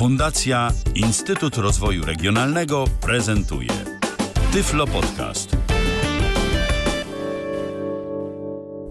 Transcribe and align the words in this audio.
Fundacja 0.00 0.70
Instytut 0.94 1.56
Rozwoju 1.56 2.04
Regionalnego 2.04 2.84
prezentuje 3.00 3.68
Tyflo 4.52 4.86
Podcast. 4.86 5.56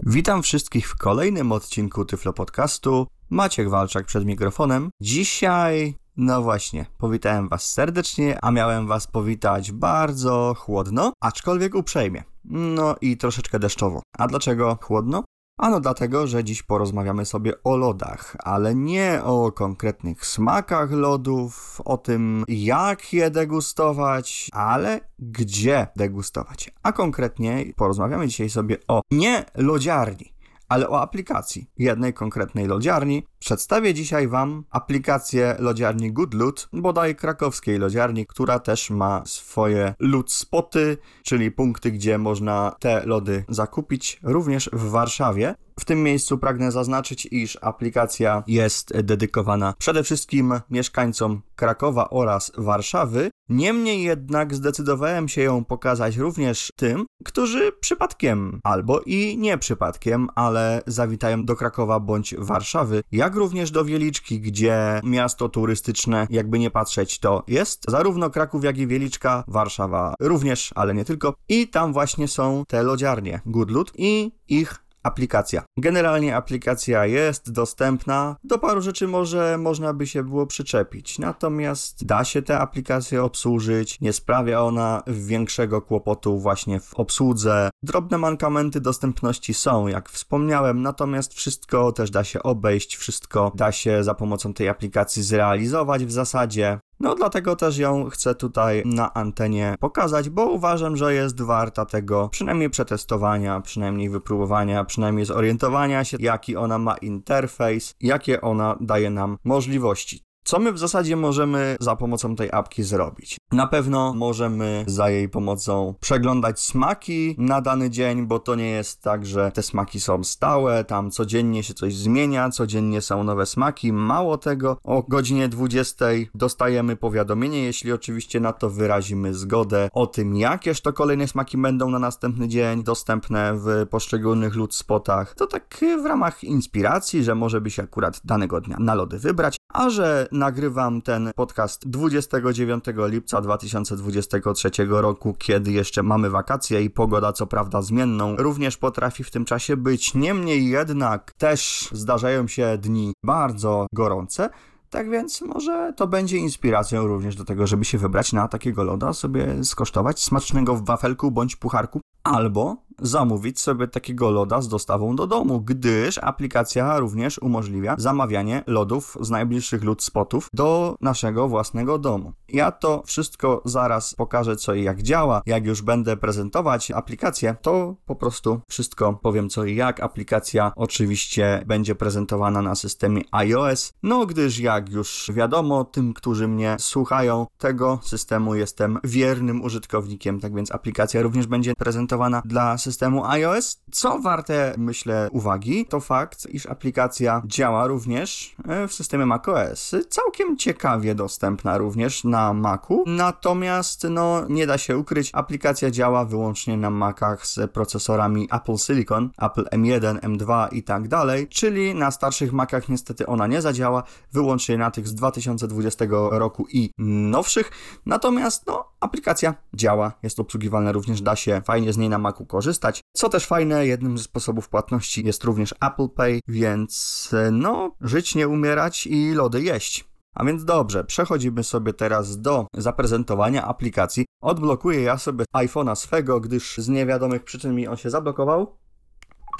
Witam 0.02 0.42
wszystkich 0.42 0.88
w 0.88 0.96
kolejnym 0.96 1.52
odcinku 1.52 2.04
Tyflo 2.04 2.32
Podcastu. 2.32 3.06
Maciek 3.30 3.70
Walczak 3.70 4.06
przed 4.06 4.24
mikrofonem. 4.24 4.90
Dzisiaj, 5.00 5.94
no 6.16 6.42
właśnie, 6.42 6.86
powitałem 6.98 7.48
Was 7.48 7.70
serdecznie, 7.72 8.38
a 8.42 8.50
miałem 8.50 8.86
Was 8.86 9.06
powitać 9.06 9.72
bardzo 9.72 10.54
chłodno, 10.58 11.12
aczkolwiek 11.22 11.74
uprzejmie. 11.74 12.24
No 12.44 12.96
i 13.00 13.16
troszeczkę 13.16 13.58
deszczowo. 13.58 14.02
A 14.18 14.26
dlaczego 14.26 14.78
chłodno? 14.82 15.24
Ano 15.62 15.80
dlatego, 15.80 16.26
że 16.26 16.44
dziś 16.44 16.62
porozmawiamy 16.62 17.26
sobie 17.26 17.52
o 17.64 17.76
lodach, 17.76 18.36
ale 18.38 18.74
nie 18.74 19.20
o 19.24 19.52
konkretnych 19.52 20.26
smakach 20.26 20.90
lodów, 20.90 21.80
o 21.84 21.96
tym 21.96 22.44
jak 22.48 23.12
je 23.12 23.30
degustować, 23.30 24.48
ale 24.52 25.00
gdzie 25.18 25.86
degustować. 25.96 26.70
A 26.82 26.92
konkretnie 26.92 27.64
porozmawiamy 27.76 28.28
dzisiaj 28.28 28.50
sobie 28.50 28.76
o 28.88 29.00
nie 29.10 29.44
lodziarni, 29.54 30.34
ale 30.68 30.88
o 30.88 31.00
aplikacji 31.00 31.70
jednej 31.78 32.14
konkretnej 32.14 32.66
lodziarni. 32.66 33.26
Przedstawię 33.40 33.94
dzisiaj 33.94 34.28
Wam 34.28 34.64
aplikację 34.70 35.56
lodziarni 35.58 36.12
Goodloot, 36.12 36.68
bodaj 36.72 37.16
krakowskiej 37.16 37.78
lodziarni, 37.78 38.26
która 38.26 38.58
też 38.58 38.90
ma 38.90 39.22
swoje 39.26 39.94
loot 39.98 40.32
spoty, 40.32 40.96
czyli 41.22 41.50
punkty, 41.50 41.92
gdzie 41.92 42.18
można 42.18 42.76
te 42.78 43.06
lody 43.06 43.44
zakupić, 43.48 44.20
również 44.22 44.70
w 44.72 44.90
Warszawie. 44.90 45.54
W 45.80 45.84
tym 45.84 46.02
miejscu 46.02 46.38
pragnę 46.38 46.72
zaznaczyć, 46.72 47.28
iż 47.30 47.58
aplikacja 47.60 48.42
jest 48.46 49.00
dedykowana 49.00 49.74
przede 49.78 50.02
wszystkim 50.02 50.60
mieszkańcom 50.70 51.42
Krakowa 51.56 52.10
oraz 52.10 52.52
Warszawy. 52.58 53.30
Niemniej 53.48 54.02
jednak 54.02 54.54
zdecydowałem 54.54 55.28
się 55.28 55.42
ją 55.42 55.64
pokazać 55.64 56.16
również 56.16 56.70
tym, 56.76 57.06
którzy 57.24 57.72
przypadkiem 57.80 58.60
albo 58.64 59.00
i 59.00 59.38
nie 59.38 59.58
przypadkiem, 59.58 60.28
ale 60.34 60.82
zawitają 60.86 61.44
do 61.44 61.56
Krakowa 61.56 62.00
bądź 62.00 62.34
Warszawy, 62.38 63.02
jak 63.12 63.29
również 63.34 63.70
do 63.70 63.84
Wieliczki, 63.84 64.40
gdzie 64.40 65.00
miasto 65.04 65.48
turystyczne, 65.48 66.26
jakby 66.30 66.58
nie 66.58 66.70
patrzeć, 66.70 67.18
to 67.18 67.44
jest 67.48 67.84
zarówno 67.88 68.30
Kraków, 68.30 68.64
jak 68.64 68.78
i 68.78 68.86
Wieliczka, 68.86 69.44
Warszawa 69.48 70.14
również, 70.20 70.70
ale 70.74 70.94
nie 70.94 71.04
tylko. 71.04 71.34
I 71.48 71.68
tam 71.68 71.92
właśnie 71.92 72.28
są 72.28 72.64
te 72.68 72.82
lodziarnie 72.82 73.40
Goodloot 73.46 73.92
i 73.96 74.32
ich 74.48 74.79
aplikacja. 75.02 75.62
Generalnie 75.76 76.36
aplikacja 76.36 77.06
jest 77.06 77.52
dostępna. 77.52 78.36
Do 78.44 78.58
paru 78.58 78.80
rzeczy 78.80 79.08
może 79.08 79.58
można 79.58 79.94
by 79.94 80.06
się 80.06 80.22
było 80.22 80.46
przyczepić. 80.46 81.18
Natomiast 81.18 82.04
da 82.04 82.24
się 82.24 82.42
tę 82.42 82.58
aplikację 82.58 83.22
obsłużyć. 83.22 84.00
Nie 84.00 84.12
sprawia 84.12 84.62
ona 84.62 85.02
większego 85.06 85.82
kłopotu 85.82 86.38
właśnie 86.38 86.80
w 86.80 86.94
obsłudze. 86.94 87.70
Drobne 87.82 88.18
mankamenty 88.18 88.80
dostępności 88.80 89.54
są, 89.54 89.86
jak 89.86 90.08
wspomniałem, 90.08 90.82
natomiast 90.82 91.34
wszystko 91.34 91.92
też 91.92 92.10
da 92.10 92.24
się 92.24 92.42
obejść, 92.42 92.96
wszystko 92.96 93.52
da 93.54 93.72
się 93.72 94.04
za 94.04 94.14
pomocą 94.14 94.54
tej 94.54 94.68
aplikacji 94.68 95.22
zrealizować 95.22 96.04
w 96.04 96.12
zasadzie. 96.12 96.78
No 97.00 97.14
dlatego 97.14 97.56
też 97.56 97.78
ją 97.78 98.10
chcę 98.10 98.34
tutaj 98.34 98.82
na 98.84 99.14
antenie 99.14 99.74
pokazać, 99.80 100.30
bo 100.30 100.46
uważam, 100.46 100.96
że 100.96 101.14
jest 101.14 101.42
warta 101.42 101.86
tego 101.86 102.28
przynajmniej 102.28 102.70
przetestowania, 102.70 103.60
przynajmniej 103.60 104.10
wypróbowania, 104.10 104.84
przynajmniej 104.84 105.24
zorientowania 105.24 106.04
się, 106.04 106.16
jaki 106.20 106.56
ona 106.56 106.78
ma 106.78 106.96
interfejs, 106.96 107.94
jakie 108.00 108.40
ona 108.40 108.76
daje 108.80 109.10
nam 109.10 109.38
możliwości. 109.44 110.29
Co 110.44 110.58
my 110.58 110.72
w 110.72 110.78
zasadzie 110.78 111.16
możemy 111.16 111.76
za 111.80 111.96
pomocą 111.96 112.36
tej 112.36 112.48
apki 112.52 112.82
zrobić? 112.82 113.36
Na 113.52 113.66
pewno 113.66 114.14
możemy 114.14 114.84
za 114.86 115.10
jej 115.10 115.28
pomocą 115.28 115.94
przeglądać 116.00 116.60
smaki 116.60 117.34
na 117.38 117.60
dany 117.60 117.90
dzień, 117.90 118.26
bo 118.26 118.38
to 118.38 118.54
nie 118.54 118.70
jest 118.70 119.02
tak, 119.02 119.26
że 119.26 119.52
te 119.52 119.62
smaki 119.62 120.00
są 120.00 120.24
stałe, 120.24 120.84
tam 120.84 121.10
codziennie 121.10 121.62
się 121.62 121.74
coś 121.74 121.94
zmienia, 121.94 122.50
codziennie 122.50 123.00
są 123.00 123.24
nowe 123.24 123.46
smaki. 123.46 123.92
Mało 123.92 124.38
tego, 124.38 124.76
o 124.84 125.02
godzinie 125.02 125.48
20 125.48 126.06
dostajemy 126.34 126.96
powiadomienie, 126.96 127.62
jeśli 127.62 127.92
oczywiście 127.92 128.40
na 128.40 128.52
to 128.52 128.70
wyrazimy 128.70 129.34
zgodę 129.34 129.88
o 129.92 130.06
tym, 130.06 130.36
jakież 130.36 130.80
to 130.80 130.92
kolejne 130.92 131.28
smaki 131.28 131.58
będą 131.58 131.90
na 131.90 131.98
następny 131.98 132.48
dzień 132.48 132.84
dostępne 132.84 133.54
w 133.54 133.86
poszczególnych 133.90 134.56
loot 134.56 134.74
spotach. 134.74 135.34
To 135.34 135.46
tak 135.46 135.80
w 136.02 136.06
ramach 136.06 136.44
inspiracji, 136.44 137.24
że 137.24 137.34
może 137.34 137.60
by 137.60 137.70
się 137.70 137.82
akurat 137.82 138.20
danego 138.24 138.60
dnia 138.60 138.76
na 138.80 138.94
lody 138.94 139.18
wybrać, 139.18 139.56
a 139.68 139.90
że 139.90 140.28
nagrywam 140.32 141.02
ten 141.02 141.30
podcast 141.36 141.88
29 141.88 142.84
lipca 142.96 143.40
2023 143.40 144.70
roku, 144.88 145.34
kiedy 145.38 145.72
jeszcze 145.72 146.02
mamy 146.02 146.30
wakacje 146.30 146.82
i 146.82 146.90
pogoda 146.90 147.32
co 147.32 147.46
prawda 147.46 147.82
zmienną 147.82 148.36
również 148.36 148.76
potrafi 148.76 149.24
w 149.24 149.30
tym 149.30 149.44
czasie 149.44 149.76
być. 149.76 150.14
Niemniej 150.14 150.68
jednak 150.68 151.32
też 151.32 151.88
zdarzają 151.92 152.48
się 152.48 152.78
dni 152.78 153.12
bardzo 153.24 153.86
gorące. 153.92 154.50
Tak 154.90 155.10
więc 155.10 155.40
może 155.40 155.92
to 155.96 156.06
będzie 156.06 156.36
inspiracją 156.36 157.06
również 157.06 157.36
do 157.36 157.44
tego, 157.44 157.66
żeby 157.66 157.84
się 157.84 157.98
wybrać 157.98 158.32
na 158.32 158.48
takiego 158.48 158.84
loda, 158.84 159.12
sobie 159.12 159.64
skosztować 159.64 160.22
smacznego 160.22 160.76
w 160.76 160.84
wafelku 160.84 161.30
bądź 161.30 161.56
pucharku, 161.56 162.00
albo 162.24 162.76
zamówić 163.02 163.60
sobie 163.60 163.88
takiego 163.88 164.30
loda 164.30 164.60
z 164.60 164.68
dostawą 164.68 165.16
do 165.16 165.26
domu, 165.26 165.60
gdyż 165.60 166.18
aplikacja 166.18 166.98
również 166.98 167.38
umożliwia 167.38 167.94
zamawianie 167.98 168.64
lodów 168.66 169.16
z 169.20 169.30
najbliższych 169.30 169.84
lód 169.84 170.02
spotów 170.02 170.48
do 170.52 170.96
naszego 171.00 171.48
własnego 171.48 171.98
domu. 171.98 172.32
Ja 172.48 172.72
to 172.72 173.02
wszystko 173.06 173.62
zaraz 173.64 174.14
pokażę, 174.14 174.56
co 174.56 174.74
i 174.74 174.82
jak 174.82 175.02
działa. 175.02 175.42
Jak 175.46 175.66
już 175.66 175.82
będę 175.82 176.16
prezentować 176.16 176.90
aplikację, 176.90 177.56
to 177.62 177.96
po 178.06 178.14
prostu 178.14 178.60
wszystko 178.68 179.12
powiem, 179.22 179.50
co 179.50 179.64
i 179.64 179.76
jak. 179.76 180.00
Aplikacja 180.00 180.72
oczywiście 180.76 181.62
będzie 181.66 181.94
prezentowana 181.94 182.62
na 182.62 182.74
systemie 182.74 183.22
iOS, 183.30 183.92
no 184.02 184.26
gdyż 184.26 184.58
jak 184.58 184.88
już 184.88 185.30
wiadomo, 185.34 185.84
tym, 185.84 186.14
którzy 186.14 186.48
mnie 186.48 186.76
słuchają, 186.78 187.46
tego 187.58 187.98
systemu 188.02 188.54
jestem 188.54 188.98
wiernym 189.04 189.62
użytkownikiem, 189.62 190.40
tak 190.40 190.54
więc 190.54 190.72
aplikacja 190.72 191.22
również 191.22 191.46
będzie 191.46 191.74
prezentowana 191.74 192.42
dla 192.44 192.78
systemu 192.78 192.89
systemu 192.90 193.24
iOS. 193.24 193.80
Co 193.90 194.18
warte, 194.18 194.74
myślę, 194.78 195.28
uwagi, 195.32 195.86
to 195.86 196.00
fakt, 196.00 196.46
iż 196.46 196.66
aplikacja 196.66 197.42
działa 197.46 197.86
również 197.86 198.56
e, 198.68 198.88
w 198.88 198.94
systemie 198.94 199.26
macOS. 199.26 199.94
Całkiem 200.08 200.56
ciekawie 200.56 201.14
dostępna 201.14 201.78
również 201.78 202.24
na 202.24 202.52
Macu, 202.52 203.04
natomiast 203.06 204.06
no 204.10 204.44
nie 204.48 204.66
da 204.66 204.78
się 204.78 204.98
ukryć, 204.98 205.30
aplikacja 205.32 205.90
działa 205.90 206.24
wyłącznie 206.24 206.76
na 206.76 206.90
Macach 206.90 207.46
z 207.46 207.70
procesorami 207.72 208.48
Apple 208.52 208.76
Silicon, 208.76 209.30
Apple 209.38 209.64
M1, 209.64 210.18
M2 210.20 210.68
i 210.72 210.82
tak 210.82 211.08
dalej, 211.08 211.48
czyli 211.48 211.94
na 211.94 212.10
starszych 212.10 212.52
Macach 212.52 212.88
niestety 212.88 213.26
ona 213.26 213.46
nie 213.46 213.62
zadziała, 213.62 214.02
wyłącznie 214.32 214.78
na 214.78 214.90
tych 214.90 215.08
z 215.08 215.14
2020 215.14 216.04
roku 216.30 216.66
i 216.72 216.90
nowszych. 216.98 217.70
Natomiast 218.06 218.66
no 218.66 218.84
aplikacja 219.00 219.54
działa, 219.74 220.12
jest 220.22 220.40
obsługiwalna 220.40 220.92
również, 220.92 221.22
da 221.22 221.36
się 221.36 221.62
fajnie 221.64 221.92
z 221.92 221.96
niej 221.96 222.08
na 222.08 222.18
Macu 222.18 222.46
korzystać 222.46 222.79
korzystać. 222.80 223.00
Co 223.12 223.28
też 223.28 223.46
fajne, 223.46 223.86
jednym 223.86 224.18
ze 224.18 224.24
sposobów 224.24 224.68
płatności 224.68 225.26
jest 225.26 225.44
również 225.44 225.74
Apple 225.80 226.08
Pay, 226.08 226.40
więc 226.48 227.30
no, 227.52 227.96
żyć 228.00 228.34
nie 228.34 228.48
umierać 228.48 229.06
i 229.06 229.32
lody 229.34 229.62
jeść. 229.62 230.10
A 230.34 230.44
więc 230.44 230.64
dobrze, 230.64 231.04
przechodzimy 231.04 231.64
sobie 231.64 231.92
teraz 231.92 232.40
do 232.40 232.66
zaprezentowania 232.74 233.64
aplikacji. 233.64 234.26
Odblokuję 234.42 235.02
ja 235.02 235.18
sobie 235.18 235.44
iPhone'a 235.56 235.94
swego, 235.94 236.40
gdyż 236.40 236.78
z 236.78 236.88
niewiadomych 236.88 237.44
przyczyn 237.44 237.74
mi 237.74 237.88
on 237.88 237.96
się 237.96 238.10
zablokował. 238.10 238.79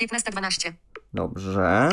15.12. 0.07 0.73
Dobrze. 1.15 1.89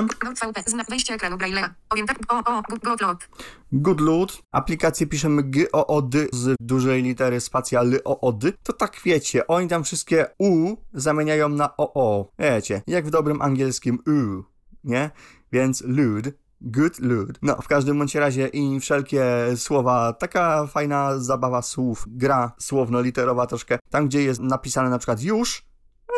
Znak 0.65 0.89
wejścia 0.89 1.13
ekranu 1.13 1.37
Braille'a. 1.37 1.69
Powiem 1.89 2.07
tak. 2.07 2.17
O, 2.29 2.57
o, 2.57 2.61
Goodload. 2.83 3.29
Goodloot. 3.71 4.41
Aplikację 4.51 5.07
piszemy 5.07 5.43
G 5.43 5.71
O 5.71 5.87
O 5.87 6.01
D 6.01 6.25
z 6.33 6.55
dużej 6.59 7.03
litery 7.03 7.39
spacja 7.39 7.81
L 7.81 7.99
O 8.05 8.19
O 8.21 8.31
D. 8.33 8.51
To 8.63 8.73
tak 8.73 9.01
wiecie, 9.05 9.47
oni 9.47 9.67
tam 9.67 9.83
wszystkie 9.83 10.25
U 10.37 10.75
zamieniają 10.93 11.49
na 11.49 11.77
O 11.77 11.93
O. 11.93 12.31
Wiecie, 12.39 12.81
jak 12.87 13.07
w 13.07 13.09
dobrym 13.09 13.41
angielskim 13.41 13.99
U, 14.07 14.43
nie? 14.83 15.11
Więc 15.51 15.81
lud. 15.81 16.25
Good 16.61 16.99
lud. 16.99 17.39
No, 17.41 17.61
w 17.61 17.67
każdym 17.67 17.97
bądź 17.99 18.15
razie 18.15 18.47
i 18.47 18.79
wszelkie 18.79 19.23
słowa, 19.55 20.13
taka 20.13 20.67
fajna 20.67 21.19
zabawa 21.19 21.61
słów, 21.61 22.05
gra 22.07 22.51
słowno-literowa 22.59 23.47
troszkę. 23.47 23.79
Tam, 23.89 24.07
gdzie 24.07 24.23
jest 24.23 24.39
napisane 24.39 24.89
na 24.89 24.97
przykład 24.97 25.21
już, 25.21 25.65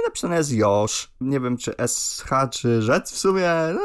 napisane 0.05 0.37
jest 0.37 0.51
Josz. 0.51 1.11
Nie 1.21 1.39
wiem, 1.39 1.57
czy 1.57 1.73
SH, 1.87 2.29
czy 2.51 2.81
Rzec 2.81 3.11
w 3.11 3.17
sumie. 3.17 3.51
No, 3.73 3.81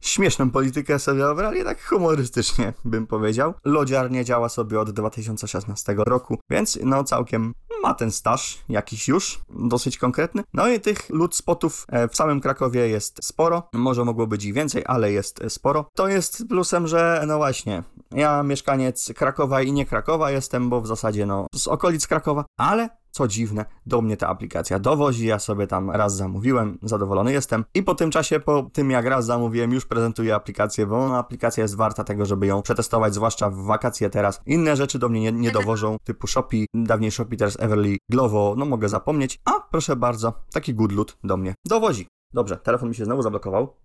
śmieszną 0.00 0.50
politykę 0.50 0.98
sobie 0.98 1.28
obrali, 1.28 1.64
tak 1.64 1.84
humorystycznie 1.84 2.72
bym 2.84 3.06
powiedział. 3.06 3.54
Lodziarnie 3.64 4.24
działa 4.24 4.48
sobie 4.48 4.80
od 4.80 4.90
2016 4.90 5.94
roku, 5.98 6.38
więc 6.50 6.78
no 6.82 7.04
całkiem 7.04 7.52
ma 7.82 7.94
ten 7.94 8.12
staż 8.12 8.58
jakiś 8.68 9.08
już, 9.08 9.40
dosyć 9.50 9.98
konkretny. 9.98 10.44
No 10.54 10.68
i 10.68 10.80
tych 10.80 11.10
lud 11.10 11.36
spotów 11.36 11.86
e, 11.88 12.08
w 12.08 12.16
samym 12.16 12.40
Krakowie 12.40 12.88
jest 12.88 13.24
sporo, 13.24 13.68
może 13.72 14.04
mogło 14.04 14.26
być 14.26 14.44
i 14.44 14.52
więcej, 14.52 14.82
ale 14.86 15.12
jest 15.12 15.40
sporo. 15.48 15.88
To 15.94 16.08
jest 16.08 16.44
plusem, 16.48 16.86
że 16.86 17.24
no 17.26 17.36
właśnie, 17.36 17.82
Ja 18.10 18.42
mieszkaniec 18.42 19.12
Krakowa 19.16 19.62
i 19.62 19.72
nie 19.72 19.86
Krakowa 19.86 20.30
jestem, 20.30 20.70
bo 20.70 20.80
w 20.80 20.86
zasadzie 20.86 21.26
no 21.26 21.46
z 21.54 21.68
okolic 21.68 22.06
Krakowa, 22.06 22.44
ale 22.58 22.88
co 23.16 23.28
dziwne, 23.28 23.64
do 23.86 24.02
mnie 24.02 24.16
ta 24.16 24.28
aplikacja 24.28 24.78
dowozi, 24.78 25.26
ja 25.26 25.38
sobie 25.38 25.66
tam 25.66 25.90
raz 25.90 26.16
zamówiłem, 26.16 26.78
zadowolony 26.82 27.32
jestem 27.32 27.64
i 27.74 27.82
po 27.82 27.94
tym 27.94 28.10
czasie, 28.10 28.40
po 28.40 28.62
tym 28.72 28.90
jak 28.90 29.06
raz 29.06 29.26
zamówiłem, 29.26 29.72
już 29.72 29.86
prezentuję 29.86 30.34
aplikację, 30.34 30.86
bo 30.86 31.08
no, 31.08 31.18
aplikacja 31.18 31.62
jest 31.62 31.76
warta 31.76 32.04
tego, 32.04 32.26
żeby 32.26 32.46
ją 32.46 32.62
przetestować, 32.62 33.14
zwłaszcza 33.14 33.50
w 33.50 33.56
wakacje 33.56 34.10
teraz. 34.10 34.40
Inne 34.46 34.76
rzeczy 34.76 34.98
do 34.98 35.08
mnie 35.08 35.20
nie, 35.20 35.32
nie 35.32 35.50
dowożą, 35.50 35.96
typu 36.04 36.26
Shopee, 36.26 36.66
dawniej 36.74 37.10
Shopee, 37.10 37.36
teraz 37.36 37.60
Everly, 37.60 37.96
Glovo, 38.10 38.54
no 38.58 38.64
mogę 38.64 38.88
zapomnieć, 38.88 39.40
a 39.44 39.60
proszę 39.70 39.96
bardzo, 39.96 40.32
taki 40.52 40.74
Goodloot 40.74 41.16
do 41.24 41.36
mnie 41.36 41.54
dowozi. 41.66 42.06
Dobrze, 42.32 42.56
telefon 42.56 42.88
mi 42.88 42.94
się 42.94 43.04
znowu 43.04 43.22
zablokował. 43.22 43.76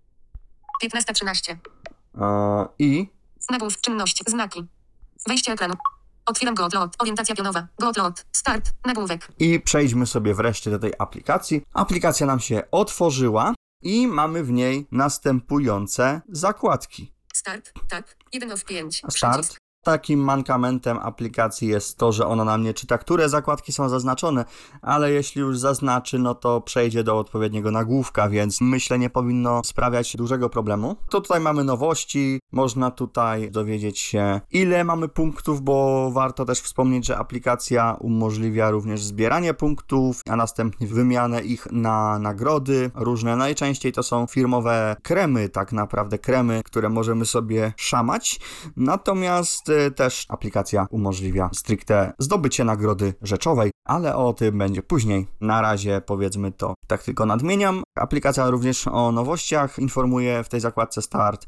15.13. 0.84 1.56
Eee, 2.22 2.68
I 2.80 3.10
Nagłów, 3.52 3.82
czynność, 3.82 4.24
znaki. 4.28 4.68
Wejście 5.28 5.52
ekranu. 5.52 5.74
Otwieram 6.26 6.56
go 6.56 6.68
lot. 6.74 6.96
Orientacja 7.00 7.36
pionowa. 7.36 7.68
Go 7.80 7.92
lot. 7.98 8.26
Start. 8.32 8.74
Nagłówek. 8.86 9.32
I 9.40 9.60
przejdźmy 9.60 10.06
sobie 10.08 10.34
wreszcie 10.34 10.72
do 10.72 10.80
tej 10.80 10.94
aplikacji. 11.00 11.62
Aplikacja 11.74 12.26
nam 12.28 12.40
się 12.40 12.64
otworzyła 12.72 13.54
i 13.82 14.08
mamy 14.08 14.44
w 14.44 14.52
niej 14.52 14.88
następujące 14.92 16.22
zakładki. 16.30 17.14
Start. 17.34 17.72
Tak. 17.90 18.16
1 18.34 18.52
of 18.52 18.66
5. 18.66 19.02
Start. 19.10 19.61
Takim 19.84 20.20
mankamentem 20.20 21.00
aplikacji 21.02 21.68
jest 21.68 21.98
to, 21.98 22.12
że 22.12 22.28
ona 22.28 22.46
nam 22.46 22.64
nie 22.64 22.74
czyta, 22.74 22.98
które 22.98 23.30
zakładki 23.30 23.72
są 23.72 23.90
zaznaczone, 23.90 24.46
ale 24.82 25.12
jeśli 25.12 25.42
już 25.42 25.60
zaznaczy, 25.60 26.20
no 26.20 26.36
to 26.36 26.62
przejdzie 26.62 27.04
do 27.04 27.20
odpowiedniego 27.20 27.72
nagłówka, 27.72 28.30
więc 28.30 28.62
myślę 28.62 29.00
nie 29.00 29.10
powinno 29.10 29.62
sprawiać 29.64 30.16
dużego 30.16 30.50
problemu. 30.50 30.96
To 31.10 31.22
tutaj 31.22 31.42
mamy 31.42 31.64
nowości, 31.64 32.40
można 32.52 32.92
tutaj 32.92 33.52
dowiedzieć 33.52 34.00
się 34.00 34.42
ile 34.52 34.84
mamy 34.84 35.08
punktów, 35.08 35.62
bo 35.62 36.10
warto 36.12 36.46
też 36.46 36.60
wspomnieć, 36.60 37.06
że 37.06 37.18
aplikacja 37.18 37.98
umożliwia 38.00 38.72
również 38.72 39.04
zbieranie 39.04 39.54
punktów, 39.54 40.22
a 40.30 40.36
następnie 40.36 40.88
wymianę 40.88 41.42
ich 41.42 41.68
na 41.72 42.20
nagrody 42.20 42.92
różne. 42.96 43.36
Najczęściej 43.36 43.92
to 43.92 44.04
są 44.04 44.28
firmowe 44.28 44.96
kremy, 45.04 45.50
tak 45.50 45.72
naprawdę 45.72 46.18
kremy, 46.20 46.62
które 46.66 46.90
możemy 46.90 47.26
sobie 47.26 47.74
szamać. 47.78 48.40
Natomiast 48.76 49.71
też 49.96 50.26
aplikacja 50.30 50.88
umożliwia 50.90 51.50
stricte 51.54 52.14
zdobycie 52.20 52.64
nagrody 52.64 53.14
rzeczowej, 53.22 53.72
ale 53.86 54.16
o 54.16 54.34
tym 54.34 54.58
będzie 54.58 54.84
później. 54.84 55.28
Na 55.42 55.62
razie 55.62 56.02
powiedzmy 56.06 56.52
to 56.52 56.74
tak 56.88 57.04
tylko 57.04 57.26
nadmieniam. 57.26 57.84
Aplikacja 57.96 58.50
również 58.50 58.88
o 58.88 59.12
nowościach 59.12 59.80
informuje 59.80 60.44
w 60.44 60.50
tej 60.50 60.60
zakładce 60.60 61.02
Start. 61.02 61.46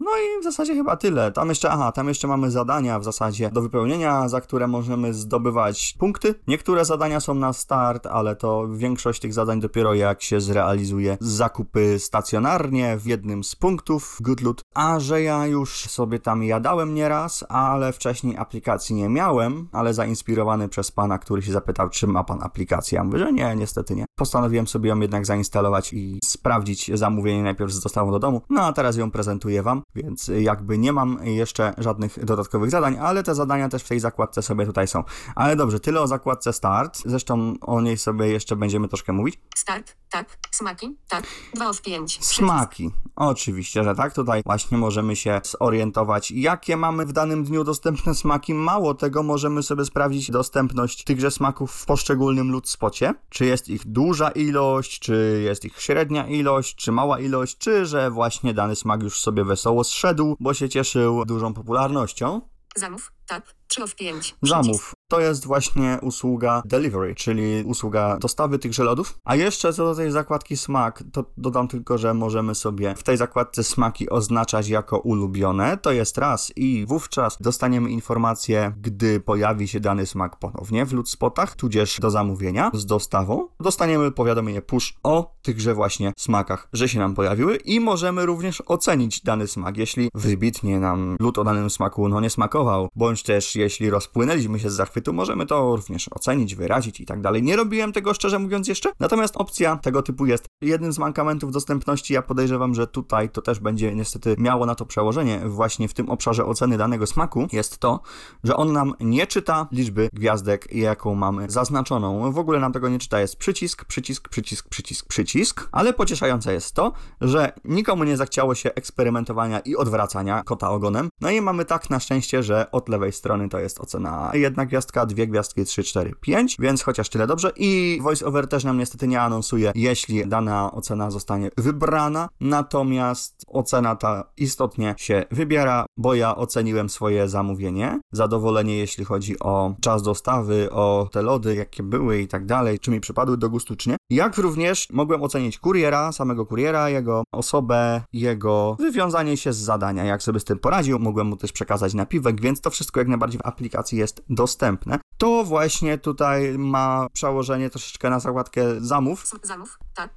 No 0.00 0.10
i 0.10 0.40
w 0.40 0.44
zasadzie 0.44 0.74
chyba 0.74 0.96
tyle. 0.96 1.32
Tam 1.32 1.48
jeszcze, 1.48 1.70
aha, 1.70 1.92
tam 1.92 2.08
jeszcze 2.08 2.28
mamy 2.28 2.50
zadania 2.50 2.98
w 2.98 3.04
zasadzie 3.04 3.50
do 3.50 3.62
wypełnienia, 3.62 4.28
za 4.28 4.40
które 4.40 4.66
możemy 4.66 5.14
zdobywać 5.14 5.94
punkty. 5.98 6.34
Niektóre 6.46 6.84
zadania 6.84 7.20
są 7.20 7.34
na 7.34 7.52
start, 7.52 8.06
ale 8.06 8.36
to 8.36 8.68
większość 8.68 9.20
tych 9.20 9.34
zadań 9.34 9.60
dopiero 9.60 9.94
jak 9.94 10.22
się 10.22 10.40
zrealizuje 10.40 11.16
zakupy 11.20 11.98
stacjonarnie 11.98 12.96
w 12.96 13.06
jednym 13.06 13.44
z 13.44 13.56
punktów 13.56 14.18
Goodloot. 14.20 14.62
A 14.74 15.00
że 15.00 15.22
ja 15.22 15.46
już 15.46 15.70
sobie 15.80 16.18
tam 16.18 16.42
jadałem 16.42 16.94
nieraz, 16.94 17.44
ale 17.48 17.92
wcześniej 17.92 18.36
aplikacji 18.36 18.96
nie 18.96 19.08
miałem, 19.08 19.68
ale 19.72 19.94
zainspirowany 19.94 20.68
przez 20.68 20.90
pana, 20.90 21.18
który 21.18 21.42
się 21.42 21.52
zapytał, 21.52 21.90
czy 21.90 22.06
ma 22.06 22.24
pan 22.24 22.42
aplikację. 22.42 22.96
Ja 22.96 23.04
mówię, 23.04 23.18
że 23.18 23.32
nie, 23.32 23.56
niestety 23.56 23.94
nie. 23.94 24.04
Postanowiłem 24.20 24.66
sobie 24.66 24.88
ją 24.88 25.00
jednak 25.00 25.26
zainstalować 25.26 25.92
i 25.92 26.18
sprawdzić 26.24 26.90
zamówienie 26.94 27.42
najpierw 27.42 27.72
z 27.72 27.80
dostawą 27.80 28.10
do 28.10 28.18
domu. 28.18 28.42
No 28.50 28.62
a 28.62 28.72
teraz 28.72 28.96
ją 28.96 29.10
prezentuję 29.10 29.62
wam 29.62 29.82
więc 29.94 30.30
jakby 30.40 30.78
nie 30.78 30.92
mam 30.92 31.18
jeszcze 31.22 31.74
żadnych 31.78 32.24
dodatkowych 32.24 32.70
zadań, 32.70 32.98
ale 33.00 33.22
te 33.22 33.34
zadania 33.34 33.68
też 33.68 33.82
w 33.82 33.88
tej 33.88 34.00
zakładce 34.00 34.42
sobie 34.42 34.66
tutaj 34.66 34.88
są. 34.88 35.04
Ale 35.34 35.56
dobrze, 35.56 35.80
tyle 35.80 36.00
o 36.00 36.06
zakładce 36.06 36.52
Start, 36.52 37.02
zresztą 37.04 37.54
o 37.60 37.80
niej 37.80 37.98
sobie 37.98 38.28
jeszcze 38.28 38.56
będziemy 38.56 38.88
troszkę 38.88 39.12
mówić. 39.12 39.40
Start. 39.56 39.96
Tak. 40.10 40.38
Smaki. 40.50 40.96
Tak. 41.08 41.24
2 41.54 41.68
of 41.68 41.82
5. 41.82 42.24
Smaki. 42.24 42.90
Oczywiście, 43.16 43.84
że 43.84 43.94
tak. 43.94 44.14
Tutaj 44.14 44.42
właśnie 44.46 44.78
możemy 44.78 45.16
się 45.16 45.40
zorientować, 45.44 46.30
jakie 46.30 46.76
mamy 46.76 47.06
w 47.06 47.12
danym 47.12 47.44
dniu 47.44 47.64
dostępne 47.64 48.14
smaki. 48.14 48.54
Mało 48.54 48.94
tego, 48.94 49.22
możemy 49.22 49.62
sobie 49.62 49.84
sprawdzić 49.84 50.30
dostępność 50.30 51.04
tychże 51.04 51.30
smaków 51.30 51.72
w 51.72 51.86
poszczególnym 51.86 52.50
ludspocie. 52.50 53.14
Czy 53.28 53.44
jest 53.44 53.68
ich 53.68 53.86
duża 54.10 54.30
ilość, 54.30 54.98
czy 54.98 55.40
jest 55.44 55.64
ich 55.64 55.82
średnia 55.82 56.26
ilość, 56.26 56.76
czy 56.76 56.92
mała 56.92 57.20
ilość, 57.20 57.58
czy 57.58 57.86
że 57.86 58.10
właśnie 58.10 58.54
dany 58.54 58.76
smak 58.76 59.02
już 59.02 59.20
sobie 59.20 59.44
wesoło 59.44 59.84
zszedł, 59.84 60.36
bo 60.40 60.54
się 60.54 60.68
cieszył 60.68 61.24
dużą 61.24 61.54
popularnością. 61.54 62.40
Zamów. 62.76 63.12
Tak. 63.26 63.54
3 63.68 63.82
of 63.82 63.94
5. 63.94 64.36
Zamów. 64.42 64.92
To 65.10 65.20
jest 65.20 65.46
właśnie 65.46 65.98
usługa 66.02 66.62
delivery, 66.64 67.14
czyli 67.14 67.62
usługa 67.64 68.18
dostawy 68.18 68.58
tychże 68.58 68.84
lodów. 68.84 69.18
A 69.24 69.36
jeszcze 69.36 69.72
co 69.72 69.84
do 69.84 69.94
tej 69.94 70.10
zakładki 70.10 70.56
smak, 70.56 71.04
to 71.12 71.24
dodam 71.36 71.68
tylko, 71.68 71.98
że 71.98 72.14
możemy 72.14 72.54
sobie 72.54 72.94
w 72.94 73.02
tej 73.02 73.16
zakładce 73.16 73.64
smaki 73.64 74.10
oznaczać 74.10 74.68
jako 74.68 74.98
ulubione. 74.98 75.76
To 75.76 75.92
jest 75.92 76.18
raz 76.18 76.52
i 76.56 76.86
wówczas 76.88 77.36
dostaniemy 77.40 77.90
informację, 77.90 78.72
gdy 78.80 79.20
pojawi 79.20 79.68
się 79.68 79.80
dany 79.80 80.06
smak 80.06 80.38
ponownie 80.38 80.86
w 80.86 80.92
Ludspotach, 80.92 81.56
tudzież 81.56 82.00
do 82.00 82.10
zamówienia 82.10 82.70
z 82.74 82.86
dostawą. 82.86 83.48
Dostaniemy 83.60 84.12
powiadomienie 84.12 84.62
push 84.62 84.94
o 85.02 85.34
tychże 85.42 85.74
właśnie 85.74 86.12
smakach, 86.18 86.68
że 86.72 86.88
się 86.88 86.98
nam 86.98 87.14
pojawiły 87.14 87.56
i 87.56 87.80
możemy 87.80 88.26
również 88.26 88.62
ocenić 88.66 89.20
dany 89.20 89.46
smak. 89.46 89.76
Jeśli 89.76 90.08
wybitnie 90.14 90.80
nam 90.80 91.16
lód 91.20 91.38
o 91.38 91.44
danym 91.44 91.70
smaku 91.70 92.08
no 92.08 92.20
nie 92.20 92.30
smakował, 92.30 92.88
bądź 92.96 93.22
też 93.22 93.56
jeśli 93.56 93.90
rozpłynęliśmy 93.90 94.58
się 94.58 94.70
z 94.70 94.74
zachwytu, 95.00 95.12
możemy 95.12 95.46
to 95.46 95.76
również 95.76 96.08
ocenić, 96.10 96.54
wyrazić 96.54 97.00
i 97.00 97.06
tak 97.06 97.20
dalej. 97.20 97.42
Nie 97.42 97.56
robiłem 97.56 97.92
tego 97.92 98.14
szczerze 98.14 98.38
mówiąc 98.38 98.68
jeszcze, 98.68 98.92
natomiast 99.00 99.36
opcja 99.36 99.76
tego 99.76 100.02
typu 100.02 100.26
jest. 100.26 100.46
Jednym 100.62 100.92
z 100.92 100.98
mankamentów 100.98 101.52
dostępności, 101.52 102.14
ja 102.14 102.22
podejrzewam, 102.22 102.74
że 102.74 102.86
tutaj 102.86 103.30
to 103.30 103.42
też 103.42 103.60
będzie 103.60 103.94
niestety 103.94 104.36
miało 104.38 104.66
na 104.66 104.74
to 104.74 104.86
przełożenie 104.86 105.40
właśnie 105.46 105.88
w 105.88 105.94
tym 105.94 106.08
obszarze 106.10 106.44
oceny 106.44 106.78
danego 106.78 107.06
smaku, 107.06 107.46
jest 107.52 107.78
to, 107.78 108.00
że 108.44 108.56
on 108.56 108.72
nam 108.72 108.94
nie 109.00 109.26
czyta 109.26 109.68
liczby 109.72 110.08
gwiazdek, 110.12 110.74
jaką 110.74 111.14
mamy 111.14 111.50
zaznaczoną. 111.50 112.32
W 112.32 112.38
ogóle 112.38 112.60
nam 112.60 112.72
tego 112.72 112.88
nie 112.88 112.98
czyta, 112.98 113.20
jest 113.20 113.36
przycisk, 113.36 113.84
przycisk, 113.84 114.28
przycisk, 114.28 114.68
przycisk, 114.68 115.06
przycisk, 115.08 115.68
ale 115.72 115.92
pocieszające 115.92 116.52
jest 116.52 116.74
to, 116.74 116.92
że 117.20 117.52
nikomu 117.64 118.04
nie 118.04 118.16
zachciało 118.16 118.54
się 118.54 118.74
eksperymentowania 118.74 119.60
i 119.60 119.76
odwracania 119.76 120.42
kota 120.44 120.70
ogonem. 120.70 121.08
No 121.20 121.30
i 121.30 121.40
mamy 121.40 121.64
tak 121.64 121.90
na 121.90 122.00
szczęście, 122.00 122.42
że 122.42 122.70
od 122.72 122.88
lewej 122.88 123.12
strony 123.12 123.48
to 123.48 123.58
jest 123.58 123.80
ocena 123.80 124.30
jedna 124.34 124.66
gwiazdka, 124.66 124.89
dwie 125.06 125.26
gwiazdki, 125.26 125.64
trzy, 125.64 125.82
cztery, 125.82 126.14
pięć, 126.20 126.56
więc 126.58 126.82
chociaż 126.82 127.08
tyle 127.08 127.26
dobrze. 127.26 127.52
I 127.56 127.98
VoiceOver 128.02 128.48
też 128.48 128.64
nam 128.64 128.78
niestety 128.78 129.08
nie 129.08 129.20
anonsuje, 129.20 129.72
jeśli 129.74 130.28
dana 130.28 130.72
ocena 130.72 131.10
zostanie 131.10 131.50
wybrana, 131.56 132.28
natomiast 132.40 133.44
ocena 133.46 133.96
ta 133.96 134.24
istotnie 134.36 134.94
się 134.98 135.24
wybiera, 135.30 135.86
bo 135.96 136.14
ja 136.14 136.36
oceniłem 136.36 136.90
swoje 136.90 137.28
zamówienie, 137.28 138.00
zadowolenie 138.12 138.76
jeśli 138.76 139.04
chodzi 139.04 139.38
o 139.38 139.74
czas 139.80 140.02
dostawy, 140.02 140.70
o 140.70 141.08
te 141.12 141.22
lody, 141.22 141.54
jakie 141.54 141.82
były 141.82 142.20
i 142.20 142.28
tak 142.28 142.46
dalej, 142.46 142.78
czy 142.78 142.90
mi 142.90 143.00
przypadły 143.00 143.36
do 143.36 143.50
gustu, 143.50 143.76
czy 143.76 143.90
nie. 143.90 143.96
Jak 144.10 144.38
również 144.38 144.88
mogłem 144.92 145.22
ocenić 145.22 145.58
kuriera, 145.58 146.12
samego 146.12 146.46
kuriera, 146.46 146.88
jego 146.88 147.22
osobę, 147.32 148.02
jego 148.12 148.76
wywiązanie 148.80 149.36
się 149.36 149.52
z 149.52 149.56
zadania, 149.56 150.04
jak 150.04 150.22
sobie 150.22 150.40
z 150.40 150.44
tym 150.44 150.58
poradził, 150.58 150.98
mogłem 150.98 151.26
mu 151.26 151.36
też 151.36 151.52
przekazać 151.52 151.94
napiwek, 151.94 152.40
więc 152.40 152.60
to 152.60 152.70
wszystko 152.70 153.00
jak 153.00 153.08
najbardziej 153.08 153.40
w 153.40 153.46
aplikacji 153.46 153.98
jest 153.98 154.22
dostępne. 154.28 154.79
To 155.18 155.44
właśnie 155.44 155.98
tutaj 155.98 156.58
ma 156.58 157.06
przełożenie 157.12 157.70
troszeczkę 157.70 158.10
na 158.10 158.20
zakładkę 158.20 158.80
zamów. 158.80 159.24
Zamów. 159.42 159.78
Tak. 159.94 160.10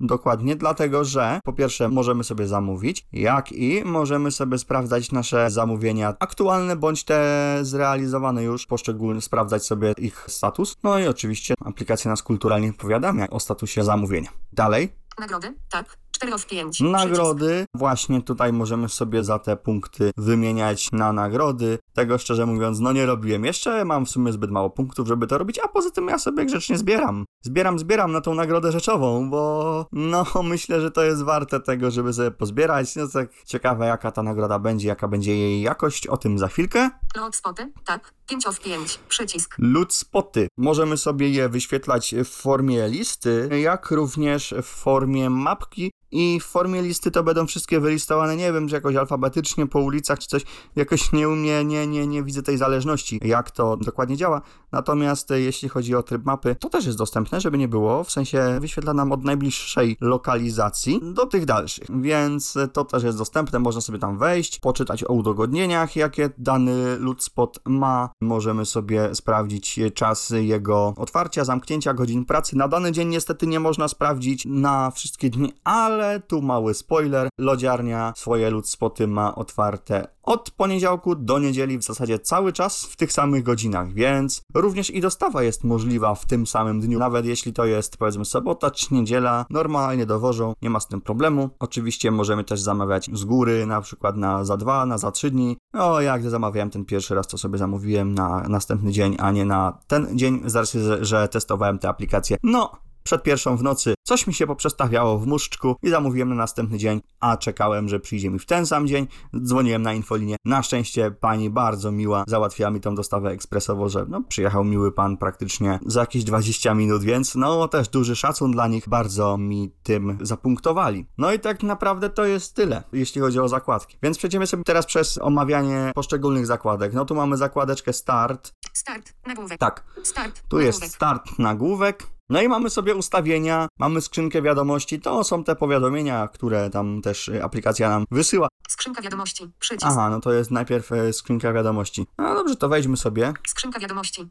Dokładnie, 0.00 0.56
dlatego 0.56 1.04
że 1.04 1.40
po 1.44 1.52
pierwsze 1.52 1.88
możemy 1.88 2.24
sobie 2.24 2.46
zamówić, 2.46 3.06
jak 3.12 3.52
i 3.52 3.84
możemy 3.84 4.30
sobie 4.30 4.58
sprawdzać 4.58 5.12
nasze 5.12 5.50
zamówienia 5.50 6.14
aktualne 6.18 6.76
bądź 6.76 7.04
te 7.04 7.58
zrealizowane 7.62 8.42
już, 8.42 8.66
poszczególne, 8.66 9.20
sprawdzać 9.20 9.66
sobie 9.66 9.94
ich 9.98 10.24
status. 10.28 10.76
No 10.82 10.98
i 10.98 11.06
oczywiście 11.06 11.54
aplikacja 11.64 12.10
nas 12.10 12.22
kulturalnie 12.22 12.72
powiadamia 12.72 13.30
o 13.30 13.40
statusie 13.40 13.84
zamówienia. 13.84 14.30
Dalej. 14.52 14.92
Nagrody. 15.18 15.54
Tak. 15.70 15.99
4 16.20 16.34
of 16.34 16.46
5. 16.46 16.80
Nagrody, 16.80 17.66
właśnie 17.74 18.22
tutaj 18.22 18.52
możemy 18.52 18.88
sobie 18.88 19.24
za 19.24 19.38
te 19.38 19.56
punkty 19.56 20.10
wymieniać 20.16 20.92
na 20.92 21.12
nagrody. 21.12 21.78
Tego 21.92 22.18
szczerze 22.18 22.46
mówiąc, 22.46 22.80
no 22.80 22.92
nie 22.92 23.06
robiłem. 23.06 23.44
Jeszcze 23.44 23.84
mam 23.84 24.06
w 24.06 24.10
sumie 24.10 24.32
zbyt 24.32 24.50
mało 24.50 24.70
punktów, 24.70 25.08
żeby 25.08 25.26
to 25.26 25.38
robić, 25.38 25.58
a 25.64 25.68
poza 25.68 25.90
tym 25.90 26.08
ja 26.08 26.18
sobie 26.18 26.44
grzecznie 26.44 26.78
zbieram. 26.78 27.24
Zbieram, 27.42 27.78
zbieram 27.78 28.12
na 28.12 28.20
tą 28.20 28.34
nagrodę 28.34 28.72
rzeczową, 28.72 29.30
bo 29.30 29.86
no 29.92 30.24
myślę, 30.42 30.80
że 30.80 30.90
to 30.90 31.02
jest 31.02 31.22
warte 31.22 31.60
tego, 31.60 31.90
żeby 31.90 32.12
sobie 32.12 32.30
pozbierać. 32.30 32.96
No 32.96 33.08
tak 33.08 33.28
ciekawe 33.44 33.86
jaka 33.86 34.10
ta 34.10 34.22
nagroda 34.22 34.58
będzie, 34.58 34.88
jaka 34.88 35.08
będzie 35.08 35.36
jej 35.36 35.62
jakość, 35.62 36.06
o 36.06 36.16
tym 36.16 36.38
za 36.38 36.48
chwilkę. 36.48 36.90
Load 37.16 37.36
spoty, 37.36 37.72
tak. 37.84 38.14
5 38.30 38.46
of 38.46 38.60
5. 38.60 38.98
Przycisk. 39.08 39.56
Loot 39.58 39.94
spoty. 39.94 40.48
Możemy 40.56 40.96
sobie 40.96 41.30
je 41.30 41.48
wyświetlać 41.48 42.14
w 42.24 42.28
formie 42.28 42.88
listy, 42.88 43.48
jak 43.62 43.90
również 43.90 44.54
w 44.62 44.66
formie 44.66 45.30
mapki. 45.30 45.90
I 46.12 46.40
w 46.40 46.44
formie 46.44 46.82
listy 46.82 47.10
to 47.10 47.22
będą 47.22 47.46
wszystkie 47.46 47.80
wylistowane, 47.80 48.36
nie 48.36 48.52
wiem, 48.52 48.68
czy 48.68 48.74
jakoś 48.74 48.96
alfabetycznie 48.96 49.66
po 49.66 49.80
ulicach, 49.80 50.18
czy 50.18 50.28
coś. 50.28 50.42
Jakoś 50.76 51.12
nie 51.12 51.28
umie, 51.28 51.64
nie, 51.64 51.86
nie, 51.86 52.06
nie 52.06 52.22
widzę 52.22 52.42
tej 52.42 52.56
zależności, 52.56 53.20
jak 53.24 53.50
to 53.50 53.76
dokładnie 53.76 54.16
działa. 54.16 54.42
Natomiast 54.72 55.30
e, 55.30 55.40
jeśli 55.40 55.68
chodzi 55.68 55.94
o 55.94 56.02
tryb 56.02 56.24
mapy, 56.24 56.56
to 56.60 56.68
też 56.68 56.86
jest 56.86 56.98
dostępne, 56.98 57.40
żeby 57.40 57.58
nie 57.58 57.68
było. 57.68 58.04
W 58.04 58.10
sensie 58.10 58.58
wyświetla 58.60 58.94
nam 58.94 59.12
od 59.12 59.24
najbliższej 59.24 59.96
lokalizacji 60.00 61.00
do 61.02 61.26
tych 61.26 61.44
dalszych. 61.44 61.86
Więc 62.00 62.56
e, 62.56 62.68
to 62.68 62.84
też 62.84 63.02
jest 63.02 63.18
dostępne, 63.18 63.58
można 63.58 63.80
sobie 63.80 63.98
tam 63.98 64.18
wejść, 64.18 64.58
poczytać 64.58 65.04
o 65.04 65.12
udogodnieniach, 65.12 65.96
jakie 65.96 66.30
dany 66.38 66.98
loot 66.98 67.22
spot 67.22 67.60
ma. 67.66 68.10
Możemy 68.20 68.66
sobie 68.66 69.14
sprawdzić 69.14 69.80
czas 69.94 70.32
jego 70.40 70.94
otwarcia, 70.96 71.44
zamknięcia, 71.44 71.94
godzin 71.94 72.24
pracy. 72.24 72.56
Na 72.56 72.68
dany 72.68 72.92
dzień 72.92 73.08
niestety 73.08 73.46
nie 73.46 73.60
można 73.60 73.88
sprawdzić 73.88 74.44
na 74.46 74.90
wszystkie 74.90 75.30
dni, 75.30 75.52
ale 75.64 75.99
tu 76.26 76.42
mały 76.42 76.74
spoiler. 76.74 77.28
Lodziarnia 77.38 78.12
swoje 78.16 78.50
loot 78.50 78.68
spoty 78.68 79.06
ma 79.06 79.34
otwarte 79.34 80.06
od 80.22 80.50
poniedziałku 80.50 81.14
do 81.14 81.38
niedzieli 81.38 81.78
w 81.78 81.82
zasadzie 81.82 82.18
cały 82.18 82.52
czas 82.52 82.84
w 82.84 82.96
tych 82.96 83.12
samych 83.12 83.42
godzinach, 83.42 83.92
więc 83.92 84.42
również 84.54 84.90
i 84.90 85.00
dostawa 85.00 85.42
jest 85.42 85.64
możliwa 85.64 86.14
w 86.14 86.26
tym 86.26 86.46
samym 86.46 86.80
dniu. 86.80 86.98
Nawet 86.98 87.26
jeśli 87.26 87.52
to 87.52 87.64
jest 87.64 87.96
powiedzmy 87.96 88.24
sobota 88.24 88.70
czy 88.70 88.94
niedziela, 88.94 89.46
normalnie 89.50 90.06
dowożą, 90.06 90.52
nie 90.62 90.70
ma 90.70 90.80
z 90.80 90.88
tym 90.88 91.00
problemu. 91.00 91.50
Oczywiście 91.58 92.10
możemy 92.10 92.44
też 92.44 92.60
zamawiać 92.60 93.10
z 93.12 93.24
góry, 93.24 93.66
na 93.66 93.80
przykład 93.80 94.16
na 94.16 94.44
za 94.44 94.56
dwa, 94.56 94.86
na 94.86 94.98
za 94.98 95.10
trzy 95.10 95.30
dni. 95.30 95.56
No, 95.74 96.00
jak 96.00 96.30
zamawiałem 96.30 96.70
ten 96.70 96.84
pierwszy 96.84 97.14
raz, 97.14 97.26
to 97.26 97.38
sobie 97.38 97.58
zamówiłem 97.58 98.14
na 98.14 98.48
następny 98.48 98.92
dzień, 98.92 99.16
a 99.18 99.30
nie 99.30 99.44
na 99.44 99.78
ten 99.86 100.18
dzień, 100.18 100.40
z 100.44 100.56
racji, 100.56 100.80
że 101.00 101.28
testowałem 101.28 101.78
tę 101.78 101.88
aplikację. 101.88 102.36
No, 102.42 102.72
przed 103.02 103.22
pierwszą 103.22 103.56
w 103.56 103.62
nocy 103.62 103.94
coś 104.10 104.26
mi 104.26 104.34
się 104.34 104.46
poprzestawiało 104.46 105.18
w 105.18 105.26
muszczku 105.26 105.76
i 105.82 105.90
zamówiłem 105.90 106.28
na 106.28 106.34
następny 106.34 106.78
dzień, 106.78 107.00
a 107.20 107.36
czekałem, 107.36 107.88
że 107.88 108.00
przyjdzie 108.00 108.30
mi 108.30 108.38
w 108.38 108.46
ten 108.46 108.66
sam 108.66 108.86
dzień. 108.86 109.06
Dzwoniłem 109.42 109.82
na 109.82 109.92
infolinię. 109.92 110.36
Na 110.44 110.62
szczęście 110.62 111.10
pani 111.10 111.50
bardzo 111.50 111.92
miła 111.92 112.24
załatwiła 112.26 112.70
mi 112.70 112.80
tą 112.80 112.94
dostawę 112.94 113.30
ekspresowo, 113.30 113.88
że 113.88 114.06
no, 114.08 114.22
przyjechał 114.28 114.64
miły 114.64 114.92
pan 114.92 115.16
praktycznie 115.16 115.78
za 115.86 116.00
jakieś 116.00 116.24
20 116.24 116.74
minut, 116.74 117.02
więc 117.02 117.34
no 117.34 117.68
też 117.68 117.88
duży 117.88 118.16
szacun 118.16 118.52
dla 118.52 118.68
nich, 118.68 118.88
bardzo 118.88 119.38
mi 119.38 119.70
tym 119.82 120.18
zapunktowali. 120.20 121.06
No 121.18 121.32
i 121.32 121.38
tak 121.38 121.62
naprawdę 121.62 122.10
to 122.10 122.24
jest 122.24 122.54
tyle, 122.54 122.82
jeśli 122.92 123.20
chodzi 123.20 123.40
o 123.40 123.48
zakładki. 123.48 123.96
Więc 124.02 124.18
przejdziemy 124.18 124.46
sobie 124.46 124.64
teraz 124.64 124.86
przez 124.86 125.18
omawianie 125.18 125.92
poszczególnych 125.94 126.46
zakładek. 126.46 126.92
No 126.92 127.04
tu 127.04 127.14
mamy 127.14 127.36
zakładeczkę 127.36 127.92
start. 127.92 128.52
Start. 128.72 129.14
Nagłówek. 129.26 129.58
Tak, 129.58 129.84
Start. 130.02 130.42
tu 130.48 130.60
jest 130.60 130.80
nagłówek. 130.80 130.96
start 130.96 131.38
nagłówek. 131.38 132.19
No 132.30 132.42
i 132.42 132.48
mamy 132.48 132.70
sobie 132.70 132.94
ustawienia, 132.94 133.68
mamy 133.78 134.00
skrzynkę 134.00 134.42
wiadomości. 134.42 135.00
To 135.00 135.24
są 135.24 135.44
te 135.44 135.56
powiadomienia, 135.56 136.28
które 136.28 136.70
tam 136.70 137.02
też 137.02 137.28
y, 137.28 137.44
aplikacja 137.44 137.88
nam 137.88 138.04
wysyła. 138.10 138.48
Skrzynka 138.68 139.02
wiadomości. 139.02 139.50
Przycisk. 139.58 139.86
Aha, 139.92 140.10
no 140.10 140.20
to 140.20 140.32
jest 140.32 140.50
najpierw 140.50 140.92
y, 140.92 141.12
skrzynka 141.12 141.52
wiadomości. 141.52 142.06
No 142.18 142.34
dobrze, 142.34 142.56
to 142.56 142.68
wejdźmy 142.68 142.96
sobie. 142.96 143.32
Skrzynka 143.46 143.80
wiadomości. 143.80 144.28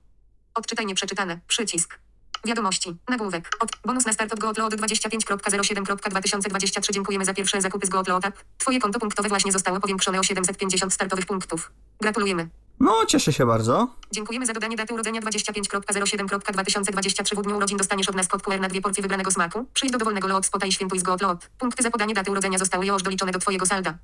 Odczytaj 0.55 0.85
nieprzeczytane. 0.85 1.39
Przycisk. 1.47 1.99
Wiadomości. 2.45 2.95
Nagłówek. 3.09 3.49
Od, 3.59 3.69
bonus 3.85 4.05
na 4.05 4.13
start 4.13 4.33
od 4.33 4.39
GoOutload 4.39 4.73
25.07.2023. 4.73 6.93
Dziękujemy 6.93 7.25
za 7.25 7.33
pierwsze 7.33 7.61
zakupy 7.61 7.87
z 7.87 7.89
GoOutload. 7.89 8.23
Twoje 8.57 8.79
konto 8.79 8.99
punktowe 8.99 9.29
właśnie 9.29 9.51
zostało 9.51 9.79
powiększone 9.79 10.19
o 10.19 10.23
750 10.23 10.93
startowych 10.93 11.25
punktów. 11.25 11.71
Gratulujemy. 12.01 12.49
No, 12.79 13.05
cieszę 13.07 13.33
się 13.33 13.45
bardzo. 13.45 13.87
Dziękujemy 14.11 14.45
za 14.45 14.53
dodanie 14.53 14.75
daty 14.75 14.93
urodzenia 14.93 15.21
25.07.2023 15.21 17.39
w 17.39 17.41
dniu 17.41 17.57
urodzin 17.57 17.77
dostaniesz 17.77 18.09
od 18.09 18.15
nas 18.15 18.27
kod 18.27 18.43
QR 18.43 18.59
na 18.59 18.67
dwie 18.67 18.81
porcje 18.81 19.01
wybranego 19.01 19.31
smaku. 19.31 19.65
Przyjdź 19.73 19.91
do 19.91 19.97
dowolnego 19.97 20.27
lot 20.27 20.45
spota 20.45 20.67
i 20.67 20.71
świętuj 20.71 20.99
z 20.99 21.03
GoOutload. 21.03 21.49
Punkty 21.59 21.83
za 21.83 21.91
podanie 21.91 22.13
daty 22.13 22.31
urodzenia 22.31 22.57
zostały 22.57 22.85
już 22.85 23.03
doliczone 23.03 23.31
do 23.31 23.39
twojego 23.39 23.65
salda. 23.65 23.97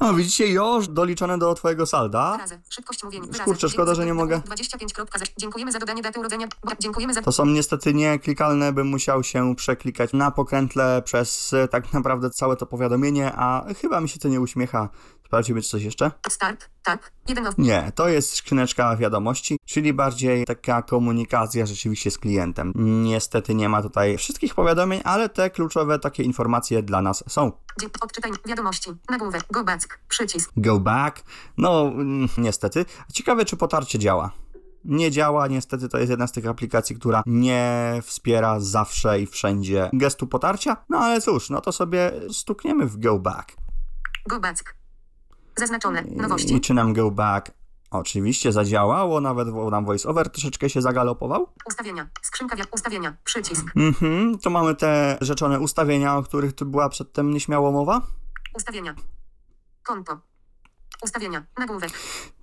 O, 0.00 0.14
widzicie, 0.14 0.46
już 0.46 0.88
doliczone 0.88 1.38
do 1.38 1.54
twojego 1.54 1.86
salda. 1.86 2.32
Wyrazy. 2.32 2.60
Szybkość 2.70 3.04
mówienia. 3.04 3.26
Wyrazy. 3.26 3.44
Kurczę, 3.44 3.68
szkoda, 3.68 3.94
że 3.94 4.06
nie 4.06 4.14
mogę. 4.14 4.40
25. 4.44 4.94
Dziękujemy 5.38 5.72
za 5.72 5.78
dodanie 5.78 6.02
daty 6.02 6.20
urodzenia. 6.20 6.46
Dziękujemy 6.80 7.14
za 7.14 7.22
To 7.22 7.32
są 7.32 7.46
niestety 7.46 7.94
nieklikalne, 7.94 8.72
bym 8.72 8.86
musiał 8.86 9.22
się 9.22 9.56
przeklikać 9.56 10.12
na 10.12 10.30
pokrętle 10.30 11.02
przez 11.04 11.54
tak 11.70 11.92
naprawdę 11.92 12.30
całe 12.30 12.56
to 12.56 12.66
powiadomienie, 12.66 13.32
a 13.36 13.64
chyba 13.80 14.00
mi 14.00 14.08
się 14.08 14.18
to 14.18 14.28
nie 14.28 14.40
uśmiecha. 14.40 14.88
Sprawdzimy, 15.28 15.62
czy 15.62 15.68
coś 15.68 15.82
jeszcze? 15.82 16.10
start. 16.28 16.70
Tak. 16.82 17.12
Jeden 17.28 17.46
of. 17.46 17.58
Nie, 17.58 17.92
to 17.94 18.08
jest 18.08 18.34
skrzyneczka 18.34 18.96
wiadomości, 18.96 19.58
czyli 19.64 19.92
bardziej 19.92 20.44
taka 20.44 20.82
komunikacja 20.82 21.66
rzeczywiście 21.66 22.10
z 22.10 22.18
klientem. 22.18 22.72
Niestety 23.04 23.54
nie 23.54 23.68
ma 23.68 23.82
tutaj 23.82 24.18
wszystkich 24.18 24.54
powiadomień, 24.54 25.00
ale 25.04 25.28
te 25.28 25.50
kluczowe 25.50 25.98
takie 25.98 26.22
informacje 26.22 26.82
dla 26.82 27.02
nas 27.02 27.24
są. 27.26 27.52
Odczytaj 28.00 28.32
wiadomości. 28.46 28.90
Nagłówek. 29.10 29.42
Go 29.50 29.64
back. 29.64 29.98
Przycisk. 30.08 30.50
Go 30.56 30.80
back. 30.80 31.22
No, 31.58 31.82
mm, 31.82 32.28
niestety. 32.38 32.84
Ciekawe, 33.12 33.44
czy 33.44 33.56
potarcie 33.56 33.98
działa. 33.98 34.30
Nie 34.84 35.10
działa, 35.10 35.46
niestety 35.46 35.88
to 35.88 35.98
jest 35.98 36.10
jedna 36.10 36.26
z 36.26 36.32
tych 36.32 36.46
aplikacji, 36.46 36.96
która 36.96 37.22
nie 37.26 38.00
wspiera 38.02 38.60
zawsze 38.60 39.20
i 39.20 39.26
wszędzie 39.26 39.90
gestu 39.92 40.26
potarcia. 40.26 40.76
No 40.88 40.98
ale 40.98 41.20
cóż, 41.20 41.50
no 41.50 41.60
to 41.60 41.72
sobie 41.72 42.12
stukniemy 42.32 42.86
w 42.86 42.98
go 42.98 43.18
back. 43.18 43.56
Go 44.28 44.40
back. 44.40 44.77
Zaznaczone. 45.58 46.02
I 46.02 46.16
Nowości. 46.16 46.60
czy 46.60 46.74
nam 46.74 46.92
go 46.92 47.10
back 47.10 47.50
oczywiście 47.90 48.52
zadziałało, 48.52 49.20
nawet 49.20 49.48
nam 49.70 49.84
voiceover 49.84 50.30
troszeczkę 50.30 50.70
się 50.70 50.82
zagalopował. 50.82 51.46
Ustawienia. 51.66 52.08
Skrzynka 52.22 52.56
wi- 52.56 52.62
ustawienia. 52.72 53.16
Przycisk. 53.24 53.66
Mhm, 53.76 54.38
tu 54.38 54.50
mamy 54.50 54.74
te 54.74 55.18
rzeczone 55.20 55.60
ustawienia, 55.60 56.16
o 56.16 56.22
których 56.22 56.52
tu 56.52 56.66
była 56.66 56.88
przedtem 56.88 57.30
nieśmiało 57.30 57.72
mowa. 57.72 58.02
Ustawienia. 58.54 58.94
Konto. 59.82 60.20
Ustawienia. 61.02 61.44
Nagłówek. 61.58 61.90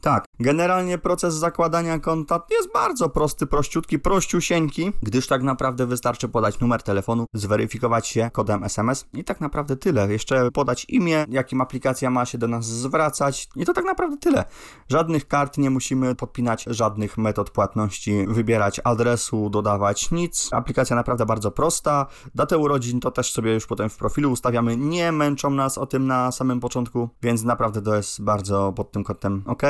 Tak, 0.05 0.25
generalnie 0.39 0.97
proces 0.97 1.33
zakładania 1.33 2.00
konta 2.00 2.41
jest 2.51 2.74
bardzo 2.74 3.09
prosty, 3.09 3.47
prościutki, 3.47 4.00
prościusieńki, 4.00 4.91
gdyż 5.03 5.27
tak 5.27 5.43
naprawdę 5.43 5.85
wystarczy 5.85 6.29
podać 6.29 6.59
numer 6.59 6.83
telefonu, 6.83 7.25
zweryfikować 7.33 8.07
się 8.07 8.29
kodem 8.33 8.63
SMS 8.63 9.05
i 9.13 9.24
tak 9.24 9.41
naprawdę 9.41 9.75
tyle. 9.75 10.12
Jeszcze 10.12 10.51
podać 10.51 10.85
imię, 10.89 11.25
jakim 11.29 11.62
aplikacja 11.62 12.09
ma 12.09 12.25
się 12.25 12.38
do 12.38 12.47
nas 12.47 12.65
zwracać 12.65 13.50
i 13.55 13.65
to 13.65 13.74
tak 13.74 13.85
naprawdę 13.85 14.17
tyle. 14.17 14.45
Żadnych 14.89 15.27
kart 15.27 15.57
nie 15.57 15.69
musimy 15.69 16.15
podpinać, 16.15 16.65
żadnych 16.67 17.17
metod 17.17 17.50
płatności, 17.50 18.25
wybierać 18.27 18.81
adresu, 18.83 19.50
dodawać 19.50 20.12
nic. 20.12 20.50
Aplikacja 20.51 20.95
naprawdę 20.95 21.25
bardzo 21.25 21.51
prosta. 21.51 22.05
Datę 22.35 22.57
urodzin 22.57 23.00
to 23.00 23.12
też 23.12 23.31
sobie 23.31 23.53
już 23.53 23.67
potem 23.67 23.89
w 23.89 23.97
profilu 23.97 24.31
ustawiamy. 24.31 24.77
Nie 24.77 25.12
męczą 25.12 25.50
nas 25.50 25.77
o 25.77 25.85
tym 25.85 26.07
na 26.07 26.31
samym 26.31 26.59
początku, 26.59 27.09
więc 27.21 27.43
naprawdę 27.43 27.81
to 27.81 27.95
jest 27.95 28.24
bardzo 28.24 28.74
pod 28.74 28.91
tym 28.91 29.03
kątem 29.03 29.43
ok. 29.45 29.63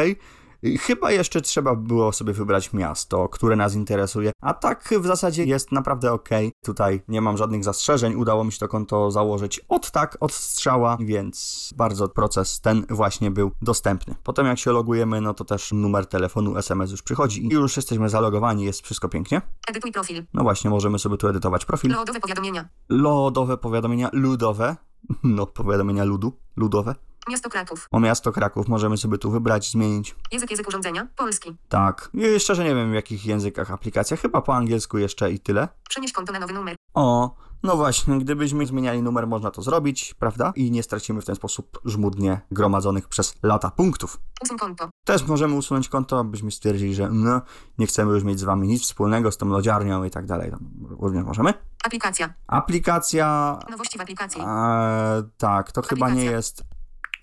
I 0.63 0.77
Chyba 0.77 1.11
jeszcze 1.11 1.41
trzeba 1.41 1.75
było 1.75 2.11
sobie 2.13 2.33
wybrać 2.33 2.73
miasto, 2.73 3.29
które 3.29 3.55
nas 3.55 3.75
interesuje, 3.75 4.31
a 4.41 4.53
tak 4.53 4.89
w 4.99 5.05
zasadzie 5.05 5.45
jest 5.45 5.71
naprawdę 5.71 6.11
ok. 6.11 6.29
Tutaj 6.65 7.01
nie 7.07 7.21
mam 7.21 7.37
żadnych 7.37 7.63
zastrzeżeń, 7.63 8.15
udało 8.15 8.43
mi 8.43 8.51
się 8.51 8.59
to 8.59 8.67
konto 8.67 9.11
założyć 9.11 9.61
od 9.69 9.91
tak, 9.91 10.17
od 10.19 10.33
strzała, 10.33 10.97
więc 10.99 11.69
bardzo 11.77 12.09
proces 12.09 12.61
ten 12.61 12.85
właśnie 12.89 13.31
był 13.31 13.51
dostępny. 13.61 14.15
Potem 14.23 14.45
jak 14.45 14.59
się 14.59 14.71
logujemy, 14.71 15.21
no 15.21 15.33
to 15.33 15.45
też 15.45 15.71
numer 15.71 16.05
telefonu, 16.05 16.57
SMS 16.57 16.91
już 16.91 17.01
przychodzi 17.01 17.45
i 17.45 17.49
już 17.49 17.77
jesteśmy 17.77 18.09
zalogowani, 18.09 18.63
jest 18.63 18.81
wszystko 18.81 19.09
pięknie. 19.09 19.41
Edytuj 19.67 19.91
profil. 19.91 20.23
No 20.33 20.43
właśnie, 20.43 20.69
możemy 20.69 20.99
sobie 20.99 21.17
tu 21.17 21.27
edytować 21.27 21.65
profil. 21.65 21.91
Lodowe 21.91 22.19
powiadomienia. 22.19 22.69
Lodowe 22.89 23.57
powiadomienia, 23.57 24.09
ludowe. 24.13 24.75
No, 25.23 25.45
powiadomienia 25.45 26.03
ludu, 26.03 26.33
ludowe. 26.55 26.95
Miasto 27.29 27.49
Kraków. 27.49 27.87
O 27.91 27.99
miasto 27.99 28.31
Kraków 28.31 28.67
możemy 28.67 28.97
sobie 28.97 29.17
tu 29.17 29.31
wybrać, 29.31 29.71
zmienić. 29.71 30.15
Język 30.31 30.51
język 30.51 30.67
urządzenia. 30.67 31.07
Polski. 31.15 31.55
Tak. 31.69 32.09
I 32.13 32.39
szczerze 32.39 32.63
nie 32.63 32.75
wiem 32.75 32.91
w 32.91 32.93
jakich 32.93 33.25
językach 33.25 33.71
aplikacja. 33.71 34.17
Chyba 34.17 34.41
po 34.41 34.55
angielsku 34.55 34.97
jeszcze 34.97 35.31
i 35.31 35.39
tyle. 35.39 35.67
Przenieś 35.89 36.11
konto 36.13 36.33
na 36.33 36.39
nowy 36.39 36.53
numer. 36.53 36.75
O, 36.93 37.35
no 37.63 37.75
właśnie, 37.77 38.19
gdybyśmy 38.19 38.65
zmieniali 38.65 39.01
numer, 39.01 39.27
można 39.27 39.51
to 39.51 39.61
zrobić, 39.61 40.13
prawda? 40.13 40.53
I 40.55 40.71
nie 40.71 40.83
stracimy 40.83 41.21
w 41.21 41.25
ten 41.25 41.35
sposób 41.35 41.79
żmudnie 41.85 42.41
gromadzonych 42.51 43.07
przez 43.07 43.35
lata 43.43 43.71
punktów. 43.71 44.17
Usuń 44.43 44.57
konto. 44.57 44.89
Też 45.05 45.27
możemy 45.27 45.55
usunąć 45.55 45.89
konto, 45.89 46.23
byśmy 46.23 46.51
stwierdzili, 46.51 46.95
że 46.95 47.09
no, 47.09 47.41
nie 47.77 47.87
chcemy 47.87 48.13
już 48.13 48.23
mieć 48.23 48.39
z 48.39 48.43
wami 48.43 48.67
nic 48.67 48.83
wspólnego 48.83 49.31
z 49.31 49.37
tą 49.37 49.45
lodziarnią 49.49 50.03
i 50.03 50.09
tak 50.09 50.25
dalej. 50.25 50.51
Również 50.99 51.25
możemy. 51.25 51.53
Aplikacja. 51.83 52.33
Aplikacja. 52.47 53.59
Nowości 53.69 53.97
w 53.97 54.01
aplikacji. 54.01 54.41
E, 54.41 55.23
tak, 55.37 55.71
to 55.71 55.81
chyba 55.81 56.07
nie 56.07 56.13
Aplikacja. 56.13 56.31
jest. 56.37 56.74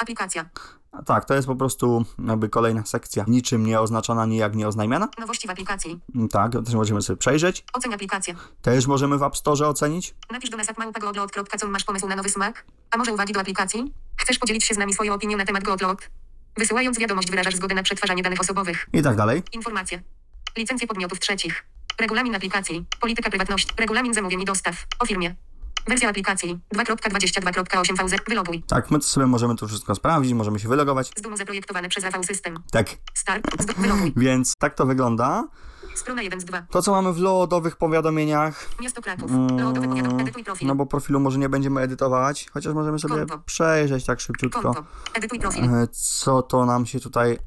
Aplikacja. 0.03 0.51
Tak, 1.07 1.25
to 1.25 1.35
jest 1.35 1.47
po 1.47 1.57
prostu 1.57 2.05
jakby 2.29 2.49
kolejna 2.49 2.85
sekcja, 2.87 3.25
niczym 3.29 3.67
nie 3.67 3.81
oznaczona, 3.81 4.27
nijak 4.27 4.55
nie 4.55 4.69
oznajmiana. 4.69 5.09
Nowości 5.19 5.49
w 5.49 5.51
aplikacji. 5.51 6.01
Mm, 6.15 6.29
Tak, 6.29 6.53
też 6.53 6.75
możemy 6.75 7.03
sobie 7.03 7.17
przejrzeć. 7.17 7.65
Oceń 7.73 7.95
aplikację. 7.95 8.35
Też 8.63 8.87
możemy 8.87 9.19
w 9.19 9.23
App 9.23 9.37
Store 9.37 9.69
ocenić. 9.69 10.15
Napisz 10.31 10.51
do 10.51 10.57
nas 10.57 10.67
małpa.googlot.com 10.79 11.71
masz 11.71 11.85
pomysł 11.85 12.09
na 12.09 12.17
nowy 12.17 12.29
smak? 12.29 12.65
A 12.91 12.97
może 12.97 13.13
uwagi 13.13 13.33
do 13.33 13.41
aplikacji? 13.41 13.93
Chcesz 14.17 14.39
podzielić 14.39 14.65
się 14.65 14.75
z 14.75 14.79
nami 14.79 14.95
swoją 14.95 15.15
opinią 15.15 15.39
na 15.39 15.45
temat 15.45 15.65
Googlot? 15.65 16.11
Wysyłając 16.57 16.99
wiadomość 16.99 17.31
wyrażasz 17.31 17.55
zgodę 17.57 17.75
na 17.75 17.83
przetwarzanie 17.83 18.23
danych 18.23 18.41
osobowych. 18.41 18.89
I 18.93 19.03
tak 19.03 19.17
dalej. 19.17 19.43
Informacje. 19.53 20.03
Licencje 20.57 20.87
podmiotów 20.87 21.19
trzecich. 21.21 21.65
Regulamin 22.01 22.35
aplikacji. 22.35 22.85
Polityka 23.01 23.31
prywatności. 23.31 23.73
Regulamin 23.79 24.15
zamówień 24.15 24.41
i 24.41 24.45
dostaw. 24.45 24.75
O 24.99 25.07
firmie. 25.07 25.35
Wersja 25.89 26.09
aplikacji 26.09 26.59
2.22.8 26.75 28.07
VZ. 28.07 28.15
Wyloguj. 28.29 28.63
Tak, 28.69 28.91
my 28.91 29.03
sobie 29.03 29.27
możemy 29.27 29.57
to 29.57 29.69
wszystko 29.69 29.95
sprawdzić, 29.95 30.35
możemy 30.35 30.59
się 30.59 30.69
wylogować. 30.69 31.11
Z 31.17 31.39
zaprojektowane 31.39 31.89
przez 31.89 32.05
AV 32.05 32.25
System. 32.25 32.59
Tak, 32.71 32.89
Start. 33.15 33.65
Wyloguj. 33.77 34.13
więc 34.25 34.55
tak 34.59 34.75
to 34.75 34.87
wygląda. 34.87 35.49
Strona 35.95 36.23
1 36.23 36.41
z 36.41 36.45
2. 36.45 36.63
To, 36.71 36.83
co 36.83 36.93
mamy 36.93 37.13
w 37.13 37.19
lodowych 37.19 37.77
powiadomieniach, 37.77 38.69
Miasto 38.81 39.03
Kraków. 39.03 39.31
Mm, 39.31 39.49
powiadom. 39.49 40.21
Edytuj 40.21 40.45
profil. 40.45 40.69
no 40.69 40.75
bo 40.75 40.87
profilu 40.87 41.21
może 41.21 41.39
nie 41.39 41.49
będziemy 41.49 41.81
edytować, 41.81 42.47
chociaż 42.53 42.75
możemy 42.75 42.99
sobie 42.99 43.15
Konto. 43.17 43.39
przejrzeć 43.39 44.05
tak 44.05 44.21
szybciutko, 44.21 44.63
Konto. 44.63 44.85
Edytuj 45.15 45.39
profil. 45.41 45.65
e, 45.65 45.89
co 45.93 46.43
to 46.43 46.67
nam 46.67 46.87
się 46.87 47.01
tutaj, 47.01 47.39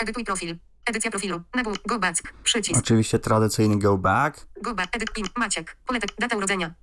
Edytuj 0.00 0.24
profil. 0.24 0.58
Edycja 0.86 1.10
profilu. 1.10 1.40
Nabór. 1.54 1.78
Go 1.86 1.98
back. 1.98 2.22
Przycisk. 2.42 2.80
oczywiście 2.80 3.18
tradycyjny 3.18 3.78
go 3.78 3.98
back. 3.98 4.46
Go 4.62 4.74
back. 4.74 4.96
Edyt. 4.96 5.18
Im. 5.18 5.26
Maciek. 5.36 5.76
Poletek. 5.86 6.10
Data 6.18 6.36
urodzenia. 6.36 6.74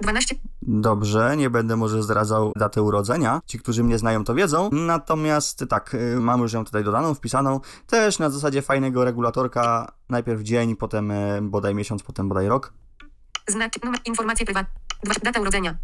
12. 0.00 0.34
Dobrze, 0.62 1.36
nie 1.36 1.50
będę 1.50 1.76
może 1.76 2.02
zdradzał 2.02 2.52
daty 2.56 2.82
urodzenia. 2.82 3.40
Ci, 3.46 3.58
którzy 3.58 3.84
mnie 3.84 3.98
znają, 3.98 4.24
to 4.24 4.34
wiedzą. 4.34 4.70
Natomiast 4.72 5.64
tak, 5.68 5.94
y, 5.94 6.16
mam 6.20 6.40
już 6.40 6.52
ją 6.52 6.64
tutaj 6.64 6.84
dodaną, 6.84 7.14
wpisaną. 7.14 7.60
Też 7.86 8.18
na 8.18 8.30
zasadzie 8.30 8.62
fajnego 8.62 9.04
regulatorka. 9.04 9.92
Najpierw 10.08 10.42
dzień, 10.42 10.76
potem 10.76 11.10
y, 11.10 11.38
bodaj 11.42 11.74
miesiąc, 11.74 12.02
potem 12.02 12.28
bodaj 12.28 12.48
rok. 12.48 12.72
Znak. 13.48 13.84
Numer. 13.84 14.00
Informacje 14.04 14.46
prywatne. 14.46 14.74
Data 15.22 15.40
urodzenia. 15.40 15.78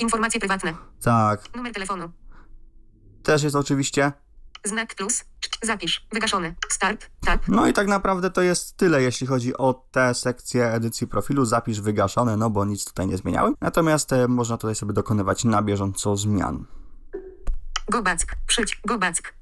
Informacje 0.00 0.40
prywatne. 0.40 0.74
Tak, 1.02 1.56
Numer 1.56 1.72
telefonu. 1.72 2.10
też 3.22 3.42
jest 3.42 3.56
oczywiście. 3.56 4.12
Znak 4.64 4.94
plus. 4.94 5.24
Zapisz. 5.62 6.06
Wygaszony. 6.12 6.54
Start. 6.68 7.10
Tak. 7.24 7.48
No 7.48 7.66
i 7.66 7.72
tak 7.72 7.86
naprawdę 7.86 8.30
to 8.30 8.42
jest 8.42 8.76
tyle, 8.76 9.02
jeśli 9.02 9.26
chodzi 9.26 9.56
o 9.56 9.86
tę 9.90 10.14
sekcję 10.14 10.72
edycji 10.72 11.06
profilu. 11.06 11.44
Zapisz 11.44 11.80
wygaszone, 11.80 12.36
no 12.36 12.50
bo 12.50 12.64
nic 12.64 12.84
tutaj 12.84 13.06
nie 13.06 13.16
zmieniałem. 13.16 13.54
Natomiast 13.60 14.12
e, 14.12 14.28
można 14.28 14.56
tutaj 14.56 14.74
sobie 14.74 14.92
dokonywać 14.92 15.44
na 15.44 15.62
bieżąco 15.62 16.16
zmian. 16.16 16.66
Go 17.88 18.02
back. 18.02 18.36
Przyć. 18.46 18.80
Go 18.86 18.98
back. 18.98 19.34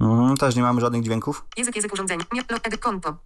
Mhm, 0.00 0.36
też 0.36 0.56
nie 0.56 0.62
mamy 0.62 0.80
żadnych 0.80 1.02
dźwięków, 1.02 1.44
Język, 1.56 1.76
język 1.76 1.92
urządzenia. 1.92 2.24
Mia- 2.24 2.52
Lo, 2.72 2.78
konto. 2.78 3.16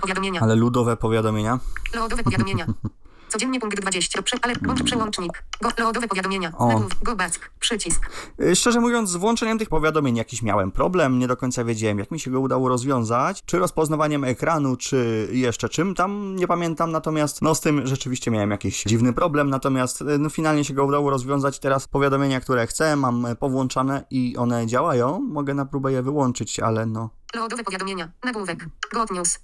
Powiadomienia. 0.00 0.40
ale 0.40 0.54
ludowe 0.54 0.96
powiadomienia. 0.96 1.58
Lodowe 1.94 2.22
powiadomienia. 2.22 2.66
Codziennie 3.28 3.60
punkt 3.60 3.80
20. 3.80 4.22
Prze, 4.22 4.36
ale 4.42 4.54
włącz 4.54 4.82
przełącznik. 4.82 5.44
Go, 5.60 5.70
lodowe 5.78 6.08
powiadomienia. 6.08 6.52
O. 6.58 6.68
Nagłów. 6.68 7.02
Go 7.02 7.16
back. 7.16 7.50
Przycisk. 7.60 8.10
Y, 8.40 8.56
Szczerze 8.56 8.80
mówiąc, 8.80 9.10
z 9.10 9.16
włączeniem 9.16 9.58
tych 9.58 9.68
powiadomień 9.68 10.16
jakiś 10.16 10.42
miałem 10.42 10.72
problem, 10.72 11.18
nie 11.18 11.28
do 11.28 11.36
końca 11.36 11.64
wiedziałem, 11.64 11.98
jak 11.98 12.10
mi 12.10 12.20
się 12.20 12.30
go 12.30 12.40
udało 12.40 12.68
rozwiązać, 12.68 13.42
czy 13.46 13.58
rozpoznawaniem 13.58 14.24
ekranu, 14.24 14.76
czy 14.76 15.28
jeszcze 15.32 15.68
czym 15.68 15.94
tam, 15.94 16.36
nie 16.36 16.46
pamiętam, 16.46 16.92
natomiast 16.92 17.42
no 17.42 17.54
z 17.54 17.60
tym 17.60 17.86
rzeczywiście 17.86 18.30
miałem 18.30 18.50
jakiś 18.50 18.82
dziwny 18.82 19.12
problem, 19.12 19.50
natomiast 19.50 20.00
y, 20.02 20.04
no, 20.18 20.30
finalnie 20.30 20.64
się 20.64 20.74
go 20.74 20.84
udało 20.84 21.10
rozwiązać, 21.10 21.58
teraz 21.58 21.88
powiadomienia, 21.88 22.40
które 22.40 22.66
chcę, 22.66 22.96
mam 22.96 23.26
y, 23.26 23.36
powłączane 23.36 24.04
i 24.10 24.36
one 24.36 24.66
działają, 24.66 25.20
mogę 25.20 25.54
na 25.54 25.66
próbę 25.66 25.92
je 25.92 26.02
wyłączyć, 26.02 26.60
ale 26.60 26.86
no... 26.86 27.10
Lodowe 27.34 27.64
powiadomienia. 27.64 28.10
Nagłówek. 28.24 28.66
God 28.94 29.10
News. 29.10 29.38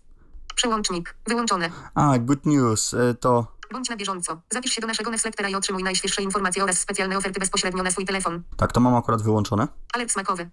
Przełącznik. 0.55 1.15
Wyłączone. 1.27 1.71
A, 1.95 2.19
good 2.19 2.47
news, 2.47 2.95
to... 3.21 3.47
Bądź 3.73 3.89
na 3.91 3.97
bieżąco. 3.97 4.41
Zapisz 4.51 4.73
się 4.73 4.81
do 4.81 4.87
naszego 4.87 5.11
newslettera 5.11 5.49
i 5.49 5.55
otrzymuj 5.55 5.83
najświeższe 5.83 6.23
informacje 6.23 6.65
oraz 6.65 6.79
specjalne 6.79 7.19
oferty 7.19 7.41
bezpośrednio 7.41 7.83
na 7.83 7.91
swój 7.91 8.05
telefon. 8.07 8.43
Tak, 8.57 8.73
to 8.73 8.81
mam 8.81 8.95
akurat 8.95 9.23
wyłączone. 9.23 9.69
Alert 9.95 10.13
smakowy. 10.13 10.51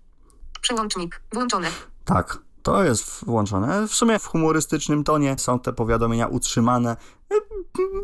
Przełącznik. 0.61 1.21
Włączone. 1.33 1.67
Tak, 2.05 2.37
to 2.63 2.83
jest 2.83 3.25
włączone. 3.25 3.87
W 3.87 3.93
sumie 3.93 4.19
w 4.19 4.25
humorystycznym 4.25 5.03
tonie 5.03 5.35
są 5.39 5.59
te 5.59 5.73
powiadomienia 5.73 6.27
utrzymane. 6.27 6.97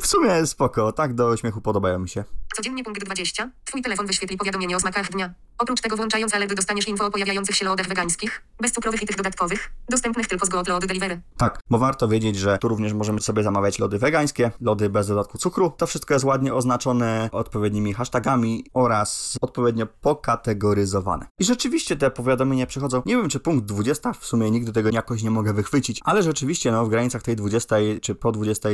W 0.02 0.08
sumie 0.08 0.46
spoko, 0.46 0.92
tak 0.92 1.14
do 1.14 1.38
śmiechu 1.38 1.62
podobają 1.62 2.00
mi 2.00 2.10
się. 2.10 2.24
Codziennie 2.56 2.84
punkt 2.84 3.06
20. 3.06 3.52
Twój 3.66 3.82
telefon 3.82 4.08
wyświetli 4.08 4.38
powiadomienie 4.38 4.76
o 4.76 4.80
smakach 4.80 5.12
dnia. 5.12 5.34
Oprócz 5.58 5.82
tego 5.82 5.96
włączając 5.96 6.34
alerty 6.34 6.56
dostaniesz 6.56 6.88
info 6.88 7.06
o 7.06 7.12
pojawiających 7.12 7.56
się 7.56 7.66
lodach 7.66 7.88
wegańskich, 7.88 8.44
bezcukrowych 8.60 9.04
i 9.04 9.06
tych 9.06 9.18
dodatkowych, 9.18 9.72
dostępnych 9.90 10.28
tylko 10.28 10.46
z 10.46 10.50
Go 10.50 10.64
Lody 10.68 10.88
Delivery. 10.88 11.22
Tak, 11.38 11.60
bo 11.70 11.78
warto 11.78 12.08
wiedzieć, 12.08 12.36
że 12.36 12.58
tu 12.58 12.68
również 12.68 12.94
możemy 12.94 13.22
sobie 13.22 13.44
zamawiać 13.44 13.80
lody 13.80 14.00
wegańskie, 14.00 14.52
lody 14.62 14.90
bez 14.90 15.08
dodatku 15.08 15.38
cukru. 15.38 15.74
To 15.78 15.88
wszystko 15.88 16.14
jest 16.14 16.26
ładnie 16.26 16.54
oznaczone 16.54 17.30
odpowiednimi 17.32 17.94
hashtagami 17.94 18.66
oraz 18.74 19.38
odpowiednio 19.42 19.88
pokategoryzowane. 20.02 21.28
I 21.40 21.44
rzeczywiście 21.44 21.96
te 21.96 22.12
powiadomienia 22.12 22.66
przychodzą, 22.66 23.02
nie 23.06 23.16
wiem 23.16 23.30
czy 23.30 23.40
punkt 23.40 23.66
20, 23.66 24.14
w 24.14 24.26
sumie 24.26 24.52
nigdy 24.52 24.72
tego 24.72 24.90
jakoś 24.90 25.24
nie 25.24 25.32
mogę 25.32 25.54
wychwycić, 25.54 26.00
ale 26.04 26.24
rzeczywiście 26.24 26.72
no 26.72 26.86
w 26.86 26.90
granicach 26.90 27.22
tej 27.22 27.36
20 27.36 27.76
czy 28.02 28.16
po 28.16 28.32
20 28.32 28.70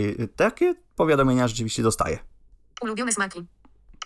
takie 0.49 0.75
powiadomienia 0.95 1.47
rzeczywiście 1.47 1.83
dostaję. 1.83 2.19
Ulubione 2.81 3.11
smaki. 3.11 3.45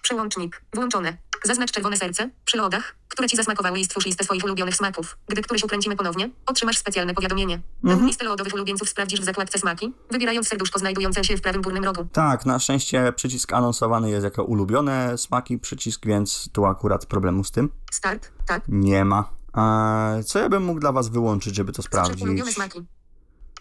Przełącznik. 0.02 0.62
Włączone. 0.74 1.18
Zaznacz 1.44 1.72
czerwone 1.72 1.98
serce 1.98 2.30
przy 2.46 2.58
lodach, 2.58 2.96
które 3.08 3.28
ci 3.28 3.38
zasmakowały 3.38 3.80
i 3.80 3.86
stwórz 3.86 4.06
listę 4.06 4.24
swoich 4.24 4.44
ulubionych 4.44 4.76
smaków. 4.76 5.18
Gdy 5.28 5.42
któryś 5.42 5.64
ukręcimy 5.64 5.96
ponownie, 5.96 6.30
otrzymasz 6.46 6.78
specjalne 6.78 7.14
powiadomienie. 7.14 7.62
Mhm. 7.84 8.08
Listę 8.08 8.26
lodowych 8.26 8.54
ulubieńców 8.54 8.90
sprawdzisz 8.90 9.22
w 9.22 9.24
zakładce 9.24 9.60
smaki, 9.60 9.94
wybierając 10.12 10.48
serduszko 10.48 10.80
znajdujące 10.80 11.24
się 11.24 11.38
w 11.38 11.42
prawym 11.42 11.62
górnym 11.62 11.84
rogu. 11.84 12.08
Tak, 12.14 12.46
na 12.46 12.60
szczęście 12.60 13.14
przycisk 13.16 13.54
anonsowany 13.54 14.10
jest 14.10 14.24
jako 14.24 14.44
ulubione 14.44 15.18
smaki 15.18 15.60
przycisk, 15.60 16.06
więc 16.06 16.50
tu 16.54 16.66
akurat 16.66 17.06
problemu 17.06 17.44
z 17.44 17.52
tym 17.52 17.70
Start. 17.92 18.32
Tak. 18.48 18.64
nie 18.68 19.06
ma. 19.06 19.30
Eee, 19.58 20.24
co 20.24 20.40
ja 20.40 20.50
bym 20.50 20.64
mógł 20.64 20.80
dla 20.80 20.92
was 20.92 21.10
wyłączyć, 21.10 21.56
żeby 21.56 21.72
to 21.72 21.82
Zaznacz 21.82 22.08
ulubione 22.08 22.52
sprawdzić? 22.52 22.56
smaki. 22.56 22.86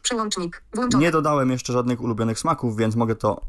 Przełącznik. 0.04 0.62
Włączone. 0.74 1.04
Nie 1.04 1.10
dodałem 1.10 1.50
jeszcze 1.50 1.72
żadnych 1.72 2.00
ulubionych 2.00 2.38
smaków, 2.38 2.76
więc 2.76 2.96
mogę 2.96 3.14
to 3.16 3.40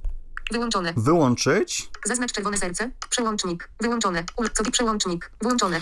Wyłączone. 0.51 0.93
wyłączyć. 0.97 1.89
Zaznacz 2.05 2.31
czerwone 2.31 2.57
serce. 2.57 2.91
Przełącznik. 3.09 3.69
Wyłączone. 3.81 4.23
Ul- 4.37 4.49
co 4.53 4.71
przełącznik. 4.71 5.31
Włączone. 5.41 5.81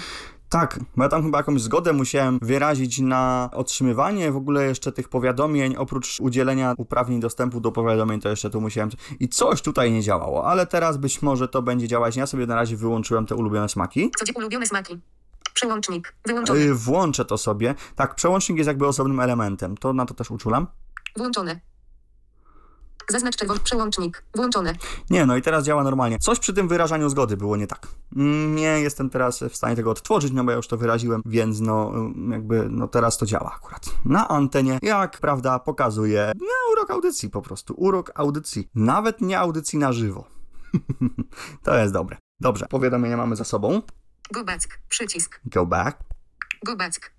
Tak, 0.49 0.79
bo 0.95 1.03
ja 1.03 1.09
tam 1.09 1.23
chyba 1.23 1.37
jakąś 1.37 1.61
zgodę 1.61 1.93
musiałem 1.93 2.39
wyrazić 2.41 2.99
na 2.99 3.49
otrzymywanie 3.53 4.31
w 4.31 4.35
ogóle 4.35 4.63
jeszcze 4.65 4.91
tych 4.91 5.09
powiadomień, 5.09 5.75
oprócz 5.75 6.19
udzielenia 6.19 6.73
uprawnień 6.77 7.19
dostępu 7.19 7.59
do 7.61 7.71
powiadomień, 7.71 8.21
to 8.21 8.29
jeszcze 8.29 8.49
tu 8.49 8.61
musiałem... 8.61 8.89
I 9.19 9.29
coś 9.29 9.61
tutaj 9.61 9.91
nie 9.91 10.01
działało, 10.01 10.45
ale 10.45 10.67
teraz 10.67 10.97
być 10.97 11.21
może 11.21 11.47
to 11.47 11.61
będzie 11.61 11.87
działać. 11.87 12.15
Ja 12.15 12.27
sobie 12.27 12.45
na 12.47 12.55
razie 12.55 12.77
wyłączyłem 12.77 13.25
te 13.25 13.35
ulubione 13.35 13.69
smaki. 13.69 14.11
Co 14.17 14.25
ulubione 14.39 14.65
smaki. 14.65 14.99
Przełącznik. 15.63 16.15
Wyłączone. 16.25 16.59
Yy, 16.59 16.75
włączę 16.75 17.25
to 17.25 17.37
sobie. 17.37 17.75
Tak, 17.95 18.15
przełącznik 18.15 18.57
jest 18.57 18.67
jakby 18.67 18.87
osobnym 18.87 19.19
elementem. 19.19 19.77
To 19.77 19.93
na 19.93 20.05
to 20.05 20.13
też 20.13 20.31
uczulam. 20.31 20.67
Włączone. 21.17 21.59
Zaznacz 23.09 23.35
czerwony 23.35 23.59
przełącznik. 23.59 24.23
Włączone. 24.35 24.75
Nie, 25.09 25.25
no 25.25 25.35
i 25.35 25.41
teraz 25.41 25.65
działa 25.65 25.83
normalnie. 25.83 26.19
Coś 26.19 26.39
przy 26.39 26.53
tym 26.53 26.67
wyrażaniu 26.67 27.09
zgody 27.09 27.37
było 27.37 27.57
nie 27.57 27.67
tak. 27.67 27.87
Nie 28.55 28.79
jestem 28.79 29.09
teraz 29.09 29.43
w 29.49 29.55
stanie 29.55 29.75
tego 29.75 29.91
odtworzyć, 29.91 30.31
no 30.31 30.43
bo 30.43 30.51
ja 30.51 30.57
już 30.57 30.67
to 30.67 30.77
wyraziłem, 30.77 31.21
więc 31.25 31.59
no 31.59 31.91
jakby, 32.31 32.67
no 32.69 32.87
teraz 32.87 33.17
to 33.17 33.25
działa 33.25 33.53
akurat. 33.55 33.85
Na 34.05 34.27
antenie, 34.27 34.79
jak 34.81 35.19
prawda 35.19 35.59
pokazuje, 35.59 36.31
no 36.39 36.71
urok 36.71 36.91
audycji 36.91 37.29
po 37.29 37.41
prostu, 37.41 37.73
urok 37.77 38.11
audycji. 38.15 38.69
Nawet 38.75 39.21
nie 39.21 39.39
audycji 39.39 39.79
na 39.79 39.93
żywo. 39.93 40.27
to 41.63 41.75
jest 41.75 41.93
dobre. 41.93 42.17
Dobrze, 42.39 42.65
powiadomienia 42.69 43.17
mamy 43.17 43.35
za 43.35 43.43
sobą. 43.43 43.81
Go 44.31 44.43
back. 44.43 44.79
Przycisk. 44.89 45.39
Go 45.45 45.65
back. 45.65 45.97
Go 46.65 46.75
back. 46.75 47.11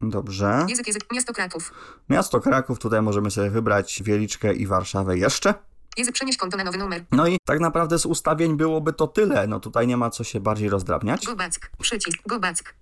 Dobrze. 0.00 0.66
Język, 0.68 0.86
język. 0.86 1.12
Miasto 1.12 1.32
Kraków. 1.32 1.72
Miasto 2.08 2.40
Kraków, 2.40 2.78
tutaj 2.78 3.02
możemy 3.02 3.30
sobie 3.30 3.50
wybrać 3.50 4.02
Wieliczkę 4.04 4.54
i 4.54 4.66
Warszawę 4.66 5.18
jeszcze. 5.18 5.54
Język 5.96 6.14
przenieść 6.14 6.38
konto 6.38 6.56
na 6.56 6.64
nowy 6.64 6.78
numer. 6.78 7.04
No 7.12 7.26
i 7.26 7.38
tak 7.44 7.60
naprawdę 7.60 7.98
z 7.98 8.06
ustawień 8.06 8.56
byłoby 8.56 8.92
to 8.92 9.06
tyle. 9.06 9.46
No 9.46 9.60
tutaj 9.60 9.86
nie 9.86 9.96
ma 9.96 10.10
co 10.10 10.24
się 10.24 10.40
bardziej 10.40 10.68
rozdrabniać. 10.68 11.26
Go 11.26 11.36
back. 11.36 11.70
Przycisk. 11.80 12.18
Go 12.26 12.40
back. 12.40 12.74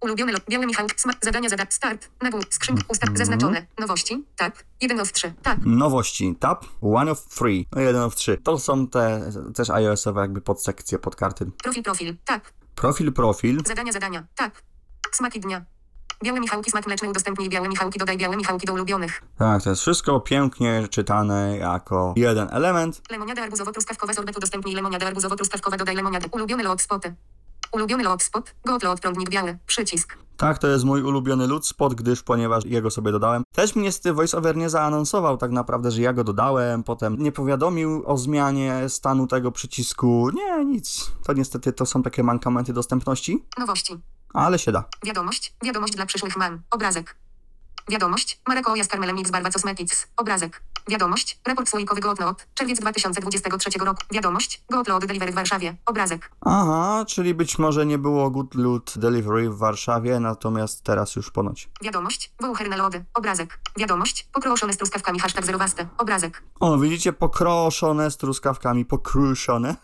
Ulubione 0.00 0.32
lo- 0.32 0.38
Biały 0.48 0.66
Michał. 0.66 0.86
Zadania 1.22 1.48
zada. 1.48 1.66
Start. 1.70 2.10
Nagłów. 2.22 2.44
Skrzynka. 2.50 2.82
Ustaw. 2.88 3.10
Zaznaczone. 3.14 3.66
Nowości. 3.78 4.24
Tak. 4.36 4.64
1 4.80 5.00
of 5.00 5.12
3. 5.12 5.32
Tak. 5.42 5.58
Nowości. 5.66 6.36
Tab, 6.40 6.64
one 6.80 7.10
of 7.10 7.24
three. 7.26 7.66
No 7.72 7.80
jeden 7.80 8.02
of 8.02 8.14
trzy. 8.14 8.38
To 8.44 8.58
są 8.58 8.88
te 8.88 9.30
też 9.54 9.70
iOS-owe 9.70 10.20
jakby 10.20 10.40
podsekcje, 10.40 10.98
podkarty. 10.98 11.50
Profil, 11.62 11.82
profil. 11.82 12.16
Tak. 12.24 12.52
Profil, 12.78 13.12
profil. 13.12 13.58
Zadania, 13.66 13.92
zadania. 13.92 14.24
Tak. 14.36 14.62
Smaki 15.12 15.40
dnia. 15.40 15.64
Białe 16.24 16.40
Michałki, 16.40 16.70
smak 16.70 16.86
mleczny, 16.86 17.08
udostępnij 17.08 17.48
białe 17.48 17.68
Michałki, 17.68 17.98
dodaj 17.98 18.18
białe 18.18 18.36
Michałki 18.36 18.66
do 18.66 18.72
ulubionych. 18.72 19.22
Tak, 19.38 19.62
to 19.62 19.70
jest 19.70 19.82
wszystko 19.82 20.20
pięknie 20.20 20.88
czytane 20.90 21.56
jako 21.58 22.14
jeden 22.16 22.48
element. 22.50 23.02
Lemoniada 23.10 23.48
arbuzowo-truskawkowa 23.48 24.14
sorbet 24.14 24.36
udostępnij 24.36 24.74
lemoniadę 24.74 25.06
arbuzowo-truskawkowa, 25.06 25.76
dodaj 25.76 25.96
lemoniadę. 25.96 26.28
Ulubione 26.32 26.62
lot 26.62 26.82
spoty. 26.82 27.14
Ulubiony 27.72 28.04
lot 28.04 28.22
spot. 28.22 28.54
Google 28.66 28.86
prądnik 29.02 29.30
biały. 29.30 29.58
Przycisk. 29.66 30.16
Tak, 30.38 30.58
to 30.58 30.68
jest 30.68 30.84
mój 30.84 31.02
ulubiony 31.02 31.46
loot 31.46 31.66
spot, 31.66 31.94
gdyż 31.94 32.22
ponieważ 32.22 32.64
jego 32.64 32.90
sobie 32.90 33.12
dodałem. 33.12 33.42
Też 33.52 33.76
mi 33.76 33.82
niestety 33.82 34.12
VoiceOver 34.12 34.56
nie 34.56 34.70
zaanonsował 34.70 35.36
tak 35.36 35.50
naprawdę, 35.50 35.90
że 35.90 36.02
ja 36.02 36.12
go 36.12 36.24
dodałem, 36.24 36.82
potem 36.84 37.16
nie 37.18 37.32
powiadomił 37.32 38.02
o 38.06 38.18
zmianie 38.18 38.88
stanu 38.88 39.26
tego 39.26 39.52
przycisku. 39.52 40.30
Nie, 40.34 40.64
nic. 40.64 41.12
To 41.26 41.32
niestety 41.32 41.72
to 41.72 41.86
są 41.86 42.02
takie 42.02 42.22
mankamenty 42.22 42.72
dostępności, 42.72 43.44
Nowości. 43.58 43.98
ale 44.34 44.58
się 44.58 44.72
da. 44.72 44.84
Wiadomość. 45.04 45.54
Wiadomość 45.64 45.96
dla 45.96 46.06
przyszłych 46.06 46.36
mam. 46.36 46.62
Obrazek. 46.70 47.16
Wiadomość. 47.90 48.40
Marek 48.48 48.68
Oja 48.68 48.84
z 48.84 48.88
Carmelem 48.88 49.16
Mix 49.16 49.30
Barba 49.30 49.50
Cosmetics. 49.50 50.06
Obrazek. 50.16 50.62
Wiadomość. 50.88 51.40
Raport 51.46 51.68
słoikowy 51.68 52.00
Gootload. 52.00 52.46
Czerwiec 52.54 52.80
2023 52.80 53.70
roku. 53.78 54.02
Wiadomość. 54.10 54.62
Gootload 54.70 55.06
Delivery 55.06 55.32
w 55.32 55.34
Warszawie. 55.34 55.76
Obrazek. 55.86 56.30
Aha, 56.40 57.04
czyli 57.08 57.34
być 57.34 57.58
może 57.58 57.86
nie 57.86 57.98
było 57.98 58.30
Good 58.30 58.54
Loot 58.54 58.98
Delivery 58.98 59.50
w 59.50 59.58
Warszawie, 59.58 60.20
natomiast 60.20 60.82
teraz 60.84 61.16
już 61.16 61.30
ponoć. 61.30 61.70
Wiadomość. 61.82 62.32
Wącher 62.40 62.68
na 62.68 62.76
lody. 62.76 63.04
Obrazek. 63.14 63.60
Wiadomość. 63.76 64.28
Pokroszone 64.32 64.72
z 64.72 64.76
truskawkami. 64.76 65.20
Hashtag 65.20 65.46
zerowaste. 65.46 65.88
Obrazek. 65.98 66.42
O, 66.60 66.78
widzicie, 66.78 67.12
pokroszone 67.12 68.10
z 68.10 68.16
truskawkami, 68.16 68.84
pokruszone. 68.84 69.76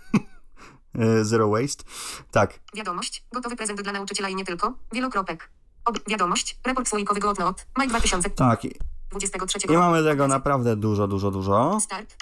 E, 0.94 1.24
Zero 1.30 1.48
waste. 1.48 1.84
Tak, 2.30 2.60
Wiadomość. 2.74 3.24
Gotowy 3.32 3.56
prezent 3.56 3.82
dla 3.82 3.92
nauczyciela 3.92 4.28
i 4.28 4.34
nie 4.34 4.44
tylko. 4.44 4.72
Wielokropek. 4.92 5.50
Ob 5.84 6.08
wiadomość. 6.08 6.58
Raport 6.64 6.88
słoikowy 6.88 7.20
Gootload. 7.20 7.66
Maj 7.76 7.88
2023 7.88 8.34
tak. 8.34 8.64
I, 8.64 9.72
i 9.72 9.76
mamy 9.76 10.04
tego 10.04 10.28
naprawdę 10.28 10.76
dużo, 10.76 11.08
dużo, 11.08 11.30
dużo. 11.30 11.80
Start. 11.80 12.16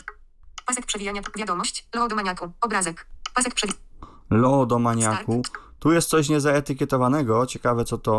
Pasek 0.67 0.87
przewijania. 0.87 1.23
Wiadomość. 1.37 1.89
Lodomaniaku. 1.95 2.53
Obrazek. 2.61 3.07
Pasek 3.35 3.55
przewijania. 3.55 3.83
Lodomaniaku. 4.31 5.43
Tu 5.79 5.93
jest 5.93 6.09
coś 6.09 6.29
niezaetykietowanego. 6.29 7.47
Ciekawe 7.47 7.85
co 7.85 7.99
to. 7.99 8.19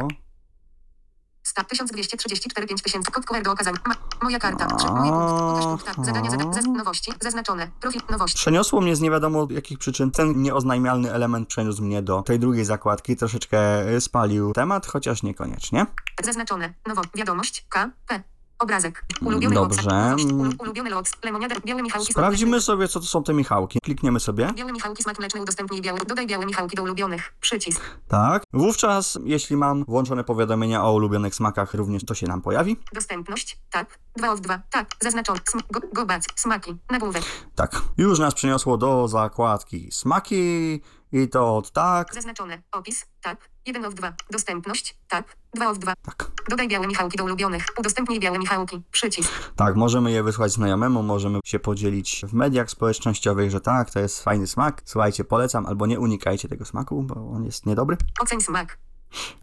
Start 1.44 1.70
1234 1.70 2.68
5000. 2.68 3.12
Kod 3.12 3.26
QR 3.26 3.42
do 3.44 3.52
okazania. 3.52 3.78
Ma, 3.88 3.96
moja 4.22 4.40
karta. 4.40 4.68
Trzy, 4.68 4.88
moje 4.92 5.12
punkt. 5.12 5.84
Pokaż 5.84 5.96
punkt. 5.96 6.06
Zadania, 6.06 6.32
zada, 6.32 6.54
zaz, 6.54 6.66
nowości. 6.66 7.12
Zaznaczone. 7.22 7.68
Profil. 7.80 8.02
Nowości. 8.10 8.38
Przeniosło 8.38 8.82
mnie 8.82 8.96
z 8.96 9.02
nie 9.02 9.12
wiadomo 9.12 9.48
jakich 9.50 9.80
przyczyn. 9.80 10.12
Ten 10.12 10.42
nieoznajmialny 10.42 11.14
element 11.14 11.48
przeniósł 11.48 11.84
mnie 11.84 12.02
do 12.02 12.22
tej 12.22 12.40
drugiej 12.40 12.66
zakładki. 12.66 13.16
Troszeczkę 13.16 13.60
spalił 14.00 14.54
temat, 14.54 14.88
chociaż 14.88 15.24
niekoniecznie. 15.24 15.86
Zaznaczone. 16.24 16.74
Nowo. 16.88 17.02
Wiadomość. 17.16 17.66
K. 17.70 17.90
P. 18.08 18.24
Obrazek. 18.60 19.06
Ulubiony 19.22 19.56
Dobrze. 19.56 19.90
Nowość. 19.90 20.26
Ulu, 20.26 20.52
ulubiony 20.60 20.90
lot. 20.90 21.10
Lemoniada. 21.24 21.56
Białe 21.66 21.82
Michałki. 21.84 22.06
smak 22.06 22.14
Sprawdzimy 22.14 22.62
sobie, 22.62 22.88
co 22.88 23.00
to 23.00 23.06
są 23.06 23.24
te 23.24 23.34
Michałki. 23.34 23.80
Klikniemy 23.84 24.20
sobie. 24.20 24.54
Białe 24.54 24.72
Michałki. 24.74 25.04
Smak 25.04 25.20
mleczny. 25.20 25.42
Udostępnij 25.42 25.82
białe. 25.82 26.00
Dodaj 26.08 26.28
białe 26.28 26.46
Michałki 26.46 26.76
do 26.76 26.84
ulubionych. 26.84 27.34
Przycisk. 27.42 27.82
Tak. 28.08 28.44
Wówczas, 28.54 29.20
jeśli 29.24 29.58
mam 29.58 29.86
włączone 29.86 30.24
powiadomienia 30.24 30.84
o 30.84 30.94
ulubionych 30.94 31.36
smakach, 31.36 31.74
również 31.74 32.06
to 32.06 32.16
się 32.16 32.28
nam 32.28 32.42
pojawi. 32.42 32.78
Dostępność. 32.94 33.58
Tak. 33.72 34.00
2 34.18 34.32
of 34.32 34.42
2. 34.42 34.62
Tak. 34.72 34.90
Zaznaczone. 35.02 35.40
Sm 35.48 35.60
go, 35.72 35.80
gobac. 35.94 36.26
Smaki. 36.36 36.76
Nagłówek. 36.92 37.24
Tak. 37.56 37.82
Już 37.98 38.20
nas 38.20 38.34
przeniosło 38.34 38.78
do 38.78 39.08
zakładki 39.08 39.92
smaki 39.92 40.82
i 41.14 41.30
to 41.30 41.58
od 41.58 41.72
tak. 41.72 42.14
Zaznaczone. 42.14 42.62
Opis. 42.72 43.06
Tak. 43.22 43.50
1 43.66 43.86
of 43.86 43.94
2. 43.94 44.14
Dostępność. 44.30 44.98
Tak. 45.08 45.36
2 45.56 45.70
of 45.70 45.80
2. 45.80 45.94
Tak. 46.06 46.32
Dodaj 46.50 46.68
białe 46.68 46.88
Michałki 46.88 47.18
do 47.18 47.24
ulubionych. 47.24 47.66
Udostępnij 47.78 48.20
białe 48.20 48.40
Michałki. 48.40 48.82
Przycisk. 48.92 49.32
Tak, 49.56 49.76
możemy 49.76 50.12
je 50.12 50.24
wysłać 50.24 50.52
znajomemu, 50.52 51.04
możemy 51.04 51.40
się 51.46 51.60
podzielić 51.60 52.22
w 52.28 52.34
mediach 52.34 52.70
społecznościowych, 52.70 53.52
że 53.52 53.62
tak, 53.62 53.92
to 53.92 54.00
jest 54.00 54.24
fajny 54.24 54.48
smak. 54.48 54.82
Słuchajcie, 54.86 55.24
polecam, 55.24 55.66
albo 55.66 55.86
nie 55.86 56.00
unikajcie 56.00 56.50
tego 56.50 56.66
smaku, 56.66 57.04
bo 57.04 57.16
on 57.16 57.46
jest 57.46 57.66
niedobry. 57.66 57.98
Oceń 58.20 58.42
smak. 58.42 58.78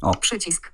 O. 0.02 0.14
Przycisk. 0.14 0.72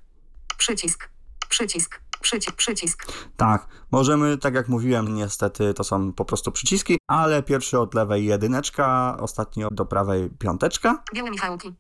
Przycisk. 0.56 1.09
Przycisk. 1.48 2.00
Przycisk. 2.26 2.56
Przycisk. 2.56 3.12
Tak, 3.36 3.66
możemy, 3.90 4.38
tak 4.38 4.54
jak 4.54 4.68
mówiłem, 4.68 5.14
niestety 5.14 5.74
to 5.74 5.84
są 5.84 6.12
po 6.12 6.24
prostu 6.24 6.52
przyciski, 6.52 6.98
ale 7.06 7.42
pierwszy 7.42 7.78
od 7.78 7.94
lewej 7.94 8.24
jedyneczka, 8.24 9.16
ostatni 9.20 9.64
do 9.70 9.86
prawej 9.86 10.30
piąteczka. 10.38 11.02
Białe 11.14 11.30
Michałki. 11.30 11.74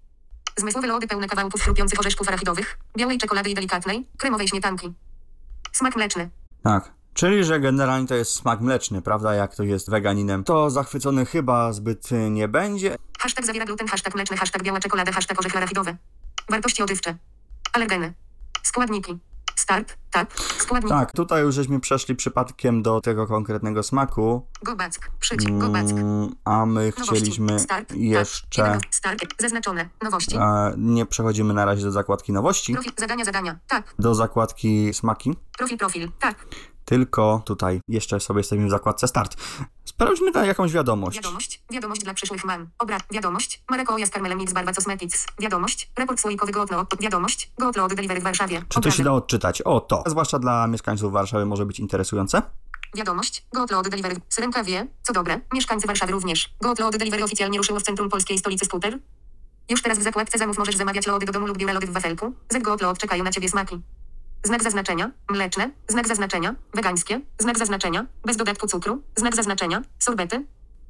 Zmysłowe 0.56 0.86
lody 0.86 1.06
pełne 1.06 1.28
kawałków 1.28 1.62
chrupiących 1.62 2.00
orzeszków 2.00 2.28
arachidowych, 2.28 2.78
białej 2.96 3.18
czekolady 3.18 3.50
i 3.50 3.54
delikatnej, 3.54 4.08
kremowej 4.18 4.48
śmietanki. 4.48 4.92
Smak 5.72 5.96
mleczny. 5.96 6.30
Tak. 6.62 6.92
Czyli, 7.14 7.44
że 7.44 7.60
generalnie 7.60 8.08
to 8.08 8.14
jest 8.14 8.32
smak 8.32 8.60
mleczny, 8.60 9.02
prawda? 9.02 9.34
Jak 9.34 9.50
ktoś 9.50 9.68
jest 9.68 9.90
weganinem, 9.90 10.44
to 10.44 10.70
zachwycony 10.70 11.26
chyba 11.26 11.72
zbyt 11.72 12.08
nie 12.30 12.48
będzie. 12.48 12.96
Hashtag 13.18 13.46
zawiera 13.46 13.66
gluten, 13.66 13.88
hashtag 13.88 14.14
mleczny, 14.14 14.36
hashtag 14.36 14.62
biała 14.62 14.80
czekolada, 14.80 15.12
hashtag 15.12 15.38
orzechy 15.38 15.56
arachidowe. 15.56 15.96
Wartości 16.48 16.82
odżywcze. 16.82 17.16
Alergeny. 17.72 18.14
Składniki. 18.62 19.18
Start. 19.56 19.96
Tak. 20.10 20.32
Składniki. 20.58 20.88
Tak, 20.96 21.12
tutaj 21.12 21.42
już 21.42 21.54
żeśmy 21.54 21.80
przeszli 21.80 22.16
przypadkiem 22.16 22.82
do 22.82 23.00
tego 23.00 23.26
konkretnego 23.26 23.82
smaku, 23.82 24.46
Goback. 24.62 25.10
Przycisk. 25.20 25.50
Goback. 25.52 25.90
mm, 25.90 26.34
a 26.44 26.66
my 26.66 26.92
chcieliśmy 26.92 27.58
Start. 27.58 27.92
jeszcze... 27.92 28.78
Start. 28.90 29.20
Zaznaczone. 29.38 29.88
Nowości. 30.02 30.36
E, 30.36 30.74
nie 30.76 31.06
przechodzimy 31.06 31.54
na 31.54 31.64
razie 31.64 31.82
do 31.82 31.92
zakładki 31.92 32.32
nowości, 32.32 32.72
Profil. 32.72 32.92
Zadania, 32.96 33.24
zadania. 33.24 33.58
Tak. 33.68 33.94
do 33.98 34.14
zakładki 34.14 34.94
smaki, 34.94 35.34
Profil, 35.58 35.78
profil. 35.78 36.10
Tak. 36.20 36.46
tylko 36.84 37.42
tutaj 37.44 37.80
jeszcze 37.88 38.20
sobie 38.20 38.40
jesteśmy 38.40 38.66
w 38.66 38.70
zakładce 38.70 39.08
start. 39.08 39.36
Sprawdźmy 39.96 40.32
tam 40.32 40.46
jakąś 40.46 40.72
wiadomość. 40.72 41.16
Wiadomość. 41.16 41.62
Wiadomość 41.70 42.04
dla 42.04 42.14
przyszłych 42.14 42.44
mam. 42.44 42.68
Obra. 42.78 42.98
Wiadomość. 43.10 43.62
Marek 43.70 43.90
Oja 43.90 44.06
z 44.06 44.10
Carmelem 44.10 44.38
Mix 44.38 44.52
Barba 44.52 44.72
Cosmetics. 44.72 45.26
Wiadomość. 45.38 45.90
Raport 45.96 46.20
słoikowy 46.20 46.52
Gootload. 46.52 47.00
Wiadomość. 47.00 47.50
Gootload 47.58 47.94
Delivery 47.94 48.20
w 48.20 48.24
Warszawie. 48.24 48.62
Czy 48.68 48.80
to 48.80 48.90
się 48.90 49.04
da 49.04 49.12
odczytać? 49.12 49.62
O, 49.62 49.80
to. 49.80 50.02
Zwłaszcza 50.06 50.38
dla 50.38 50.66
mieszkańców 50.66 51.12
Warszawy 51.12 51.46
może 51.46 51.66
być 51.66 51.80
interesujące. 51.80 52.42
Wiadomość. 52.96 53.46
Gootload 53.52 53.88
Delivery. 53.88 54.16
Syrenka 54.28 54.64
wie. 54.64 54.86
Co 55.02 55.12
dobre. 55.12 55.40
Mieszkańcy 55.52 55.86
Warszawy 55.86 56.12
również. 56.12 56.54
Gootload 56.60 56.96
Delivery 56.96 57.24
oficjalnie 57.24 57.58
ruszyło 57.58 57.80
w 57.80 57.82
centrum 57.82 58.08
polskiej 58.08 58.38
stolicy 58.38 58.64
skuter. 58.64 58.98
Już 59.68 59.82
teraz 59.82 59.98
w 59.98 60.02
zakładce 60.02 60.38
zamów 60.38 60.58
możesz 60.58 60.76
zamawiać 60.76 61.06
lody 61.06 61.26
do 61.26 61.32
domu 61.32 61.46
lub 61.46 61.58
biura 61.58 61.72
lody 61.72 61.86
w 61.86 61.90
wafelku. 61.90 62.32
Z 62.48 62.62
Gootload 62.62 62.98
czekają 62.98 63.24
na 63.24 63.30
Ciebie 63.30 63.48
smaki. 63.48 63.80
Znak 64.44 64.62
zaznaczenia. 64.62 65.10
Mleczne. 65.30 65.70
Znak 65.88 66.08
zaznaczenia. 66.08 66.54
Wegańskie. 66.74 67.20
Znak 67.38 67.58
zaznaczenia. 67.58 68.06
Bez 68.24 68.36
dodatku 68.36 68.66
cukru. 68.66 69.02
Znak 69.16 69.36
zaznaczenia. 69.36 69.82
Sorbety. 69.98 70.46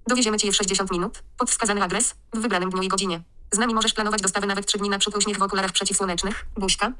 Dowieziemy 0.07 0.39
Ci 0.39 0.47
je 0.47 0.53
w 0.53 0.57
60 0.57 0.91
minut. 0.91 1.23
Pod 1.39 1.51
wskazany 1.51 1.83
adres. 1.83 2.15
W 2.35 2.39
wybranym 2.39 2.71
dniu 2.71 2.83
i 2.83 2.89
godzinie. 2.89 3.23
Z 3.53 3.59
nami 3.59 3.75
możesz 3.75 3.93
planować 3.93 4.23
dostawę 4.23 4.47
nawet 4.47 4.67
3 4.67 4.79
dni 4.79 4.89
naprzód 4.89 5.17
uśmiech 5.17 5.39
w 5.39 5.43
okularach 5.43 5.73
przeciwsłonecznych. 5.73 6.47
Buźka. 6.57 6.93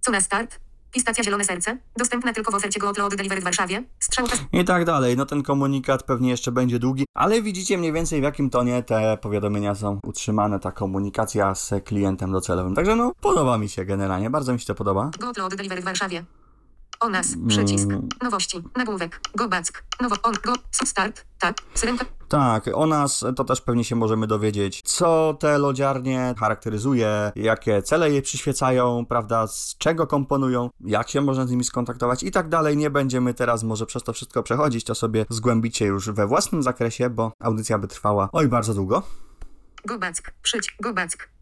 Co 0.00 0.10
na 0.10 0.20
start? 0.20 0.60
Pistacja 0.92 1.24
Zielone 1.24 1.44
Serce. 1.44 1.78
Dostępna 1.96 2.32
tylko 2.32 2.52
w 2.52 2.54
ofercie 2.54 2.80
Gootload 2.80 3.14
Delivery 3.14 3.40
w 3.40 3.44
Warszawie. 3.44 3.84
Strzałka 3.98 4.36
I 4.52 4.64
tak 4.64 4.84
dalej. 4.84 5.16
No 5.16 5.26
ten 5.26 5.42
komunikat 5.42 6.02
pewnie 6.02 6.30
jeszcze 6.30 6.52
będzie 6.52 6.78
długi, 6.78 7.04
ale 7.14 7.42
widzicie 7.42 7.78
mniej 7.78 7.92
więcej 7.92 8.20
w 8.20 8.22
jakim 8.22 8.50
tonie 8.50 8.82
te 8.82 9.18
powiadomienia 9.22 9.74
są 9.74 10.00
utrzymane, 10.06 10.60
ta 10.60 10.72
komunikacja 10.72 11.54
z 11.54 11.74
klientem 11.84 12.32
docelowym. 12.32 12.74
Także 12.74 12.96
no, 12.96 13.12
podoba 13.20 13.58
mi 13.58 13.68
się 13.68 13.84
generalnie, 13.84 14.30
bardzo 14.30 14.52
mi 14.52 14.60
się 14.60 14.66
to 14.66 14.74
podoba. 14.74 15.10
Gootload 15.20 15.54
Delivery 15.54 15.82
w 15.82 15.84
Warszawie. 15.84 16.24
O 17.00 17.08
nas. 17.08 17.34
Przycisk. 17.48 17.88
Nowości. 18.22 18.62
Nagłówek. 18.76 19.20
Goback. 19.34 19.84
Nowo. 20.00 20.16
On. 20.22 20.34
Go. 20.44 20.52
Start. 20.70 21.24
Tak. 21.38 21.56
Syrenka. 21.74 22.04
Tak, 22.28 22.70
o 22.74 22.86
nas 22.86 23.24
to 23.36 23.44
też 23.44 23.60
pewnie 23.60 23.84
się 23.84 23.96
możemy 23.96 24.26
dowiedzieć, 24.26 24.82
co 24.82 25.36
te 25.40 25.58
lodziarnie 25.58 26.34
charakteryzuje, 26.38 27.32
jakie 27.36 27.82
cele 27.82 28.10
je 28.10 28.22
przyświecają, 28.22 29.06
prawda, 29.08 29.46
z 29.46 29.76
czego 29.78 30.06
komponują, 30.06 30.70
jak 30.80 31.08
się 31.08 31.20
można 31.20 31.46
z 31.46 31.50
nimi 31.50 31.64
skontaktować 31.64 32.22
i 32.22 32.30
tak 32.30 32.48
dalej. 32.48 32.76
Nie 32.76 32.90
będziemy 32.90 33.34
teraz 33.34 33.62
może 33.62 33.86
przez 33.86 34.02
to 34.02 34.12
wszystko 34.12 34.42
przechodzić, 34.42 34.84
to 34.84 34.94
sobie 34.94 35.26
zgłębicie 35.30 35.86
już 35.86 36.10
we 36.10 36.26
własnym 36.26 36.62
zakresie, 36.62 37.10
bo 37.10 37.32
audycja 37.40 37.78
by 37.78 37.88
trwała 37.88 38.28
oj 38.32 38.48
bardzo 38.48 38.74
długo. 38.74 39.02
Goback. 39.84 40.30
Przycisk. 40.42 40.74
Goback. 40.80 41.35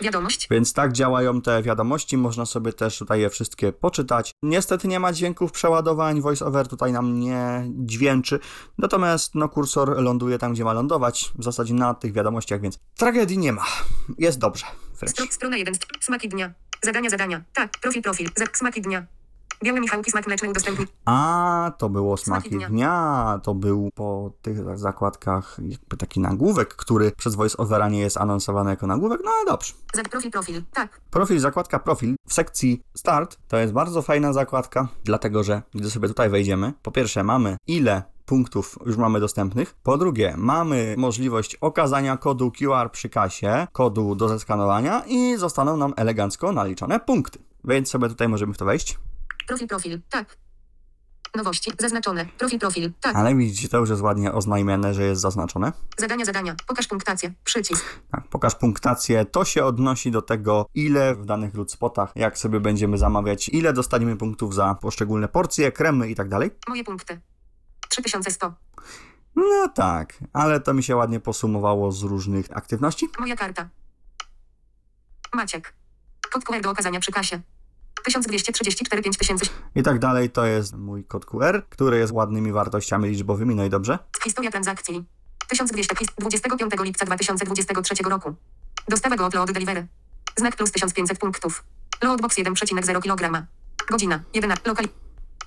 Wiadomość. 0.00 0.48
Więc 0.50 0.72
tak 0.72 0.92
działają 0.92 1.42
te 1.42 1.62
wiadomości, 1.62 2.16
można 2.16 2.46
sobie 2.46 2.72
też 2.72 2.98
tutaj 2.98 3.20
je 3.20 3.30
wszystkie 3.30 3.72
poczytać. 3.72 4.32
Niestety 4.42 4.88
nie 4.88 5.00
ma 5.00 5.12
dźwięków 5.12 5.52
przeładowań, 5.52 6.20
voiceover 6.20 6.68
tutaj 6.68 6.92
nam 6.92 7.20
nie 7.20 7.66
dźwięczy, 7.68 8.40
natomiast 8.78 9.34
no 9.34 9.48
kursor 9.48 10.02
ląduje 10.02 10.38
tam, 10.38 10.52
gdzie 10.52 10.64
ma 10.64 10.72
lądować, 10.72 11.32
w 11.38 11.44
zasadzie 11.44 11.74
na 11.74 11.94
tych 11.94 12.12
wiadomościach, 12.12 12.60
więc 12.60 12.78
tragedii 12.96 13.38
nie 13.38 13.52
ma. 13.52 13.64
Jest 14.18 14.38
dobrze 14.38 14.66
wręcz. 15.00 15.12
Stro, 15.12 15.26
strona 15.30 15.56
1. 15.56 15.74
Smaki 16.00 16.28
dnia. 16.28 16.52
Zadania, 16.82 17.10
zadania. 17.10 17.42
Tak. 17.54 17.70
Profil, 17.80 18.02
profil. 18.02 18.30
Smaki 18.52 18.82
dnia. 18.82 19.06
Białe 19.64 19.80
Michałki, 19.80 20.10
smak 20.10 20.26
mleczny 20.26 20.50
udostępnij. 20.50 20.86
A, 21.04 21.72
to 21.78 21.88
było 21.88 22.16
smaki 22.16 22.48
Smaki 22.48 22.56
dnia. 22.56 22.68
dnia. 22.68 23.40
To 23.42 23.54
był 23.54 23.90
po 23.94 24.30
tych 24.42 24.78
zakładkach 24.78 25.56
jakby 25.62 25.96
taki 25.96 26.20
nagłówek, 26.20 26.68
który 26.76 27.10
przez 27.10 27.34
voiceovera 27.34 27.88
nie 27.88 28.00
jest 28.00 28.16
anonsowany 28.16 28.70
jako 28.70 28.86
nagłówek. 28.86 29.20
No 29.24 29.30
ale 29.36 29.46
dobrze. 29.46 29.72
Za, 29.94 30.02
profil, 30.02 30.30
profil. 30.30 30.62
Tak. 30.72 31.00
Profil, 31.10 31.40
zakładka 31.40 31.78
profil 31.78 32.14
w 32.28 32.34
sekcji 32.34 32.82
start 32.96 33.36
to 33.48 33.56
jest 33.56 33.72
bardzo 33.72 34.02
fajna 34.02 34.32
zakładka, 34.32 34.88
dlatego 35.04 35.42
że 35.44 35.62
gdy 35.74 35.90
sobie 35.90 36.08
tutaj 36.08 36.30
wejdziemy, 36.30 36.72
po 36.82 36.90
pierwsze 36.90 37.24
mamy 37.24 37.56
ile 37.66 38.02
punktów 38.26 38.78
już 38.86 38.96
mamy 38.96 39.20
dostępnych. 39.20 39.74
Po 39.82 39.98
drugie, 39.98 40.34
mamy 40.36 40.94
możliwość 40.98 41.54
okazania 41.54 42.16
kodu 42.16 42.52
QR 42.58 42.90
przy 42.92 43.08
kasie, 43.08 43.66
kodu 43.72 44.14
do 44.14 44.28
zeskanowania 44.28 45.02
i 45.06 45.36
zostaną 45.36 45.76
nam 45.76 45.92
elegancko 45.96 46.52
naliczone 46.52 47.00
punkty. 47.00 47.38
Więc 47.64 47.90
sobie 47.90 48.08
tutaj 48.08 48.28
możemy 48.28 48.54
w 48.54 48.58
to 48.58 48.64
wejść. 48.64 48.98
Profil, 49.48 49.68
profil. 49.68 50.00
Tak. 50.10 50.36
Nowości. 51.36 51.72
Zaznaczone. 51.78 52.26
Profil, 52.38 52.58
profil. 52.58 52.92
Tak. 53.00 53.16
Ale 53.16 53.34
widzicie, 53.34 53.68
to 53.68 53.78
już 53.78 53.90
jest 53.90 54.02
ładnie 54.02 54.32
oznajmione, 54.32 54.94
że 54.94 55.02
jest 55.02 55.20
zaznaczone. 55.20 55.72
Zadania, 55.98 56.24
zadania. 56.24 56.56
Pokaż 56.66 56.86
punktację. 56.86 57.32
Przycisk. 57.44 57.84
Tak, 58.10 58.28
pokaż 58.28 58.54
punktację. 58.54 59.24
To 59.24 59.44
się 59.44 59.64
odnosi 59.64 60.10
do 60.10 60.22
tego, 60.22 60.66
ile 60.74 61.14
w 61.14 61.24
danych 61.24 61.54
lootspotach, 61.54 62.12
jak 62.14 62.38
sobie 62.38 62.60
będziemy 62.60 62.98
zamawiać, 62.98 63.48
ile 63.48 63.72
dostaniemy 63.72 64.16
punktów 64.16 64.54
za 64.54 64.74
poszczególne 64.74 65.28
porcje, 65.28 65.72
kremy 65.72 66.10
i 66.10 66.14
tak 66.14 66.28
dalej. 66.28 66.50
Moje 66.68 66.84
punkty. 66.84 67.20
3100. 67.88 68.54
No 69.36 69.68
tak, 69.74 70.18
ale 70.32 70.60
to 70.60 70.74
mi 70.74 70.82
się 70.82 70.96
ładnie 70.96 71.20
posumowało 71.20 71.92
z 71.92 72.02
różnych 72.02 72.56
aktywności. 72.56 73.08
Moja 73.18 73.36
karta. 73.36 73.68
Maciek. 75.34 75.74
Kod 76.32 76.44
do 76.62 76.70
okazania 76.70 77.00
przy 77.00 77.12
kasie. 77.12 77.40
1234 78.04 79.02
5000. 79.02 79.46
I 79.74 79.82
tak 79.82 79.98
dalej, 79.98 80.30
to 80.30 80.46
jest 80.46 80.74
mój 80.74 81.04
kod 81.04 81.24
QR, 81.26 81.62
który 81.68 81.98
jest 81.98 82.12
ładnymi 82.12 82.52
wartościami 82.52 83.08
liczbowymi, 83.08 83.54
no 83.54 83.64
i 83.64 83.70
dobrze. 83.70 83.98
Historia 84.24 84.50
transakcji. 84.50 85.04
1200. 85.48 85.94
his- 85.94 86.14
25 86.18 86.72
lipca 86.84 87.04
2023 87.06 87.94
roku. 88.10 88.34
Dostawa 88.88 89.16
go 89.16 89.26
od 89.26 89.34
Load 89.34 89.52
Delivery. 89.52 89.86
Znak 90.36 90.56
plus 90.56 90.72
1500 90.72 91.18
punktów. 91.18 91.64
Loadbox 92.02 92.36
1,0 92.38 93.00
kg. 93.02 93.46
Godzina. 93.90 94.20
1. 94.34 94.52
Lokali... 94.66 94.88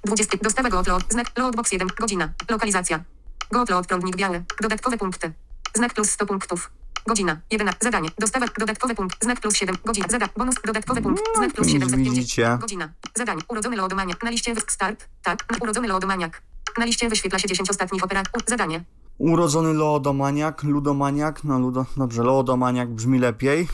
20. 0.04 0.38
Dostawa 0.42 0.70
go 0.70 0.80
od 0.80 0.88
Load. 0.88 1.04
Znak 1.10 1.28
Loadbox 1.40 1.72
1. 1.72 1.88
Godzina. 2.00 2.34
Lokalizacja. 2.50 3.04
Go 3.52 3.62
od 3.62 3.70
Load 3.70 3.88
prądnik 3.88 4.16
biały. 4.16 4.44
Dodatkowe 4.62 4.98
punkty. 4.98 5.34
Znak 5.74 5.94
plus 5.94 6.10
100 6.10 6.26
punktów. 6.26 6.72
Godzina. 7.08 7.42
1. 7.52 7.70
Zadanie. 7.82 8.10
Dostawa. 8.20 8.46
Dodatkowy 8.60 8.96
punkt. 8.96 9.24
Znak 9.24 9.40
plus 9.40 9.56
7. 9.56 9.76
Godzina. 9.86 10.08
Zada. 10.10 10.30
Bonus. 10.38 10.56
Dodatkowy 10.66 11.02
punkt. 11.02 11.22
Znak 11.36 11.54
plus 11.54 11.68
750. 11.68 12.16
Widzicie? 12.16 12.58
Godzina. 12.62 12.90
Zadanie. 13.16 13.42
Urodzony 13.48 13.78
lodomaniak. 13.78 14.24
Na 14.24 14.30
liście 14.30 14.54
wy... 14.54 14.62
Start. 14.68 15.08
Tak. 15.24 15.46
Urodzony 15.62 15.88
lodomaniak. 15.88 16.42
Na 16.78 16.86
liście 16.86 17.10
wyświetla 17.10 17.40
się 17.40 17.48
10 17.48 17.70
ostatnich 17.70 18.04
operacji. 18.04 18.34
Zadanie. 18.48 18.84
Urodzony 19.22 19.74
lodomaniak, 19.74 20.64
ludomaniak, 20.64 21.44
no 21.44 21.60
ludo, 21.60 21.86
dobrze, 21.98 22.24
lodomaniak 22.24 22.90
brzmi 22.90 23.20
lepiej. 23.20 23.68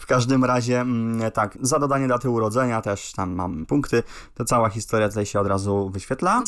W 0.00 0.06
każdym 0.06 0.44
razie, 0.44 0.80
mm, 0.80 1.32
tak, 1.32 1.58
za 1.60 1.78
dodanie 1.78 2.08
daty 2.08 2.30
urodzenia 2.30 2.82
też 2.82 3.12
tam 3.12 3.32
mam 3.32 3.66
punkty. 3.66 4.02
To 4.34 4.44
cała 4.44 4.68
historia 4.68 5.08
tutaj 5.08 5.26
się 5.26 5.40
od 5.40 5.46
razu 5.46 5.90
wyświetla. 5.90 6.42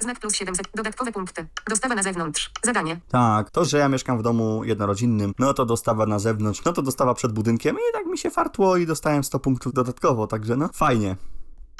Znak 0.00 0.20
plus 0.20 0.34
700. 0.34 0.66
Dodatkowe 0.74 1.12
punkty. 1.12 1.46
Dostawa 1.68 1.94
na 1.94 2.02
zewnątrz. 2.02 2.50
Zadanie. 2.62 3.00
Tak, 3.08 3.50
to, 3.50 3.64
że 3.64 3.78
ja 3.78 3.88
mieszkam 3.88 4.18
w 4.18 4.22
domu 4.22 4.64
jednorodzinnym, 4.64 5.34
no 5.38 5.54
to 5.54 5.64
dostawa 5.66 6.06
na 6.06 6.18
zewnątrz, 6.18 6.64
no 6.64 6.72
to 6.72 6.82
dostawa 6.82 7.14
przed 7.14 7.32
budynkiem 7.32 7.76
i 7.76 7.92
tak 7.92 8.06
mi 8.06 8.18
się 8.18 8.30
fartło 8.30 8.76
i 8.76 8.86
dostałem 8.86 9.24
100 9.24 9.38
punktów 9.38 9.72
dodatkowo, 9.72 10.26
także 10.26 10.56
no 10.56 10.68
fajnie. 10.72 11.16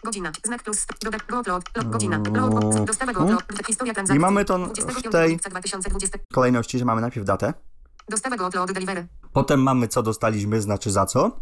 Godzina. 0.05 0.33
Znak 0.45 0.63
plus. 0.63 0.87
Dodat. 1.03 1.23
Go 1.29 1.41
upload. 1.41 1.65
Log. 1.77 1.87
Godzina. 1.91 2.21
Load. 2.35 2.85
Dostawa 2.85 3.13
go 3.13 3.25
upload. 3.25 3.43
Historia 3.67 3.95
transakcji. 3.95 4.17
I 4.17 4.21
mamy 4.21 4.45
to 4.45 4.59
25 4.59 5.07
w 5.07 5.11
tej 5.11 5.31
lipca 5.31 5.51
2020. 5.51 6.19
kolejności, 6.33 6.79
że 6.79 6.85
mamy 6.85 7.01
najpierw 7.01 7.27
datę, 7.27 7.55
Dostawa 8.09 8.37
go 8.37 8.49
upload 8.49 8.73
delivery. 8.73 9.07
potem 9.33 9.63
mamy 9.63 9.89
co 9.89 10.03
dostaliśmy, 10.03 10.63
znaczy 10.63 10.91
za 10.91 11.07
co, 11.07 11.41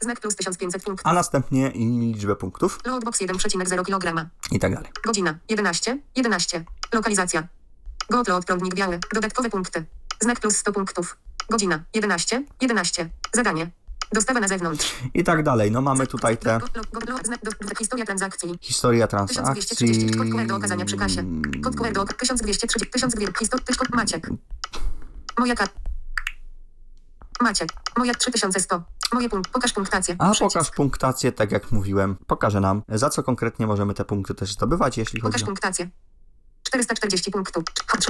Znak 0.00 0.20
plus 0.20 0.36
1500 0.36 0.84
punktów. 0.84 1.06
a 1.06 1.12
następnie 1.12 1.70
i 1.70 1.98
liczbę 2.12 2.36
punktów 2.36 2.78
Loadbox 2.86 3.20
1,0 3.20 3.84
kg. 3.84 4.28
i 4.50 4.58
tak 4.58 4.74
dalej. 4.74 4.90
Godzina. 5.04 5.38
11. 5.48 5.98
11. 6.16 6.64
Lokalizacja. 6.92 7.48
Go 8.10 8.20
upload 8.20 8.44
prądnik 8.44 8.74
biały. 8.74 8.98
Dodatkowe 9.14 9.50
punkty. 9.50 9.84
Znak 10.20 10.40
plus 10.40 10.56
100 10.56 10.72
punktów. 10.72 11.16
Godzina. 11.50 11.84
11. 11.94 12.44
11. 12.60 13.10
Zadanie. 13.32 13.70
Dostawa 14.12 14.40
na 14.40 14.48
zewnątrz. 14.48 14.94
I 15.14 15.24
tak 15.24 15.42
dalej. 15.42 15.70
No 15.70 15.80
mamy 15.80 16.06
tutaj 16.06 16.38
te 16.38 16.60
historia 17.78 18.04
transakcji. 18.06 18.58
historia 18.60 19.06
1230 19.06 20.06
transakcji. 20.06 20.32
kod 20.32 20.46
do 20.46 20.56
okazania 20.56 20.84
przy 20.84 20.96
kasie. 20.96 21.24
Kod 21.64 21.76
QR 21.76 21.92
do 21.92 22.04
1230 22.04 22.90
1200 22.90 23.32
historia 23.38 23.76
kod 23.78 23.90
Maciek. 23.90 24.28
Moja 25.38 25.54
karta. 25.54 25.74
Maciek. 27.40 27.68
Moja 27.96 28.14
3100. 28.14 28.82
Moje 29.12 29.28
punkt. 29.28 29.50
Pokaż 29.50 29.72
punktację. 29.72 30.16
A 30.18 30.30
Przycisk. 30.30 30.54
pokaż 30.54 30.70
punktację, 30.70 31.32
tak 31.32 31.52
jak 31.52 31.72
mówiłem. 31.72 32.16
Pokaże 32.26 32.60
nam, 32.60 32.82
za 32.88 33.10
co 33.10 33.22
konkretnie 33.22 33.66
możemy 33.66 33.94
te 33.94 34.04
punkty 34.04 34.34
też 34.34 34.52
zdobywać, 34.52 34.98
jeśli 34.98 35.20
chodzi 35.20 35.32
Pokaż 35.32 35.42
o... 35.42 35.46
punktację. 35.46 35.88
440 36.62 37.30
punktów. 37.30 37.64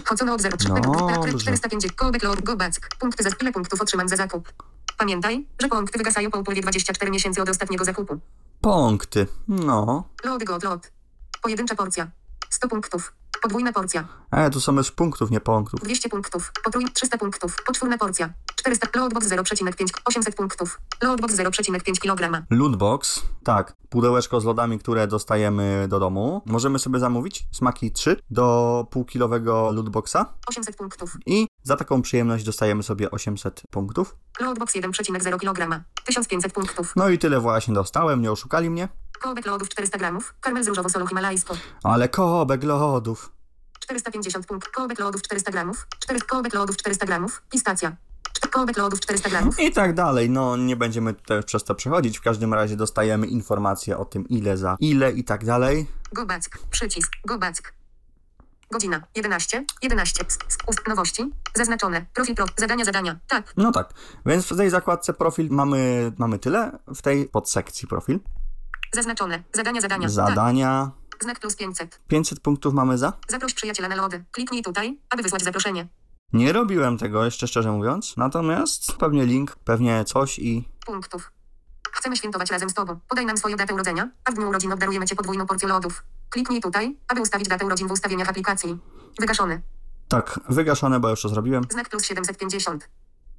Chodzono 0.04 0.34
od 0.34 0.42
0. 0.42 0.56
Dobrze. 0.56 1.38
450. 1.38 1.92
Kołbek 1.94 2.22
lord 2.22 2.44
go 2.44 2.56
back. 2.56 2.96
Punkty 2.98 3.22
za 3.22 3.30
ile 3.40 3.52
punktów 3.52 3.80
otrzymam 3.80 4.08
za 4.08 4.16
zakup. 4.16 4.52
Pamiętaj, 4.98 5.46
że 5.62 5.68
punkty 5.68 5.98
wygasają 5.98 6.30
po 6.30 6.38
upływie 6.38 6.62
24 6.62 7.10
miesięcy 7.10 7.42
od 7.42 7.48
ostatniego 7.48 7.84
zakupu. 7.84 8.18
Punkty. 8.60 9.26
No. 9.48 10.04
Lody 10.24 10.44
go 10.44 10.58
lot. 10.62 10.92
Pojedyncza 11.42 11.74
porcja. 11.74 12.10
100 12.50 12.68
punktów. 12.68 13.12
Podwójna 13.42 13.72
porcja. 13.72 14.08
E, 14.30 14.50
tu 14.50 14.60
są 14.60 14.72
już 14.76 14.90
punktów, 14.90 15.30
nie 15.30 15.40
punktów. 15.40 15.80
200 15.80 16.08
punktów. 16.08 16.52
Potrój 16.64 16.84
300 16.94 17.18
punktów. 17.18 17.56
Poczwórna 17.66 17.98
porcja. 17.98 18.32
400. 18.56 18.88
Loadbox 18.96 19.26
0,5. 19.28 19.86
800 20.04 20.34
punktów. 20.36 20.80
Loadbox 21.02 21.34
0,5 21.34 21.98
kg. 21.98 22.46
Lootbox. 22.50 23.22
Tak, 23.44 23.72
pudełeczko 23.88 24.40
z 24.40 24.44
lodami, 24.44 24.78
które 24.78 25.06
dostajemy 25.06 25.86
do 25.88 25.98
domu. 26.00 26.42
Możemy 26.46 26.78
sobie 26.78 26.98
zamówić 26.98 27.44
smaki 27.52 27.92
3 27.92 28.16
do 28.30 28.86
półkilowego 28.90 29.70
lootboxa 29.72 30.16
800 30.46 30.76
punktów. 30.76 31.16
i 31.26 31.46
za 31.62 31.76
taką 31.76 32.02
przyjemność 32.02 32.44
dostajemy 32.44 32.82
sobie 32.82 33.10
800 33.10 33.62
punktów. 33.70 34.16
Loadbox 34.40 34.74
1,0 34.74 35.38
kg. 35.38 35.84
1500 36.04 36.52
punktów. 36.52 36.92
No 36.96 37.08
i 37.08 37.18
tyle 37.18 37.40
właśnie 37.40 37.74
dostałem, 37.74 38.22
nie 38.22 38.32
oszukali 38.32 38.70
mnie. 38.70 38.88
Kołbek 39.20 39.46
lodów 39.46 39.68
400 39.68 39.98
gramów. 39.98 40.34
Karmel 40.40 40.64
z 40.64 40.68
różową 40.68 40.88
solą 40.88 41.06
himalajską. 41.06 41.54
Ale 41.84 42.08
kobek 42.08 42.62
lodów. 42.64 43.32
450 43.80 44.46
punkt. 44.46 44.68
Kołbek 44.68 44.98
lodów 44.98 45.22
400 45.22 45.52
gramów. 45.52 45.86
4 45.98 46.20
kołbek 46.20 46.54
lodów 46.54 46.76
400 46.76 47.06
gramów. 47.06 47.42
Pistacja. 47.50 47.96
4 48.32 48.52
kołbek 48.52 48.76
lodów 48.76 49.00
400 49.00 49.30
gramów. 49.30 49.60
I 49.60 49.72
tak 49.72 49.94
dalej. 49.94 50.30
No, 50.30 50.56
nie 50.56 50.76
będziemy 50.76 51.14
tutaj 51.14 51.42
przez 51.42 51.64
to 51.64 51.74
przechodzić. 51.74 52.18
W 52.18 52.22
każdym 52.22 52.54
razie 52.54 52.76
dostajemy 52.76 53.26
informacje 53.26 53.98
o 53.98 54.04
tym, 54.04 54.28
ile 54.28 54.56
za 54.56 54.76
ile 54.80 55.12
i 55.12 55.24
tak 55.24 55.44
dalej. 55.44 55.86
Go 56.12 56.26
back. 56.26 56.58
Przycisk. 56.70 57.12
Go 57.26 57.38
back. 57.38 57.81
Godzina. 58.72 59.02
11. 59.14 59.64
11. 59.82 60.24
S- 60.28 60.38
s- 60.48 60.56
ust- 60.66 60.88
Nowości. 60.88 61.30
Zaznaczone. 61.54 62.06
Profil 62.14 62.34
pro. 62.34 62.46
Zadania, 62.56 62.84
zadania. 62.84 63.18
Tak. 63.28 63.52
No 63.56 63.72
tak. 63.72 63.94
Więc 64.26 64.46
w 64.46 64.56
tej 64.56 64.70
zakładce 64.70 65.12
profil 65.12 65.48
mamy, 65.50 66.12
mamy 66.18 66.38
tyle. 66.38 66.78
W 66.94 67.02
tej 67.02 67.28
podsekcji 67.28 67.88
profil. 67.88 68.20
Zaznaczone. 68.94 69.42
Zadania, 69.52 69.80
zadania. 69.80 70.02
Tak. 70.08 70.10
Zadania. 70.10 70.90
Znak 71.20 71.40
plus 71.40 71.56
500. 71.56 72.00
500 72.08 72.40
punktów 72.40 72.74
mamy 72.74 72.98
za. 72.98 73.12
Zaproś 73.28 73.54
przyjaciela 73.54 73.88
na 73.88 73.96
lody. 73.96 74.24
Kliknij 74.30 74.62
tutaj, 74.62 74.98
aby 75.10 75.22
wysłać 75.22 75.42
zaproszenie. 75.44 75.88
Nie 76.32 76.52
robiłem 76.52 76.98
tego, 76.98 77.24
jeszcze 77.24 77.48
szczerze 77.48 77.72
mówiąc. 77.72 78.16
Natomiast 78.16 78.92
pewnie 78.92 79.26
link, 79.26 79.56
pewnie 79.64 80.04
coś 80.04 80.38
i. 80.38 80.68
Punktów. 80.86 81.32
Chcemy 81.92 82.16
świętować 82.16 82.50
razem 82.50 82.70
z 82.70 82.74
Tobą. 82.74 83.00
Podaj 83.08 83.26
nam 83.26 83.36
swoją 83.36 83.56
datę 83.56 83.74
urodzenia, 83.74 84.08
a 84.24 84.30
w 84.30 84.34
dniu 84.34 84.48
urodzin 84.48 84.72
obdarujemy 84.72 85.06
Cię 85.06 85.16
podwójną 85.16 85.46
porcją 85.46 85.68
lodów. 85.68 86.02
Kliknij 86.30 86.60
tutaj, 86.60 86.96
aby 87.08 87.20
ustawić 87.20 87.48
datę 87.48 87.66
urodzin 87.66 87.88
w 87.88 87.92
ustawieniach 87.92 88.28
aplikacji. 88.28 88.78
Wygaszony. 89.20 89.62
Tak, 90.08 90.40
wygaszone, 90.48 91.00
bo 91.00 91.10
już 91.10 91.22
to 91.22 91.28
zrobiłem. 91.28 91.64
Znak 91.70 91.88
plus 91.88 92.04
750. 92.04 92.88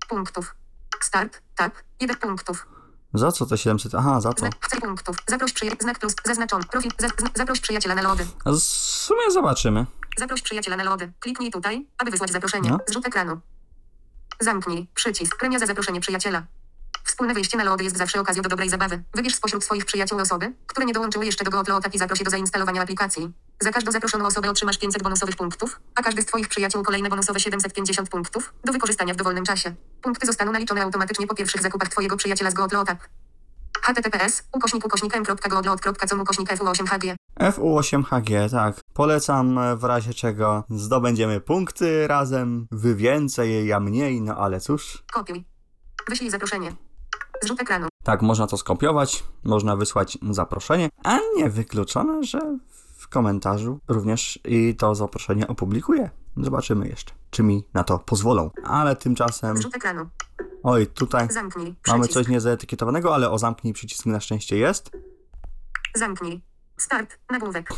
Punktów. 0.09 0.55
Start. 1.01 1.41
Tak. 1.55 1.83
1 1.99 2.17
punktów. 2.17 2.67
Za 3.13 3.31
co 3.31 3.45
te 3.45 3.57
700? 3.57 3.95
Aha, 3.95 4.21
za 4.21 4.33
to. 4.33 4.39
Znak 4.39 4.53
chcę 4.59 4.81
punktów. 4.81 5.17
Zaproś 5.27 5.53
przyjaciela. 5.53 5.81
Znak 5.81 5.99
plus. 5.99 6.13
Zaznaczony. 6.25 6.63
Profil. 6.71 6.91
Za, 6.99 7.07
zna- 7.07 7.29
zaproś 7.35 7.59
przyjaciela 7.59 7.95
na 7.95 8.01
lody. 8.01 8.25
A 8.45 8.51
W 8.51 8.57
sumie 8.59 9.31
zobaczymy. 9.31 9.85
Zaproś 10.17 10.41
przyjaciela 10.41 10.77
na 10.77 10.83
lody. 10.83 11.11
Kliknij 11.19 11.51
tutaj, 11.51 11.87
aby 11.97 12.11
wysłać 12.11 12.31
zaproszenie. 12.31 12.69
No. 12.69 12.77
Zrzut 12.87 13.07
ekranu. 13.07 13.39
Zamknij. 14.39 14.87
Przycisk. 14.93 15.37
Premia 15.37 15.59
za 15.59 15.65
zaproszenie 15.65 15.99
przyjaciela. 16.01 16.43
Wspólne 17.03 17.33
wyjście 17.33 17.57
na 17.57 17.63
lody 17.63 17.83
jest 17.83 17.97
zawsze 17.97 18.19
okazją 18.19 18.43
do 18.43 18.49
dobrej 18.49 18.69
zabawy. 18.69 19.03
Wybierz 19.13 19.35
spośród 19.35 19.63
swoich 19.63 19.85
przyjaciół 19.85 20.19
osoby, 20.19 20.53
które 20.67 20.85
nie 20.85 20.93
dołączyły 20.93 21.25
jeszcze 21.25 21.43
do 21.45 21.51
GoOutload 21.51 21.95
i 21.95 21.97
zaproś 21.97 22.19
je 22.19 22.25
do 22.25 22.31
zainstalowania 22.31 22.81
aplikacji. 22.81 23.31
Za 23.61 23.71
każdą 23.71 23.91
zaproszoną 23.91 24.25
osobę 24.25 24.49
otrzymasz 24.49 24.77
500 24.77 25.03
bonusowych 25.03 25.35
punktów, 25.35 25.79
a 25.95 26.03
każdy 26.03 26.21
z 26.21 26.25
Twoich 26.25 26.47
przyjaciół 26.47 26.83
kolejne 26.83 27.09
bonusowe 27.09 27.39
750 27.39 28.09
punktów 28.09 28.53
do 28.65 28.73
wykorzystania 28.73 29.13
w 29.13 29.17
dowolnym 29.17 29.45
czasie. 29.45 29.75
Punkty 30.01 30.25
zostaną 30.27 30.51
naliczone 30.51 30.83
automatycznie 30.83 31.27
po 31.27 31.35
pierwszych 31.35 31.61
zakupach 31.61 31.89
Twojego 31.89 32.17
przyjaciela 32.17 32.51
z 32.51 32.53
GoOutload 32.53 32.89
App. 32.89 32.99
https 33.81 34.43
ukośnik 34.53 34.85
ukośnik 34.85 35.15
m.goodload.com 35.15 36.21
ukośnik 36.21 36.49
fu8hg 36.49 37.15
FU8HG, 37.39 38.49
tak. 38.51 38.79
Polecam 38.93 39.59
w 39.77 39.83
razie 39.83 40.13
czego 40.13 40.63
zdobędziemy 40.69 41.41
punkty 41.41 42.07
razem. 42.07 42.67
Wy 42.71 42.95
więcej, 42.95 43.67
ja 43.67 43.79
mniej, 43.79 44.21
no 44.21 44.35
ale 44.37 44.59
cóż. 44.59 45.03
Kopiuj. 45.13 45.45
Wyślij 46.09 46.29
zaproszenie. 46.29 46.75
Zrzut 47.41 47.62
ekranu. 47.62 47.88
Tak, 48.04 48.22
można 48.22 48.48
to 48.48 48.58
skopiować, 48.58 49.24
można 49.43 49.76
wysłać 49.76 50.17
zaproszenie, 50.32 50.89
a 51.04 51.19
nie 51.38 51.50
wykluczone, 51.50 52.24
że 52.24 52.58
w 52.98 53.08
komentarzu 53.08 53.80
również 53.88 54.39
i 54.46 54.76
to 54.76 54.96
zaproszenie 54.96 55.48
opublikuję. 55.48 56.10
Zobaczymy 56.38 56.88
jeszcze, 56.88 57.13
czy 57.30 57.43
mi 57.43 57.67
na 57.74 57.84
to 57.84 58.00
pozwolą. 58.00 58.50
Ale 58.63 58.96
tymczasem, 58.96 59.58
Zrzut 59.58 59.76
ekranu. 59.76 60.10
oj, 60.63 60.88
tutaj 60.88 61.28
Zamknij. 61.32 61.76
mamy 61.88 62.00
Przycisk. 62.02 62.13
coś 62.13 62.28
niezaetykietowanego, 62.28 63.15
ale 63.15 63.30
o 63.32 63.38
zamknij 63.38 63.74
przycisk 63.74 64.06
na 64.06 64.19
szczęście 64.19 64.58
jest. 64.58 64.91
Zamknij. 65.96 66.41
Start. 66.78 67.19
Nagłówek. 67.32 67.69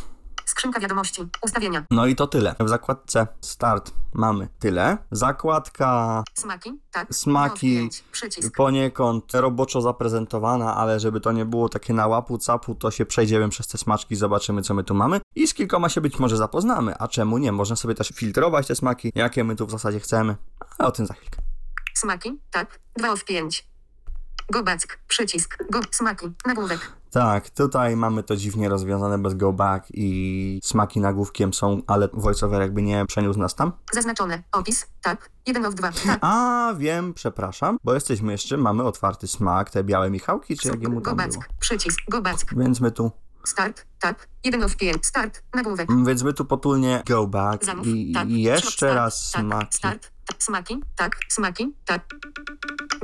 Skrzynka 0.45 0.79
wiadomości. 0.79 1.27
Ustawienia. 1.41 1.85
No 1.91 2.05
i 2.05 2.15
to 2.15 2.27
tyle. 2.27 2.55
W 2.59 2.69
zakładce 2.69 3.27
start 3.41 3.91
mamy 4.13 4.47
tyle. 4.59 4.97
Zakładka 5.11 6.23
Smaki. 6.33 6.79
Tak. 6.91 7.15
Smaki. 7.15 7.75
Go 7.75 7.79
pięć. 7.79 8.03
Przycisk. 8.11 8.55
poniekąd 8.55 9.33
roboczo 9.33 9.81
zaprezentowana, 9.81 10.75
ale 10.75 10.99
żeby 10.99 11.19
to 11.19 11.31
nie 11.31 11.45
było 11.45 11.69
takie 11.69 11.93
na 11.93 12.07
łapu 12.07 12.37
capu, 12.37 12.75
to 12.75 12.91
się 12.91 13.05
przejdziemy 13.05 13.49
przez 13.49 13.67
te 13.67 13.77
smaczki, 13.77 14.15
zobaczymy 14.15 14.61
co 14.61 14.73
my 14.73 14.83
tu 14.83 14.93
mamy 14.93 15.21
i 15.35 15.47
z 15.47 15.53
kilkoma 15.53 15.89
się 15.89 16.01
być 16.01 16.19
może 16.19 16.37
zapoznamy, 16.37 16.97
a 16.97 17.07
czemu 17.07 17.37
nie? 17.37 17.51
Można 17.51 17.75
sobie 17.75 17.95
też 17.95 18.09
filtrować 18.09 18.67
te 18.67 18.75
smaki, 18.75 19.11
jakie 19.15 19.43
my 19.43 19.55
tu 19.55 19.67
w 19.67 19.71
zasadzie 19.71 19.99
chcemy, 19.99 20.35
ale 20.77 20.87
o 20.89 20.91
tym 20.91 21.05
za 21.05 21.13
chwilkę. 21.13 21.41
Smaki. 21.93 22.39
Tak. 22.51 22.79
2 22.97 23.11
of 23.11 23.25
5. 23.25 23.67
Go 24.51 24.63
back. 24.63 24.99
Przycisk. 25.07 25.57
Go. 25.69 25.79
Smaki. 25.91 26.25
Nagłówek. 26.45 26.91
Tak, 27.15 27.49
tutaj 27.49 27.95
mamy 27.95 28.23
to 28.23 28.35
dziwnie 28.35 28.69
rozwiązane 28.69 29.17
bez 29.17 29.33
go 29.33 29.53
back 29.53 29.87
i 29.93 30.59
smaki 30.63 30.99
nagłówkiem 30.99 31.53
są, 31.53 31.81
ale 31.87 32.09
voiceover 32.13 32.61
jakby 32.61 32.81
nie 32.81 33.05
przeniósł 33.05 33.39
nas 33.39 33.55
tam. 33.55 33.71
Zaznaczone. 33.93 34.43
Opis. 34.51 34.87
Tak. 35.01 35.29
1 35.47 35.65
of 35.65 35.75
2. 35.75 35.91
Tak. 35.91 36.17
A, 36.21 36.73
wiem, 36.77 37.13
przepraszam, 37.13 37.77
bo 37.83 37.93
jesteśmy 37.93 38.31
jeszcze, 38.31 38.57
mamy 38.57 38.83
otwarty 38.83 39.27
smak, 39.27 39.69
te 39.69 39.83
białe 39.83 40.09
Michałki, 40.09 40.57
czy 40.57 40.67
jak 40.67 40.87
mu 40.87 40.95
Go 40.95 41.01
tam 41.01 41.17
back. 41.17 41.31
było. 41.31 41.43
Przycisk. 41.59 41.99
Go 42.09 42.21
back. 42.21 42.55
Więc 42.57 42.81
my 42.81 42.91
tu, 42.91 43.11
Start. 43.45 43.85
Tak. 43.99 44.27
1 44.43 44.63
of 44.63 44.75
5. 44.75 45.05
Start. 45.05 45.43
Nagłówek. 45.53 45.87
więc 46.05 46.23
my 46.23 46.33
tu 46.33 46.45
potulnie 46.45 47.03
go 47.07 47.27
back 47.27 47.65
Zamów. 47.65 47.87
i, 47.87 48.13
tak. 48.13 48.29
i 48.29 48.41
jeszcze 48.41 48.71
Start, 48.71 48.95
raz 48.95 49.31
tak. 49.31 49.41
smaki. 49.41 49.77
Start. 49.77 50.11
Tak. 50.25 50.43
Smaki. 50.43 50.81
Tak. 50.95 51.15
Smaki. 51.29 51.73
Tak. 51.85 52.01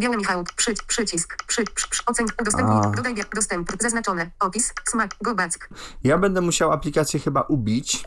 Biały 0.02 0.18
Michał. 0.18 0.44
Przy, 0.56 0.74
przycisk. 0.88 1.44
Przy, 1.48 1.64
przy, 1.64 1.90
przy, 1.90 2.06
oceń. 2.06 2.26
Udostępnij. 2.42 2.78
A. 2.78 2.90
Dodaj 2.90 3.16
dostęp. 3.36 3.72
Zaznaczone. 3.80 4.32
Opis. 4.40 4.74
Smak. 4.90 5.12
Go 5.22 5.36
back. 5.36 5.70
Ja 6.04 6.18
będę 6.18 6.42
musiał 6.42 6.72
aplikację 6.72 7.20
chyba 7.20 7.42
ubić. 7.42 8.04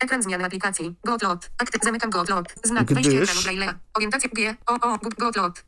Ekran 0.00 0.22
zmiany 0.22 0.44
aplikacji. 0.44 0.96
Gotlot. 1.04 1.50
Aktyw. 1.58 1.84
Zamykam 1.84 2.10
Gotlot. 2.10 2.54
Znak. 2.64 2.84
Gdyż- 2.86 2.94
Wejście 2.94 3.22
ekranu 3.22 3.40
Braille'a. 3.40 3.74
Orientacja 3.94 4.30
G. 4.32 4.56
O. 4.66 4.74
O. 4.74 4.98
Gotlot. 5.18 5.64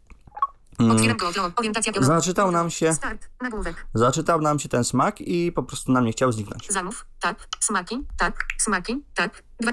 Otwieram. 0.79 1.17
Orientacja. 1.57 1.93
Mm. 1.93 2.05
Zaczytał 2.05 2.51
nam 2.53 2.71
się, 2.71 2.95
Start. 2.95 3.29
Nagłówek. 3.41 3.87
zaczytał 3.95 4.41
nam 4.41 4.59
się 4.59 4.69
ten 4.69 4.85
smak 4.85 5.21
i 5.21 5.53
po 5.53 5.62
prostu 5.62 5.93
nam 5.93 6.05
nie 6.05 6.12
chciał 6.12 6.33
zniknąć. 6.33 6.69
Zamów. 6.73 7.07
Tak. 7.21 7.49
Smaki. 7.61 8.07
Tak. 8.19 8.45
Smaki. 8.59 9.05
Tak. 9.15 9.43
Dwa. 9.61 9.73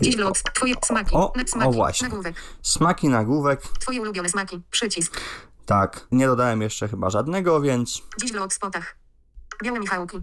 Dziś 0.00 0.16
lot. 0.16 0.42
Twoje 0.54 0.74
smaki. 0.84 1.14
O, 1.14 1.32
smaki. 1.46 1.68
o 1.68 1.72
właśnie. 1.72 2.08
Nagłówek. 2.08 2.36
Smaki 2.62 3.08
nagłówek, 3.08 3.62
Twoje 3.62 4.00
ulubione 4.02 4.28
smaki. 4.28 4.60
Przycisk. 4.70 5.20
tak, 5.66 6.06
nie 6.12 6.26
dodałem 6.26 6.62
jeszcze 6.62 6.88
chyba 6.88 7.10
żadnego, 7.10 7.60
więc 7.60 8.02
Dziś 8.20 8.32
w 8.32 8.34
Lotspotach. 8.34 8.96
Białe 9.64 9.80
Michałki. 9.80 10.18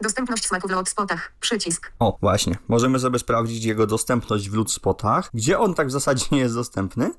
Dostępność 0.00 0.46
smaku 0.46 0.68
w 0.68 0.70
Lotspotach. 0.70 1.32
Przycisk. 1.40 1.92
o, 1.98 2.18
właśnie, 2.20 2.58
możemy 2.68 2.98
sobie 2.98 3.18
sprawdzić 3.18 3.64
jego 3.64 3.86
dostępność 3.86 4.50
w 4.50 4.54
Lootspotach. 4.54 5.30
Gdzie 5.34 5.58
on 5.58 5.74
tak 5.74 5.88
w 5.88 5.90
zasadzie 5.90 6.26
nie 6.32 6.38
jest 6.38 6.54
dostępny? 6.54 7.10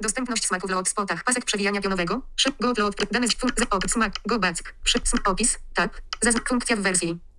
Dostępność 0.00 0.46
smaku 0.46 0.68
w 0.68 0.70
Lotspotach. 0.70 1.24
Pasek 1.24 1.44
przewijania 1.44 1.80
pionowego. 1.80 2.22
Szyb. 2.36 2.54
Go 2.60 2.72
lot. 2.78 2.94
Dane 3.10 3.28
z 3.28 3.34
fun-. 3.34 3.50
Smak. 3.88 4.12
Go 4.26 4.38
back. 4.38 4.74
Przy. 4.84 5.00
Opis. 5.24 5.58
Tak. 5.74 6.02
Zazn- 6.24 6.48
funkcja 6.48 6.76
w 6.76 6.80
wersji. 6.80 7.29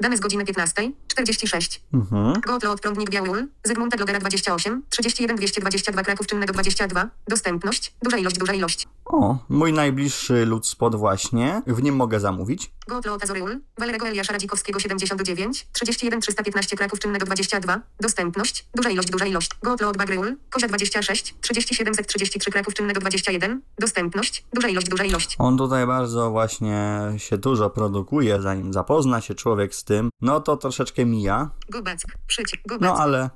Dane 0.00 0.16
z 0.16 0.20
godziny 0.20 0.44
15. 0.44 0.92
46. 1.08 1.82
Mhm. 1.92 2.40
Gotlot, 2.40 2.80
prądnik 2.80 3.10
biały 3.10 3.30
ul, 3.30 3.48
Zygmunta 3.64 3.96
Glogera 3.96 4.18
28, 4.18 4.82
31 4.88 5.36
222 5.36 6.02
Kraków 6.02 6.26
czynnego 6.26 6.52
22, 6.52 7.10
dostępność, 7.28 7.94
duża 8.02 8.16
ilość, 8.16 8.38
duża 8.38 8.52
ilość. 8.52 8.88
O, 9.04 9.38
mój 9.48 9.72
najbliższy 9.72 10.46
Lootspot 10.46 10.94
właśnie, 10.94 11.62
w 11.66 11.82
nim 11.82 11.96
mogę 11.96 12.20
zamówić. 12.20 12.70
Gotlot 12.88 13.24
Azory 13.24 13.42
ul, 13.42 13.60
Walerego 13.78 14.06
Eliasza 14.08 14.32
Radzikowskiego 14.32 14.80
79, 14.80 15.66
31 15.72 16.20
315 16.20 16.76
Kraków 16.76 16.98
czynnego 16.98 17.26
22, 17.26 17.80
dostępność, 18.00 18.66
duża 18.74 18.90
ilość, 18.90 19.10
duża 19.10 19.26
ilość. 19.26 19.50
Gotlot 19.62 19.96
Bagry 19.96 20.18
ul, 20.18 20.36
Kozia 20.50 20.68
26, 20.68 21.34
3733 21.40 22.50
Kraków 22.50 22.74
czynnego 22.74 23.00
21, 23.00 23.62
dostępność, 23.78 24.44
duża 24.52 24.68
ilość, 24.68 24.88
duża 24.88 25.04
ilość. 25.04 25.36
On 25.38 25.58
tutaj 25.58 25.86
bardzo 25.86 26.30
właśnie 26.30 26.98
się 27.16 27.38
dużo 27.38 27.70
produkuje, 27.70 28.42
zanim 28.42 28.72
zapozna 28.72 29.20
się 29.20 29.34
człowiek 29.34 29.74
z 29.74 29.84
tym, 29.88 30.10
no 30.20 30.40
to 30.40 30.56
troszeczkę 30.56 31.04
mija, 31.06 31.50
Go 31.70 31.82
back, 31.82 32.04
przycisk, 32.26 32.62
go 32.68 32.78
no 32.80 32.94
ale 32.96 33.30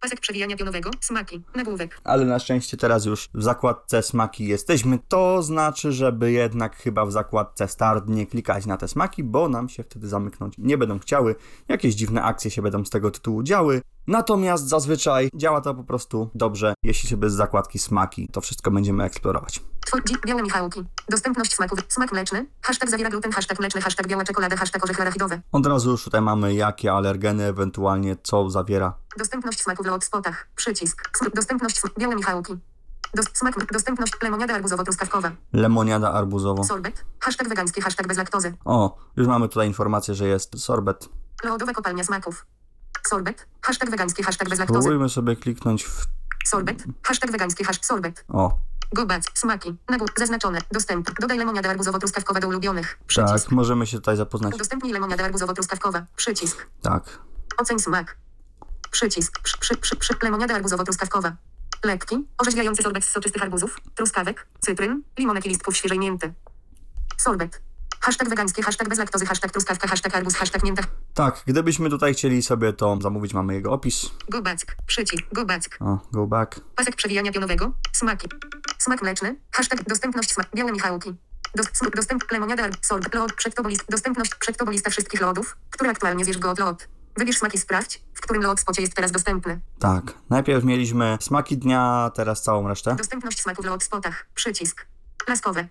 pasek 0.00 0.20
przewijania 0.20 0.56
pionowego, 0.56 0.90
smaki, 1.00 1.42
nagłówek. 1.56 2.00
ale 2.04 2.24
na 2.24 2.38
szczęście 2.38 2.76
teraz 2.76 3.04
już 3.06 3.28
w 3.34 3.42
zakładce 3.42 4.02
smaki 4.02 4.48
jesteśmy. 4.48 4.98
To 5.08 5.42
znaczy, 5.42 5.92
żeby 5.92 6.32
jednak 6.32 6.76
chyba 6.76 7.06
w 7.06 7.12
zakładce 7.12 7.68
start 7.68 8.08
nie 8.08 8.26
klikać 8.26 8.66
na 8.66 8.76
te 8.76 8.88
smaki, 8.88 9.24
bo 9.24 9.48
nam 9.48 9.68
się 9.68 9.82
wtedy 9.82 10.08
zamyknąć 10.08 10.54
nie 10.58 10.78
będą 10.78 10.98
chciały. 10.98 11.34
Jakieś 11.68 11.94
dziwne 11.94 12.22
akcje 12.22 12.50
się 12.50 12.62
będą 12.62 12.84
z 12.84 12.90
tego 12.90 13.10
tytułu 13.10 13.42
działy. 13.42 13.82
Natomiast 14.06 14.68
zazwyczaj 14.68 15.30
działa 15.34 15.60
to 15.60 15.74
po 15.74 15.84
prostu 15.84 16.30
dobrze, 16.34 16.74
jeśli 16.82 17.08
się 17.08 17.16
bez 17.16 17.32
zakładki 17.32 17.78
smaki, 17.78 18.28
to 18.32 18.40
wszystko 18.40 18.70
będziemy 18.70 19.04
eksplorować. 19.04 19.60
Dzi- 19.96 20.16
białe 20.26 20.42
Michałki. 20.42 20.84
Dostępność 21.08 21.54
smaków. 21.54 21.78
Smak 21.88 22.12
mleczny. 22.12 22.46
Hashtag 22.62 22.90
zawiera 22.90 23.10
gluten. 23.10 23.32
Hashtag 23.32 23.58
mleczny. 23.60 23.80
Hashtag 23.80 24.06
biała 24.06 24.24
czekolada. 24.24 24.56
Hashtag 24.56 24.84
orzechy 24.84 25.02
arachidowe. 25.02 25.40
Od 25.52 25.66
razu 25.66 25.90
już 25.90 26.04
tutaj 26.04 26.20
mamy 26.20 26.54
jakie 26.54 26.92
alergeny, 26.92 27.44
ewentualnie 27.44 28.16
co 28.22 28.50
zawiera. 28.50 28.94
Dostępność 29.18 29.62
smaków 29.62 29.86
w 30.00 30.04
spotach. 30.04 30.48
Przycisk. 30.56 31.10
Dostępność 31.34 31.80
białe 31.98 32.14
Michałki. 32.16 32.58
Dos- 33.14 33.26
smak. 33.32 33.72
Dostępność 33.72 34.12
lemoniada 34.22 34.54
arbuzowo-truskawkowa. 34.60 35.30
Lemoniada 35.52 36.12
arbuzowo. 36.12 36.64
Sorbet. 36.64 37.04
Hashtag 37.20 37.48
wegański. 37.48 37.82
Hashtag 37.82 38.06
bez 38.06 38.16
laktozy. 38.18 38.54
O, 38.64 38.98
już 39.16 39.26
mamy 39.28 39.48
tutaj 39.48 39.66
informację, 39.66 40.14
że 40.14 40.28
jest 40.28 40.58
sorbet. 40.60 41.08
Lodowa 41.44 41.72
kopalnia 41.72 42.04
smaków. 42.04 42.46
Sorbet. 43.08 43.46
Hashtag 43.62 43.90
wegański. 43.90 44.22
Hashtag 44.22 44.48
bez 44.48 44.58
laktozy. 44.58 44.80
Spróbujmy 44.80 45.08
sobie 45.08 45.36
kliknąć 45.36 45.84
w... 45.84 46.06
Sorbet. 46.46 46.84
Hashtag 47.02 47.30
wegański. 47.30 47.64
Hashtag 47.64 47.86
sorbet. 47.86 48.24
O, 48.28 48.58
Gubac. 48.92 49.24
Smaki. 49.34 49.76
Nagód. 49.88 50.10
Zaznaczone. 50.18 50.58
Dostęp. 50.72 51.20
Dodaj 51.20 51.38
lemoniada 51.38 51.74
arbuzowo-truskawkowa 51.74 52.40
do 52.40 52.48
ulubionych. 52.48 52.98
Przycisk. 53.06 53.44
tak, 53.44 53.52
możemy 53.52 53.86
się 53.86 53.96
tutaj 53.98 54.16
zapoznać. 54.16 54.54
Udostępnij 54.54 54.92
lemoniada 54.92 55.24
arbuzowo-truskawkowa. 55.28 56.02
Przycisk. 56.16 56.66
Tak. 56.82 57.18
Oceń 57.56 57.78
smak. 57.78 58.16
Przycisk. 58.90 59.38
Przy, 59.42 59.58
przy, 59.58 59.76
przy, 59.76 59.96
przy. 59.96 60.14
Lemoniada 60.22 60.54
arbuzowo-truskawkowa. 60.60 61.32
Lekki. 61.84 62.26
Orzeźwiający 62.38 62.82
sorbet 62.82 63.04
z 63.04 63.10
soczystych 63.10 63.42
arbuzów, 63.42 63.76
truskawek, 63.94 64.46
cytryn, 64.60 65.02
limonek 65.18 65.46
i 65.46 65.48
listków 65.48 65.76
świeżej 65.76 65.98
mięty. 65.98 66.32
Sorbet. 67.16 67.62
Hashtag 68.08 68.28
wegański, 68.28 68.62
hashtag 68.62 68.88
bez 68.88 68.98
laktozy, 68.98 69.26
hashtag 69.26 69.50
truskawka, 69.52 69.88
hashtag 69.88 70.14
arbuz, 70.14 70.34
hashtag 70.34 70.64
mięta. 70.64 70.82
Tak, 71.14 71.42
gdybyśmy 71.46 71.90
tutaj 71.90 72.14
chcieli 72.14 72.42
sobie 72.42 72.72
to 72.72 72.98
zamówić, 73.02 73.34
mamy 73.34 73.54
jego 73.54 73.72
opis. 73.72 74.10
Guback. 74.28 74.76
Przycisk. 74.86 75.24
Guback. 75.32 75.76
O, 75.80 75.98
go 76.12 76.26
back. 76.26 76.60
Pasek 76.76 76.96
przewijania 76.96 77.32
pionowego. 77.32 77.72
Smaki. 77.92 78.28
Smak 78.78 79.02
mleczny. 79.02 79.36
Hashtag 79.52 79.82
dostępność 79.84 80.32
smak. 80.32 80.46
Białe 80.54 80.72
Michałki. 80.72 81.14
Dos, 81.54 81.66
sm- 81.72 81.90
dostęp 81.96 82.32
lemoniada, 82.32 82.68
sorbet, 82.82 83.14
lod, 83.14 83.32
przed 83.32 83.54
tobą 83.54 83.68
list, 83.68 83.84
dostępność, 83.88 84.34
przed 84.34 84.56
tobą 84.56 84.70
lista 84.72 84.90
wszystkich 84.90 85.20
lodów, 85.20 85.56
które 85.70 85.90
aktualnie 85.90 86.24
zjesz 86.24 86.38
go 86.38 86.50
od 86.50 86.58
lod. 86.58 86.88
Wybierz 87.16 87.38
smaki, 87.38 87.58
sprawdź, 87.58 88.02
w 88.14 88.20
którym 88.20 88.42
lod 88.42 88.60
spocie 88.60 88.82
jest 88.82 88.94
teraz 88.94 89.12
dostępny. 89.12 89.60
Tak. 89.78 90.14
Najpierw 90.30 90.64
mieliśmy 90.64 91.18
smaki 91.20 91.58
dnia, 91.58 92.10
teraz 92.14 92.42
całą 92.42 92.68
resztę. 92.68 92.94
Dostępność 92.96 93.42
smaków 93.42 93.66
w 93.80 93.82
spotach. 93.82 94.26
Przycisk. 94.34 94.86
Laskowe. 95.28 95.68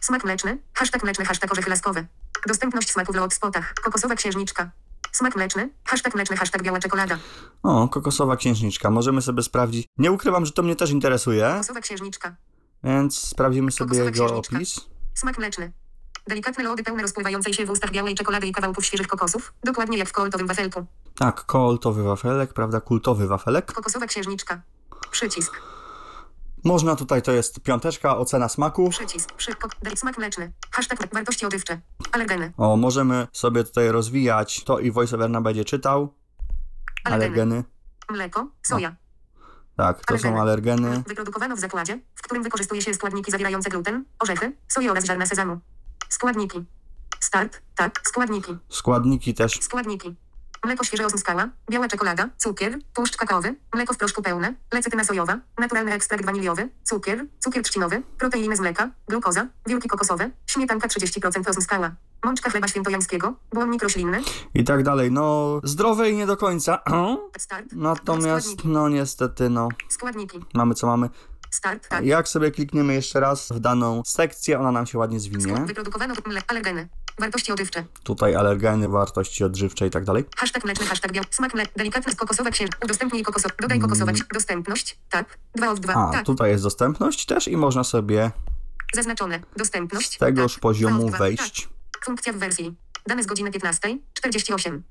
Smak 0.00 0.24
mleczny. 0.24 0.58
Hashtag 0.74 1.02
mleczny. 1.02 1.24
Hashtag 1.24 1.52
orzechy 1.52 1.70
laskowe. 1.70 2.06
Dostępność 2.46 2.90
smaków 2.92 3.16
w 3.30 3.34
spotach. 3.34 3.74
Kokosowa 3.74 4.14
księżniczka. 4.14 4.70
Smak 5.12 5.36
mleczny. 5.36 5.70
Hashtag 5.84 6.14
mleczny. 6.14 6.36
Hashtag 6.36 6.62
biała 6.62 6.78
czekolada. 6.78 7.18
O, 7.62 7.88
kokosowa 7.88 8.36
księżniczka. 8.36 8.90
Możemy 8.90 9.22
sobie 9.22 9.42
sprawdzić. 9.42 9.86
Nie 9.98 10.12
ukrywam, 10.12 10.46
że 10.46 10.52
to 10.52 10.62
mnie 10.62 10.76
też 10.76 10.90
interesuje, 10.90 11.48
Kokosowa 11.52 11.80
księżniczka. 11.80 12.36
więc 12.84 13.18
sprawdzimy 13.18 13.70
sobie 13.72 13.88
Kokosowa 14.00 14.24
jego 14.24 14.36
opis. 14.36 14.80
Smak 15.14 15.38
mleczny. 15.38 15.72
Delikatne 16.26 16.64
lody 16.64 16.82
pełne 16.82 17.02
rozpływającej 17.02 17.54
się 17.54 17.66
w 17.66 17.70
ustach 17.70 17.90
białej 17.90 18.14
czekolady 18.14 18.46
i 18.46 18.52
kawałków 18.52 18.86
świeżych 18.86 19.06
kokosów. 19.06 19.52
Dokładnie 19.64 19.98
jak 19.98 20.08
w 20.08 20.12
koltowym 20.12 20.46
wafelku. 20.46 20.86
Tak, 21.18 21.44
kultowy 21.46 22.02
wafelek, 22.02 22.52
prawda? 22.52 22.80
Kultowy 22.80 23.26
wafelek. 23.26 23.72
Kokosowa 23.72 24.06
księżniczka. 24.06 24.60
Przycisk. 25.10 25.52
Można 26.64 26.96
tutaj, 26.96 27.22
to 27.22 27.32
jest 27.32 27.60
piąteczka, 27.60 28.16
ocena 28.18 28.48
smaku. 28.48 28.90
Przycisk. 28.90 29.32
Przy, 29.32 29.52
daj- 29.52 29.96
smak 29.96 30.18
mleczny. 30.18 30.52
Hashtag 30.70 31.14
wartości 31.14 31.46
odżywcze. 31.46 31.80
Alergeny. 32.12 32.52
O, 32.56 32.76
możemy 32.76 33.26
sobie 33.32 33.64
tutaj 33.64 33.88
rozwijać 33.88 34.64
to 34.64 34.78
i 34.78 34.90
voiceover 34.90 35.30
nam 35.30 35.42
będzie 35.42 35.64
czytał. 35.64 36.14
Alergeny. 37.04 37.54
Alergeny. 37.54 37.64
Mleko. 38.10 38.46
Soja. 38.62 38.96
Tak, 39.76 40.04
to 40.04 40.18
są 40.18 40.40
Alergeny. 40.40 40.86
alergeny. 40.86 41.02
Wyprodukowano 41.08 41.56
w 41.56 41.60
zakładzie, 41.60 42.00
w 42.14 42.22
którym 42.22 42.42
wykorzystuje 42.42 42.82
się 42.82 42.94
składniki 42.94 43.30
zawierające 43.30 43.70
gluten, 43.70 44.04
orzechy, 44.18 44.52
soję 44.68 44.90
oraz 44.90 45.04
ziarna 45.04 45.26
sezamu. 45.26 45.60
Składniki. 46.08 46.64
Start. 47.20 47.62
Tak. 47.74 48.00
Składniki. 48.04 48.56
Składniki 48.68 49.34
też. 49.34 49.60
Składniki. 49.60 50.16
Mleko 50.64 50.84
świeże 50.84 51.06
osmskała, 51.06 51.48
biała 51.70 51.88
czekolada, 51.88 52.28
cukier, 52.36 52.78
tłuszcz 52.94 53.16
kakaowy, 53.16 53.54
mleko 53.74 53.94
w 53.94 53.96
proszku 53.96 54.22
pełne, 54.22 54.54
lecytyna 54.72 55.04
sojowa, 55.04 55.38
naturalny 55.58 55.92
ekstrakt 55.92 56.24
waniliowy, 56.24 56.68
cukier, 56.84 57.24
cukier 57.38 57.62
trzcinowy, 57.62 58.02
proteiny 58.18 58.56
z 58.56 58.60
mleka, 58.60 58.90
glukoza, 59.08 59.46
wiórki 59.66 59.88
kokosowe, 59.88 60.30
śmietanka 60.46 60.88
30% 60.88 61.50
osmskała, 61.50 61.90
mączka 62.24 62.50
chleba 62.50 62.68
świętojańskiego, 62.68 63.34
błonnik 63.52 63.82
roślinny, 63.82 64.20
I 64.54 64.64
tak 64.64 64.82
dalej. 64.82 65.12
No, 65.12 65.60
zdrowe 65.64 66.10
i 66.10 66.16
nie 66.16 66.26
do 66.26 66.36
końca. 66.36 66.82
start. 67.38 67.66
Natomiast, 67.72 68.64
no 68.64 68.88
niestety, 68.88 69.50
no, 69.50 69.68
Składniki. 69.88 70.44
mamy 70.54 70.74
co 70.74 70.86
mamy. 70.86 71.10
Start. 71.50 71.88
Tak. 71.88 72.04
Jak 72.04 72.28
sobie 72.28 72.50
klikniemy 72.50 72.94
jeszcze 72.94 73.20
raz 73.20 73.48
w 73.52 73.60
daną 73.60 74.02
sekcję, 74.06 74.60
ona 74.60 74.72
nam 74.72 74.86
się 74.86 74.98
ładnie 74.98 75.20
zwinie. 75.20 75.54
Wyprodukowano 75.66 76.14
alergeny. 76.48 76.88
Wartości 77.18 77.52
odżywcze. 77.52 77.84
Tutaj 78.02 78.34
alergeny, 78.34 78.88
wartości 78.88 79.44
odżywcze 79.44 79.86
i 79.86 79.90
tak 79.90 80.04
dalej. 80.04 80.24
Hashtag 80.36 80.64
mleczny, 80.64 80.86
hashtag 80.86 81.12
biał. 81.12 81.24
Smak 81.30 81.54
mlek. 81.54 81.70
Delikatny 81.76 82.14
kokosowa 82.14 82.50
księż. 82.50 82.70
Udostępnij 82.84 83.22
kokosow. 83.22 83.52
Dodaj 83.60 83.78
kokosowa 83.78 84.12
księż. 84.12 84.26
Dostępność. 84.34 84.98
Tak. 85.10 85.38
2 85.54 85.70
od 85.70 85.80
2. 85.80 85.92
Mm. 85.92 86.04
A, 86.04 86.12
tak. 86.12 86.26
tutaj 86.26 86.50
jest 86.50 86.64
dostępność 86.64 87.26
też 87.26 87.48
i 87.48 87.56
można 87.56 87.84
sobie 87.84 88.30
Zaznaczone. 88.94 89.40
Dostępność. 89.56 90.14
z 90.14 90.18
tegoż 90.18 90.52
tak. 90.52 90.60
poziomu 90.60 90.98
2 90.98 91.04
od 91.04 91.10
2. 91.10 91.18
wejść. 91.18 91.62
Tak. 91.62 92.04
Funkcja 92.04 92.32
w 92.32 92.36
wersji. 92.36 92.76
Dane 93.06 93.22
z 93.22 93.26
godziny 93.26 93.50
15. 93.50 93.98
48. 94.14 94.82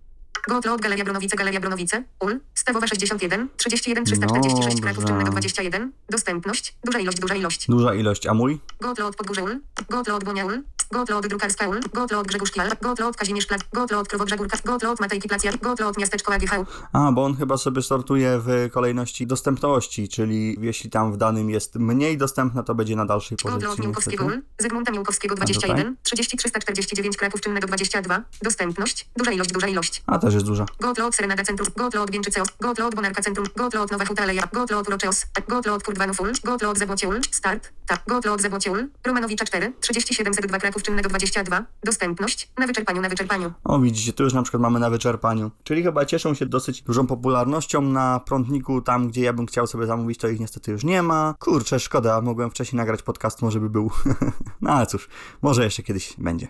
Gotlot, 0.47 0.82
Galeria 0.82 1.03
Bronowice, 1.03 1.36
Galeria 1.36 1.59
Bronowice, 1.59 2.03
UL, 2.19 2.39
Stawowa 2.53 2.88
61, 2.88 3.49
31, 3.57 4.05
346 4.05 4.82
Kraków. 4.82 5.05
Czynnego 5.05 5.32
21, 5.32 5.91
dostępność, 6.09 6.75
duża 6.84 6.99
ilość, 6.99 7.19
duża 7.19 7.36
ilość. 7.36 7.67
Duża 7.67 7.93
ilość, 7.93 8.28
a 8.28 8.34
mój? 8.34 8.59
Gotlot 8.82 9.15
Podgórze 9.15 9.43
UL, 9.43 9.59
Gotlot 9.89 10.23
Bonia 10.23 10.45
UL, 10.45 10.63
Gotlot 10.91 11.27
Drukarska 11.27 11.67
UL, 11.67 11.79
Gotlot 11.93 12.27
Grzegórz 12.27 12.51
Kial, 12.51 12.69
Gotlot 12.81 13.17
Kazimierz 13.17 13.45
Plac, 13.45 13.61
Gotlot 13.73 14.07
Krowodrzagórka, 14.07 14.57
Gotlot 14.65 14.99
Matejki 14.99 15.29
Placjar, 15.29 15.59
Gotlot 15.59 15.97
Miasteczko 15.97 16.33
AGV, 16.33 16.65
A, 16.93 17.11
bo 17.11 17.25
on 17.25 17.35
chyba 17.38 17.57
sobie 17.57 17.81
sortuje 17.81 18.39
w 18.45 18.69
kolejności 18.71 19.27
dostępności, 19.27 20.09
czyli 20.09 20.57
jeśli 20.61 20.89
tam 20.89 21.13
w 21.13 21.17
danym 21.17 21.49
jest 21.49 21.75
mniej 21.75 22.17
dostępne, 22.17 22.63
to 22.63 22.75
będzie 22.75 22.95
na 22.95 23.05
dalszej 23.05 23.38
Gotlot 23.38 23.63
pozycji. 23.63 23.83
Miłkowskiego 23.83 24.23
niestety. 24.23 24.41
UL, 24.41 24.43
Zygmunta 24.59 24.91
Miłkowskiego 24.91 25.35
tutaj? 25.35 25.45
21, 25.45 25.95
30 26.03 26.38
349 26.38 27.17
Kraków 27.17 27.41
Czynnego 27.41 27.67
22, 27.67 28.23
dostępność, 28.41 29.09
duża 29.15 29.31
ilość, 29.31 29.51
duża 29.51 29.67
ilość. 29.67 30.03
A, 30.07 30.19
też 30.19 30.33
jest 30.33 30.45
duża. 30.45 30.65
Gotlot 30.79 31.15
Serenada 31.15 31.43
Centrum, 31.43 31.67
Gotlot 31.75 32.11
Bięczyceos, 32.11 32.47
Gotlot 32.59 32.95
Bonarka 32.95 33.21
Centrum, 33.21 33.47
Gotlot 33.55 33.91
Nowa 33.91 34.05
Huta 34.05 34.23
Aleja, 34.23 34.43
Gotlot 34.53 34.88
Urocheos, 34.88 35.25
Gotlot 35.47 35.83
Kurdwanów 35.83 36.19
Ul, 36.19 36.31
Gotlot 36.43 36.77
Zebocie 36.77 37.07
Ul, 37.07 37.21
Start, 37.31 37.71
tak, 37.88 38.01
Gotlot 38.07 38.41
Zebocie 38.41 38.71
Ul, 38.71 38.88
Romanowicza 39.05 39.45
4, 39.45 39.73
3702 39.81 40.59
Kraków 40.59 40.76
Czynnego 40.84 41.09
22, 41.09 41.65
dostępność, 41.84 42.51
na 42.57 42.67
wyczerpaniu, 42.67 43.01
na 43.01 43.09
wyczerpaniu. 43.09 43.53
O, 43.63 43.80
widzicie, 43.80 44.13
tu 44.13 44.23
już 44.23 44.34
na 44.34 44.41
przykład 44.41 44.61
mamy 44.61 44.80
na 44.80 44.89
wyczerpaniu. 44.89 45.51
Czyli 45.63 45.84
chyba 45.84 46.05
cieszą 46.05 46.34
się 46.34 46.45
dosyć 46.45 46.82
dużą 46.82 47.07
popularnością 47.07 47.82
na 47.82 48.19
prądniku, 48.19 48.82
tam 48.82 49.07
gdzie 49.07 49.21
ja 49.21 49.34
bym 49.34 49.45
chciał 49.45 49.67
sobie 49.67 49.86
zamówić, 49.86 50.19
to 50.19 50.28
ich 50.28 50.39
niestety 50.39 50.71
już 50.71 50.84
nie 50.84 51.03
ma. 51.03 51.36
Kurczę, 51.39 51.80
szkoda, 51.80 52.21
mogłem 52.21 52.51
wcześniej 52.51 52.78
nagrać 52.78 53.03
podcast, 53.03 53.41
może 53.41 53.59
by 53.59 53.69
był. 53.69 53.91
no 54.61 54.71
ale 54.71 54.86
cóż, 54.86 55.09
może 55.41 55.63
jeszcze 55.63 55.84
kiedyś 55.84 56.13
będzie. 56.17 56.47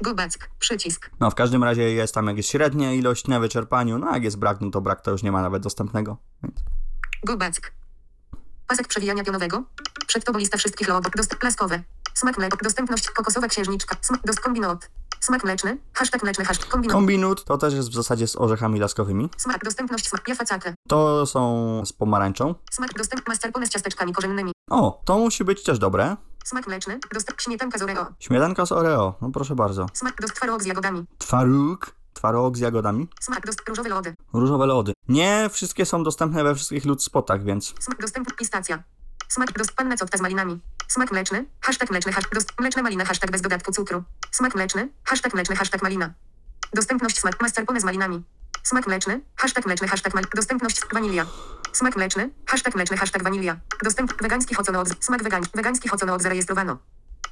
Goback, 0.00 0.48
przycisk, 0.58 1.10
No, 1.20 1.30
w 1.30 1.34
każdym 1.34 1.64
razie 1.64 1.82
jest 1.82 2.14
tam 2.14 2.26
jak 2.26 2.36
jest 2.36 2.48
średnia 2.48 2.92
ilość 2.92 3.26
na 3.28 3.40
wyczerpaniu, 3.40 3.98
no 3.98 4.14
jak 4.14 4.24
jest 4.24 4.38
brak, 4.38 4.60
no 4.60 4.70
to 4.70 4.80
brak 4.80 5.00
to 5.00 5.10
już 5.10 5.22
nie 5.22 5.32
ma 5.32 5.42
nawet 5.42 5.62
dostępnego. 5.62 6.16
Więc 6.42 6.56
Goback. 7.24 7.72
Pasek 8.66 8.88
przewijania 8.88 9.24
pionowego, 9.24 9.64
przed 10.06 10.24
tobą 10.24 10.38
lista 10.38 10.58
wszystkich 10.58 10.88
lodów, 10.88 11.12
dostęp 11.16 11.40
plaskowe, 11.40 11.82
smak 12.14 12.38
mleko, 12.38 12.56
dostępność, 12.62 13.10
kokosowa 13.10 13.48
księżniczka, 13.48 13.96
smak, 14.00 14.20
dost 14.24 14.40
kombinot, 14.40 14.88
smak 15.20 15.44
mleczny, 15.44 15.78
hashtag 15.94 16.22
mleczny, 16.22 16.44
hashtag 16.44 16.68
kombinot, 16.68 16.92
kombinut 16.92 17.44
to 17.44 17.58
też 17.58 17.74
jest 17.74 17.90
w 17.90 17.94
zasadzie 17.94 18.26
z 18.28 18.36
orzechami 18.36 18.80
laskowymi. 18.80 19.28
smak, 19.36 19.64
dostępność, 19.64 20.08
smak, 20.08 20.28
jafacake, 20.28 20.74
To 20.88 21.26
są 21.26 21.82
z 21.86 21.92
pomarańczą. 21.92 22.54
smak, 22.70 22.92
dostęp, 22.94 23.28
mascarpone 23.28 23.66
z 23.66 23.70
ciasteczkami 23.70 24.12
korzennymi, 24.12 24.52
O, 24.70 25.02
to 25.04 25.18
musi 25.18 25.44
być 25.44 25.62
też 25.62 25.78
dobre. 25.78 26.16
smak 26.44 26.66
mleczny, 26.66 26.98
dostęp, 27.14 27.40
śmietanka 27.40 27.78
z 27.78 27.82
oreo, 27.82 28.06
Śmietanka 28.18 28.66
z 28.66 28.72
Oreo, 28.72 29.14
no 29.20 29.30
proszę 29.30 29.54
bardzo. 29.54 29.86
smak, 29.92 30.20
dost, 30.20 30.34
twaróg 30.34 30.62
z 30.62 30.66
jagodami, 30.66 31.04
Twaróg, 31.18 31.94
twaróg 32.14 32.56
z 32.56 32.60
jagodami. 32.60 33.08
smak, 33.20 33.46
dost, 33.46 33.68
różowe 33.68 33.88
lody, 33.88 34.14
Różowe 34.32 34.66
lody. 34.66 34.92
Nie 35.08 35.48
wszystkie 35.52 35.86
są 35.86 36.02
dostępne 36.02 36.44
we 36.44 36.54
wszystkich 36.54 36.82
spotach, 36.98 37.44
więc 37.44 37.74
smak, 37.80 38.00
dostęp, 38.00 38.36
pistacja, 38.36 38.82
smak, 39.32 39.52
dost, 39.52 39.72
panna 39.72 39.96
cotta 39.96 40.18
z 40.18 40.20
malinami, 40.20 40.60
smak 40.88 41.12
mleczny, 41.12 41.44
hashtag 41.60 41.90
mleczny, 41.90 42.12
hashtag, 42.12 42.44
mleczna 42.60 42.82
malina, 42.82 43.04
hashtag 43.04 43.30
bez 43.30 43.40
dodatku 43.40 43.72
cukru, 43.72 44.04
smak 44.30 44.54
mleczny, 44.54 44.88
hashtag 45.04 45.34
mleczny, 45.34 45.56
hashtag 45.56 45.82
malina, 45.82 46.12
dostępność, 46.74 47.18
smak, 47.20 47.40
mascarpone 47.40 47.80
z 47.80 47.84
malinami, 47.84 48.24
smak 48.62 48.86
mleczny, 48.86 49.20
hashtag 49.36 49.66
mleczny, 49.66 49.88
hashtag 49.88 50.14
mal, 50.14 50.24
dostępność, 50.34 50.80
wanilia, 50.92 51.26
smak 51.72 51.96
mleczny, 51.96 52.30
hashtag 52.46 52.74
mleczny, 52.74 52.96
hashtag 52.96 53.22
wanilia, 53.22 53.56
dostęp, 53.82 54.22
wegański 54.22 54.54
hoconoog, 54.54 54.88
smak 55.00 55.22
wegań, 55.22 55.42
wegański 55.54 55.88
hoconoog 55.88 56.22
zarejestrowano, 56.22 56.78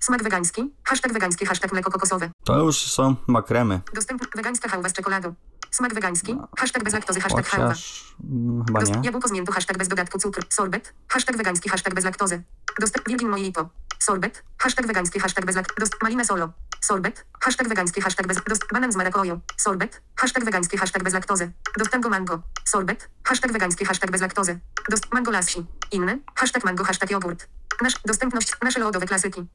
smak 0.01 0.23
wegański, 0.23 0.75
hashtag 0.85 1.13
wegański, 1.13 1.47
hashtag 1.47 1.73
mleko 1.73 1.91
kokosowe, 1.91 2.31
to 2.45 2.59
już 2.59 2.93
są 2.93 3.17
makremy. 3.27 3.81
dostęp, 3.95 4.23
wegańska 4.37 4.69
hałwa 4.69 4.89
z 4.89 4.93
czekoladą, 4.93 5.35
smak 5.71 5.95
wegański, 5.95 6.37
hashtag 6.59 6.85
bez 6.85 6.95
laktozy, 6.95 7.21
hashtag. 7.21 7.47
Chociaż 7.47 8.15
mm, 8.25 8.65
chyba 8.67 8.81
Dost- 8.81 8.97
nie. 8.97 9.01
Jabłko 9.05 9.29
z 9.29 9.33
miętu, 9.33 9.53
hashtag 9.53 9.79
bez 9.79 9.89
dodatku 9.89 10.19
cukru. 10.19 10.43
Sorbet, 10.49 10.95
hashtag 11.09 11.37
wegański, 11.37 11.69
hashtag 11.69 11.95
bez 11.95 12.05
laktozy. 12.05 12.43
Dostęp 12.81 13.09
Virgin 13.09 13.29
Mojito. 13.29 13.69
Sorbet, 13.99 14.43
hashtag 14.59 14.87
wegański, 14.87 15.21
hashtag 15.21 15.45
bez 15.47 15.57
laktozy. 15.57 15.81
Dost 15.81 16.03
malina 16.03 16.25
solo. 16.25 16.53
Sorbet, 16.81 17.27
hashtag 17.41 17.69
wegański, 17.69 18.01
hashtag 18.01 18.27
bez 18.27 18.37
dost 18.49 18.63
banan 18.73 18.93
z 18.93 18.97
marakoją. 18.97 19.41
Sorbet, 19.57 20.03
hashtag 20.17 20.45
wegański, 20.45 20.77
hashtag 20.79 21.03
bez 21.03 21.15
laktozy. 21.15 21.53
Dost 21.79 21.91
tango 21.91 22.09
mango. 22.09 22.43
Sorbet, 22.65 23.09
hashtag 23.25 23.53
wegański, 23.53 23.85
hashtag 23.85 24.11
bez 24.11 24.21
laktozy. 24.21 24.59
Dost 24.89 25.13
mango 25.13 25.31
lassi. 25.31 25.67
Inny, 25.91 26.19
hashtag 26.35 26.65
mango, 26.65 26.85
hashtag 26.85 27.11
jogurt. 27.11 27.49
Nasz, 27.83 27.95
dostępność, 28.05 28.53
nasze 28.63 28.81
lodowe 28.81 29.07
klasyki. 29.07 29.47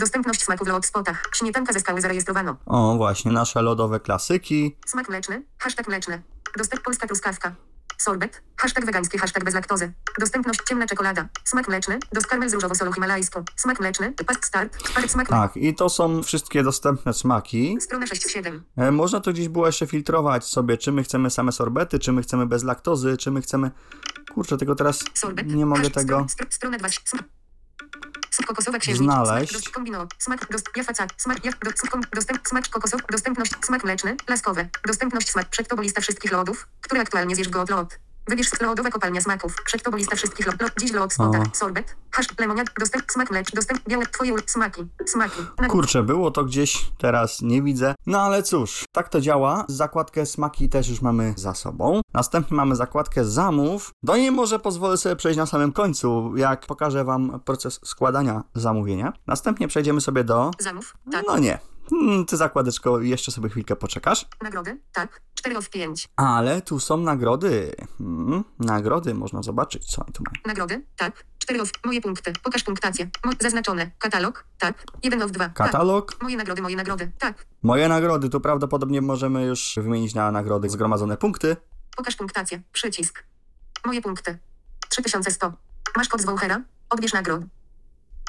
Dostępność 0.00 0.42
smaków 0.44 0.68
lod 0.68 0.84
w 0.84 0.88
spotach. 0.88 1.22
Śmietanka 1.34 1.72
ze 1.72 1.80
skały 1.80 2.00
zarejestrowano. 2.00 2.56
O, 2.66 2.96
właśnie, 2.96 3.32
nasze 3.32 3.62
lodowe 3.62 4.00
klasyki. 4.00 4.76
Smak 4.86 5.08
mleczny, 5.08 5.42
hashtag 5.58 5.88
mleczny. 5.88 6.22
Dostęp 6.58 6.82
polska 6.82 7.06
truskawka. 7.06 7.54
Sorbet, 7.98 8.42
hashtag 8.56 8.86
wegański, 8.86 9.18
hashtag 9.18 9.44
bez 9.44 9.54
laktozy. 9.54 9.92
Dostępność 10.20 10.60
ciemna 10.68 10.86
czekolada. 10.86 11.28
Smak 11.44 11.68
mleczny, 11.68 11.98
dost 12.12 12.26
karmel 12.26 12.50
z 12.50 12.54
różową 12.54 12.74
solą 12.74 12.92
himalajską. 12.92 13.44
Smak 13.56 13.80
mleczny, 13.80 14.12
past 14.26 14.44
start, 14.44 14.92
parek 14.94 15.10
smak 15.10 15.28
Tak, 15.28 15.56
i 15.56 15.74
to 15.74 15.88
są 15.88 16.22
wszystkie 16.22 16.62
dostępne 16.62 17.12
smaki. 17.14 17.76
Strona 17.80 18.06
6-7. 18.06 18.60
E, 18.76 18.90
Można 18.90 19.20
to 19.20 19.32
gdzieś 19.32 19.48
było 19.48 19.66
jeszcze 19.66 19.86
filtrować 19.86 20.44
sobie, 20.44 20.76
czy 20.78 20.92
my 20.92 21.02
chcemy 21.02 21.30
same 21.30 21.52
sorbety, 21.52 21.98
czy 21.98 22.12
my 22.12 22.22
chcemy 22.22 22.46
bez 22.46 22.64
laktozy, 22.64 23.16
czy 23.16 23.30
my 23.30 23.40
chcemy... 23.42 23.70
Kurczę, 24.34 24.56
tego 24.56 24.74
teraz 24.74 25.04
Sorbet. 25.14 25.46
nie 25.46 25.66
mogę 25.66 25.82
hash- 25.82 25.90
tego... 25.94 26.18
Str- 26.18 26.26
str- 26.44 26.46
strona 26.50 26.78
2. 26.78 26.88
Smak. 27.04 27.22
Smak 28.30 28.48
kokosowa 28.48 28.78
księżniczka. 28.78 29.24
Znaleźć. 29.24 29.52
Smak 29.52 29.74
kombino. 29.74 30.06
Smak 30.18 30.52
dost 30.52 30.66
jafacak. 30.76 31.10
Smak 31.16 31.44
jaf, 31.44 31.58
do, 31.58 31.70
smak, 31.70 32.10
dostęp, 32.10 32.48
smak 32.48 32.68
kokosow. 32.68 33.00
Dostępność. 33.10 33.52
Smak 33.64 33.84
mleczny. 33.84 34.16
Laskowe. 34.28 34.68
Dostępność 34.86 35.30
smak. 35.30 35.48
Przed 35.48 35.68
tobą 35.68 35.82
lista 35.82 36.00
wszystkich 36.00 36.32
lodów, 36.32 36.66
które 36.80 37.00
aktualnie 37.00 37.36
zjesz 37.36 37.48
go 37.48 37.60
od 37.60 37.70
lot. 37.70 37.98
Wybierz 38.28 38.60
lodowa 38.60 38.90
kopalnia 38.90 39.20
smaków. 39.20 39.54
Przed 39.64 39.82
tobą 39.82 39.96
lista 39.96 40.16
wszystkich 40.16 40.46
lodów. 40.46 40.60
Lot, 40.60 40.72
dziś 40.80 40.92
lod 40.92 41.12
spota. 41.12 41.38
O. 41.38 41.42
Sorbet. 41.52 41.96
Hasz 42.10 42.26
lemoniad. 42.38 42.66
Dostęp 42.80 43.04
smak 43.12 43.30
mlecz. 43.30 43.54
Dostęp 43.54 43.88
białe. 43.88 44.06
Twoje 44.06 44.32
smaki. 44.46 44.86
Smaki. 45.06 45.40
Na 45.58 45.68
Kurczę, 45.68 46.02
było 46.02 46.30
to 46.30 46.44
gdzieś, 46.44 46.92
teraz 46.98 47.42
nie 47.42 47.62
widzę. 47.62 47.94
No 48.06 48.20
ale 48.20 48.42
cóż, 48.42 48.84
tak 48.92 49.08
to 49.08 49.20
działa. 49.20 49.64
Zakładkę 49.68 50.26
smaki 50.26 50.68
też 50.68 50.88
już 50.88 51.02
mamy 51.02 51.34
za 51.36 51.54
sobą. 51.54 52.00
Następnie 52.14 52.56
mamy 52.56 52.76
zakładkę 52.76 53.24
zamów. 53.24 53.90
Do 54.02 54.16
niej 54.16 54.30
może 54.30 54.58
pozwolę 54.58 54.96
sobie 54.96 55.16
przejść 55.16 55.36
na 55.36 55.46
samym 55.46 55.72
końcu, 55.72 56.36
jak 56.36 56.66
pokażę 56.66 57.04
wam 57.04 57.40
proces 57.44 57.80
składania 57.84 58.42
zamówienia. 58.54 59.12
Następnie 59.26 59.68
przejdziemy 59.68 60.00
sobie 60.00 60.24
do... 60.24 60.50
Zamów. 60.58 60.94
Tak. 61.12 61.24
No 61.26 61.38
nie. 61.38 61.58
Hmm, 61.90 62.26
Ty 62.26 62.36
zakładeczko, 62.36 63.00
jeszcze 63.00 63.32
sobie 63.32 63.48
chwilkę 63.48 63.76
poczekasz. 63.76 64.26
Nagrody. 64.42 64.80
Tak. 64.92 65.20
4 65.34 65.56
of 65.58 65.70
5. 65.70 66.08
Ale 66.16 66.62
tu 66.62 66.80
są 66.80 66.96
nagrody. 66.96 67.74
Hmm, 67.98 68.44
nagrody, 68.58 69.14
można 69.14 69.42
zobaczyć, 69.42 69.84
co 69.84 70.02
oni 70.04 70.12
tu 70.12 70.22
mają. 70.26 70.42
Nagrody. 70.46 70.86
Tak. 70.96 71.24
4 71.38 71.62
of. 71.62 71.70
Moje 71.84 72.00
punkty. 72.00 72.32
Pokaż 72.42 72.62
punktację. 72.62 73.10
Mo- 73.24 73.32
zaznaczone. 73.40 73.90
Katalog. 73.98 74.44
Tak. 74.58 74.84
1 75.02 75.22
of 75.22 75.30
2. 75.30 75.44
Tak. 75.44 75.54
Katalog. 75.54 76.22
Moje 76.22 76.36
nagrody, 76.36 76.62
moje 76.62 76.76
nagrody. 76.76 77.10
Tak. 77.18 77.46
Moje 77.62 77.88
nagrody, 77.88 78.28
tu 78.28 78.40
prawdopodobnie 78.40 79.00
możemy 79.02 79.44
już 79.44 79.74
wymienić 79.82 80.14
na 80.14 80.30
nagrody 80.32 80.68
zgromadzone 80.70 81.16
punkty. 81.16 81.56
Pokaż 81.96 82.16
punktację. 82.16 82.62
Przycisk. 82.72 83.24
Moje 83.86 84.02
punkty. 84.02 84.38
3100. 84.88 85.52
Masz 85.96 86.08
kod 86.08 86.20
z 86.20 86.24
Wouchera? 86.24 86.60
Odbierz 86.90 87.12
nagród. 87.12 87.40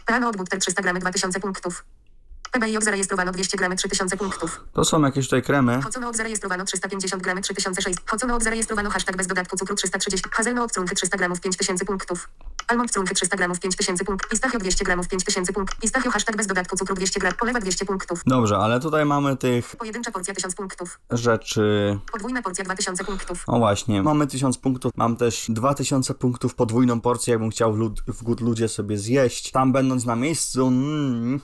Plano 0.06 0.30
od 0.30 0.38
Butter 0.38 0.60
300 0.60 0.82
gramy 0.82 1.00
2000 1.00 1.40
punktów. 1.40 1.86
PBI 2.52 2.78
zarejestrowano 2.82 3.32
200 3.32 3.58
gramy 3.58 3.76
3000 3.76 4.18
punktów. 4.18 4.64
To 4.74 4.86
są 4.86 5.02
jakieś 5.02 5.26
tutaj 5.26 5.42
kremy. 5.42 5.82
Hocono 5.82 6.14
zarejestrowano 6.14 6.66
350 6.66 7.24
gramy 7.24 7.42
3006. 7.42 7.98
Hocono 8.06 8.40
zarejestrowano 8.40 8.90
hashtag 8.90 9.18
bez 9.18 9.28
dodatku 9.28 9.58
cukru 9.58 9.76
330. 9.76 10.30
Hazelno 10.32 10.64
od 10.64 10.74
trunky 10.74 10.96
300 10.96 11.18
gramów 11.18 11.40
5000 11.42 11.86
punktów. 11.86 12.30
Almond 12.68 12.92
trunky 12.94 13.16
300 13.16 13.38
gramów 13.38 13.60
5000 13.60 14.06
punktów. 14.06 14.30
Pistachio 14.30 14.60
200 14.60 14.86
gramów 14.86 15.08
5000 15.08 15.54
punktów. 15.54 15.80
Pistachio 15.80 16.12
hashtag 16.12 16.36
bez 16.38 16.48
dodatku 16.48 16.78
cukru 16.78 16.96
200 16.96 17.20
gramów. 17.20 17.38
Polewa 17.40 17.60
200 17.60 17.86
punktów. 17.86 18.22
Dobrze, 18.26 18.58
ale 18.58 18.80
tutaj 18.80 19.06
mamy 19.06 19.38
tych 19.38 19.76
Pojedyncza 19.76 20.12
porcja 20.12 20.34
1000 20.34 20.56
punktów. 20.56 21.00
rzeczy. 21.12 22.00
Podwójna 22.12 22.42
porcja 22.42 22.64
2000 22.66 23.04
punktów. 23.04 23.44
O 23.48 23.58
właśnie, 23.60 24.04
mamy 24.04 24.28
1000 24.28 24.58
punktów, 24.58 24.92
mam 24.96 25.16
też 25.16 25.46
2000 25.50 26.14
punktów, 26.14 26.56
podwójną 26.56 27.02
porcję, 27.02 27.32
jakbym 27.32 27.50
chciał 27.50 27.74
w, 27.74 27.78
lud- 27.78 28.02
w 28.08 28.24
Good 28.24 28.42
Ludzie 28.42 28.68
sobie 28.68 28.98
zjeść. 28.98 29.52
Tam 29.52 29.72
będąc 29.74 30.06
na 30.06 30.16
miejscu, 30.16 30.68
mm, 30.68 31.40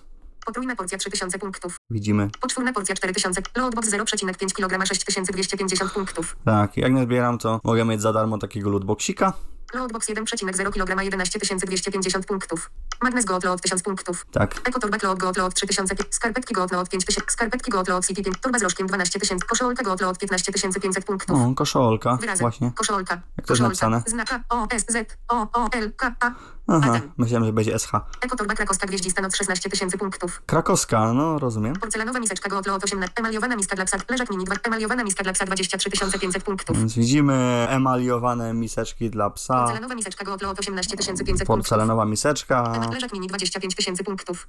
Potrójna 0.46 0.76
porcja 0.76 0.98
3000 0.98 1.40
punktów. 1.40 1.78
widzimy. 1.90 2.30
Poczwórna 2.42 2.74
porcja 2.74 2.96
4000. 2.96 3.42
Loadbox 3.56 3.90
0,5 3.90 4.54
kg 4.54 4.86
6250 4.88 5.92
punktów. 5.94 6.36
Tak, 6.46 6.78
jak 6.78 6.94
nie 6.94 7.04
zbieram, 7.04 7.38
to 7.38 7.60
mogę 7.64 7.86
mieć 7.86 8.02
za 8.02 8.14
darmo 8.14 8.38
takiego 8.38 8.70
lootboxika. 8.70 9.34
Loadbox 9.74 10.08
1,0 10.10 10.72
kg 10.72 10.96
11250 11.04 12.26
punktów. 12.26 12.72
Magnes 13.02 13.26
Goat 13.26 13.44
Load 13.44 13.62
1000 13.62 13.84
punktów. 13.84 14.26
Tak. 14.32 14.62
Ekotorba 14.68 14.98
Goat 14.98 15.20
Goat 15.20 15.38
Load 15.38 15.54
3000. 15.54 15.96
Skarpetki 16.10 16.54
Goat 16.54 16.72
Load 16.72 16.90
5000. 16.90 17.22
Skarpetki 17.28 17.72
Load 17.72 18.06
CP 18.06 18.24
5. 18.24 18.38
Torba 18.42 18.60
z 18.60 18.64
rożkiem 18.64 18.88
12 18.88 19.20
tysięcy. 19.20 19.46
Koszulka 19.46 19.84
Goat 19.84 20.02
Load 20.02 20.18
15500 20.18 21.06
punktów. 21.06 21.38
O, 21.40 21.54
koszolka, 21.56 22.18
Wyrazy. 22.22 22.42
właśnie. 22.42 22.72
Koszolka. 22.76 23.22
Jak 23.38 23.48
to 23.48 23.54
jest 23.54 23.62
napisane? 23.64 24.04
Znaka 24.08 24.44
O, 24.50 24.68
S, 24.72 24.86
Z, 24.88 25.18
O, 25.28 25.48
O, 25.54 25.70
L, 25.72 25.92
K, 25.98 26.16
A. 26.20 26.32
Aha, 26.68 27.00
myślałem, 27.18 27.46
że 27.46 27.54
będzie 27.54 27.80
SH. 27.80 27.92
Ekotorba 28.22 28.54
krakowska 28.54 28.88
gwieździsta 28.88 29.22
noc 29.22 29.36
16 29.36 29.70
tysięcy 29.70 29.98
punktów. 29.98 30.42
Krakowska, 30.46 31.14
no 31.14 31.40
rozumiem. 31.40 31.76
Porcelanowa 31.76 32.20
miseczka 32.20 32.50
Goat 32.50 32.68
Load 32.68 32.84
18. 32.84 33.14
Emaliowana 33.20 33.56
miska 33.56 33.76
dla 33.76 33.86
psa. 33.86 33.98
Leżak 34.10 34.30
mini 34.30 34.46
2. 34.46 34.56
Emaliowana 34.64 35.04
miska 35.04 35.24
dla 35.24 35.34
psa 35.34 35.46
23 35.46 35.90
500 36.20 36.44
punktów. 36.44 36.78
Więc 36.78 36.96
widzimy 36.96 37.68
emaliowane 37.70 38.54
miseczki 38.54 39.10
dla 39.10 39.30
psa, 39.30 39.55
Porcelanowa 39.60 39.96
miseczka 39.96 40.26
Goat 40.26 40.42
Load 40.42 40.60
18 40.60 40.98
500 40.98 41.26
punktów. 41.26 41.48
porcelanowa 41.48 42.06
miseczka. 42.06 42.88
Leżak 42.94 43.14
mini 43.14 43.28
25 43.28 43.76
tysięcy 43.76 44.04
punktów. 44.04 44.48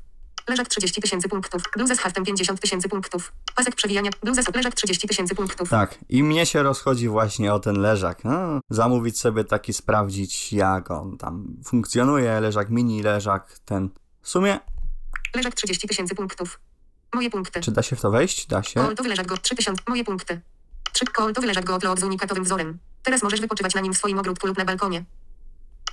Leżak 0.49 0.69
30 0.69 1.01
tysięcy 1.03 1.29
punktów. 1.29 1.63
Bluza 1.77 1.95
z 1.95 1.99
haftem 1.99 2.25
50 2.25 2.61
tysięcy 2.61 2.89
punktów. 2.89 3.33
Pasek 3.57 3.75
przewijania. 3.75 4.11
Bluza 4.23 4.43
z 4.43 4.55
leżak 4.55 4.75
30 4.75 5.09
tysięcy 5.09 5.35
punktów. 5.35 5.69
Tak, 5.71 5.99
i 6.09 6.23
mnie 6.23 6.47
się 6.47 6.63
rozchodzi 6.63 7.09
właśnie 7.09 7.55
o 7.55 7.59
ten 7.61 7.81
leżak. 7.81 8.25
No, 8.25 8.61
zamówić 8.71 9.21
sobie 9.21 9.45
taki, 9.45 9.73
sprawdzić 9.73 10.53
jak 10.53 10.91
on 10.91 11.19
tam 11.19 11.57
funkcjonuje, 11.65 12.41
leżak 12.41 12.71
mini, 12.71 13.03
leżak 13.03 13.59
ten. 13.65 13.91
W 14.23 14.29
sumie, 14.29 14.61
Leżak 15.35 15.55
30 15.55 15.89
tysięcy 15.89 16.15
punktów. 16.15 16.61
Moje 17.15 17.31
punkty. 17.31 17.61
czy 17.61 17.71
da 17.71 17.83
się 17.83 17.97
w 17.97 18.01
to 18.01 18.11
wejść? 18.11 18.47
Da 18.47 18.63
się. 18.63 18.81
Koltowy 18.81 19.09
leżak 19.09 19.27
go 19.27 19.37
3000. 19.37 19.83
Moje 19.89 20.05
punkty. 20.05 20.41
3 20.93 21.07
koltowy 21.07 21.47
leżak 21.47 21.65
go 21.65 21.75
od 21.75 22.01
z 22.01 22.03
unikatowym 22.03 22.45
wzorem. 22.45 22.79
Teraz 23.07 23.23
możesz 23.23 23.41
wypoczywać 23.41 23.75
na 23.75 23.81
nim 23.81 23.95
w 23.95 23.99
swoim 23.99 24.19
ogródku 24.19 24.47
lub 24.47 24.59
na 24.59 24.65
balkonie. 24.65 25.05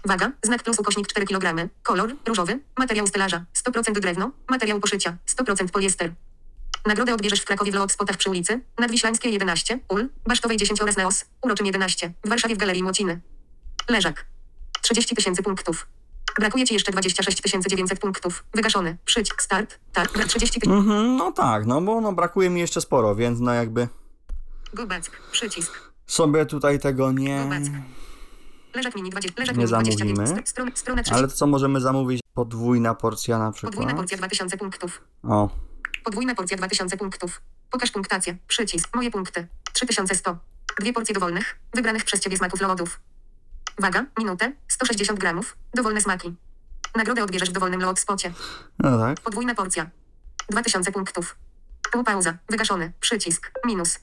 Waga, 0.06 0.32
znak 0.44 0.64
plus 0.64 0.80
ukośnik 0.80 1.08
4 1.08 1.26
kg. 1.26 1.70
Kolor, 1.84 2.16
różowy, 2.28 2.60
materiał 2.78 3.08
stelaża, 3.08 3.46
100% 3.68 4.00
drewno, 4.00 4.32
materiał 4.50 4.80
poszycia, 4.80 5.18
100% 5.28 5.70
poliester. 5.70 6.14
Nagrodę 6.86 7.14
odbierzesz 7.14 7.42
w 7.42 7.46
Krakowie 7.46 7.72
w 7.72 7.76
Lot 7.76 7.92
Spotach 7.92 8.18
przy 8.18 8.30
ulicy, 8.30 8.62
Nadwiślańskiej 8.80 9.34
11, 9.34 9.80
Ul, 9.90 10.10
Basztowej 10.28 10.58
10 10.58 10.82
oraz 10.82 10.98
Neos, 10.98 11.26
Uroczym 11.42 11.66
11, 11.66 12.14
w 12.26 12.30
Warszawie 12.30 12.56
w 12.56 12.58
Galerii 12.58 12.84
Młociny. 12.84 13.22
Leżak. 13.90 14.26
30 14.82 15.16
tysięcy 15.16 15.44
punktów. 15.44 15.88
Brakuje 16.40 16.66
ci 16.66 16.74
jeszcze 16.74 16.92
26 16.92 17.42
900 17.68 18.00
punktów. 18.00 18.44
Wygaszony. 18.54 18.98
Przycisk 19.06 19.42
start. 19.42 19.80
Tak, 19.94 20.12
brak 20.12 20.28
30 20.28 20.60
tysięcy. 20.60 20.80
Mhm, 20.80 21.16
no 21.16 21.32
tak, 21.32 21.66
no 21.66 21.82
bo 21.82 22.02
no, 22.02 22.14
brakuje 22.14 22.50
mi 22.50 22.60
jeszcze 22.60 22.82
sporo, 22.82 23.16
więc 23.16 23.40
no 23.40 23.54
jakby 23.54 23.88
Guback. 24.74 25.12
Przycisk. 25.32 25.93
Sobie 26.08 26.46
tutaj 26.46 26.80
tego 26.80 27.12
nie... 27.12 27.44
Guback. 27.44 27.62
Leżak 28.76 28.96
mini 28.96 29.10
20. 29.10 29.42
Leżak 29.42 29.56
Nie 29.56 29.60
mini 29.66 29.70
20. 29.70 29.98
zamówimy. 29.98 30.24
Str- 30.26 30.42
Stron, 30.46 30.72
strona 30.76 31.04
3. 31.04 31.14
Ale 31.14 31.28
to 31.28 31.34
co 31.34 31.48
możemy 31.48 31.82
zamówić? 31.82 32.22
Podwójna 32.34 32.96
porcja 32.96 33.40
na 33.40 33.52
Podwójna 33.52 33.72
przykład. 33.72 33.96
porcja 33.96 34.18
2000 34.18 34.58
punktów. 34.58 35.02
O, 35.24 35.50
Podwójna 36.04 36.36
porcja 36.36 36.58
2000 36.58 36.98
punktów. 36.98 37.42
Pokaż 37.72 37.92
punktację. 37.92 38.38
Przycisk. 38.48 38.96
Moje 38.96 39.12
punkty. 39.12 39.48
3100. 39.74 40.38
Dwie 40.80 40.94
porcje 40.94 41.14
dowolnych, 41.14 41.60
wybranych 41.74 42.04
przez 42.06 42.20
Ciebie 42.20 42.38
smaków 42.38 42.62
lodów. 42.62 43.00
Waga, 43.80 44.06
minutę, 44.18 44.52
160 44.68 45.20
gramów, 45.20 45.58
dowolne 45.74 46.02
smaki. 46.02 46.34
Nagrodę 46.96 47.24
odbierzesz 47.24 47.50
w 47.50 47.54
dowolnym 47.54 47.82
lot 47.82 48.00
spocie. 48.00 48.34
no 48.80 49.00
tak. 49.00 49.20
Podwójna 49.20 49.56
porcja. 49.56 49.90
2000 50.50 50.92
punktów. 50.92 51.36
Półpauza. 51.92 52.38
Wygaszony. 52.50 52.92
Przycisk. 53.00 53.52
Minus. 53.66 54.00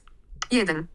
1. 0.51 0.87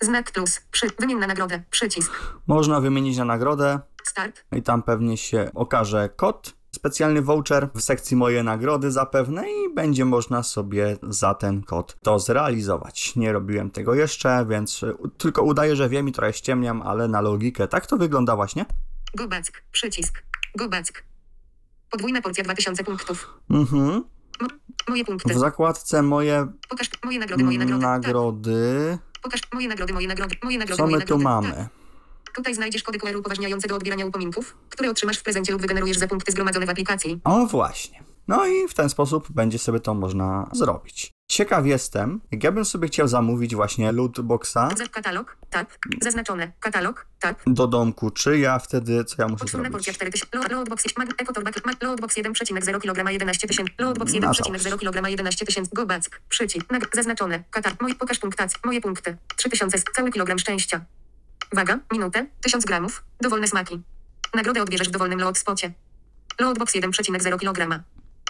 Znak 0.00 0.32
plus. 0.32 0.60
Przy. 0.70 0.86
Wymień 0.98 1.18
na 1.18 1.26
nagrodę. 1.26 1.62
Przycisk. 1.70 2.12
Można 2.46 2.80
wymienić 2.80 3.16
na 3.16 3.24
nagrodę. 3.24 3.80
Start. 4.04 4.44
I 4.52 4.62
tam 4.62 4.82
pewnie 4.82 5.16
się 5.16 5.50
okaże 5.54 6.08
kod, 6.16 6.54
specjalny 6.74 7.22
voucher 7.22 7.68
w 7.74 7.80
sekcji 7.80 8.16
moje 8.16 8.42
nagrody 8.42 8.90
zapewne 8.90 9.50
i 9.50 9.74
będzie 9.74 10.04
można 10.04 10.42
sobie 10.42 10.96
za 11.02 11.34
ten 11.34 11.62
kod 11.62 11.96
to 12.02 12.18
zrealizować. 12.18 13.16
Nie 13.16 13.32
robiłem 13.32 13.70
tego 13.70 13.94
jeszcze, 13.94 14.46
więc 14.48 14.82
y, 14.82 14.94
tylko 15.18 15.42
udaję, 15.42 15.76
że 15.76 15.88
wiem 15.88 16.08
i 16.08 16.12
trochę 16.12 16.32
ściemniam, 16.32 16.82
ale 16.82 17.08
na 17.08 17.20
logikę 17.20 17.68
tak 17.68 17.86
to 17.86 17.96
wygląda 17.96 18.36
właśnie. 18.36 18.66
Guback. 19.14 19.62
Przycisk. 19.72 20.22
Guback. 20.58 21.04
Podwójna 21.90 22.22
porcja 22.22 22.44
2000 22.44 22.84
punktów. 22.84 23.40
Mhm. 23.50 24.04
Moje 24.88 25.04
punkty. 25.04 25.34
W 25.34 25.38
zakładce 25.38 26.02
moje 26.02 26.46
Pokaż 26.68 26.90
moje 27.04 27.18
nagrody, 27.18 27.44
moje 27.44 27.58
nagrody. 27.58 28.98
Tak. 29.00 29.13
Pokaż 29.24 29.40
moje 29.52 29.68
nagrody, 29.68 29.92
moje 29.92 30.08
nagrody, 30.08 30.36
moje 30.42 30.58
nagrody, 30.58 30.76
Co 30.82 30.86
my 30.86 30.92
tu 30.92 30.98
nagrody. 30.98 31.24
mamy? 31.24 31.50
Tak. 31.52 31.68
Tutaj 32.34 32.54
znajdziesz 32.54 32.82
kody 32.82 32.98
QR 32.98 33.16
upoważniające 33.16 33.68
do 33.68 33.76
odbierania 33.76 34.06
upominków, 34.06 34.56
które 34.68 34.90
otrzymasz 34.90 35.18
w 35.18 35.22
prezencie 35.22 35.52
lub 35.52 35.62
wygenerujesz 35.62 35.98
za 35.98 36.08
punkty 36.08 36.32
zgromadzone 36.32 36.66
w 36.66 36.70
aplikacji. 36.70 37.20
O 37.24 37.46
właśnie. 37.46 38.02
No 38.28 38.46
i 38.46 38.68
w 38.68 38.74
ten 38.74 38.88
sposób 38.90 39.30
będzie 39.32 39.58
sobie 39.58 39.80
to 39.80 39.94
można 39.94 40.50
zrobić. 40.52 41.13
Ciekaw 41.28 41.66
jestem, 41.66 42.20
jak 42.30 42.44
ja 42.44 42.52
bym 42.52 42.64
sobie 42.64 42.88
chciał 42.88 43.08
zamówić 43.08 43.54
właśnie 43.54 43.92
lootboxa 43.92 44.68
katalog, 44.90 45.36
tak. 45.50 45.78
Zaznaczone. 46.02 46.52
Katalog, 46.60 47.06
tak. 47.20 47.42
do 47.46 47.66
domku, 47.66 48.10
czy 48.10 48.38
ja 48.38 48.58
wtedy, 48.58 49.04
co 49.04 49.22
ja 49.22 49.28
muszę 49.28 49.44
porcja 49.44 49.60
zrobić? 49.60 49.86
4000. 49.86 50.26
Load, 50.38 50.52
loadbox, 50.52 50.84
mag, 50.96 51.08
ekotorba, 51.18 51.50
mag, 51.64 51.82
loadbox 51.82 52.16
1,0 52.16 52.80
kg 52.80 53.12
11 53.12 53.48
tysięcy. 53.48 53.72
Loadbox 53.78 54.12
Na 54.12 54.30
1,0 54.30 54.78
kg 54.78 55.08
11 55.08 55.46
tysięcy. 55.46 55.70
Goback. 55.74 56.20
Przycisk. 56.28 56.66
Zaznaczone. 56.94 57.44
Katar. 57.50 57.72
Moje, 57.80 57.94
pokaż 57.94 58.18
punktację. 58.18 58.58
Moje 58.64 58.80
punkty. 58.80 59.16
3000. 59.36 59.78
Cały 59.96 60.12
kilogram 60.12 60.38
szczęścia. 60.38 60.84
Waga. 61.52 61.78
Minutę. 61.92 62.26
1000 62.40 62.64
gramów. 62.64 63.02
Dowolne 63.20 63.48
smaki. 63.48 63.82
Nagrodę 64.34 64.62
odbierzesz 64.62 64.88
w 64.88 64.90
dowolnym 64.90 65.20
load 65.20 65.38
spocie. 65.38 65.72
Loadbox 66.40 66.74
1,0 66.74 67.38
kg. 67.38 67.84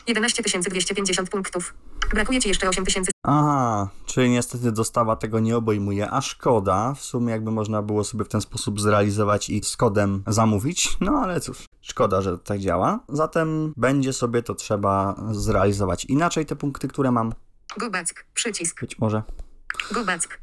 11 0.06 0.42
250 0.42 1.30
punktów. 1.30 1.74
Brakuje 2.10 2.40
ci 2.40 2.48
jeszcze 2.48 2.68
8000. 2.68 3.10
Aha, 3.22 3.88
czyli 4.06 4.30
niestety 4.30 4.72
dostawa 4.72 5.16
tego 5.16 5.40
nie 5.40 5.56
obejmuje, 5.56 6.10
a 6.10 6.20
szkoda. 6.20 6.94
W 6.94 7.00
sumie 7.00 7.32
jakby 7.32 7.50
można 7.50 7.82
było 7.82 8.04
sobie 8.04 8.24
w 8.24 8.28
ten 8.28 8.40
sposób 8.40 8.80
zrealizować 8.80 9.50
i 9.50 9.64
z 9.64 9.76
kodem 9.76 10.22
zamówić, 10.26 10.96
no 11.00 11.12
ale 11.12 11.40
cóż, 11.40 11.64
szkoda, 11.80 12.22
że 12.22 12.38
tak 12.38 12.58
działa. 12.58 13.00
Zatem 13.08 13.72
będzie 13.76 14.12
sobie 14.12 14.42
to 14.42 14.54
trzeba 14.54 15.24
zrealizować 15.32 16.04
inaczej, 16.04 16.46
te 16.46 16.56
punkty, 16.56 16.88
które 16.88 17.12
mam, 17.12 17.32
Goback. 17.76 18.24
Przycisk. 18.34 18.80
być 18.80 18.98
może. 18.98 19.22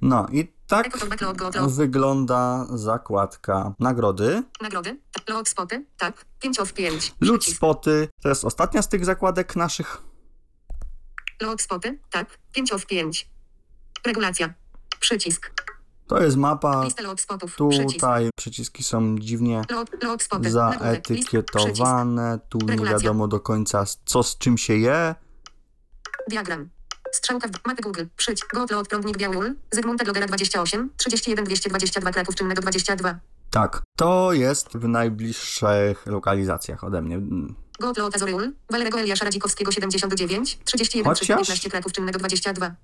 No 0.01 0.27
i 0.31 0.53
tak 0.67 0.97
wygląda 1.67 2.65
zakładka 2.69 3.73
nagrody. 3.79 4.43
Nagrody. 4.61 4.99
Spoty. 5.45 5.85
Tak. 5.97 6.25
5 6.39 6.59
of 6.59 6.73
5. 6.73 7.15
Loot 7.21 7.45
spoty, 7.45 8.07
to 8.21 8.29
jest 8.29 8.45
ostatnia 8.45 8.81
z 8.81 8.89
tych 8.89 9.05
zakładek 9.05 9.55
naszych. 9.55 10.01
Spoty. 11.59 11.99
Tak. 12.11 12.37
5 12.53 12.71
of 12.71 12.85
5. 12.85 13.29
Regulacja. 14.05 14.53
Przycisk. 14.99 15.51
To 16.07 16.23
jest 16.23 16.37
mapa. 16.37 16.87
Tutaj 17.57 18.29
przyciski 18.35 18.83
są 18.83 19.17
dziwnie 19.19 19.61
zaetykietowane. 20.41 22.39
Tu 22.49 22.57
nie 22.57 22.85
wiadomo 22.85 23.27
do 23.27 23.39
końca 23.39 23.85
co 24.05 24.23
z 24.23 24.37
czym 24.37 24.57
się 24.57 24.77
je. 24.77 25.15
Diagram. 26.29 26.69
Strzałka 27.11 27.47
w 27.47 27.67
mapy 27.67 27.81
Google. 27.81 28.03
Przycisk. 28.17 28.53
Gotload 28.53 28.87
prądnik 28.87 29.17
Biały. 29.17 29.55
Zygmunta 29.71 30.03
Glogera 30.05 30.27
28. 30.27 30.89
31 30.97 31.45
222 31.45 32.11
Kraków 32.11 32.35
Czynnego 32.35 32.61
22. 32.61 33.19
Tak, 33.51 33.81
to 33.97 34.33
jest 34.33 34.67
w 34.73 34.87
najbliższych 34.87 36.05
lokalizacjach 36.05 36.83
ode 36.83 37.01
mnie. 37.01 37.15
Mm. 37.15 37.55
Gotload 37.79 38.15
Azoryul. 38.15 38.53
Walerego 38.69 38.99
Eliasza 38.99 39.25
Radzikowskiego 39.25 39.71
79. 39.71 40.59
31 40.65 41.03
Chociaż- 41.11 41.25
315 41.25 41.69
Kraków 41.69 41.93
Czynnego 41.93 42.19
22. 42.19 42.75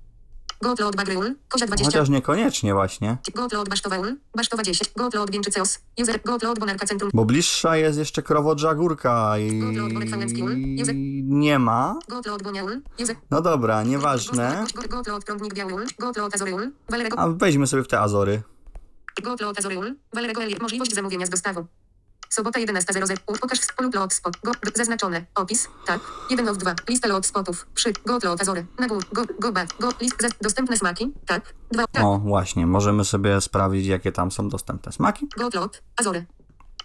Gotload 0.62 0.95
Bagryul. 0.95 1.36
Kozia 1.49 1.68
20. 1.68 1.86
Chociaż 1.86 2.10
niekoniecznie 2.10 2.74
właśnie, 2.74 3.18
Gotload 3.36 3.70
Basztoweul. 3.70 4.16
Basztowa 4.38 4.64
10. 4.64 4.91
Gotload 4.95 5.32
Bięczyceos. 5.32 5.80
User. 6.01 6.20
Bonarka 6.60 6.86
Centrum. 6.86 7.12
bo 7.14 7.26
bliższa 7.26 7.78
jest 7.78 7.99
jeszcze 7.99 8.24
Krowodrza 8.24 8.76
Górka 8.76 9.38
i. 9.38 9.60
Józef. 10.78 10.95
nie 11.24 11.60
ma. 11.60 11.99
No 13.32 13.41
dobra, 13.41 13.84
nieważne. 13.84 14.66
A 17.18 17.28
weźmy 17.28 17.68
sobie 17.68 17.84
w 17.84 17.88
te 17.88 17.99
Azory. 17.99 18.41
Gotload 19.24 19.60
Azoryul. 19.60 19.95
Walerego 20.14 20.43
Eliasza. 20.43 20.64
Możliwość 20.64 20.93
zamówienia 20.93 21.26
z 21.26 21.30
dostawą. 21.30 21.66
Sobota 22.30 22.59
11.00. 22.59 23.17
U- 23.28 23.38
Pokaż 23.38 23.59
lub 23.82 23.95
lot 23.95 24.13
spot. 24.13 24.38
Go, 24.43 24.51
zaznaczone. 24.75 25.25
Opis. 25.36 25.67
Tak. 25.86 25.99
1 26.30 26.45
lot 26.45 26.57
2. 26.57 26.75
Lista 26.89 27.07
lot 27.07 27.25
spotów. 27.25 27.67
Przy. 27.73 27.93
Go 28.05 28.19
lot 28.23 28.41
Azory. 28.41 28.65
Na 28.80 28.88
górę. 28.88 29.05
Go, 29.13 29.23
go 29.39 29.51
back. 29.51 29.80
Go. 29.80 29.89
List. 30.01 30.21
Zas, 30.21 30.32
dostępne 30.41 30.78
smaki. 30.78 31.13
Tak. 31.25 31.53
2. 31.71 31.88
Tak. 31.88 32.03
O, 32.03 32.17
właśnie, 32.17 32.67
możemy 32.67 33.05
sobie 33.05 33.41
sprawdzić, 33.41 33.86
jakie 33.88 34.11
tam 34.11 34.32
są 34.32 34.49
dostępne 34.49 34.91
smaki. 34.91 35.28
Go 35.38 35.49
lot. 35.53 35.82
Azory. 35.97 36.25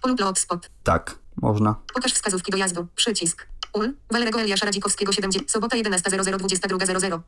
Lub 0.06 0.20
lot 0.20 0.38
spot. 0.38 0.70
Tak, 0.82 1.18
można. 1.42 1.74
Pokaż 1.94 2.12
wskazówki 2.12 2.52
dojazdu. 2.52 2.86
Przycisk. 2.94 3.46
UL. 3.72 3.94
Walerego 4.10 4.40
Eliasza 4.40 4.66
Radzikowskiego 4.66 5.12
70. 5.12 5.50
Sobota 5.50 5.76
11.00. 5.76 6.36
22.00. 6.36 7.20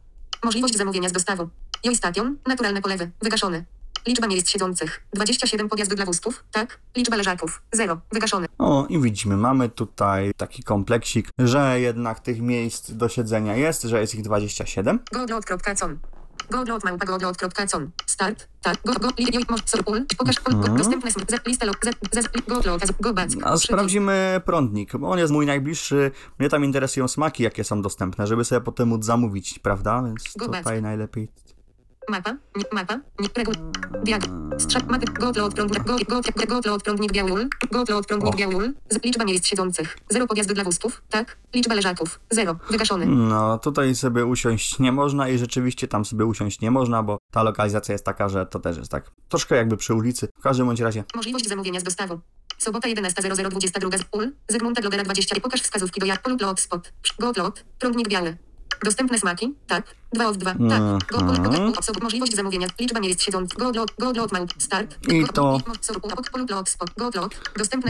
Możliwość 0.44 0.76
zamówienia 0.76 1.08
z 1.08 1.12
dostawą. 1.12 1.48
Joj 1.84 1.96
station. 1.96 2.36
Naturalne 2.46 2.82
polewy. 2.82 3.10
Wygaszone. 3.22 3.64
Liczba 4.06 4.26
miejsc 4.26 4.50
siedzących. 4.50 5.06
27 5.14 5.68
podjazdy 5.68 5.96
dla 5.96 6.04
wózków. 6.04 6.44
Tak. 6.52 6.78
Liczba 6.96 7.16
leżaków. 7.16 7.62
0. 7.72 8.00
Wygaszone. 8.12 8.46
O, 8.58 8.86
i 8.88 9.00
widzimy, 9.00 9.36
mamy 9.36 9.68
tutaj 9.68 10.32
taki 10.36 10.62
kompleksik, 10.62 11.28
że 11.38 11.80
jednak 11.80 12.20
tych 12.20 12.40
miejsc 12.40 12.90
do 12.90 13.08
siedzenia 13.08 13.56
jest, 13.56 13.82
że 13.82 14.00
jest 14.00 14.14
ich 14.14 14.22
27. 14.22 14.98
Godlot.com. 15.12 15.98
Godlot 16.50 16.84
małpa 16.84 17.06
godlot.com. 17.06 17.90
Start. 18.06 18.48
Tak. 18.62 18.76
Go, 18.84 18.92
go, 18.92 19.08
li, 19.18 19.26
joj, 19.32 19.44
moż, 19.50 19.60
so, 19.66 19.78
ul. 19.86 20.06
Pokaż, 20.18 20.40
go, 20.40 20.52
dostępne 20.52 21.10
sm, 21.10 21.20
z, 21.28 21.46
lista 21.46 21.66
log, 21.66 21.76
z, 22.12 22.24
z, 22.24 22.28
godlot, 22.48 22.86
z, 22.86 22.90
go, 23.00 23.14
back. 23.14 23.30
A 23.42 23.56
sprawdzimy 23.56 24.40
prądnik, 24.44 24.96
bo 24.96 25.10
on 25.10 25.18
jest 25.18 25.32
mój 25.32 25.46
najbliższy. 25.46 26.10
Mnie 26.38 26.48
tam 26.48 26.64
interesują 26.64 27.08
smaki, 27.08 27.42
jakie 27.42 27.64
są 27.64 27.82
dostępne, 27.82 28.26
żeby 28.26 28.44
sobie 28.44 28.60
potem 28.60 28.88
móc 28.88 29.04
zamówić, 29.04 29.58
prawda? 29.58 30.02
Więc 30.02 30.32
tutaj 30.32 30.82
najlepiej. 30.82 31.28
Mapa, 32.08 32.36
nie, 32.56 32.64
mapa, 32.72 33.00
nie, 33.20 33.28
reguł, 33.36 33.54
diag, 34.04 34.22
strzał, 34.58 34.82
mapy, 34.88 35.06
gotlot, 35.20 35.54
prądnik, 35.54 35.84
go, 35.84 35.96
go, 36.08 36.20
gotlot, 36.46 36.82
prądnik 36.82 37.12
biały 37.12 37.32
ul, 37.32 37.48
gotlot, 37.72 38.06
prądnik 38.06 38.34
O. 38.34 38.36
biały 38.36 38.54
ul, 38.56 38.72
z, 38.90 39.04
liczba 39.04 39.24
miejsc 39.24 39.46
siedzących, 39.46 39.98
zero 40.10 40.26
podjazdy 40.26 40.54
dla 40.54 40.64
wózków, 40.64 41.02
tak, 41.10 41.36
liczba 41.54 41.74
leżaków, 41.74 42.20
zero, 42.30 42.56
wygaszony, 42.70 43.06
No, 43.06 43.58
tutaj 43.58 43.94
sobie 43.94 44.26
usiąść 44.26 44.78
nie 44.78 44.92
można 44.92 45.28
i 45.28 45.38
rzeczywiście 45.38 45.88
tam 45.88 46.04
sobie 46.04 46.24
usiąść 46.24 46.60
nie 46.60 46.70
można, 46.70 47.02
bo 47.02 47.18
ta 47.32 47.42
lokalizacja 47.42 47.92
jest 47.92 48.04
taka, 48.04 48.28
że 48.28 48.46
to 48.46 48.58
też 48.60 48.76
jest 48.76 48.90
tak 48.90 49.10
troszkę 49.28 49.56
jakby 49.56 49.76
przy 49.76 49.94
ulicy. 49.94 50.28
W 50.38 50.42
każdym 50.42 50.66
bądź 50.66 50.80
razie. 50.80 51.04
możliwość 51.14 51.48
zamówienia 51.48 51.80
z 51.80 51.82
dostawą. 51.82 52.20
Sobota 52.58 52.88
11.00, 52.88 53.48
22 53.50 53.98
ul, 54.12 54.32
Zygmunta 54.48 54.80
Glodera 54.80 55.04
20, 55.04 55.40
pokaż 55.40 55.60
wskazówki 55.62 56.00
do 56.00 56.06
jak, 56.06 56.28
lub 56.28 56.40
lot 56.40 56.60
spot, 56.60 56.92
gotlot, 57.18 57.64
prądnik 57.78 58.08
biały. 58.08 58.36
Dostępne 58.84 59.18
smaki? 59.18 59.54
Tak. 59.66 59.84
2 60.12 60.28
od 60.28 60.36
2. 60.36 60.50
Tak. 60.50 60.60
Go, 60.60 61.18
Mhm. 61.18 61.42
go, 61.42 61.72
go, 61.92 62.00
możliwość 62.02 62.34
zamówienia. 62.36 62.68
Liczba 62.80 63.00
miejsc 63.00 63.22
siedzących. 63.22 63.58
Godlot, 63.58 63.90
godlot 63.98 64.32
małp. 64.32 64.50
Start. 64.58 64.96
I 65.08 65.20
Go- 65.20 65.32
to-. 65.32 65.58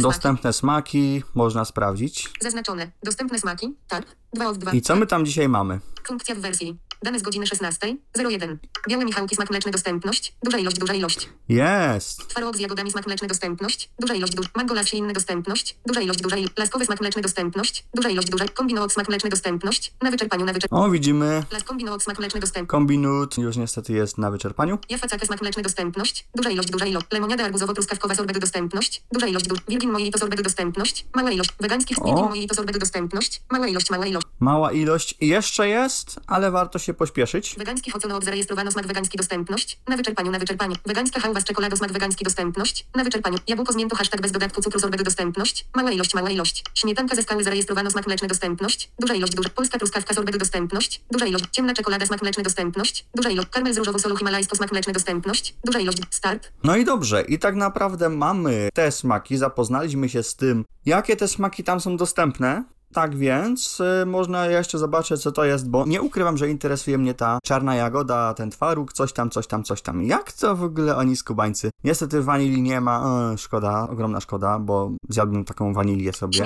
Dostępne 0.01 0.53
smaki 0.53 1.23
można 1.35 1.65
sprawdzić. 1.65 2.31
Zaznaczone. 2.41 2.91
Dostępne 3.03 3.39
smaki? 3.39 3.75
Tak. 3.89 4.05
2 4.35 4.49
od 4.49 4.59
2. 4.59 4.73
I 4.73 4.83
co 4.83 4.97
my 4.97 5.07
tam 5.07 5.27
dzisiaj 5.27 5.49
mamy? 5.49 5.81
Funkcja 6.07 6.35
w 6.35 6.39
wersji. 6.39 6.79
Dane 7.05 7.19
z 7.19 7.23
godziny 7.23 7.47
16. 7.47 7.97
01. 8.19 8.59
Białe 8.89 9.05
Michałki 9.05 9.37
smak 9.37 9.51
mleczny 9.51 9.73
dostępność. 9.73 10.35
Duża 10.43 10.59
ilość, 10.59 10.79
duża 10.79 10.95
ilość. 10.95 11.29
Jest! 11.49 12.29
Twaróg 12.29 12.57
z 12.57 12.61
jagodami 12.61 12.91
smak 12.91 13.07
mleczny 13.07 13.29
dostępność. 13.29 13.91
Duża 13.99 14.15
ilość, 14.15 14.35
duża. 14.35 14.49
Mango 14.55 14.75
las 14.75 14.95
inny 14.95 15.13
dostępność. 15.13 15.77
Duża 15.87 16.01
ilość, 16.01 16.21
duża 16.21 16.37
ilość. 16.37 16.53
Laskowy 16.59 16.85
smak 16.85 17.01
mleczny 17.01 17.23
dostępność. 17.23 17.85
Duża 17.95 18.09
ilość, 18.09 18.29
duża. 18.31 18.49
Kombinoot 18.49 18.93
smak 18.93 19.09
mleczny 19.09 19.31
dostępność. 19.31 19.95
Na 20.03 20.11
wyczerpaniu, 20.11 20.45
na 20.45 20.53
wyczerpaniu. 20.53 20.83
O, 20.83 20.91
widzimy. 20.91 21.45
Las 21.53 21.65
kombinoot 21.65 22.03
smak 22.03 22.19
mleczny 22.19 22.41
dostępność. 22.41 22.71
Kombinut 22.71 23.39
już 23.39 23.57
niestety 23.57 23.93
jest 23.93 24.19
na 24.19 24.31
wyczerpaniu. 24.31 24.79
Jafacaka 24.89 25.27
smak 25.27 25.43
mleczny 25.43 25.63
dostępność. 25.63 26.29
Duża 26.35 26.51
ilość, 26.51 26.71
duża 26.71 26.87
ilość. 26.87 27.07
Lemoniada 27.13 27.45
arbuzowo-truskawkowa 27.49 28.15
sorbety 28.15 28.41
dostępność. 28.41 29.03
Duża 29.13 29.27
ilość, 29.27 29.47
duża. 29.47 29.63
Virgin 29.69 29.91
mojito 29.91 30.19
sorbety 30.19 30.43
dostępność. 30.43 31.07
Mała 31.15 31.31
ilość. 31.31 31.51
Wegańskich 31.61 31.99
mojito 31.99 32.55
sorbety 32.55 32.79
dostępność. 32.79 33.43
Mała 33.51 33.67
ilość, 33.69 33.91
mała 33.91 34.07
ilość. 34.07 34.27
Mała 34.41 34.73
ilość 34.73 35.17
jeszcze 35.21 35.69
jest, 35.69 36.21
ale 36.27 36.51
warto 36.51 36.79
się 36.79 36.94
pośpieszyć. 36.95 37.55
Wegańskich 37.59 37.97
ocenów 37.97 38.25
zarejestrowano 38.25 38.71
smak 38.71 38.87
wegański 38.87 39.19
dostępność. 39.19 39.79
Na 39.89 39.97
wyczerpaniu, 39.97 40.31
na 40.31 40.39
wyczerpaniu. 40.39 40.75
Wegańska 40.87 41.21
hałwa 41.21 41.41
z 41.41 41.45
czekoladą 41.45 41.77
smak 41.77 41.93
wegański 41.93 42.25
dostępność. 42.25 42.87
Na 42.95 43.05
wyczerpaniu. 43.05 43.39
Jabłko 43.47 43.73
z 43.73 43.77
miętą 43.77 43.97
hashtag 43.97 44.21
bez 44.21 44.33
dodatku 44.33 44.63
cukru 44.63 44.81
sorbety 44.81 45.05
dostępność. 45.05 45.67
Mała 45.75 45.91
ilość, 45.91 46.15
mała 46.15 46.31
ilość. 46.31 46.65
Śmietanka 46.75 47.17
ze 47.17 47.23
skały 47.23 47.45
zarejestrowano 47.45 47.91
smak 47.91 48.07
mleczny 48.07 48.29
dostępność. 48.29 48.91
Duża 48.99 49.15
ilość, 49.15 49.35
duża. 49.35 49.49
Polska 49.49 49.79
truskawka 49.79 50.15
sorbety 50.15 50.39
dostępność. 50.39 51.03
Duża 51.11 51.27
ilość. 51.27 51.45
Ciemna 51.53 51.75
czekolada 51.75 52.07
smak 52.07 52.23
mleczny 52.23 52.43
dostępność. 52.43 53.07
Duża 53.15 53.31
ilość. 53.31 53.49
Karmel 53.51 53.75
z 53.75 53.79
różową 53.79 53.99
solą 53.99 54.17
himalajską 54.17 54.57
smak 54.57 54.73
mleczny 54.73 54.93
dostępność. 54.93 55.55
Duża 55.65 55.79
ilość. 55.79 55.99
Start. 56.11 56.53
No 56.65 56.77
i 56.77 56.85
dobrze, 56.85 57.23
i 57.23 57.39
tak 57.39 57.55
naprawdę 57.55 58.09
mamy 58.09 58.69
te 58.75 58.93
smaki, 58.93 59.37
zapoznaliśmy 59.37 60.09
się 60.09 60.23
z 60.23 60.37
tym, 60.37 60.65
jakie 60.87 61.17
te 61.17 61.29
smaki 61.29 61.65
tam 61.65 61.81
są 61.81 61.97
dostępne. 61.97 62.65
Tak 62.95 63.17
więc 63.17 63.81
y, 63.81 64.07
można 64.07 64.47
jeszcze 64.47 64.79
zobaczyć, 64.79 65.23
co 65.23 65.33
to 65.33 65.45
jest, 65.45 65.71
bo 65.71 65.85
nie 65.87 66.03
ukrywam, 66.03 66.37
że 66.37 66.49
interesuje 66.49 66.99
mnie 66.99 67.15
ta 67.15 67.39
czarna 67.45 67.75
jagoda, 67.75 68.35
ten 68.35 68.51
twaróg, 68.51 68.93
coś 68.93 69.13
tam, 69.13 69.31
coś 69.31 69.47
tam, 69.47 69.65
coś 69.65 69.83
tam. 69.83 70.03
Jak 70.03 70.33
to 70.33 70.57
w 70.57 70.63
ogóle 70.63 70.97
oni 70.97 71.17
skubańcy? 71.17 71.71
Niestety 71.85 72.23
wanilii 72.23 72.63
nie 72.63 72.81
ma, 72.81 73.05
szkoda, 73.37 73.89
ogromna 73.91 74.21
szkoda, 74.21 74.59
bo 74.59 74.91
zjadłbym 75.09 75.45
taką 75.45 75.75
wanilię 75.75 76.13
sobie. 76.13 76.39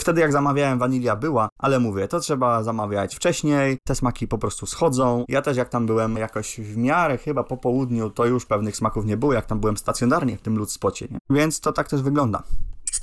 Wtedy 0.00 0.20
jak 0.20 0.32
zamawiałem, 0.32 0.78
wanilia 0.78 1.16
była, 1.16 1.48
ale 1.58 1.80
mówię, 1.80 2.08
to 2.08 2.20
trzeba 2.20 2.62
zamawiać 2.62 3.16
wcześniej, 3.16 3.78
te 3.84 3.94
smaki 3.94 4.28
po 4.28 4.38
prostu 4.38 4.66
schodzą. 4.66 5.24
Ja 5.28 5.42
też 5.42 5.56
jak 5.56 5.68
tam 5.68 5.86
byłem 5.86 6.16
jakoś 6.16 6.60
w 6.60 6.76
miarę 6.76 7.18
chyba 7.18 7.44
po 7.44 7.56
południu, 7.56 8.10
to 8.10 8.26
już 8.26 8.46
pewnych 8.46 8.76
smaków 8.76 9.04
nie 9.04 9.16
było, 9.16 9.32
jak 9.32 9.46
tam 9.46 9.60
byłem 9.60 9.76
stacjonarnie 9.76 10.36
w 10.36 10.42
tym 10.42 10.58
ludspocie, 10.58 11.06
nie? 11.10 11.18
Więc 11.30 11.60
to 11.60 11.72
tak 11.72 11.88
też 11.88 12.02
wygląda. 12.02 12.42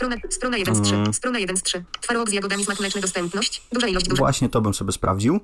Strona, 0.01 0.15
strona 0.29 0.57
1 0.57 0.75
z 0.75 0.81
3. 0.81 0.95
Mm. 0.95 1.13
Strona 1.13 1.39
1 1.39 1.57
z 1.57 1.63
3. 1.63 1.83
Twaróg 2.01 2.29
z 2.29 2.33
jagodami 2.33 2.65
smak 2.65 2.79
mleczny 2.79 3.01
dostępność. 3.01 3.63
Duża 3.71 3.87
ilość, 3.87 4.07
duża. 4.07 4.19
Właśnie 4.19 4.49
to 4.49 4.61
bym 4.61 4.73
sobie 4.73 4.91
sprawdził. 4.91 5.39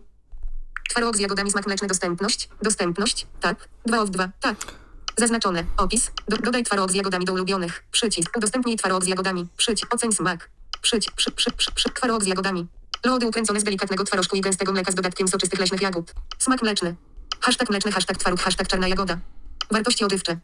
Twaróg 0.89 1.18
z 1.18 1.20
jagodami 1.20 1.51
smak 1.51 1.68
mleczny 1.68 1.88
dostępność. 1.88 2.49
Dostępność. 2.62 3.28
Tak. 3.41 3.70
2 3.86 4.01
od 4.01 4.10
2. 4.10 4.30
Tak. 4.39 4.58
Zaznaczone. 5.18 5.66
Opis. 5.78 6.12
Do, 6.28 6.38
dodaj 6.38 6.64
twaróg 6.64 6.91
z 6.91 6.93
jagodami 6.93 7.26
do 7.26 7.34
ulubionych. 7.34 7.84
Przycisk. 7.91 8.38
Udostępnij 8.38 8.78
twaróg 8.78 9.03
z 9.03 9.08
jagodami. 9.08 9.47
Przycisk. 9.58 9.93
Oceń 9.93 10.12
smak. 10.12 10.49
Przycisk. 10.82 11.16
Przy, 11.16 11.32
przy, 11.32 11.51
przy, 11.51 11.72
przy. 11.72 11.89
Twaróg 11.89 12.24
z 12.24 12.28
jagodami. 12.28 12.68
Lody 13.05 13.28
ukręcone 13.28 13.60
z 13.60 13.64
delikatnego 13.64 14.03
twarożku 14.03 14.36
i 14.36 14.41
gęstego 14.41 14.72
mleka 14.72 14.91
z 14.91 14.95
dodatkiem 14.95 15.28
soczystych 15.28 15.60
leśnych 15.60 15.82
jagód. 15.82 16.14
Smak 16.38 16.62
mleczny. 16.62 16.95
Hashtag 17.41 17.70
mleczny, 17.70 17.91
hashtag 17.91 18.18
twaróg, 18.18 18.39
hashtag 18.39 18.68
czarna 18.68 18.88
jagoda. 18.88 19.18
Wartości 19.72 20.05
odżywcze. 20.05 20.38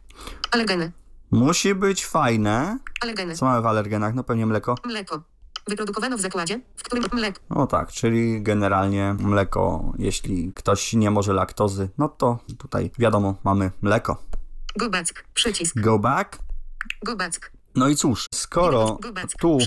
Alergeny. 0.50 0.92
Musi 1.34 1.74
być 1.74 2.06
fajne. 2.06 2.78
Alergeny. 3.00 3.34
Co 3.34 3.44
mamy 3.44 3.62
w 3.62 3.66
alergenach? 3.66 4.14
No 4.14 4.24
pewnie 4.24 4.46
mleko. 4.46 4.74
Mleko. 4.84 5.22
Wyprodukowano 5.66 6.16
w 6.16 6.20
zakładzie, 6.20 6.60
w 6.76 6.82
którym 6.82 7.04
mleko. 7.12 7.40
No 7.50 7.66
tak, 7.66 7.92
czyli 7.92 8.42
generalnie 8.42 9.16
mleko, 9.20 9.92
jeśli 9.98 10.52
ktoś 10.52 10.92
nie 10.92 11.10
może 11.10 11.32
laktozy, 11.32 11.88
no 11.98 12.08
to 12.08 12.38
tutaj 12.58 12.90
wiadomo, 12.98 13.34
mamy 13.44 13.70
mleko. 13.82 14.22
Goback. 14.76 15.24
Przycisk. 15.34 15.80
Go 15.80 15.98
back. 15.98 16.38
Goback. 17.04 17.52
No 17.74 17.88
i 17.88 17.96
cóż, 17.96 18.26
skoro 18.34 18.98
tu 19.40 19.58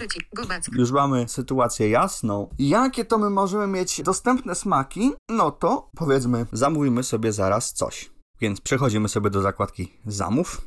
już 0.72 0.92
mamy 0.92 1.28
sytuację 1.28 1.90
jasną, 1.90 2.50
jakie 2.60 3.06
to 3.06 3.18
my 3.18 3.30
możemy 3.30 3.68
mieć 3.68 4.02
dostępne 4.02 4.56
smaki, 4.56 5.14
no 5.30 5.52
to 5.52 5.90
powiedzmy, 5.96 6.46
zamówimy 6.52 7.04
sobie 7.04 7.34
zaraz 7.34 7.74
coś. 7.74 8.12
Więc 8.42 8.62
przechodzimy 8.62 9.10
sobie 9.10 9.30
do 9.30 9.42
zakładki 9.42 9.94
zamów. 10.06 10.62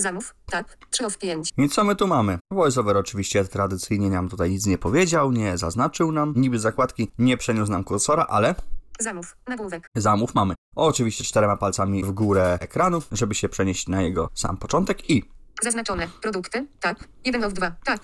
Zamów. 0.00 0.34
Tak. 0.50 0.78
3 0.90 1.06
of 1.06 1.18
5. 1.18 1.50
I 1.56 1.68
co 1.68 1.84
my 1.84 1.96
tu 1.96 2.06
mamy? 2.06 2.38
VoiceOver 2.52 2.96
oczywiście 2.96 3.44
tradycyjnie 3.44 4.10
nam 4.10 4.28
tutaj 4.28 4.50
nic 4.50 4.66
nie 4.66 4.78
powiedział, 4.78 5.32
nie 5.32 5.58
zaznaczył 5.58 6.12
nam, 6.12 6.32
niby 6.36 6.58
zakładki 6.58 7.10
nie 7.18 7.36
przeniósł 7.36 7.72
nam 7.72 7.84
kursora, 7.84 8.26
ale 8.28 8.54
Zamów. 9.00 9.36
Nagłówek. 9.48 9.86
zamów 9.96 10.34
mamy. 10.34 10.54
Oczywiście 10.76 11.24
czterema 11.24 11.56
palcami 11.56 12.04
w 12.04 12.10
górę 12.10 12.58
ekranu, 12.60 13.02
żeby 13.12 13.34
się 13.34 13.48
przenieść 13.48 13.88
na 13.88 14.02
jego 14.02 14.28
sam 14.34 14.56
początek 14.56 15.10
i 15.10 15.24
Zaznaczone. 15.62 16.08
Produkty. 16.22 16.66
Tak. 16.80 17.08
1 17.24 17.44
of 17.44 17.52
2. 17.52 17.70
Tak. 17.84 18.00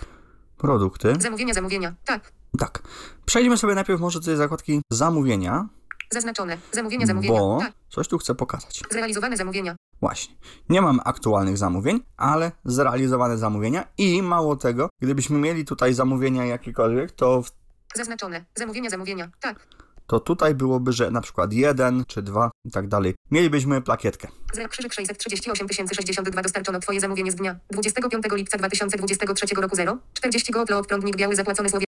produkty. 0.59 1.15
Zamówienia, 1.21 1.55
zamówienia. 1.55 1.95
Tak. 2.05 2.33
Tak. 2.59 2.83
Przejdźmy 3.27 3.57
sobie 3.57 3.75
najpierw 3.75 4.01
może 4.01 4.21
do 4.21 4.25
tej 4.27 4.37
zakładki 4.37 4.81
zamówienia, 4.93 5.69
Zaznaczone. 6.11 6.59
Zamówienia, 6.73 7.07
zamówienia. 7.07 7.39
bo 7.41 7.59
Tak. 7.61 7.73
coś 7.89 8.09
tu 8.09 8.19
chcę 8.19 8.35
pokazać. 8.35 8.83
Zrealizowane 8.91 9.37
zamówienia. 9.37 9.77
Właśnie. 10.01 10.35
Nie 10.69 10.83
mam 10.83 11.01
aktualnych 11.05 11.59
zamówień, 11.59 12.01
ale 12.17 12.53
zrealizowane 12.65 13.39
zamówienia 13.39 13.85
i 13.99 14.23
mało 14.23 14.57
tego, 14.57 14.89
gdybyśmy 15.03 15.39
mieli 15.39 15.65
tutaj 15.65 15.95
zamówienia 15.95 16.45
jakiekolwiek, 16.47 17.13
to, 17.13 17.43
w- 17.43 17.51
Zaznaczone. 17.95 18.45
Zamówienia, 18.55 18.91
zamówienia. 18.91 19.31
Tak. 19.41 19.67
to 20.07 20.21
tutaj 20.21 20.55
byłoby, 20.55 20.93
że 20.93 21.11
na 21.11 21.21
przykład 21.21 21.53
jeden 21.53 22.05
czy 22.07 22.23
dwa 22.23 22.51
i 22.65 22.71
tak 22.71 22.89
dalej. 22.89 23.15
Mielibyśmy 23.31 23.83
plakietkę. 23.83 24.29
Zero 24.55 24.69
krzyżyk 24.69 24.95
638 24.95 25.89
062 25.95 26.43
dostarczono 26.43 26.81
Twoje 26.81 27.01
zamówienie 27.01 27.33
z 27.33 27.35
dnia 27.35 27.57
25 27.71 28.25
lipca 28.33 28.59
2023 28.59 29.47
roku 29.55 29.77
0. 29.77 29.99
40 30.15 30.53
gotlot 30.53 30.87
prądnik 30.87 31.17
biały 31.17 31.37
zapłacony 31.37 31.69
słowie. 31.69 31.86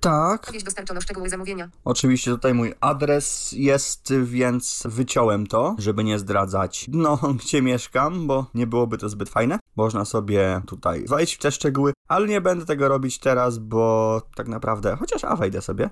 Tak. 0.00 0.52
Dostarczono 0.64 1.00
szczegóły 1.00 1.28
zamówienia. 1.28 1.70
Oczywiście 1.84 2.30
tutaj 2.30 2.54
mój 2.54 2.74
adres 2.80 3.52
jest, 3.52 4.14
więc 4.22 4.82
wyciąłem 4.84 5.46
to, 5.46 5.76
żeby 5.78 6.04
nie 6.04 6.18
zdradzać, 6.18 6.86
no, 6.88 7.16
gdzie 7.44 7.62
mieszkam, 7.62 8.26
bo 8.26 8.46
nie 8.54 8.66
byłoby 8.66 8.98
to 8.98 9.08
zbyt 9.08 9.28
fajne. 9.28 9.58
Można 9.76 10.04
sobie 10.04 10.62
tutaj 10.66 11.04
wejść 11.04 11.34
w 11.34 11.38
te 11.38 11.52
szczegóły, 11.52 11.92
ale 12.08 12.26
nie 12.26 12.40
będę 12.40 12.66
tego 12.66 12.88
robić 12.88 13.18
teraz, 13.18 13.58
bo 13.58 14.22
tak 14.34 14.48
naprawdę, 14.48 14.96
chociaż 14.96 15.24
a 15.24 15.36
wejdę 15.36 15.62
sobie. 15.62 15.90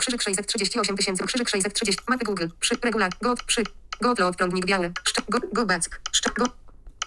Krzyżyk 0.00 0.22
638 0.22 0.96
tysięcy, 0.96 1.24
krzyżyk 1.24 1.48
630, 1.48 2.02
mapy 2.08 2.24
Google, 2.24 2.46
przy, 2.60 2.74
regular, 2.82 3.10
go, 3.22 3.34
przy, 3.46 3.62
gotlot, 4.00 4.36
prądnik 4.36 4.66
biały, 4.66 4.92
szcze, 5.04 5.22
go, 5.28 5.38
go, 5.52 5.66
back, 5.66 6.00
szcze, 6.12 6.30
go, 6.38 6.44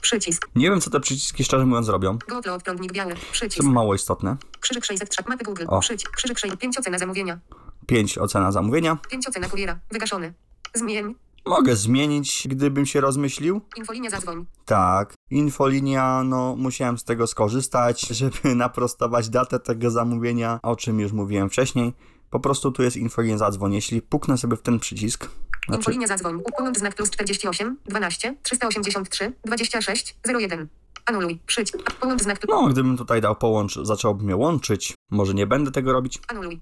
przycisk, 0.03 0.47
Nie 0.55 0.69
wiem, 0.69 0.81
co 0.81 0.89
te 0.89 0.99
przyciski 0.99 1.43
szczerze 1.43 1.65
mówiąc 1.65 1.89
robią. 1.89 2.17
gotlot, 2.29 2.63
prądnik 2.63 2.91
biały, 2.93 3.13
przycisk, 3.31 3.63
Są 3.63 3.71
mało 3.71 3.95
istotne. 3.95 4.37
krzyżyk 4.59 4.85
603, 4.85 5.23
mapy 5.29 5.43
Google, 5.43 5.63
O. 5.67 5.79
przycisk, 5.79 6.11
krzyżyk 6.11 6.39
6, 6.39 6.55
5 6.59 6.77
ocena 6.77 6.97
zamówienia, 6.97 7.39
5 7.87 8.17
ocena 8.17 8.51
zamówienia. 8.51 8.97
5 9.09 9.27
ocena 9.27 9.49
kuriera, 9.49 9.79
wygaszony, 9.91 10.33
zmień, 10.73 11.15
Mogę 11.45 11.75
zmienić, 11.75 12.47
gdybym 12.49 12.85
się 12.85 13.01
rozmyślił. 13.01 13.61
infolinia 13.77 14.09
zadzwoń, 14.09 14.45
Tak, 14.65 15.13
infolinia, 15.29 16.23
no 16.23 16.55
musiałem 16.55 16.97
z 16.97 17.03
tego 17.03 17.27
skorzystać, 17.27 18.01
żeby 18.19 18.55
naprostować 18.55 19.29
datę 19.29 19.59
tego 19.59 19.91
zamówienia, 19.91 20.59
o 20.63 20.75
czym 20.75 20.99
już 20.99 21.11
mówiłem 21.11 21.49
wcześniej. 21.49 21.93
Po 22.29 22.39
prostu 22.39 22.71
tu 22.71 22.83
jest 22.83 22.97
infolinia 22.97 23.37
zadzwoń. 23.37 23.73
Jeśli 23.73 24.01
puknę 24.01 24.37
sobie 24.37 24.57
w 24.57 24.61
ten 24.61 24.79
przycisk, 24.79 25.29
znaczy 25.65 25.79
infolinia 25.79 26.07
zadzwoń, 26.07 26.39
połącz 26.57 26.77
znak 26.77 26.95
plus 26.95 27.09
48, 27.09 27.77
12, 27.85 28.35
383, 28.43 29.33
26, 29.45 30.15
01, 30.39 30.67
anuluj, 31.05 31.39
przycisk, 31.45 31.91
połącz 31.91 32.21
znak 32.21 32.39
no 32.47 32.67
gdybym 32.67 32.97
tutaj 32.97 33.21
dał 33.21 33.35
połącz, 33.35 33.75
zacząłby 33.75 34.23
mnie 34.23 34.35
łączyć. 34.35 34.93
Może 35.11 35.33
nie 35.33 35.47
będę 35.47 35.71
tego 35.71 35.93
robić. 35.93 36.19
anuluj, 36.27 36.61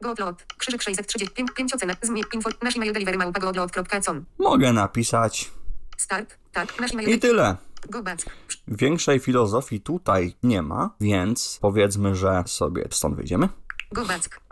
Gotlot, 0.00 0.44
krzyżyk 0.58 0.82
630, 0.82 1.34
5, 1.34 1.50
5 1.56 1.74
ocena, 1.74 1.94
zmień, 2.02 2.24
info, 2.34 2.50
nasz 2.62 2.76
e-mail 2.76 2.92
delivery 2.92 3.18
małpa 3.18 3.40
gotlot.com, 3.40 4.24
Mogę 4.38 4.72
napisać. 4.72 5.50
Start, 5.96 6.38
tak, 6.52 6.80
nasz 6.80 6.90
i 6.90 6.94
e-mail, 6.94 7.20
tyle. 7.20 7.56
go 7.88 8.02
back, 8.02 8.24
Większej 8.68 9.20
filozofii 9.20 9.80
tutaj 9.80 10.34
nie 10.42 10.62
ma, 10.62 10.90
więc 11.00 11.58
powiedzmy, 11.60 12.14
że 12.14 12.44
sobie 12.46 12.88
stąd 12.90 13.16
wyjdziemy. 13.16 13.48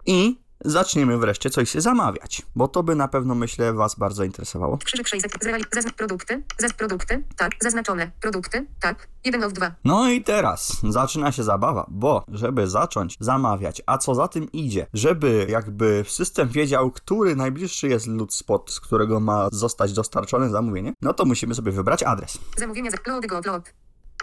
I 0.06 0.38
zaczniemy 0.64 1.18
wreszcie 1.18 1.50
coś 1.50 1.72
zamawiać, 1.72 2.42
bo 2.56 2.68
to 2.68 2.82
by 2.82 2.94
na 2.94 3.08
pewno, 3.08 3.34
myślę, 3.34 3.72
Was 3.72 3.94
bardzo 3.94 4.24
interesowało. 4.24 4.78
krzyżyk 4.78 5.08
600, 5.08 5.32
zrewali, 5.42 5.64
zazn- 5.64 5.92
produkty, 5.92 6.42
zaz 6.58 6.72
produkty, 6.72 7.24
tak, 7.36 7.52
zaznaczone, 7.60 8.10
produkty, 8.20 8.66
tak, 8.80 9.08
1 9.24 9.44
of 9.44 9.52
2, 9.52 9.74
No 9.84 10.10
i 10.10 10.22
teraz 10.22 10.76
zaczyna 10.90 11.32
się 11.32 11.42
zabawa, 11.42 11.86
bo 11.88 12.24
żeby 12.28 12.66
zacząć 12.66 13.16
zamawiać, 13.20 13.82
a 13.86 13.98
co 13.98 14.14
za 14.14 14.28
tym 14.28 14.52
idzie, 14.52 14.86
żeby 14.94 15.46
jakby 15.48 16.04
system 16.08 16.48
wiedział, 16.48 16.90
który 16.90 17.36
najbliższy 17.36 17.88
jest 17.88 18.06
loot 18.06 18.34
spot, 18.34 18.70
z 18.70 18.80
którego 18.80 19.20
ma 19.20 19.48
zostać 19.52 19.92
dostarczone 19.92 20.50
zamówienie, 20.50 20.92
no 21.02 21.14
to 21.14 21.24
musimy 21.24 21.54
sobie 21.54 21.72
wybrać 21.72 22.02
adres. 22.02 22.38
zamówienia 22.56 22.90
za, 22.90 22.96
load 23.06 23.26
gotlot, 23.26 23.72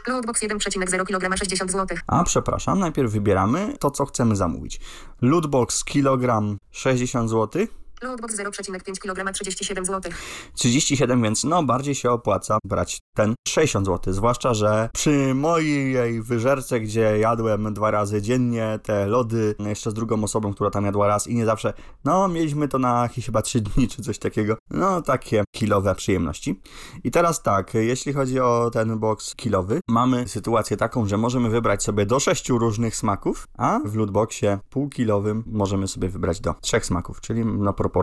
loadbox 0.07 0.41
1,0 0.41 1.05
kg 1.05 1.37
60 1.37 1.71
zł, 1.71 1.97
A 2.07 2.23
przepraszam, 2.23 2.79
najpierw 2.79 3.11
wybieramy 3.11 3.73
to, 3.79 3.91
co 3.91 4.05
chcemy 4.05 4.35
zamówić. 4.35 4.79
Lootbox 5.21 5.83
kilogram 5.83 6.57
60 6.71 7.29
zł, 7.29 7.67
loadbox 8.01 8.35
0,5 8.35 8.99
kg 8.99 9.33
37 9.33 9.85
zł, 9.85 10.11
37, 10.53 11.23
więc 11.23 11.43
no 11.43 11.63
bardziej 11.63 11.95
się 11.95 12.11
opłaca 12.11 12.57
brać 12.65 12.99
ten 13.15 13.35
60 13.47 13.85
zł. 13.85 14.13
Zwłaszcza, 14.13 14.53
że 14.53 14.89
przy 14.93 15.33
mojej 15.35 16.21
wyżerce, 16.21 16.79
gdzie 16.79 17.17
jadłem 17.19 17.73
dwa 17.73 17.91
razy 17.91 18.21
dziennie 18.21 18.79
te 18.83 19.07
lody, 19.07 19.55
jeszcze 19.59 19.91
z 19.91 19.93
drugą 19.93 20.23
osobą, 20.23 20.53
która 20.53 20.69
tam 20.69 20.85
jadła 20.85 21.07
raz 21.07 21.27
i 21.27 21.35
nie 21.35 21.45
zawsze, 21.45 21.73
no 22.05 22.27
mieliśmy 22.27 22.67
to 22.67 22.79
na 22.79 23.09
chyba 23.25 23.41
3 23.41 23.61
dni 23.61 23.87
czy 23.87 24.01
coś 24.01 24.19
takiego. 24.19 24.57
No 24.71 25.01
takie 25.01 25.43
kilowe 25.51 25.95
przyjemności. 25.95 26.61
I 27.03 27.11
teraz 27.11 27.43
tak, 27.43 27.73
jeśli 27.73 28.13
chodzi 28.13 28.39
o 28.39 28.69
ten 28.73 28.99
box 28.99 29.35
kilowy, 29.35 29.79
mamy 29.89 30.27
sytuację 30.27 30.77
taką, 30.77 31.07
że 31.07 31.17
możemy 31.17 31.49
wybrać 31.49 31.83
sobie 31.83 32.05
do 32.05 32.19
6 32.19 32.49
różnych 32.49 32.95
smaków, 32.95 33.47
a 33.57 33.79
w 33.85 33.95
lootboxie 33.95 34.59
półkilowym 34.69 35.43
możemy 35.47 35.87
sobie 35.87 36.09
wybrać 36.09 36.39
do 36.39 36.55
3 36.61 36.79
smaków, 36.81 37.21
czyli 37.21 37.45
no 37.45 37.73
proporcjonalnie 37.73 37.94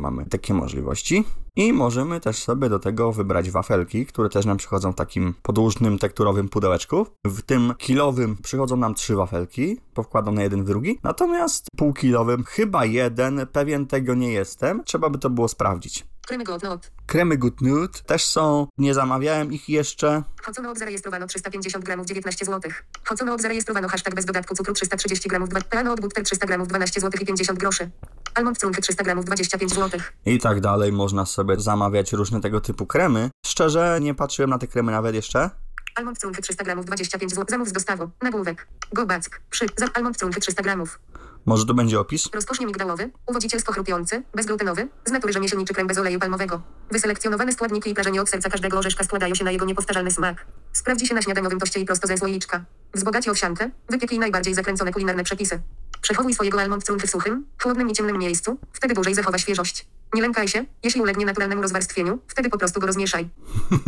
mamy 0.00 0.26
takie 0.26 0.54
możliwości. 0.54 1.24
I 1.56 1.72
możemy 1.72 2.20
też 2.20 2.36
sobie 2.36 2.68
do 2.68 2.78
tego 2.78 3.12
wybrać 3.12 3.50
wafelki, 3.50 4.06
które 4.06 4.28
też 4.28 4.46
nam 4.46 4.56
przychodzą 4.56 4.92
w 4.92 4.94
takim 4.94 5.34
podłużnym 5.42 5.98
tekturowym 5.98 6.48
pudełeczku. 6.48 7.06
W 7.24 7.42
tym 7.42 7.74
kilowym 7.78 8.36
przychodzą 8.42 8.76
nam 8.76 8.94
trzy 8.94 9.16
wafelki, 9.16 9.76
powkładam 9.94 10.34
na 10.34 10.42
jeden 10.42 10.64
w 10.64 10.66
drugi. 10.66 10.98
Natomiast 11.02 11.66
półkilowym 11.76 12.44
chyba 12.44 12.84
jeden, 12.84 13.46
pewien 13.52 13.86
tego 13.86 14.14
nie 14.14 14.32
jestem. 14.32 14.84
Trzeba 14.84 15.10
by 15.10 15.18
to 15.18 15.30
było 15.30 15.48
sprawdzić. 15.48 16.09
Kremy 16.30 16.44
gotlot, 16.44 16.90
Kremy 17.06 17.36
Good 17.36 17.60
Nude 17.60 17.98
też 18.06 18.24
są, 18.24 18.66
nie 18.78 18.94
zamawiałem 18.94 19.52
ich 19.52 19.68
jeszcze. 19.68 20.22
Hocono 20.42 20.74
zarejestrowano 20.74 21.26
350 21.26 21.84
gramów 21.84 22.06
19 22.06 22.46
zł. 22.46 22.72
Hocono 23.04 23.38
zarejestrowano 23.38 23.88
hashtag 23.88 24.14
bez 24.14 24.24
dodatku 24.24 24.54
cukru 24.54 24.74
330 24.74 25.28
gramów 25.28 25.48
2, 25.48 25.60
Plano 25.60 25.92
od 25.92 26.00
butter 26.00 26.24
300 26.24 26.46
gramów 26.46 26.68
12 26.68 27.00
zł 27.00 27.20
i 27.22 27.26
50 27.26 27.58
groszy. 27.58 27.90
Almond 28.34 28.58
trunky 28.58 28.82
300 28.82 29.04
gramów 29.04 29.24
25 29.24 29.74
zł. 29.74 30.00
I 30.26 30.38
tak 30.38 30.60
dalej, 30.60 30.92
można 30.92 31.26
sobie 31.26 31.60
zamawiać 31.60 32.12
różne 32.12 32.40
tego 32.40 32.60
typu 32.60 32.86
kremy. 32.86 33.30
Szczerze, 33.46 33.98
nie 34.02 34.14
patrzyłem 34.14 34.50
na 34.50 34.58
te 34.58 34.66
kremy 34.66 34.92
nawet 34.92 35.14
jeszcze. 35.14 35.50
Almond 35.94 36.18
trunky 36.20 36.42
300 36.42 36.64
gramów 36.64 36.84
25 36.84 37.32
zł. 37.32 37.46
Zamów 37.48 37.68
z 37.68 37.72
dostawą. 37.72 38.10
Nagłówek. 38.22 38.68
Go 38.92 39.06
back. 39.06 39.40
Przy. 39.50 39.66
Za 39.76 39.86
almond 39.94 40.18
trunky 40.18 40.40
300 40.40 40.62
gramów. 40.62 40.98
Może 41.46 41.66
tu 41.66 41.74
będzie 41.74 42.00
opis? 42.00 42.28
Rozkosznie 42.34 42.66
migdałowy, 42.66 43.10
uwodzicielsko 43.26 43.72
chrupiący, 43.72 44.22
bezglutenowy, 44.34 44.88
z 45.04 45.10
natury 45.10 45.32
rzemieślniczy 45.32 45.74
krem 45.74 45.86
bez 45.86 45.98
oleju 45.98 46.18
palmowego. 46.18 46.62
Wyselekcjonowane 46.90 47.52
składniki 47.52 47.90
i 47.90 47.94
prażenie 47.94 48.22
od 48.22 48.28
serca 48.28 48.50
każdego 48.50 48.78
orzeszka 48.78 49.04
składają 49.04 49.34
się 49.34 49.44
na 49.44 49.50
jego 49.50 49.64
niepowtarzalny 49.64 50.10
smak. 50.10 50.46
Sprawdzi 50.72 51.06
się 51.06 51.14
na 51.14 51.22
śniadaniowym 51.22 51.58
toście 51.58 51.80
i 51.80 51.84
prosto 51.84 52.06
ze 52.06 52.18
słoiczka. 52.18 52.64
Wzbogaci 52.94 53.30
owsiankę, 53.30 53.70
wypieki 53.88 54.16
i 54.16 54.18
najbardziej 54.18 54.54
zakręcone 54.54 54.92
kulinarne 54.92 55.24
przepisy. 55.24 55.60
Przechowuj 56.00 56.34
swojego 56.34 56.60
almond 56.60 56.84
w 56.84 57.10
suchym, 57.10 57.46
chłodnym 57.62 57.90
i 57.90 57.92
ciemnym 57.92 58.18
miejscu, 58.18 58.58
wtedy 58.72 58.94
dłużej 58.94 59.14
zachowa 59.14 59.38
świeżość. 59.38 59.86
Nie 60.14 60.22
lękaj 60.22 60.48
się, 60.48 60.64
jeśli 60.82 61.00
ulegnie 61.00 61.26
naturalnemu 61.26 61.62
rozwarstwieniu, 61.62 62.18
wtedy 62.28 62.50
po 62.50 62.58
prostu 62.58 62.80
go 62.80 62.86
rozmieszaj. 62.86 63.28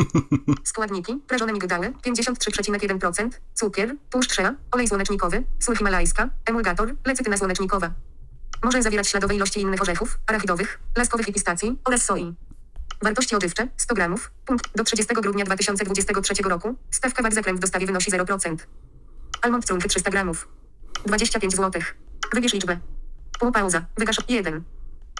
Składniki: 0.64 1.20
prażone 1.26 1.52
migdały 1.52 1.92
53,1%, 2.06 3.30
cukier, 3.54 3.96
tłuszcz 4.10 4.32
shea, 4.32 4.54
olej 4.70 4.88
słonecznikowy, 4.88 5.44
sól 5.58 5.76
himalajska, 5.76 6.28
emulgator, 6.46 6.94
lecytyna 7.04 7.36
słonecznikowa. 7.36 7.90
Może 8.62 8.82
zawierać 8.82 9.08
śladowe 9.08 9.34
ilości 9.34 9.60
innych 9.60 9.82
orzechów, 9.82 10.18
arachidowych, 10.26 10.80
laskowych 10.96 11.28
i 11.28 11.32
pistacji 11.32 11.78
oraz 11.84 12.04
soi. 12.04 12.34
Wartości 13.02 13.36
odżywcze 13.36 13.68
100 13.76 13.94
gramów. 13.94 14.30
Punkt 14.46 14.76
do 14.76 14.84
30 14.84 15.14
grudnia 15.14 15.44
2023 15.44 16.42
roku. 16.42 16.74
Stawka 16.90 17.22
VAT 17.22 17.34
za 17.34 17.42
krem 17.42 17.56
w 17.56 17.60
dostawie 17.60 17.86
wynosi 17.86 18.10
0%. 18.10 18.56
Almond 19.42 19.66
trunky 19.66 19.88
300 19.88 20.10
gramów. 20.10 20.48
25 21.06 21.56
zł. 21.56 21.82
Wybierz 22.34 22.52
liczbę. 22.52 22.78
Półpauza. 23.40 23.84
Wygasz 23.98 24.16
1. 24.28 24.64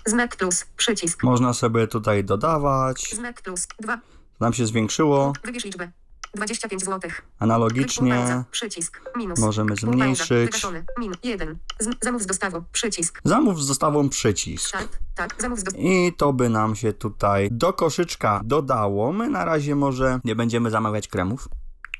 Znak 0.07 0.37
plus. 0.37 0.65
Przycisk. 0.77 1.23
Można 1.23 1.53
sobie 1.55 1.87
tutaj 1.87 2.25
dodawać. 2.25 3.11
Znak 3.15 3.43
plus. 3.43 3.67
2. 3.81 4.01
Nam 4.41 4.53
się 4.53 4.67
zwiększyło. 4.67 5.33
Wybierz 5.45 5.65
liczbę. 5.65 5.91
25 6.35 6.85
zł. 6.85 7.11
Analogicznie 7.39 8.45
Przycisk. 8.51 9.01
Minus. 9.17 9.39
możemy 9.39 9.77
zmniejszyć. 9.77 10.67
Min. 10.99 11.13
1. 11.23 11.59
Z- 11.81 12.05
zamów 12.05 12.23
z 12.23 12.27
dostawą. 12.27 12.65
Przycisk. 12.73 13.21
Zamów 13.25 13.63
z 13.63 13.67
dostawą 13.69 14.09
przycisk. 14.09 14.69
Start. 14.69 14.99
Tak. 15.15 15.35
Zamów 15.39 15.59
z 15.61 15.63
dostawą. 15.63 15.85
I 15.89 16.13
to 16.17 16.33
by 16.33 16.49
nam 16.49 16.77
się 16.77 16.93
tutaj 16.93 17.49
do 17.53 17.73
koszyczka 17.73 18.41
dodało. 18.45 19.13
My 19.13 19.31
na 19.31 19.45
razie 19.45 19.77
może 19.77 20.21
nie 20.25 20.37
będziemy 20.37 20.71
zamawiać 20.71 21.09
kremów. 21.09 21.49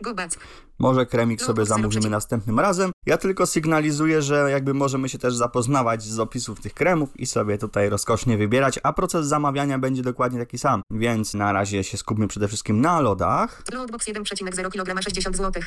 Go 0.03 0.15
back. 0.15 0.39
Może 0.83 1.07
kremik 1.07 1.41
No, 1.41 1.47
sobie 1.47 1.67
zamówimy 1.67 2.11
następnym 2.11 2.61
razem. 2.61 2.93
Ja 3.07 3.19
tylko 3.19 3.47
sygnalizuję, 3.47 4.23
że 4.23 4.51
jakby 4.51 4.75
możemy 4.75 5.09
się 5.09 5.19
też 5.19 5.35
zapoznawać 5.35 6.03
z 6.03 6.19
opisów 6.19 6.61
tych 6.61 6.75
kremów 6.75 7.21
i 7.21 7.27
sobie 7.27 7.59
tutaj 7.59 7.89
rozkosznie 7.89 8.39
wybierać, 8.39 8.81
a 8.83 8.93
proces 8.93 9.27
zamawiania 9.27 9.79
będzie 9.79 10.03
dokładnie 10.03 10.39
taki 10.39 10.59
sam. 10.59 10.83
Więc 10.91 11.35
na 11.35 11.53
razie 11.53 11.85
się 11.85 11.99
skupmy 11.99 12.29
przede 12.29 12.49
wszystkim 12.49 12.81
na 12.81 13.01
lodach. 13.01 13.63
Loadbox 13.73 14.07
1,0 14.07 14.71
kg 14.71 15.03
60 15.03 15.37
zł. 15.37 15.63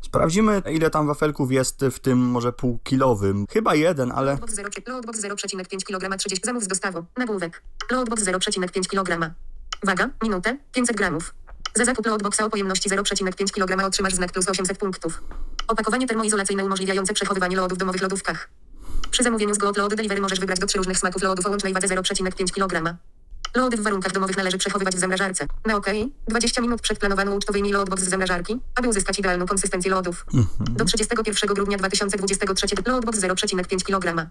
Sprawdzimy, 0.00 0.62
ile 0.70 0.90
tam 0.90 1.06
wafelków 1.06 1.52
jest 1.52 1.84
w 1.92 1.98
tym 1.98 2.18
może 2.18 2.52
półkilowym. 2.52 3.46
Chyba 3.50 3.74
jeden, 3.74 4.12
ale 4.12 4.30
Loadbox 4.30 4.54
0, 4.54 4.68
loadbox 4.86 5.20
0,5 5.20 5.84
kg 5.84 6.16
30 6.16 6.46
zamów 6.46 6.64
z 6.64 6.68
dostawą. 6.68 7.04
Nagłówek. 7.16 7.62
Loadbox 7.90 8.24
0,5 8.24 8.86
kg. 8.88 9.34
Waga, 9.82 10.10
minutę, 10.22 10.58
500 10.72 10.96
gramów. 10.96 11.34
Za 11.76 11.84
zakup 11.84 12.06
loadboxa 12.06 12.40
o 12.40 12.50
pojemności 12.50 12.90
0,5 12.90 13.50
kg 13.50 13.86
otrzymasz 13.86 14.14
znak 14.14 14.32
plus 14.32 14.48
800 14.48 14.78
punktów. 14.78 15.22
Opakowanie 15.68 16.06
termoizolacyjne 16.06 16.64
umożliwiające 16.64 17.14
przechowywanie 17.14 17.56
lodu 17.56 17.74
w 17.74 17.78
domowych 17.78 18.02
lodówkach. 18.02 18.48
Przy 19.10 19.22
zamówieniu 19.22 19.54
z 19.54 19.58
Goat 19.58 19.76
Load 19.76 19.94
Delivery 19.94 20.20
możesz 20.20 20.40
wybrać 20.40 20.58
do 20.58 20.66
trzy 20.66 20.78
różnych 20.78 20.98
smaków 20.98 21.22
lodów 21.22 21.46
o 21.46 21.50
łącznej 21.50 21.72
wadze 21.72 21.88
0,5 21.88 22.52
kg. 22.52 22.96
Lody 23.54 23.76
w 23.76 23.80
warunkach 23.80 24.12
domowych 24.12 24.36
należy 24.36 24.58
przechowywać 24.58 24.96
w 24.96 24.98
zamrażarce. 24.98 25.46
Na 25.66 25.76
OK, 25.76 25.86
20 26.28 26.60
minut 26.60 26.80
przed 26.80 26.98
planowaną 26.98 27.36
ucztą 27.36 27.52
wyjmij 27.52 27.72
loadbox 27.72 28.02
z 28.02 28.08
zamrażarki, 28.08 28.60
aby 28.74 28.88
uzyskać 28.88 29.18
idealną 29.18 29.46
konsystencję 29.46 29.90
lodów. 29.90 30.26
Do 30.60 30.84
31 30.84 31.54
grudnia 31.54 31.78
2023 31.78 32.66
loadbox 32.86 33.18
0,5 33.18 33.82
kg. 33.82 34.30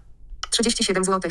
37 0.50 1.04
zł. 1.04 1.30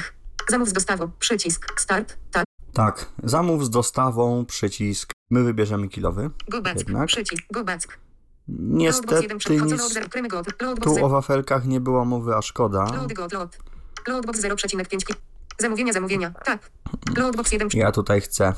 Zamów 0.50 0.70
z 0.70 0.74
dostawą. 0.74 1.12
Przycisk. 1.20 1.82
Start. 1.82 2.18
Tak. 2.32 2.46
tak, 2.74 3.06
zamów 3.24 3.66
z 3.66 3.70
dostawą, 3.70 4.46
przycisk. 4.46 5.14
My 5.34 5.44
wybierzemy 5.44 5.88
kilowy. 5.90 6.30
Jednak. 6.88 7.10
Niestety 8.48 9.28
nic 9.66 9.94
tu 10.84 11.06
o 11.06 11.10
wafelkach 11.10 11.66
nie 11.66 11.80
było 11.82 12.06
mowy, 12.06 12.36
a 12.36 12.42
szkoda. 12.42 12.86
Loadbox 14.08 14.42
0,5 14.42 15.06
ki- 15.06 15.14
Zamówienia, 15.60 15.94
zamówienia. 15.94 16.32
Tak. 16.46 16.72
Loadbox 17.18 17.52
1, 17.52 17.70
Ja 17.74 17.92
tutaj 17.92 18.22
chcę 18.22 18.54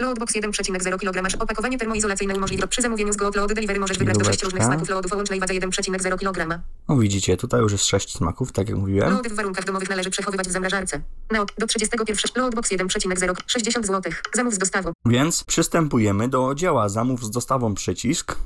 Loadbox 0.00 0.34
1,0 0.34 0.98
kg. 0.98 1.42
Opakowanie 1.42 1.78
termoizolacyjne 1.78 2.34
umożliwia 2.34 2.66
przy 2.66 2.82
zamówieniu 2.82 3.12
z 3.12 3.16
Go 3.16 3.30
Load 3.34 3.52
Delivery 3.52 3.80
możesz 3.80 3.98
wybrać 3.98 4.18
do 4.18 4.24
6 4.24 4.42
różnych 4.42 4.62
Lodówka. 4.62 4.74
smaków 4.76 4.90
loadów 4.90 5.12
o 5.12 5.16
łącznej 5.16 5.40
wadze 5.40 5.54
1,0 5.54 6.18
kg. 6.18 6.60
O, 6.88 6.96
widzicie, 6.96 7.36
tutaj 7.36 7.60
już 7.60 7.72
jest 7.72 7.84
sześć 7.84 8.12
smaków, 8.16 8.52
tak 8.52 8.68
jak 8.68 8.78
mówiłem. 8.78 9.12
Lody 9.14 9.28
w 9.30 9.34
warunkach 9.34 9.64
domowych 9.64 9.90
należy 9.90 10.10
przechowywać 10.10 10.48
w 10.48 10.52
zamrażarce. 10.52 11.00
Na 11.30 11.44
do 11.58 11.66
31 11.66 12.42
Loadbox 12.42 12.70
1,0 12.70 13.34
60 13.46 13.86
zł. 13.86 14.12
Zamów 14.34 14.54
z 14.54 14.58
dostawą. 14.58 14.92
Więc 15.06 15.44
przystępujemy 15.44 16.28
do 16.28 16.54
dzieła. 16.54 16.88
Zamów 16.88 17.24
z 17.24 17.30
dostawą 17.30 17.74
przycisk. 17.74 18.36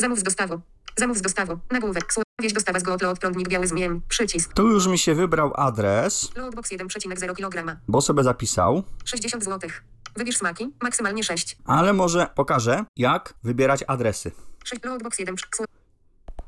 Zamów 0.00 0.18
z 0.18 0.22
dostawą. 0.22 0.60
Zamów 0.96 1.18
z 1.18 1.22
dostawą. 1.22 1.58
Nagłówek. 1.70 2.04
Wieś 2.42 2.52
dostawa 2.52 2.78
z 2.80 2.82
Go 2.82 2.96
Load 3.02 3.18
prądnik 3.18 3.48
biały 3.48 3.66
zmień. 3.66 4.00
Przycisk. 4.08 4.52
Tu 4.52 4.68
już 4.68 4.86
mi 4.86 4.98
się 4.98 5.14
wybrał 5.14 5.52
adres, 5.56 6.30
Loadbox 6.36 6.70
1,0 6.70 7.34
kg. 7.34 7.76
bo 7.88 8.00
sobie 8.00 8.22
zapisał, 8.22 8.82
60 9.04 9.44
zł. 9.44 9.70
Wybierz 10.16 10.36
smaki. 10.36 10.72
Maksymalnie 10.82 11.24
6. 11.24 11.56
ale 11.64 11.92
może 11.92 12.26
pokażę, 12.34 12.84
jak 12.96 13.34
wybierać 13.42 13.84
adresy. 13.86 14.32
6 14.64 14.84
Loadbox 14.84 15.18
1. 15.18 15.36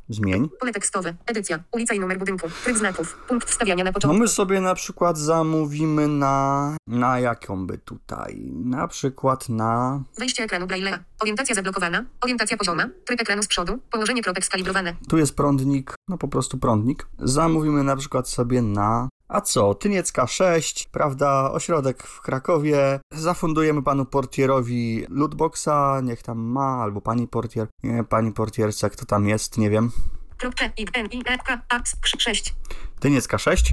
Zmień. 0.09 0.49
Pole 0.61 0.73
tekstowe. 0.73 1.15
Edycja. 1.27 1.59
Ulica 1.73 1.95
i 1.95 2.01
numer 2.01 2.19
budynku. 2.19 2.49
Tryb 2.65 2.77
znaków. 2.77 3.19
Punkt 3.29 3.51
wstawiania 3.51 3.85
na 3.85 3.91
No 3.91 3.95
początku. 3.95 4.19
my 4.19 4.29
sobie 4.29 4.61
na 4.61 4.75
przykład 4.75 5.19
zamówimy 5.19 6.09
na... 6.09 6.77
Na 6.87 7.21
jaką 7.21 7.67
by 7.67 7.79
tutaj? 7.79 8.51
Na 8.65 8.89
przykład 8.89 9.49
na... 9.49 10.03
Wejście 10.19 10.43
ekranu 10.45 10.67
Braille'a. 10.67 10.99
Orientacja 11.21 11.55
zablokowana. 11.55 12.05
Orientacja 12.21 12.57
pozioma. 12.57 12.89
Tryb 13.05 13.21
ekranu 13.21 13.43
z 13.43 13.47
przodu. 13.47 13.79
Położenie 13.91 14.23
kropek 14.23 14.45
skalibrowane. 14.45 14.95
Tu 15.09 15.19
jest 15.19 15.37
prądnik, 15.37 15.95
no 16.09 16.19
po 16.19 16.29
prostu 16.29 16.59
prądnik. 16.59 17.07
Zamówimy 17.19 17.83
na 17.85 17.97
przykład 17.97 18.29
sobie 18.29 18.63
na... 18.63 19.09
A 19.29 19.41
co? 19.41 19.75
Tyniecka 19.75 20.27
6, 20.27 20.89
prawda? 20.93 21.53
Ośrodek 21.53 22.03
w 22.03 22.21
Krakowie. 22.21 23.01
Zafundujemy 23.11 23.83
panu 23.83 24.05
portierowi 24.05 25.07
lootboxa, 25.09 26.01
niech 26.03 26.23
tam 26.23 26.39
ma, 26.39 26.83
albo 26.83 27.01
pani 27.01 27.29
portier. 27.29 27.69
Nie, 27.83 28.05
pani 28.05 28.33
portierce, 28.33 28.91
kto 28.91 29.07
tam 29.07 29.29
jest, 29.29 29.59
nie 29.59 29.71
wiem. 29.71 29.91
Kropka 30.39 30.65
i 30.77 30.87
n 30.95 31.07
i 31.07 31.23
k 31.23 31.63
a 31.69 31.83
6. 32.19 32.55
Tyniecka 33.01 33.39
6. 33.39 33.73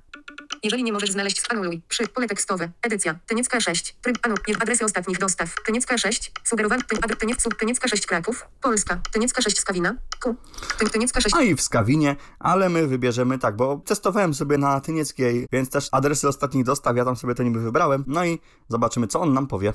Jeżeli 0.63 0.83
nie 0.83 0.93
możesz 0.93 1.11
znaleźć, 1.11 1.41
anuluj. 1.49 1.81
Przy 1.87 2.07
pole 2.07 2.27
tekstowe. 2.27 2.71
Edycja. 2.81 3.19
Tyniecka 3.27 3.59
6. 3.59 3.95
Tryb 4.01 4.17
anu. 4.21 4.35
Nie 4.47 4.55
adresy 4.61 4.85
ostatnich 4.85 5.17
dostaw. 5.17 5.55
Tyniecka 5.65 5.97
6. 5.97 6.31
Sugerowany. 6.43 6.83
Ty, 6.83 6.97
adres, 7.01 7.17
tyniec, 7.17 7.43
Tyniecka 7.59 7.87
6 7.87 8.05
Kraków. 8.05 8.47
Polska. 8.61 8.99
Tyniecka 9.11 9.41
6 9.41 9.59
Skawina. 9.59 9.95
Ku. 10.23 10.35
Ty, 10.79 10.89
tyniecka 10.89 11.21
6. 11.21 11.35
A 11.35 11.41
i 11.41 11.55
w 11.55 11.61
Skawinie, 11.61 12.15
ale 12.39 12.69
my 12.69 12.87
wybierzemy 12.87 13.39
tak, 13.39 13.55
bo 13.55 13.81
testowałem 13.85 14.33
sobie 14.33 14.57
na 14.57 14.81
Tynieckiej, 14.81 15.47
więc 15.51 15.69
też 15.69 15.89
adresy 15.91 16.27
ostatnich 16.27 16.63
dostaw, 16.63 16.97
ja 16.97 17.05
tam 17.05 17.15
sobie 17.15 17.35
to 17.35 17.43
niby 17.43 17.59
wybrałem. 17.59 18.03
No 18.07 18.25
i 18.25 18.39
zobaczymy, 18.69 19.07
co 19.07 19.21
on 19.21 19.33
nam 19.33 19.47
powie. 19.47 19.73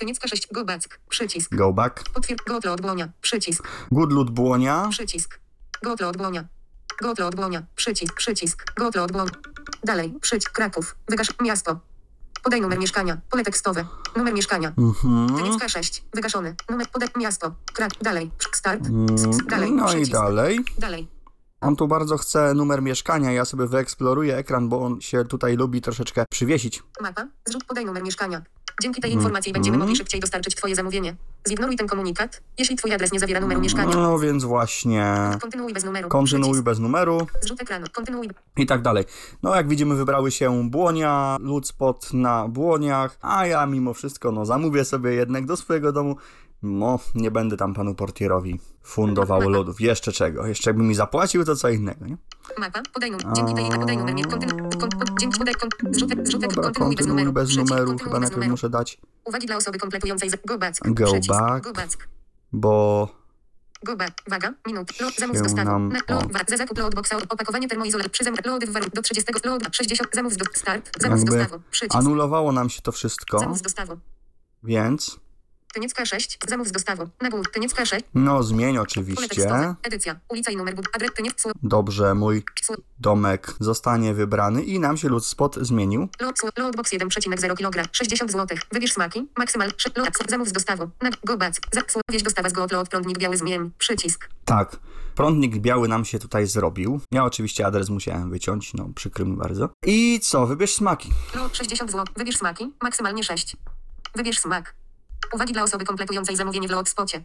Tyniecka 0.00 0.28
6. 0.28 0.48
Goback. 0.52 1.00
Przycisk. 1.08 1.54
Go 1.54 1.72
back. 1.72 2.10
Potwierd. 2.10 2.44
Gotlo 2.46 2.72
od 2.72 2.80
Błonia. 2.80 3.08
Przycisk. 3.20 3.68
Good 3.90 4.12
loot 4.12 4.30
Błonia. 4.30 4.88
Przycisk. 4.90 5.40
Gotlo 5.82 6.08
od 6.08 6.16
Błonia. 6.16 6.55
Gotlo 7.02 7.26
od 7.26 7.34
Błonia. 7.34 7.62
Przycisk. 7.76 8.14
Przycisk. 8.14 8.64
Gotlo 8.76 9.02
od 9.02 9.12
Błonia. 9.12 9.30
Dalej. 9.84 10.14
Przycisk. 10.20 10.52
Kraków. 10.52 10.96
Wygasz. 11.08 11.28
Miasto. 11.40 11.80
Podaj 12.42 12.60
numer 12.60 12.78
mieszkania. 12.78 13.18
Pole 13.30 13.44
tekstowe. 13.44 13.84
Numer 14.16 14.34
mieszkania. 14.34 14.72
Mhm. 14.78 15.36
Tyniecka 15.36 15.68
6. 15.68 16.04
Wygaszony. 16.14 16.54
Numer. 16.70 16.86
Podaj 16.88 17.08
miasto. 17.16 17.54
Krak. 17.72 17.90
Dalej. 18.02 18.30
Start. 18.52 18.80
Dalej. 19.48 19.72
No 19.72 19.84
i 19.84 19.88
Przycisk. 19.88 20.12
dalej. 20.12 20.60
Dalej. 20.78 21.08
On 21.60 21.76
tu 21.76 21.88
bardzo 21.88 22.16
chce 22.16 22.54
numer 22.54 22.82
mieszkania, 22.82 23.32
ja 23.32 23.44
sobie 23.44 23.66
wyeksploruję 23.66 24.36
ekran, 24.36 24.68
bo 24.68 24.80
on 24.80 25.00
się 25.00 25.24
tutaj 25.24 25.56
lubi 25.56 25.80
troszeczkę 25.80 26.24
przywiesić. 26.30 26.82
Mapa. 27.00 27.26
Zrób 27.44 27.64
podaj 27.64 27.84
numer 27.84 28.02
mieszkania. 28.02 28.42
Dzięki 28.82 29.00
tej 29.00 29.12
informacji 29.12 29.52
będziemy 29.52 29.78
mogli 29.78 29.96
szybciej 29.96 30.20
dostarczyć 30.20 30.54
Twoje 30.54 30.74
zamówienie. 30.74 31.16
Zignoruj 31.48 31.76
ten 31.76 31.86
komunikat, 31.86 32.42
jeśli 32.58 32.76
Twój 32.76 32.92
adres 32.92 33.12
nie 33.12 33.20
zawiera 33.20 33.40
numeru 33.40 33.60
mieszkania. 33.60 33.96
No 33.96 34.18
więc 34.18 34.44
właśnie 34.44 35.30
Kontynuuj 35.40 35.72
bez 35.72 35.84
numeru. 35.84 36.08
kontynuuj 36.08 36.62
bez 36.62 36.78
numeru 36.78 37.26
Zrzut 37.42 37.62
ekranu. 37.62 37.86
Kontynuuj. 37.92 38.30
i 38.56 38.66
tak 38.66 38.82
dalej. 38.82 39.04
No 39.42 39.54
jak 39.56 39.68
widzimy 39.68 39.94
wybrały 39.94 40.30
się 40.30 40.70
Błonia, 40.70 41.36
Ludspot 41.40 42.12
na 42.12 42.48
Błoniach, 42.48 43.18
a 43.20 43.46
ja 43.46 43.66
mimo 43.66 43.94
wszystko 43.94 44.32
no 44.32 44.46
zamówię 44.46 44.84
sobie 44.84 45.14
jednak 45.14 45.46
do 45.46 45.56
swojego 45.56 45.92
domu. 45.92 46.16
No, 46.62 46.98
nie 47.14 47.30
będę 47.30 47.56
tam 47.56 47.74
panu 47.74 47.94
portierowi 47.94 48.60
fundował 48.86 49.48
lodów. 49.56 49.80
Jeszcze 49.80 50.12
czego? 50.12 50.46
Jeszcze 50.46 50.70
jakby 50.70 50.82
mi 50.82 50.94
zapłacił, 50.94 51.44
to 51.44 51.56
co 51.56 51.68
innego, 51.68 52.06
nie? 52.06 52.16
Mapa. 52.58 52.82
Podaj 52.92 53.10
numer. 53.10 53.26
Dzięki 53.36 53.54
tej 53.54 53.70
podaj 53.70 53.96
numer. 53.96 54.14
Kontynuuj. 54.28 54.70
Dzięki 55.20 55.38
podaj. 55.38 55.54
Dobra, 56.40 56.62
kontynuuj 56.62 56.96
bez 56.96 57.06
numeru. 57.06 57.32
bez 57.32 57.56
numeru, 57.56 57.98
chyba 57.98 58.20
najpierw 58.20 58.48
muszę 58.48 58.70
dać, 58.70 58.98
Uwagi 59.24 59.46
dla 59.46 59.56
osoby 59.56 59.78
kompletującej. 59.78 60.30
Go 60.44 60.58
back. 60.58 60.80
Go 60.84 61.14
back. 61.28 61.64
Go 61.64 61.72
back. 61.72 62.08
bo. 62.52 63.08
Waga. 64.28 64.54
Minut. 64.66 65.00
Lo, 65.00 65.10
zamów 65.18 65.36
z 65.36 65.42
dostawą. 65.42 65.88
lo, 66.08 66.20
za 66.48 66.56
zakup 66.56 66.78
loadboxa. 66.78 67.12
Opakowanie 67.28 67.68
termoizolacji. 67.68 68.10
Przy 68.10 68.24
zamówieniu. 68.24 68.50
Lody 68.50 68.66
w. 68.66 68.90
Do 68.94 69.02
30. 69.02 69.32
Load. 69.44 69.62
60. 69.76 70.10
Zamów 70.14 70.32
z 70.32 70.58
start. 70.58 70.90
Zamów 71.00 71.20
z 71.20 71.24
dostawą. 71.24 71.62
Przycisk. 71.70 71.96
anulowało 71.96 72.52
nam 72.52 72.70
się 72.70 72.82
to 72.82 72.92
wszystko, 72.92 73.38
Zamów 73.38 73.58
z 73.58 73.62
dostawą. 73.62 73.98
więc 74.62 75.20
Tyniecka 75.76 76.06
6. 76.06 76.38
Zamów 76.48 76.68
z 76.68 76.72
dostawą. 76.72 77.08
Nagłówek. 77.20 77.50
Tyniecka 77.50 77.86
6. 77.86 78.04
no 78.14 78.42
zmień 78.42 78.78
oczywiście. 78.78 79.74
Edycja. 79.82 80.20
Ulica 80.28 80.50
i 80.50 80.56
numer. 80.56 80.74
Adres 80.92 81.10
Tyniec. 81.14 81.44
Dobrze, 81.62 82.14
mój 82.14 82.44
domek 82.98 83.54
zostanie 83.60 84.14
wybrany 84.14 84.62
i 84.62 84.80
nam 84.80 84.96
się 84.96 85.20
spot 85.20 85.56
zmienił. 85.56 86.08
Loadbox 86.56 86.92
1,0 86.92 87.56
kg. 87.56 87.88
60 87.92 88.32
zł. 88.32 88.58
Wybierz 88.72 88.92
smaki. 88.92 89.28
Maksymal. 89.36 89.72
Zamów 90.28 90.48
z 90.48 90.52
dostawą. 90.52 90.90
Na, 91.02 91.10
go 91.24 91.36
back. 91.36 91.60
Za, 91.72 91.80
sło, 91.88 92.00
wieś 92.10 92.22
dostawa 92.22 92.48
z 92.48 92.52
go 92.52 92.66
load 92.72 92.88
prądnik 92.88 93.18
biały 93.18 93.36
zmień. 93.36 93.70
Przycisk. 93.78 94.28
Tak, 94.44 94.76
prądnik 95.14 95.58
biały 95.58 95.88
nam 95.88 96.04
się 96.04 96.18
tutaj 96.18 96.46
zrobił. 96.46 97.00
Ja 97.12 97.24
oczywiście 97.24 97.66
adres 97.66 97.88
musiałem 97.88 98.30
wyciąć, 98.30 98.74
no 98.74 98.88
przykro 98.94 99.24
mi 99.24 99.36
bardzo. 99.36 99.68
I 99.86 100.20
co, 100.22 100.46
wybierz 100.46 100.74
smaki. 100.74 101.10
Load 101.34 101.56
60 101.56 101.90
zł. 101.90 102.04
Wybierz 102.16 102.36
smaki. 102.36 102.72
Maksymalnie 102.82 103.24
6. 103.24 103.56
Wybierz 104.14 104.38
smak. 104.38 104.74
Uwagi 105.32 105.52
dla 105.52 105.62
osoby 105.62 105.84
kompletującej 105.84 106.36
zamówienie 106.36 106.68
w 106.68 106.70
load 106.70 106.88
spocie. 106.88 107.24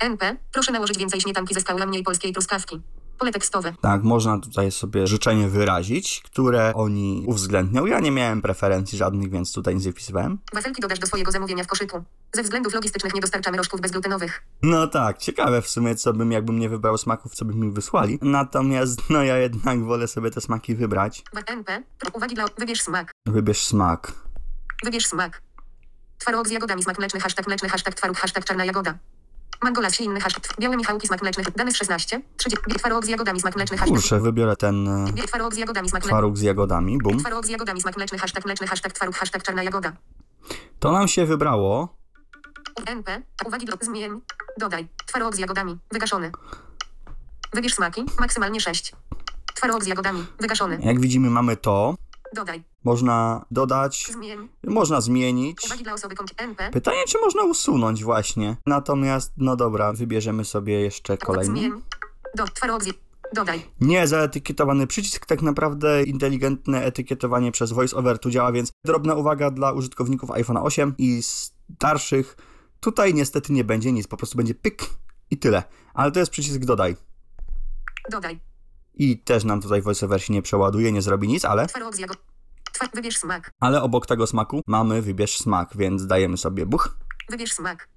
NP. 0.00 0.36
Proszę 0.52 0.72
nałożyć 0.72 0.98
więcej 0.98 1.20
śmietanki 1.20 1.54
ze 1.54 1.60
skały, 1.60 1.82
a 1.82 1.86
mniej 1.86 2.02
polskiej 2.02 2.32
truskawki. 2.32 2.80
Pole 3.18 3.32
tekstowe. 3.32 3.74
Tak, 3.82 4.02
można 4.02 4.38
tutaj 4.38 4.70
sobie 4.72 5.06
życzenie 5.06 5.48
wyrazić, 5.48 6.22
które 6.24 6.74
oni 6.74 7.24
uwzględnią. 7.26 7.86
Ja 7.86 8.00
nie 8.00 8.10
miałem 8.10 8.42
preferencji 8.42 8.98
żadnych, 8.98 9.30
więc 9.30 9.52
tutaj 9.52 9.76
nie 9.76 9.92
wpisywałem. 9.92 10.38
Wafelki 10.54 10.82
dodasz 10.82 10.98
do 10.98 11.06
swojego 11.06 11.32
zamówienia 11.32 11.64
w 11.64 11.66
koszyku. 11.66 12.04
Ze 12.32 12.42
względów 12.42 12.74
logistycznych 12.74 13.14
nie 13.14 13.20
dostarczamy 13.20 13.56
rożków 13.56 13.80
bezglutenowych. 13.80 14.42
No 14.62 14.86
tak, 14.86 15.18
ciekawe 15.18 15.62
w 15.62 15.68
sumie, 15.68 15.94
co 15.94 16.12
bym, 16.12 16.32
jakbym 16.32 16.58
nie 16.58 16.68
wybrał 16.68 16.98
smaków, 16.98 17.34
co 17.34 17.44
by 17.44 17.54
mi 17.54 17.70
wysłali. 17.70 18.18
Natomiast, 18.22 19.10
no 19.10 19.22
ja 19.22 19.36
jednak 19.36 19.84
wolę 19.84 20.08
sobie 20.08 20.30
te 20.30 20.40
smaki 20.40 20.74
wybrać. 20.74 21.22
NP. 21.46 21.82
Uwagi 22.12 22.34
dla... 22.34 22.44
Wybierz 22.58 22.82
smak. 22.82 23.10
Wybierz 23.26 23.66
smak. 23.66 24.12
Wybierz 24.84 25.06
smak. 25.06 25.42
Twarog 26.22 26.48
z 26.48 26.50
jagodami, 26.50 26.82
smak 26.82 26.98
mleczny, 26.98 27.20
hashtag 27.20 27.46
mleczny, 27.46 27.68
hashtag 27.68 27.94
twaróg, 27.94 28.16
hashtag 28.16 28.44
czarna 28.44 28.64
jagoda. 28.64 28.94
Mangolas, 29.62 30.00
inny 30.00 30.20
hashtag. 30.20 30.42
Białe 30.60 30.76
michałki, 30.76 31.06
smak 31.06 31.22
mleczny. 31.22 31.44
Dane 31.56 31.70
z 31.70 31.76
16. 31.76 32.22
30. 32.36 32.64
Twarog 32.78 33.04
z 33.04 33.08
jagodami, 33.08 33.40
smak 33.40 33.56
mleczny, 33.56 33.76
hashtag. 33.78 33.98
Kurczę, 33.98 34.20
wybiorę 34.20 34.56
ten 34.56 34.88
e, 34.88 35.26
Twarog 35.26 35.54
z 35.54 35.56
jagodami, 35.56 35.88
smak 35.88 36.02
twaróg 36.02 36.36
z 36.38 36.40
jagodami, 36.40 36.98
bum. 36.98 37.18
Twarog 37.18 37.46
z 37.46 37.48
jagodami, 37.48 37.80
smak 37.80 37.96
mleczny, 37.96 38.18
hashtag 38.18 38.44
mleczny, 38.44 38.66
hashtag 38.66 38.92
twaróg, 38.92 39.16
hashtag 39.16 39.42
czarna 39.42 39.62
jagoda. 39.62 39.92
To 40.78 40.92
nam 40.92 41.08
się 41.08 41.26
wybrało. 41.26 41.96
NP. 42.86 43.22
Uwagi 43.46 43.66
do 43.66 43.76
zmień. 43.80 44.20
Dodaj. 44.58 44.88
Twarog 45.06 45.36
z 45.36 45.38
jagodami. 45.38 45.78
Wygaszony. 45.92 46.32
Wybierz 47.52 47.74
smaki. 47.74 48.04
Maksymalnie 48.20 48.60
6. 48.60 48.92
Twarog 49.54 49.84
z 49.84 49.86
jagodami. 49.86 50.24
Wygaszony. 50.40 50.78
Jak 50.82 51.00
widzimy, 51.00 51.30
mamy 51.30 51.56
to. 51.56 51.94
Dodaj. 52.34 52.62
Można 52.84 53.44
dodać, 53.50 54.06
Zmień. 54.12 54.48
można 54.64 55.00
zmienić. 55.00 55.64
Uwagi 55.64 55.84
dla 55.84 55.92
osoby 55.92 56.14
NP. 56.36 56.70
Pytanie, 56.70 57.04
czy 57.08 57.18
można 57.18 57.42
usunąć 57.42 58.04
właśnie. 58.04 58.56
Natomiast, 58.66 59.32
no 59.36 59.56
dobra, 59.56 59.92
wybierzemy 59.92 60.44
sobie 60.44 60.80
jeszcze 60.80 61.18
kolejny. 61.18 61.60
Zmień. 61.60 61.72
Do. 62.36 62.44
Dodaj. 63.34 63.62
Nie 63.80 64.06
zaetykietowany 64.06 64.86
przycisk, 64.86 65.26
tak 65.26 65.42
naprawdę 65.42 66.02
inteligentne 66.02 66.84
etykietowanie 66.84 67.52
przez 67.52 67.72
VoiceOver 67.72 68.18
tu 68.18 68.30
działa, 68.30 68.52
więc 68.52 68.70
drobna 68.84 69.14
uwaga 69.14 69.50
dla 69.50 69.72
użytkowników 69.72 70.30
iPhone 70.30 70.56
8 70.56 70.94
i 70.98 71.22
starszych. 71.22 72.36
Tutaj 72.80 73.14
niestety 73.14 73.52
nie 73.52 73.64
będzie 73.64 73.92
nic, 73.92 74.06
po 74.06 74.16
prostu 74.16 74.36
będzie 74.36 74.54
pyk 74.54 74.82
i 75.30 75.38
tyle. 75.38 75.62
Ale 75.94 76.12
to 76.12 76.20
jest 76.20 76.32
przycisk 76.32 76.58
dodaj. 76.58 76.96
Dodaj. 78.10 78.51
I 78.94 79.18
też 79.18 79.44
nam 79.44 79.60
tutaj 79.60 79.82
VoiceOver 79.82 80.22
się 80.22 80.32
nie 80.32 80.42
przeładuje, 80.42 80.92
nie 80.92 81.02
zrobi 81.02 81.28
nic, 81.28 81.44
ale. 81.44 81.66
Wybierz 82.94 83.18
smak. 83.18 83.50
ale 83.60 83.82
obok 83.82 84.06
tego 84.06 84.26
smaku 84.26 84.60
mamy 84.66 85.02
wybierz 85.02 85.36
smak, 85.38 85.76
więc 85.76 86.06
dajemy 86.06 86.36
sobie 86.36 86.66
buch. 86.66 86.96
Wybierz 87.30 87.52
smak. 87.52 87.88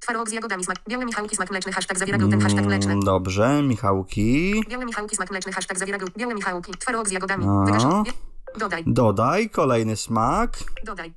Twarog 0.00 0.28
z 0.28 0.32
jagodami 0.32 0.64
smak. 0.64 0.76
Białe 0.88 1.04
Michałki 1.04 1.36
smak 1.36 1.50
mleczny. 1.50 1.72
Hashtag 1.72 1.98
zawiera 1.98 2.18
gluten. 2.18 2.40
Hashtag 2.40 2.64
mleczny. 2.66 2.92
Mm, 2.92 3.04
Dobrze, 3.04 3.62
Michałki. 3.62 4.54
Białe 4.68 4.84
Michałki 4.84 5.16
smak 5.16 5.30
mleczny. 5.30 5.52
Hashtag 5.52 5.78
zawiera 5.78 5.98
gluten. 5.98 6.14
Białe 6.20 6.34
Michałki. 6.34 6.72
Twarog 6.72 7.08
z 7.08 7.10
jagodami. 7.10 7.46
No. 7.46 7.64
Wygaszony. 7.64 8.02
Bie- 8.04 8.12
Dodaj. 8.58 8.84
Dodaj 8.86 9.50
kolejny 9.50 9.96
smak. 9.96 10.58
Dodaj. 10.84 11.14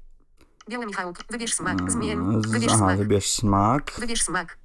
Białe 0.70 0.86
Michałki. 0.86 1.24
Wybierz 1.30 1.54
smak. 1.54 1.80
Mm, 1.80 1.92
Zmień. 1.92 2.42
Wybierz 2.48 2.70
Aha, 2.72 2.78
smak. 2.78 2.98
wybierz 2.98 3.32
smak. 3.32 3.92
Wybierz 4.00 4.22
smak. 4.24 4.58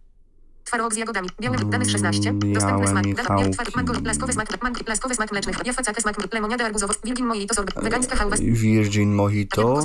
Twarog 0.65 0.95
z 0.95 0.97
jagodami. 0.97 1.29
Białe 1.41 1.57
dane 1.59 1.85
z 1.85 1.91
16. 1.91 2.31
Mm, 2.31 2.53
Dostępny 2.53 2.87
smak. 2.89 3.05
Biały 3.05 3.51
twar- 3.51 3.77
Mango. 3.77 3.93
Laskowy 4.05 4.33
smak. 4.33 4.63
Mango. 4.63 4.81
Laskowy 4.87 5.15
smak 5.15 5.33
mleczny. 5.33 5.53
Jafacaka 5.65 6.01
smak. 6.01 6.35
Lemoniada 6.35 6.65
arbuzowo. 6.65 6.95
Wilgin 7.05 7.27
mojito 7.27 7.55
sorbet. 7.55 7.75
Wegańska 7.83 8.17
hałwa. 8.17 8.37
Virgin 8.37 9.15
Mojito. 9.15 9.85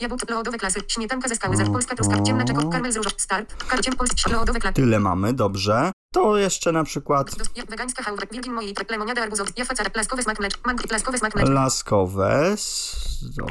jabłko 0.00 0.34
lodowe 0.34 0.58
klasy, 0.58 0.80
śmietanka 0.88 1.28
ze 1.28 1.34
skały, 1.34 1.56
zer, 1.56 1.66
polska 1.72 1.94
truskawka, 1.94 2.24
ciemna 2.24 2.44
czeko, 2.44 2.68
karmel 2.68 2.92
z 2.92 2.96
różą, 2.96 3.10
start, 3.16 3.64
karciem 3.64 3.94
polski, 3.94 4.32
lodowe 4.32 4.60
klasy, 4.60 4.74
Tyle 4.74 5.00
mamy, 5.00 5.32
dobrze. 5.32 5.92
To 6.14 6.36
jeszcze 6.38 6.72
na 6.72 6.84
przykład 6.84 7.30
wegańska 7.70 8.02
hałwa, 8.02 8.22
wilgin 8.32 8.52
mojej, 8.52 8.74
lemoniada 8.90 9.22
arbuzowa, 9.22 9.50
jafacara, 9.56 9.90
laskowy 9.96 10.22
smak 10.22 10.40
mlecz, 10.40 10.54
mango, 10.66 10.84
laskowy 10.90 11.18
smak 11.18 11.34
mleczny, 11.34 11.54
laskowe. 11.54 12.56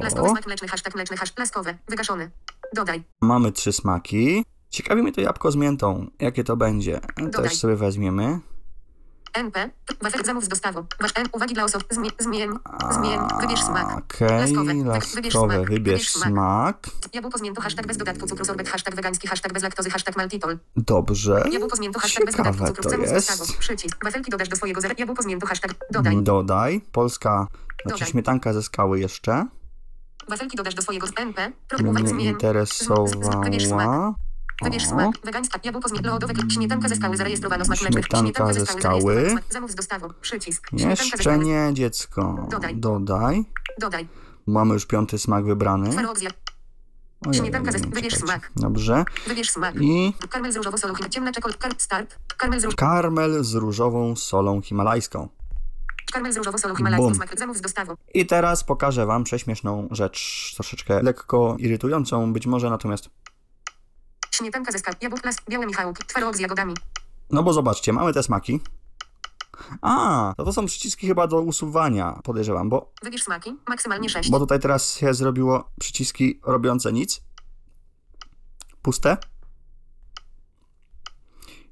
laskowy 0.02 0.30
smak 0.30 0.48
mleczny, 0.48 0.68
hashtag 0.68 0.96
mleczny, 0.96 1.18
hasz, 1.18 1.34
laskowe, 1.38 1.78
wygaszony, 1.90 2.32
dodaj, 2.74 3.04
mamy 3.22 3.52
trzy 3.52 3.72
smaki. 3.74 4.44
Ciekawi 4.72 5.02
mnie 5.04 5.12
to 5.12 5.22
jabłko 5.22 5.52
z 5.52 5.56
miętą. 5.56 6.08
Jakie 6.20 6.44
to 6.44 6.58
będzie? 6.58 7.00
Dodaj. 7.18 7.44
Też 7.44 7.58
sobie 7.60 7.76
weźmiemy. 7.76 8.40
NP, 9.34 9.70
wafel 10.02 10.26
zamów 10.26 10.44
z 10.46 10.48
dostawą, 10.48 10.86
wasz 11.02 11.12
N, 11.16 11.28
uwagi 11.32 11.54
dla 11.54 11.64
osób, 11.64 11.84
zmień, 11.92 12.12
zmień, 12.20 12.50
zmień, 12.92 13.20
wybierz 13.42 13.64
smak, 13.64 13.98
Okej, 13.98 14.30
Laskowe, 14.40 14.74
wybierz 14.74 15.34
laskowe, 15.34 15.66
wybierz 15.66 16.10
smak. 16.10 16.88
jabłko 17.14 17.38
z 17.38 17.42
miętą, 17.42 17.62
hashtag 17.62 17.88
bez 17.88 17.98
dodatku 17.98 18.28
cukru, 18.28 18.46
sorbet, 18.46 18.70
hashtag 18.70 18.96
wegański, 18.96 19.28
hashtag 19.28 19.54
bez 19.54 19.64
laktozy, 19.64 19.90
hashtag 19.90 20.18
maltitol, 20.18 20.58
Dobrze. 20.78 21.44
jabłko 21.52 21.76
z 21.76 21.80
miętą, 21.80 22.00
hashtag 22.00 22.26
bez 22.26 22.36
dodatku 22.36 22.66
cukru, 22.66 22.90
zamów 22.90 23.08
z 23.08 23.12
dostawą, 23.12 23.46
przycisk, 23.60 24.04
wafelki 24.06 24.32
dodasz 24.32 24.50
do 24.50 24.56
swojego 24.56 24.82
zera, 24.82 24.96
jabłko 24.98 25.24
z 25.24 25.26
miętą, 25.26 25.48
hashtag, 25.48 25.76
dodaj, 25.92 26.18
Dodaj. 26.24 26.82
Polska, 26.92 27.48
znaczy 27.84 28.00
Dodaj. 28.00 28.08
śmietanka 28.08 28.54
ze 28.54 28.64
skały 28.64 29.00
jeszcze. 29.00 29.46
wafelki 30.30 30.58
dodasz 30.58 30.76
do 30.76 30.82
swojego 30.82 31.08
NP, 31.18 31.52
uwagi, 31.90 32.08
zmień, 32.08 32.36
Wybierz 33.44 33.68
smak. 33.68 34.16
Wybierz 34.64 34.86
smak. 34.86 35.12
Wegańska. 35.24 35.60
Jabłko 35.64 35.90
z 35.90 35.92
lodowe. 35.92 36.34
Śmietanka 36.54 36.90
ze 36.90 36.96
skały. 36.96 37.18
Zarejestrowano 37.18 37.66
smak. 37.66 37.78
Śmietanka 37.78 38.54
ze 38.54 38.66
skały. 38.66 39.36
Zamów 39.50 39.72
z 39.72 39.76
dostawą. 39.76 40.10
Przycisk. 40.22 40.68
Jeszcze 40.74 41.38
nie, 41.38 41.70
dziecko. 41.74 42.48
Dodaj. 42.52 42.76
Dodaj. 42.76 43.46
Dodaj. 43.80 44.08
Mamy 44.48 44.74
już 44.74 44.86
piąty 44.86 45.20
smak 45.20 45.46
wybrany. 45.46 45.90
Ojej, 47.28 47.40
śmietanka 47.40 47.72
ze- 47.72 47.80
wybierz 47.80 48.16
smak. 48.16 48.52
Dobrze. 48.56 49.06
Wybierz 49.28 49.50
smak. 49.50 49.76
I 49.82 50.14
Karmel 50.30 50.52
z 50.52 50.56
różowo 50.56 50.78
solą. 50.78 50.94
Ciemna 51.10 51.32
czekolad. 51.32 51.58
Kar 51.58 51.72
start. 51.78 52.20
Karmel 52.38 52.60
z 52.60 52.64
róż... 52.64 52.76
karmel 52.76 53.44
z 53.44 53.54
różową 53.56 54.16
solą 54.16 54.62
himalajską. 54.62 55.30
Karmel 56.14 56.34
z 56.34 56.38
różowo 56.38 56.58
solą. 56.58 56.76
Himalajską 56.76 57.16
smak. 57.16 57.40
Zamów 57.40 57.58
z 57.58 57.62
dostawą. 57.62 57.96
I 58.14 58.26
teraz 58.26 58.64
pokażę 58.64 59.06
wam 59.06 59.24
prześmieszną 59.24 59.88
rzecz, 59.92 60.52
troszeczkę 60.56 61.04
lekko 61.04 61.56
irytującą 61.60 62.34
być 62.34 62.48
może, 62.48 62.70
natomiast 62.70 63.10
Śmietanka 64.42 64.72
ze 64.72 64.80
skały. 64.80 64.98
Jabłko. 65.02 65.22
Las. 65.26 65.36
Białe 65.50 65.66
Michałki. 65.66 66.04
Twarog 66.08 66.38
z 66.38 66.40
jagodami. 66.40 66.74
No 67.30 67.44
bo 67.44 67.54
zobaczcie, 67.54 67.94
mamy 67.94 68.14
te 68.14 68.24
smaki. 68.24 68.60
A, 69.82 70.34
to 70.38 70.46
to 70.46 70.54
są 70.54 70.66
przyciski 70.66 71.08
chyba 71.08 71.28
do 71.28 71.42
usuwania, 71.42 72.20
podejrzewam, 72.24 72.70
bo, 72.70 72.94
Wybierz 73.04 73.24
smaki. 73.24 73.56
Maksymalnie 73.70 74.10
6. 74.10 74.32
bo 74.32 74.40
tutaj 74.40 74.60
teraz 74.60 74.96
się 74.96 75.14
zrobiło 75.14 75.70
przyciski 75.80 76.40
robiące 76.44 76.94
nic. 76.94 77.22
Puste. 78.82 79.18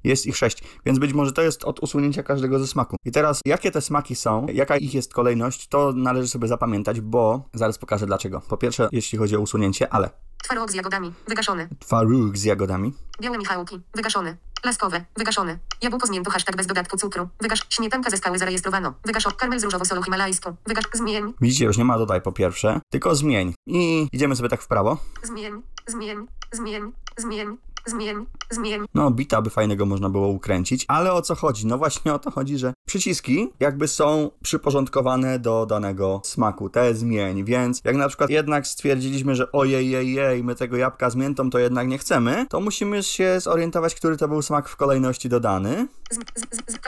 Jest 0.04 0.26
ich 0.26 0.36
sześć, 0.36 0.62
więc 0.86 0.98
być 0.98 1.12
może 1.12 1.32
to 1.32 1.42
jest 1.42 1.64
od 1.64 1.80
usunięcia 1.80 2.22
każdego 2.22 2.58
ze 2.58 2.66
smaku. 2.66 2.96
I 3.04 3.10
teraz, 3.12 3.40
jakie 3.46 3.70
te 3.70 3.80
smaki 3.80 4.14
są, 4.16 4.46
jaka 4.52 4.76
ich 4.76 4.94
jest 4.94 5.14
kolejność, 5.14 5.68
to 5.68 5.92
należy 5.92 6.28
sobie 6.28 6.48
zapamiętać, 6.48 7.00
bo 7.00 7.48
zaraz 7.54 7.78
pokażę 7.78 8.06
dlaczego. 8.06 8.40
Po 8.48 8.56
pierwsze, 8.56 8.88
jeśli 8.92 9.18
chodzi 9.18 9.36
o 9.36 9.40
usunięcie, 9.40 9.92
ale 9.92 10.10
Twarog 10.42 10.70
z 10.70 10.74
jagodami. 10.74 11.12
Wygaszony. 11.28 11.68
twaróg 11.78 12.36
z 12.36 12.44
jagodami, 12.44 12.92
Białe 13.20 13.38
Michałki. 13.38 13.80
Wygaszony. 13.94 14.36
Laskowe. 14.64 15.04
Wygaszony. 15.16 15.58
Jabłko 15.82 16.06
z 16.06 16.10
miętą. 16.10 16.30
Hashtag 16.30 16.56
bez 16.56 16.66
dodatku 16.66 16.96
cukru. 16.96 17.28
Wygasz. 17.40 17.60
Śmietanka 17.68 18.10
ze 18.10 18.16
skały. 18.16 18.38
Zarejestrowano. 18.38 18.94
Wygaszony. 19.04 19.34
Karmel 19.36 19.60
z 19.60 19.64
różowo 19.64 19.84
solą 19.84 20.02
himalajską. 20.02 20.56
Wygasz. 20.66 20.84
Zmień. 20.92 21.34
Widzicie, 21.40 21.64
już 21.64 21.76
nie 21.78 21.84
ma 21.84 21.98
dodaj 21.98 22.22
po 22.22 22.32
pierwsze, 22.32 22.80
tylko 22.92 23.14
zmień. 23.14 23.54
I 23.66 24.08
idziemy 24.12 24.36
sobie 24.36 24.48
tak 24.48 24.62
w 24.62 24.68
prawo. 24.68 24.98
Zmień, 25.22 25.52
zmień, 25.86 26.26
zmień, 26.52 26.92
zmień, 27.16 27.56
zmień, 27.86 28.26
zmień. 28.50 28.80
No, 28.94 29.10
bita 29.10 29.42
by 29.42 29.50
fajnego 29.50 29.86
można 29.86 30.10
było 30.10 30.28
ukręcić, 30.28 30.84
ale 30.88 31.12
o 31.12 31.22
co 31.22 31.34
chodzi? 31.34 31.66
No 31.66 31.78
właśnie 31.78 32.14
o 32.14 32.18
to 32.18 32.30
chodzi, 32.30 32.58
że 32.58 32.72
przyciski 32.86 33.48
jakby 33.60 33.88
są 33.88 34.30
przyporządkowane 34.42 35.38
do 35.38 35.66
danego 35.66 36.22
smaku, 36.24 36.70
te 36.70 36.94
zmień, 36.94 37.44
więc 37.44 37.80
jak 37.84 37.96
na 37.96 38.08
przykład 38.08 38.30
jednak 38.30 38.66
stwierdziliśmy, 38.66 39.34
że 39.34 39.52
ojej, 39.52 39.90
jej, 39.90 40.14
jej, 40.14 40.44
my 40.44 40.54
tego 40.54 40.76
jabłka 40.76 41.10
z 41.10 41.16
miętą 41.16 41.50
to 41.50 41.58
jednak 41.58 41.88
nie 41.88 41.98
chcemy, 41.98 42.46
to 42.48 42.60
musimy 42.60 43.02
się 43.02 43.40
zorientować, 43.40 43.94
który 43.94 44.16
to 44.16 44.28
był 44.28 44.42
smak 44.42 44.68
w 44.68 44.76
kolejności 44.76 45.28
dodany. 45.28 45.88
Z, 46.10 46.16
z, 46.16 46.56
z, 46.56 46.74
z, 46.74 46.78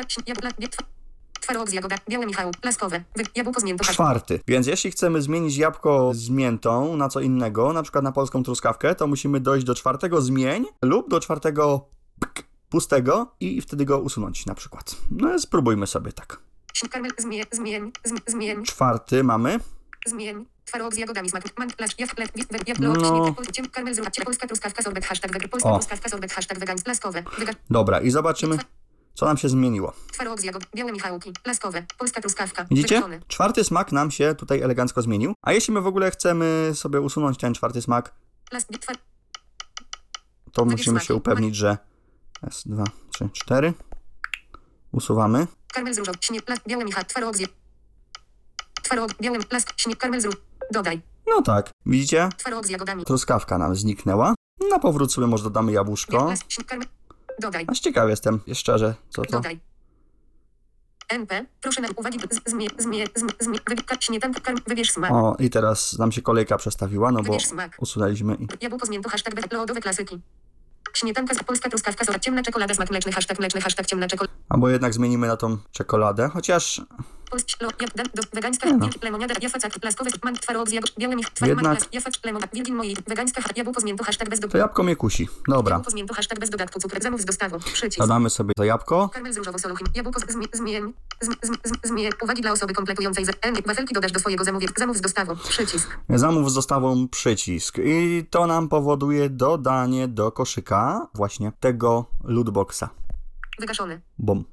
kać- 1.47 1.55
jabłko, 1.55 1.67
bie- 1.67 1.67
tw- 1.67 1.67
Twarog 1.67 1.71
z 1.71 1.73
jagoda, 1.73 1.97
białe 2.09 2.27
Michał, 2.27 2.51
laskowe, 2.65 3.05
wy, 3.17 3.23
jabłko 3.35 3.61
z 3.61 3.65
miętą. 3.65 3.85
Czwarty. 3.85 4.41
Więc 4.49 4.67
jeśli 4.67 4.91
chcemy 4.91 5.23
zmienić 5.23 5.57
jabłko 5.57 6.11
z 6.15 6.29
miętą 6.31 6.97
na 6.97 7.09
co 7.09 7.21
innego, 7.21 7.73
na 7.73 7.83
przykład 7.83 8.05
na 8.05 8.13
polską 8.13 8.43
truskawkę, 8.43 8.95
to 8.95 9.07
musimy 9.07 9.41
dojść 9.41 9.67
do 9.67 9.75
czwartego 9.75 10.21
zmień 10.21 10.65
lub 10.83 11.11
do 11.11 11.21
czwartego 11.21 11.87
pk, 12.21 12.43
pustego 12.71 13.35
i 13.41 13.61
wtedy 13.61 13.85
go 13.85 13.99
usunąć 13.99 14.47
na 14.47 14.55
przykład. 14.55 14.97
No 15.11 15.39
spróbujmy 15.39 15.87
sobie 15.87 16.13
tak. 16.13 16.41
Karmel, 16.91 17.11
zmień, 17.19 17.43
zmień, 17.53 17.93
zm- 18.07 18.21
zmień, 18.27 18.65
Czwarty 18.65 19.25
mamy. 19.25 19.59
zmień. 20.07 20.47
Twarog 20.65 20.95
z 20.95 20.97
jagodami, 20.99 21.31
smak, 21.31 21.59
man, 21.59 21.69
lasz, 21.81 21.99
jaw, 21.99 22.19
le, 22.19 22.27
wi- 22.27 22.33
wi- 22.35 22.73
No. 22.81 22.89
jabłko, 22.89 23.05
śmiech, 23.09 23.35
pol- 23.37 23.53
ciem, 23.53 23.69
karmel 23.71 23.95
z 23.95 23.99
rucha, 23.99 24.11
polska 24.25 24.47
truskawka, 24.47 24.83
sorbet, 24.83 25.05
hashtag, 25.05 25.33
wege, 25.33 25.49
polska 25.49 25.71
truskawka, 25.73 26.09
sorbet, 26.09 26.33
hashtag, 26.33 26.59
wegański, 26.59 26.89
laskowe, 26.91 27.23
Dobra, 27.71 28.01
i 28.01 28.11
zobaczymy, 28.11 28.59
co 29.15 29.27
nam 29.27 29.37
się 29.37 29.49
zmieniło. 29.49 29.93
twarog 30.13 30.41
z 30.41 30.45
jagod, 30.45 30.63
białe 30.77 30.93
Michałki, 30.93 31.33
laskowe, 31.47 31.87
polska 31.99 32.21
truskawka, 32.21 32.65
Widzicie? 32.71 32.89
wygaszony. 32.95 33.21
Czwarty 33.29 33.65
smak 33.65 33.93
nam 33.93 34.11
się 34.11 34.35
tutaj 34.35 34.61
elegancko 34.61 35.03
zmienił. 35.03 35.35
A 35.43 35.53
jeśli 35.53 35.75
my 35.75 35.81
w 35.81 35.87
ogóle 35.87 36.11
chcemy 36.11 36.71
sobie 36.75 37.01
usunąć 37.01 37.39
ten 37.39 37.55
czwarty 37.55 37.83
smak, 37.83 38.15
Las, 38.53 38.67
twar, 38.81 38.97
to 40.53 40.65
musimy 40.65 40.81
smaki. 40.99 41.07
się 41.07 41.15
upewnić, 41.15 41.57
że 41.57 41.79
raz, 42.43 42.63
dwa, 42.67 42.85
trzy, 43.13 43.29
cztery. 43.33 43.73
Usuwamy. 44.93 45.47
karmel 45.75 45.95
z 45.95 45.99
różą, 45.99 46.13
śnieg, 46.21 46.49
las, 46.49 46.59
białe 46.69 46.85
Michał, 46.85 47.05
twarog 47.05 47.37
z 47.37 47.41
je, 47.41 47.47
twarog, 48.83 49.11
białe, 49.21 49.39
lask, 49.53 49.73
śnieg, 49.77 49.99
karmel 49.99 50.21
z 50.21 50.27
dodaj, 50.73 51.03
No 51.27 51.43
tak, 51.43 51.71
widzicie? 51.87 52.29
twarog 52.37 52.67
z 52.67 52.71
jagodami, 52.71 53.05
Truskawka 53.05 53.59
nam 53.59 53.77
zniknęła. 53.77 54.35
Na 54.71 54.79
powrót 54.79 55.13
sobie 55.13 55.27
może 55.27 55.45
dodamy 55.45 55.73
jabłuszko. 55.73 56.25
las, 56.29 56.41
śnieg, 56.49 56.69
karmel, 56.69 56.89
dodaj. 57.41 57.65
Aż 57.69 57.81
ciekaw 57.81 58.09
jestem, 58.09 58.41
szczerze, 58.55 58.95
co 59.11 59.23
to. 59.23 59.31
Dodaj. 59.33 59.61
NP, 61.09 61.47
proszę 61.61 61.81
na 61.81 61.89
uwagi, 61.97 62.19
z- 62.19 62.51
zmie, 62.51 62.67
zmie, 62.79 63.05
zmie, 63.15 63.29
zmie, 63.41 63.59
wybierz 63.69 63.87
śmietanka, 64.05 64.41
karm, 64.41 64.59
wybierz 64.67 64.91
smak, 64.91 65.13
O, 65.13 65.37
i 65.39 65.51
teraz 65.51 65.99
nam 65.99 66.13
się 66.13 66.23
kolejka 66.23 66.57
przestawiła, 66.59 67.11
no 67.13 67.17
bo 67.19 67.23
wybierz 67.23 67.47
smak, 67.47 67.77
usunęliśmy 67.79 68.35
i... 68.35 68.47
jabłko 68.61 68.87
z 68.87 68.91
miętą, 68.91 69.11
hashtag 69.11 69.53
lodowe 69.53 69.81
klasyki. 69.81 70.21
Śmietanka, 70.95 71.35
z- 71.35 71.43
polska 71.43 71.69
truskawka, 71.69 72.05
zora, 72.05 72.19
ciemna 72.19 72.43
czekolada, 72.43 72.75
smak 72.75 72.91
mleczny, 72.91 73.13
hashtag 73.13 73.39
mleczny, 73.39 73.61
hashtag 73.61 73.87
ciemna 73.87 74.09
czekolada, 74.09 74.35
Albo 74.49 74.69
jednak 74.71 74.95
zmienimy 74.95 75.27
na 75.27 75.37
tą 75.37 75.59
czekoladę, 75.73 76.29
chociaż 76.29 76.81
wegańska, 78.33 78.71
no. 78.73 78.89
lemoniada, 79.03 79.35
jafacak, 79.43 79.85
laskowy, 79.85 80.11
man, 80.25 80.35
twarog 80.35 80.69
z 80.69 80.73
jagód, 80.73 80.93
białe 80.99 81.17
mich, 81.17 81.31
twarog, 81.31 81.49
Jednak- 81.59 81.81
man, 81.81 81.89
jafacz, 81.93 82.25
lemon, 82.25 82.43
wilgin 82.53 82.75
mojej, 82.75 82.97
wegańska, 83.07 83.43
jabłko 83.57 83.81
z 83.81 83.85
miętą, 83.85 84.05
hashtag 84.05 84.29
bez 84.29 84.41
do, 84.41 84.49
to 84.49 84.59
jabłko 84.59 84.83
mnie 84.83 84.97
kusi. 84.97 85.29
Dobra, 85.49 85.75
jabłko 85.77 85.91
z 85.91 85.95
miętą, 85.95 86.15
hashtag 86.15 86.39
bez 86.39 86.51
dodatku, 86.51 86.81
cukier, 86.81 87.03
zamów 87.03 87.21
z 87.21 87.25
dostawą, 87.25 87.59
przycisk. 87.59 87.99
dodamy 87.99 88.31
sobie 88.31 88.55
to 88.57 88.65
jabłko. 88.65 89.09
Karmel 89.09 89.33
z 89.33 89.37
różowo 89.37 89.59
solą, 89.59 89.75
jabłko 89.95 90.21
z- 90.21 90.33
zmień, 90.33 90.49
zmień, 90.53 90.83
zm- 91.25 91.35
zm- 91.43 91.57
zm- 91.65 91.79
zmień, 91.89 92.11
uwagi 92.23 92.43
dla 92.43 92.53
osoby 92.53 92.75
kompletującej, 92.75 93.25
wafelki 93.67 93.95
dodasz 93.95 94.13
do 94.13 94.21
swojego 94.21 94.45
zamówienia, 94.45 94.73
zamów 94.79 94.97
z 94.97 95.01
dostawą, 95.01 95.37
przycisk. 95.37 95.99
Zamów 96.09 96.51
z 96.51 96.55
dostawą 96.55 97.09
przycisk 97.09 97.79
i 97.85 98.27
to 98.31 98.47
nam 98.47 98.69
powoduje 98.69 99.31
dodanie 99.31 100.09
do 100.09 100.33
koszyka 100.33 101.07
właśnie 101.15 101.53
tego 101.61 102.07
lootboxa. 102.25 102.85
Wygaszony. 103.61 104.01
Bom. 104.19 104.45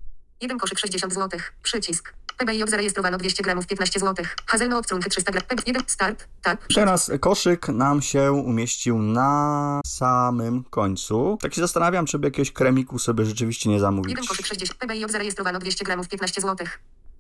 Jeden 0.42 0.58
koszyk 0.58 0.80
60 0.80 1.14
zł. 1.14 1.40
Przycisk. 1.64 2.14
PBJ 2.40 2.64
zarejestrowano 2.68 3.18
200 3.18 3.44
gramów 3.44 3.68
15 3.68 4.00
zł. 4.00 4.26
Hazelno 4.46 4.78
obstrunky 4.78 5.10
300 5.10 5.32
gramów. 5.32 5.68
Jeden 5.68 5.84
start. 5.88 6.28
Tak. 6.42 6.68
Teraz 6.76 7.12
koszyk 7.20 7.68
nam 7.68 8.02
się 8.02 8.32
umieścił 8.32 9.00
na 9.00 9.82
samym 9.86 10.64
końcu. 10.64 11.38
Tak 11.42 11.54
się 11.54 11.62
zastanawiam, 11.62 12.06
czy 12.06 12.20
by 12.20 12.28
jakiegoś 12.28 12.52
kremiku 12.52 13.00
sobie 13.00 13.26
rzeczywiście 13.26 13.70
nie 13.70 13.80
zamówić. 13.80 14.10
Jeden 14.10 14.26
koszyk 14.26 14.46
60. 14.46 14.80
PBJ 14.80 15.06
zarejestrowano 15.10 15.60
200 15.60 15.86
gramów 15.86 16.08
15 16.08 16.42
zł. 16.42 16.68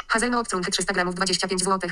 Hazelno 0.07 0.39
obstrunky 0.39 0.71
300 0.71 0.93
gramów 0.93 1.15
25 1.15 1.63
zł. 1.63 1.89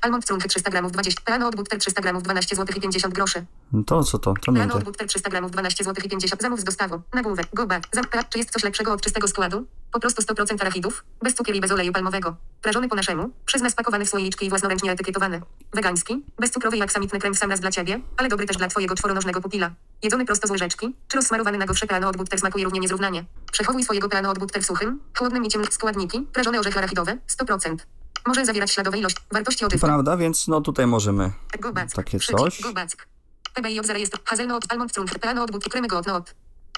Almond 0.00 0.26
trunky 0.26 0.48
300 0.48 0.70
gramów 0.70 0.92
20. 0.92 1.20
Peano 1.24 1.48
od 1.48 1.56
butter 1.56 1.78
300 1.78 2.02
gramów 2.02 2.22
12 2.22 2.56
zł 2.56 2.76
i 2.76 2.80
50 2.80 3.14
groszy. 3.14 3.44
No 3.72 3.82
To 3.84 4.04
co 4.04 4.18
to? 4.18 4.34
To 4.46 4.52
mięte. 4.52 4.74
od 4.74 4.84
butter 4.84 5.06
300 5.06 5.30
gramów 5.30 5.50
12 5.50 5.84
zł 5.84 6.04
i 6.06 6.08
50. 6.08 6.42
Zamów 6.42 6.60
z 6.60 6.64
dostawą. 6.64 7.02
Nagłówek. 7.14 7.46
Go 7.54 7.66
back. 7.66 7.88
Czy 8.30 8.38
jest 8.38 8.50
coś 8.50 8.64
lepszego 8.64 8.92
od 8.92 9.02
czystego 9.02 9.28
składu? 9.28 9.66
Po 9.92 10.00
prostu 10.00 10.22
100% 10.22 10.60
arachidów. 10.60 11.04
Bez 11.22 11.34
cukru 11.34 11.54
i 11.54 11.60
bez 11.60 11.70
oleju 11.70 11.92
palmowego. 11.92 12.36
Prażony 12.62 12.88
po 12.88 12.96
naszemu. 12.96 13.30
Przez 13.46 13.62
nas 13.62 13.74
pakowany 13.74 14.04
w 14.04 14.08
słoiczki 14.08 14.46
i 14.46 14.48
własnoręcznie 14.48 14.92
etykietowany. 14.92 15.40
Wegański. 15.72 16.24
Bezcukrowy 16.38 16.76
i 16.76 16.82
aksamitny 16.82 17.18
krem 17.18 17.34
sam 17.34 17.50
raz 17.50 17.60
dla 17.60 17.70
ciebie, 17.70 18.00
ale 18.16 18.28
dobry 18.28 18.46
też 18.46 18.56
dla 18.56 18.68
twojego 18.68 18.94
czworonożnego 18.94 19.40
pupila. 19.40 19.70
Jedzony 20.02 20.24
prosto 20.24 20.48
z 20.48 20.50
łyżeczki, 20.50 20.96
czy 21.08 21.16
rozsmarowany 21.16 21.58
na 21.58 21.66
gofrze 21.66 21.86
peano 21.86 22.08
od 22.08 22.16
butter 22.16 22.38
smakuje 22.38 22.64
równie 22.64 22.80
niezrównanie. 22.80 23.24
Przechowuj 23.52 23.84
swojego 23.84 24.08
peano 24.08 24.30
od 24.30 24.38
butter 24.38 24.62
w 24.62 24.66
suchym, 24.66 25.00
chłodnym 25.18 25.44
i 25.44 25.50
składniki. 25.70 26.20
Prażone 26.32 26.60
orzechy 26.60 26.78
arachidowe. 26.78 27.18
100%. 27.28 27.76
Może 28.26 28.44
zawierać 28.44 28.70
śladowe 28.72 28.98
ilość. 28.98 29.16
Wartości 29.32 29.64
odżywcze. 29.64 29.86
Prawda? 29.86 30.16
Więc 30.16 30.48
no 30.48 30.60
tutaj 30.60 30.86
możemy 30.86 31.32
Go 31.60 31.72
back. 31.72 31.94
takie 31.94 32.18
coś. 32.20 32.60
Go 32.60 32.72
back. 32.72 33.06
PBI 33.54 33.80
zarejestrowano. 33.84 34.26
Hazelnut, 34.30 34.64
almond 34.68 34.92
trunk, 34.92 35.18
peano 35.18 35.42
od 35.42 35.50
buty, 35.50 35.70
kremy 35.70 35.88
go 35.88 36.00
not. 36.06 36.34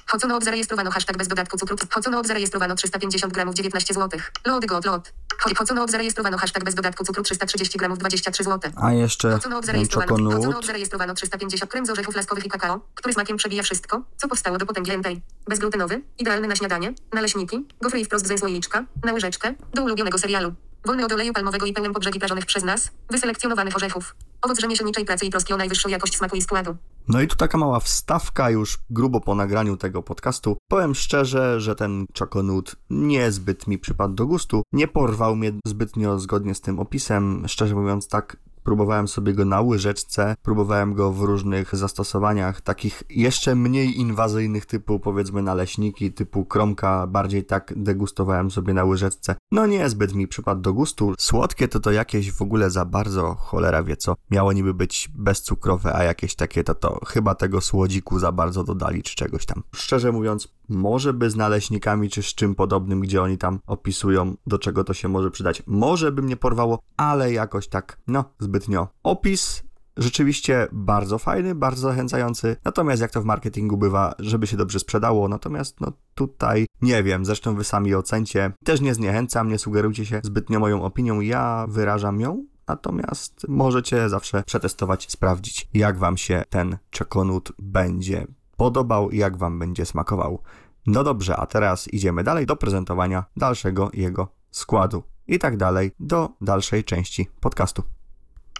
Hocono 0.06 0.36
od 0.36 0.44
zarejestrowano 0.44 0.90
hashtag 0.90 1.16
bez 1.16 1.28
dodatku 1.28 1.56
cukru. 1.58 1.76
Hocono 1.90 2.18
od 2.18 2.26
zarejestrowano 2.26 2.74
350 2.74 3.32
gramów 3.32 3.54
19 3.54 3.94
zł. 3.94 4.20
Lody 4.46 4.66
go 4.66 4.80
lot. 4.84 5.12
Hocono 5.56 5.82
od 5.82 5.90
zarejestrowano 5.90 6.38
hashtag 6.38 6.64
bez 6.64 6.74
dodatku 6.74 7.04
cukru 7.04 7.22
330 7.22 7.78
gramów 7.78 7.98
23 7.98 8.44
zł. 8.44 8.72
A 8.76 8.92
jeszcze 8.92 9.34
od 9.34 9.42
ten 9.42 9.62
zarejestrowano, 9.62 10.28
od 10.28 10.42
czokonut. 10.42 10.66
zarejestrowano 10.66 11.14
350 11.14 11.70
krem 11.70 11.86
z 11.86 11.90
orzechów 11.90 12.16
laskowych 12.16 12.46
i 12.46 12.48
kakao, 12.48 12.80
który 12.94 13.14
smakiem 13.14 13.36
przebija 13.36 13.62
wszystko, 13.62 14.02
co 14.16 14.28
powstało 14.28 14.58
do 14.58 14.66
potęgi 14.66 14.90
entej. 14.92 15.22
Bezglutenowy, 15.48 16.02
idealny 16.18 16.48
na 16.48 16.56
śniadanie, 16.56 16.94
naleśniki, 17.12 17.66
gofry 17.80 18.00
i 18.00 18.04
wprost 18.04 18.26
ze 18.26 18.38
słoiczka, 18.38 18.84
na 19.04 19.12
łyżeczkę, 19.12 19.54
do 19.74 19.82
ulubionego 19.82 20.18
serialu. 20.18 20.54
Wolny 20.84 21.04
od 21.04 21.12
oleju 21.12 21.32
palmowego 21.32 21.66
i 21.66 21.72
pełen 21.72 21.92
podbrzegi 21.92 22.18
prażonych 22.18 22.46
przez 22.46 22.64
nas, 22.64 22.90
wyselekcjonowanych 23.10 23.76
orzechów. 23.76 24.16
Owoc 24.42 24.60
rzemieślniczej 24.60 25.04
pracy 25.04 25.26
i 25.26 25.30
troski 25.30 25.52
o 25.52 25.56
najwyższą 25.56 25.88
jakość 25.88 26.16
smaku 26.16 26.36
i 26.36 26.42
składu. 26.42 26.76
No 27.08 27.20
i 27.20 27.28
tu 27.28 27.36
taka 27.36 27.58
mała 27.58 27.80
wstawka 27.80 28.50
już 28.50 28.78
grubo 28.90 29.20
po 29.20 29.34
nagraniu 29.34 29.76
tego 29.76 30.02
podcastu. 30.02 30.56
Powiem 30.68 30.94
szczerze, 30.94 31.60
że 31.60 31.74
ten 31.74 32.06
czokonut 32.12 32.76
niezbyt 32.90 33.66
mi 33.66 33.78
przypadł 33.78 34.14
do 34.14 34.26
gustu. 34.26 34.62
Nie 34.72 34.88
porwał 34.88 35.36
mnie 35.36 35.52
zbytnio 35.66 36.18
zgodnie 36.18 36.54
z 36.54 36.60
tym 36.60 36.78
opisem. 36.78 37.44
Szczerze 37.48 37.74
mówiąc 37.74 38.08
tak 38.08 38.36
Próbowałem 38.64 39.08
sobie 39.08 39.32
go 39.32 39.44
na 39.44 39.60
łyżeczce, 39.60 40.34
próbowałem 40.42 40.94
go 40.94 41.12
w 41.12 41.20
różnych 41.20 41.76
zastosowaniach, 41.76 42.60
takich 42.60 43.02
jeszcze 43.10 43.54
mniej 43.54 44.00
inwazyjnych, 44.00 44.66
typu 44.66 45.00
powiedzmy 45.00 45.42
naleśniki, 45.42 46.12
typu 46.12 46.44
kromka, 46.44 47.06
bardziej 47.06 47.44
tak 47.44 47.72
degustowałem 47.76 48.50
sobie 48.50 48.74
na 48.74 48.84
łyżeczce. 48.84 49.34
No 49.52 49.66
niezbyt 49.66 50.14
mi 50.14 50.28
przypadł 50.28 50.60
do 50.60 50.72
gustu. 50.72 51.14
Słodkie 51.18 51.68
to 51.68 51.80
to 51.80 51.92
jakieś 51.92 52.32
w 52.32 52.42
ogóle 52.42 52.70
za 52.70 52.84
bardzo, 52.84 53.34
cholera 53.34 53.82
wie 53.82 53.96
co. 53.96 54.14
Miało 54.30 54.52
niby 54.52 54.74
być 54.74 55.10
bezcukrowe, 55.14 55.94
a 55.94 56.04
jakieś 56.04 56.34
takie 56.34 56.64
to 56.64 56.74
to 56.74 57.00
chyba 57.06 57.34
tego 57.34 57.60
słodziku 57.60 58.18
za 58.18 58.32
bardzo 58.32 58.64
dodali 58.64 59.02
czy 59.02 59.14
czegoś 59.14 59.46
tam. 59.46 59.62
Szczerze 59.74 60.12
mówiąc, 60.12 60.48
może 60.72 61.12
by 61.12 61.30
z 61.30 61.36
naleśnikami 61.36 62.08
czy 62.08 62.22
z 62.22 62.26
czym 62.26 62.54
podobnym, 62.54 63.00
gdzie 63.00 63.22
oni 63.22 63.38
tam 63.38 63.60
opisują, 63.66 64.34
do 64.46 64.58
czego 64.58 64.84
to 64.84 64.94
się 64.94 65.08
może 65.08 65.30
przydać. 65.30 65.62
Może 65.66 66.12
by 66.12 66.22
mnie 66.22 66.36
porwało, 66.36 66.78
ale 66.96 67.32
jakoś 67.32 67.68
tak, 67.68 67.98
no, 68.06 68.24
zbytnio. 68.38 68.88
Opis 69.02 69.62
rzeczywiście 69.96 70.68
bardzo 70.72 71.18
fajny, 71.18 71.54
bardzo 71.54 71.82
zachęcający. 71.88 72.56
Natomiast 72.64 73.02
jak 73.02 73.10
to 73.10 73.22
w 73.22 73.24
marketingu 73.24 73.76
bywa, 73.76 74.14
żeby 74.18 74.46
się 74.46 74.56
dobrze 74.56 74.78
sprzedało, 74.78 75.28
natomiast 75.28 75.80
no 75.80 75.92
tutaj 76.14 76.66
nie 76.82 77.02
wiem, 77.02 77.24
zresztą 77.24 77.54
wy 77.54 77.64
sami 77.64 77.94
ocencie. 77.94 78.52
Też 78.64 78.80
nie 78.80 78.94
zniechęcam, 78.94 79.48
nie 79.48 79.58
sugerujcie 79.58 80.06
się 80.06 80.20
zbytnio 80.24 80.60
moją 80.60 80.82
opinią, 80.82 81.20
ja 81.20 81.66
wyrażam 81.68 82.20
ją. 82.20 82.46
Natomiast 82.68 83.46
możecie 83.48 84.08
zawsze 84.08 84.42
przetestować, 84.46 85.10
sprawdzić, 85.10 85.68
jak 85.74 85.98
wam 85.98 86.16
się 86.16 86.42
ten 86.50 86.78
czekonut 86.90 87.52
będzie 87.58 88.26
podobał 88.56 89.10
jak 89.10 89.36
wam 89.36 89.58
będzie 89.58 89.86
smakował. 89.86 90.42
No 90.86 91.04
dobrze, 91.04 91.36
a 91.36 91.46
teraz 91.46 91.88
idziemy 91.88 92.24
dalej 92.24 92.46
do 92.46 92.56
prezentowania 92.56 93.24
dalszego 93.36 93.90
jego 93.92 94.28
składu 94.50 95.02
i 95.26 95.38
tak 95.38 95.56
dalej 95.56 95.92
do 96.00 96.28
dalszej 96.40 96.84
części 96.84 97.30
podcastu. 97.40 97.82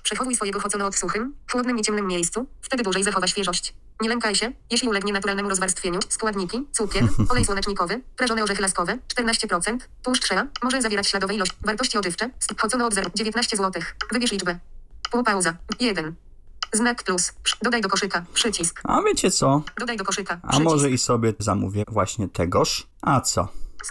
Przechowuj 0.02 0.34
swojego 0.36 0.60
chocono 0.60 0.86
od 0.86 0.96
suchym, 0.96 1.34
chłodnym 1.50 1.78
i 1.78 1.82
ciemnym 1.82 2.06
miejscu, 2.06 2.46
wtedy 2.60 2.82
dłużej 2.82 3.04
zachowa 3.04 3.26
świeżość. 3.26 3.74
Nie 4.00 4.08
lękaj 4.08 4.34
się, 4.34 4.52
jeśli 4.70 4.88
ulegnie 4.88 5.12
naturalnemu 5.12 5.48
rozwarstwieniu. 5.48 5.98
Składniki, 6.08 6.66
cukier, 6.72 7.04
olej 7.30 7.44
słonecznikowy, 7.44 8.02
prażone 8.16 8.42
orzechy 8.42 8.62
laskowe, 8.62 8.98
14%, 9.16 9.78
tłuszcz 10.02 10.24
shea, 10.24 10.48
może 10.62 10.82
zawierać 10.82 11.08
śladowe 11.08 11.34
ilość, 11.34 11.52
wartości 11.64 11.98
odżywcze, 11.98 12.30
chocono 12.58 12.86
od 12.86 12.94
0, 12.94 13.10
19 13.14 13.56
zł. 13.56 13.82
Wybierz 14.12 14.32
liczbę. 14.32 14.58
Półpauza, 15.10 15.56
1. 15.80 16.14
Znak 16.74 17.02
plus, 17.04 17.32
dodaj 17.62 17.80
do 17.80 17.88
koszyka, 17.88 18.24
przycisk, 18.34 18.80
A 18.84 19.02
wiecie 19.02 19.30
co? 19.30 19.62
dodaj 19.80 19.96
do 19.96 20.04
koszyka, 20.04 20.40
A 20.42 20.48
przycisk, 20.48 20.64
może 20.64 20.90
i 20.90 20.98
sobie 20.98 21.32
zamówię 21.38 21.84
właśnie 21.88 22.28
tegoż? 22.28 22.86
A 23.02 23.20
co? 23.20 23.48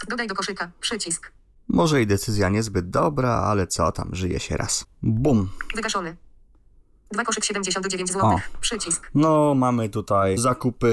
dodaj 0.08 0.26
do 0.28 0.34
koszyka, 0.34 0.70
przycisk, 0.80 1.32
Może 1.68 2.02
i 2.02 2.06
decyzja 2.06 2.48
niezbyt 2.48 2.90
dobra, 2.90 3.30
ale 3.30 3.66
co 3.66 3.92
tam, 3.92 4.08
żyje 4.12 4.40
się 4.40 4.56
raz. 4.56 4.84
Bum. 5.02 5.48
wygaszony. 5.74 6.16
Dwa 7.12 7.24
koszyk 7.24 7.44
79 7.44 8.12
zł, 8.12 8.26
O. 8.28 8.36
przycisk, 8.60 9.10
No, 9.14 9.54
mamy 9.54 9.88
tutaj 9.88 10.38
zakupy 10.38 10.92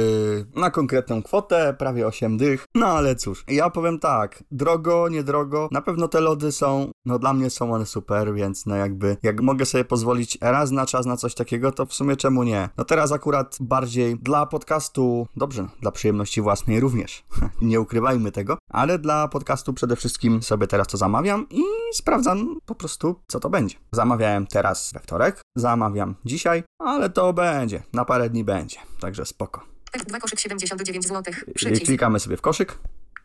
na 0.55 0.71
konkretną 0.71 1.23
kwotę, 1.23 1.75
prawie 1.79 2.07
8 2.07 2.37
dych. 2.37 2.65
No 2.75 2.87
ale 2.87 3.15
cóż, 3.15 3.43
ja 3.47 3.69
powiem 3.69 3.99
tak, 3.99 4.43
drogo, 4.51 5.09
niedrogo, 5.09 5.69
na 5.71 5.81
pewno 5.81 6.07
te 6.07 6.21
lody 6.21 6.51
są, 6.51 6.91
no 7.05 7.19
dla 7.19 7.33
mnie 7.33 7.49
są 7.49 7.73
one 7.73 7.85
super, 7.85 8.33
więc 8.33 8.65
no 8.65 8.75
jakby, 8.75 9.17
jak 9.23 9.41
mogę 9.41 9.65
sobie 9.65 9.85
pozwolić 9.85 10.37
raz 10.41 10.71
na 10.71 10.85
czas 10.85 11.05
na 11.05 11.17
coś 11.17 11.35
takiego, 11.35 11.71
to 11.71 11.85
w 11.85 11.93
sumie 11.93 12.15
czemu 12.15 12.43
nie? 12.43 12.69
No 12.77 12.85
teraz 12.85 13.11
akurat 13.11 13.57
bardziej 13.61 14.15
dla 14.19 14.45
podcastu, 14.45 15.27
dobrze, 15.35 15.67
dla 15.81 15.91
przyjemności 15.91 16.41
własnej 16.41 16.79
również, 16.79 17.23
nie 17.61 17.81
ukrywajmy 17.81 18.31
tego, 18.31 18.57
ale 18.71 18.99
dla 18.99 19.27
podcastu 19.27 19.73
przede 19.73 19.95
wszystkim 19.95 20.43
sobie 20.43 20.67
teraz 20.67 20.87
to 20.87 20.97
zamawiam 20.97 21.45
i 21.49 21.61
sprawdzam 21.93 22.57
po 22.65 22.75
prostu, 22.75 23.15
co 23.27 23.39
to 23.39 23.49
będzie. 23.49 23.75
Zamawiałem 23.91 24.47
teraz 24.47 24.91
we 24.93 24.99
wtorek, 24.99 25.41
zamawiam 25.55 26.08
dzisiaj, 26.25 26.63
ale 26.79 27.09
to 27.09 27.33
będzie, 27.33 27.83
na 27.93 28.05
parę 28.05 28.29
dni 28.29 28.43
będzie, 28.43 28.77
także 28.99 29.25
spoko. 29.25 29.65
2 30.07 30.19
koszyk 30.19 30.39
79 30.39 31.07
zł, 31.07 31.33
przycisk, 31.55 31.85
klikamy 31.85 32.19
sobie 32.19 32.37
w 32.37 32.41
koszyk. 32.41 32.77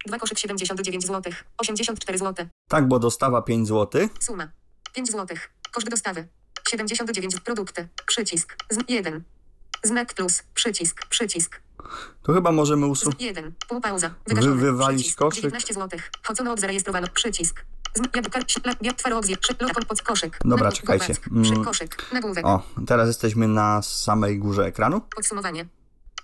2 0.06 0.18
koszyk 0.18 0.38
79 0.38 1.06
zł, 1.06 1.32
84 1.58 2.18
zł. 2.18 2.46
Tak, 2.68 2.88
bo 2.88 2.98
dostawa 2.98 3.42
5 3.42 3.68
zł. 3.68 4.08
Suma. 4.20 4.48
5 4.94 5.10
zł. 5.10 5.36
Koszt 5.72 5.88
dostawy. 5.88 6.28
79 6.68 7.40
produkty. 7.40 7.88
Przycisk. 8.06 8.56
Z 8.70 8.78
1. 8.90 9.22
Znak 9.82 10.14
plus. 10.14 10.42
Przycisk. 10.54 11.06
Przycisk. 11.06 11.60
To 12.22 12.32
chyba 12.32 12.52
możemy 12.52 12.86
usunąć. 12.86 13.22
1. 13.22 13.52
Półpauza. 13.68 14.14
Wygaszony. 14.26 14.56
Wy- 14.56 14.60
wywalić 14.72 15.00
przycisk. 15.02 15.18
koszyk. 15.18 15.42
19 15.42 15.74
zł. 15.74 16.00
Chocono 16.26 16.52
od 16.52 16.60
zarejestrowano. 16.60 17.06
Przycisk. 17.14 17.64
Dobra, 20.44 20.72
czekajcie. 20.72 21.14
Mm. 21.32 21.64
O, 22.42 22.62
teraz 22.86 23.08
jesteśmy 23.08 23.48
na 23.48 23.82
samej 23.82 24.38
górze 24.38 24.66
ekranu. 24.66 25.00
Podsumowanie. 25.00 25.66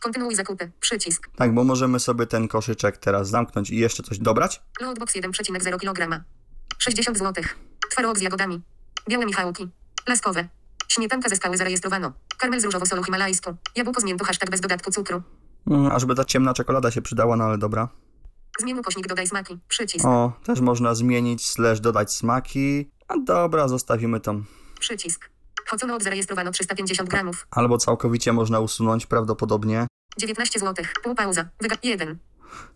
Kontynuuj 0.01 0.35
zakupy. 0.35 0.71
Przycisk. 0.81 1.29
Tak, 1.37 1.55
bo 1.55 1.65
możemy 1.65 2.01
sobie 2.01 2.27
ten 2.27 2.49
koszyczek 2.49 2.97
teraz 2.97 3.29
zamknąć 3.29 3.71
i 3.71 3.77
jeszcze 3.77 4.03
coś 4.03 4.19
dobrać. 4.19 4.63
Loadbox 4.81 5.15
1,0 5.15 5.79
kg. 5.79 6.25
60 6.79 7.19
zł. 7.19 7.45
Twarog 7.91 8.19
z 8.19 8.21
jagodami. 8.21 8.61
Białe 9.09 9.27
michałki. 9.27 9.69
Laskowe. 10.09 10.49
Śmietanka 10.89 11.29
ze 11.29 11.37
skały 11.37 11.57
zarejestrowano. 11.57 12.13
Karmel 12.39 12.61
z 12.61 12.65
różowo-solą 12.65 13.03
himalajską. 13.03 13.57
Jabłko 13.77 14.01
z 14.01 14.05
miętą 14.05 14.25
hashtag 14.25 14.51
bez 14.51 14.61
dodatku 14.61 14.91
cukru. 14.91 15.23
Mm, 15.67 15.93
ażby 15.93 16.15
ta 16.15 16.25
ciemna 16.25 16.55
czekolada 16.55 16.91
się 16.91 17.03
przydała, 17.03 17.37
no 17.37 17.45
ale 17.45 17.59
dobra. 17.59 17.89
Zmień 18.59 18.79
ukośnik 18.79 19.07
dodaj 19.07 19.27
smaki. 19.27 19.59
Przycisk. 19.69 20.05
O, 20.07 20.33
też 20.45 20.61
można 20.61 20.95
zmienić, 20.95 21.47
slash 21.47 21.81
dodać 21.81 22.13
smaki. 22.13 22.91
A 23.09 23.15
dobra, 23.19 23.69
zostawimy 23.69 24.21
tą. 24.21 24.45
Przycisk. 24.81 25.31
Chocono 25.69 25.95
od 25.95 26.03
zarejestrowano 26.03 26.51
350 26.51 27.09
gramów. 27.11 27.47
Albo 27.51 27.79
całkowicie 27.79 28.33
można 28.33 28.61
usunąć 28.61 29.07
prawdopodobnie. 29.07 29.87
19 30.19 30.61
zł. 30.61 30.85
Półpauza. 31.03 31.49
Wyga 31.61 31.77
1. 31.83 32.19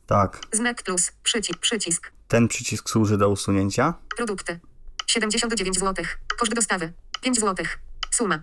Tak, 0.07 0.41
Znak 0.53 0.83
plus. 0.83 1.13
Przycisk. 1.23 1.59
Przycisk. 1.61 2.13
ten 2.29 2.49
przycisk 2.49 2.91
służy 2.91 3.19
do 3.19 3.29
usunięcia. 3.31 3.95
Produkty. 4.17 4.61
79 5.07 5.79
zł. 5.79 6.05
Koszt 6.39 6.55
dostawy. 6.55 6.93
5 7.21 7.41
zł. 7.41 7.67
Suma. 8.11 8.43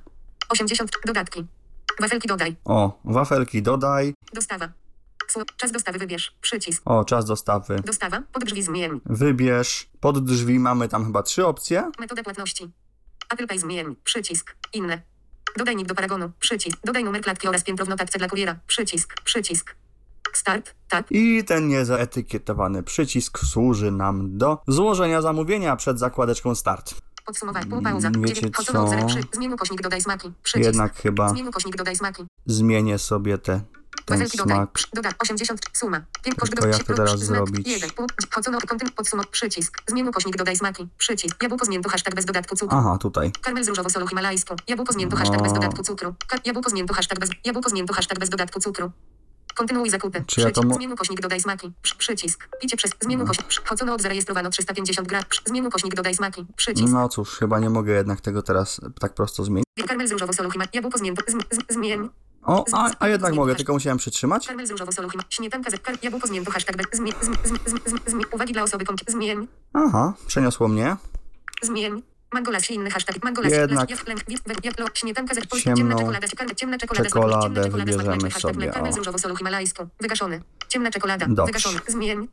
80. 0.50 0.92
Dodatki. 1.06 1.46
Wafelki 2.00 2.28
dodaj. 2.28 2.56
O, 2.66 3.00
wafelki 3.06 3.62
dodaj. 3.62 4.14
Dostawa. 4.34 4.70
Czas 5.58 5.72
dostawy 5.72 6.00
wybierz. 6.00 6.36
Przycisk. 6.42 6.82
O, 6.86 7.06
czas 7.06 7.26
dostawy. 7.26 7.76
Dostawa. 7.86 8.24
Pod 8.34 8.44
drzwi 8.44 8.64
zmień. 8.64 9.02
Wybierz. 9.06 9.90
Pod 10.00 10.26
drzwi 10.26 10.60
mamy 10.60 10.88
tam 10.88 11.06
chyba 11.06 11.24
trzy 11.24 11.46
opcje. 11.48 11.92
Metoda 12.00 12.24
płatności. 12.24 12.72
Apple 13.30 13.48
Pay 13.48 13.60
zmień. 13.60 13.96
Przycisk. 14.04 14.56
Inne. 14.74 15.02
Dodaj 15.58 15.76
nick 15.76 15.90
do 15.90 15.96
paragonu. 15.96 16.32
Przycisk. 16.40 16.78
Dodaj 16.84 17.04
numer 17.04 17.22
klatki 17.22 17.48
oraz 17.48 17.64
piętro 17.64 17.86
w 17.86 17.90
notatce 17.90 18.20
dla 18.20 18.28
kuriera. 18.30 18.60
Przycisk. 18.68 19.14
Przycisk. 19.24 19.76
Start. 20.34 20.76
Tak. 20.90 21.06
I 21.10 21.44
ten 21.44 21.68
niezaetykietowany 21.68 22.84
przycisk 22.84 23.40
służy 23.40 23.92
nam 23.92 24.38
do 24.38 24.62
złożenia 24.68 25.22
zamówienia 25.22 25.76
przed 25.76 26.00
zakładeczką 26.00 26.56
start. 26.56 26.96
Podsumowanie. 27.26 27.66
Pół 27.70 27.82
pauza. 27.82 28.08
Mm, 28.08 28.22
wiecie 28.22 28.50
co? 28.50 28.88
Zmień 29.34 29.54
ukośnik, 29.54 29.82
dodaj 29.82 30.02
smaki. 30.02 30.32
Przycisk. 30.44 30.66
Jednak 30.66 30.96
chyba 30.96 31.30
Zmień 31.30 31.48
ukośnik, 31.48 31.76
dodaj 31.76 31.96
smaki. 31.96 32.24
zmienię 32.46 32.98
sobie 32.98 33.38
te, 33.38 33.62
ten 34.06 34.30
smak. 34.30 34.72
Przy- 34.72 34.88
Doda. 34.94 35.10
80. 35.20 35.60
Suma. 35.74 36.00
Koszt 36.40 36.52
Tylko 36.52 36.62
do- 36.62 36.68
jak 36.68 36.76
przy- 36.78 36.86
to 36.86 36.94
teraz 36.94 37.20
zrobić? 37.20 37.68
Jeden. 37.68 37.90
Pół. 37.90 38.08
Chodzono. 38.32 38.58
Kontynu. 38.68 38.92
Podsumow. 38.92 39.28
Przycisk. 39.28 39.78
Zmień 39.88 40.08
ukośnik, 40.08 40.36
dodaj 40.38 40.56
smaki. 40.58 40.88
Przycisk. 40.98 41.44
Jabłko 41.44 41.66
zmięto 41.66 41.90
hashtag 41.90 42.16
bez 42.16 42.26
dodatku 42.26 42.56
cukru. 42.56 42.78
Aha, 42.78 42.98
tutaj. 43.02 43.32
Karmel 43.42 43.64
z 43.64 43.68
różowo-solu 43.68 44.08
himalajską. 44.08 44.56
Jabłko 44.68 44.94
zmięto 44.94 45.18
hashtag 45.18 45.42
bez 45.44 45.52
O. 45.52 45.56
dodatku 45.56 45.84
cukru. 45.84 46.16
Jabłko 46.46 46.70
zmięto 46.70 46.94
hashtag 46.94 47.20
bez, 47.20 47.30
jabłko 47.46 47.70
zmięto 47.70 47.94
hashtag 47.94 48.20
bez 48.20 48.30
dodatku 48.30 48.60
cukru. 48.60 48.92
Kontynuuj 49.56 49.90
zakupy. 49.90 50.24
Czy 50.28 50.42
ja 50.42 50.52
to 50.52 50.64
mo- 50.64 50.74
Zmień 50.74 50.92
ukośnik, 50.92 51.22
dodaj 51.22 51.42
smaki. 51.42 51.72
Przy, 51.82 51.96
przycisk. 51.96 52.50
Picie 52.62 52.78
przez. 52.78 52.92
Zmień 53.02 53.22
ukośnik. 53.22 53.48
Przy- 53.48 53.62
Chodzono 53.66 53.94
od 53.94 54.02
zarejestrowano 54.02 54.50
350 54.50 55.08
gram. 55.08 55.24
Zmień 55.46 55.66
ukośnik, 55.66 55.96
dodaj 55.96 56.16
smaki. 56.16 56.46
Przycisk. 56.56 56.94
No 56.94 57.10
cóż, 57.10 57.30
chyba 57.38 57.60
nie 57.60 57.70
mogę 57.70 57.94
jednak 57.94 58.22
tego 58.22 58.42
teraz 58.42 58.82
tak 59.00 59.14
prosto 59.14 59.44
zmienić. 59.44 59.66
Karmel 59.88 60.08
z 60.08 60.12
różowo-solu 60.12 60.52
himalajską. 60.52 60.78
Jabłko 60.78 60.98
zmięto. 60.98 61.24
Zm, 61.28 61.40
z, 61.52 61.74
zmień. 61.74 62.10
O, 62.44 62.66
a, 62.74 62.92
a 63.00 63.08
jednak 63.08 63.34
mogę, 63.34 63.56
tylko 63.56 63.74
musiałem 63.74 63.98
przytrzymać. 63.98 64.48
Karmel 64.48 64.68
z 64.68 64.72
różowo-solu 64.72 65.10
himalajką. 65.10 65.36
Śmietanka 65.36 65.72
z 65.72 65.74
kar- 65.74 65.98
jabłko 66.04 66.28
hashtag. 66.52 66.96
Zmień. 66.96 67.14
Zm, 67.22 67.34
zm, 67.44 67.58
zm, 67.66 67.78
zm, 67.86 67.98
zm, 68.08 68.22
uwagi 68.32 68.54
dla 68.54 68.64
osoby 68.64 68.86
konki. 68.86 69.06
Zmień. 69.08 69.48
Aha, 69.74 70.14
przeniosło 70.28 70.68
mnie. 70.68 70.96
Zmień. 71.62 72.04
Mangolas 72.34 72.72
inny 72.72 72.92
hashtag. 72.92 73.24
Mangolas. 73.24 73.52
Jednak 73.52 73.90
śmietanka 74.94 75.36
z 75.36 75.64
ciemna 75.64 75.96
czekolada. 75.96 76.28
Ciemna, 76.56 76.78
czekolada. 76.78 77.04
czekoladę 77.10 77.70
wybierzemy 77.70 78.30
hashtag 78.30 78.42
sobie, 78.42 78.70
Karmel 78.70 78.94
z 78.94 78.98
różowo-solu 78.98 79.36
himalajską. 79.36 79.88
Wygaszony. 80.00 80.42
Ciemna 80.68 80.92
czekolada. 80.92 81.26
Wygaszony. 81.46 81.80
Zmień. 81.88 82.28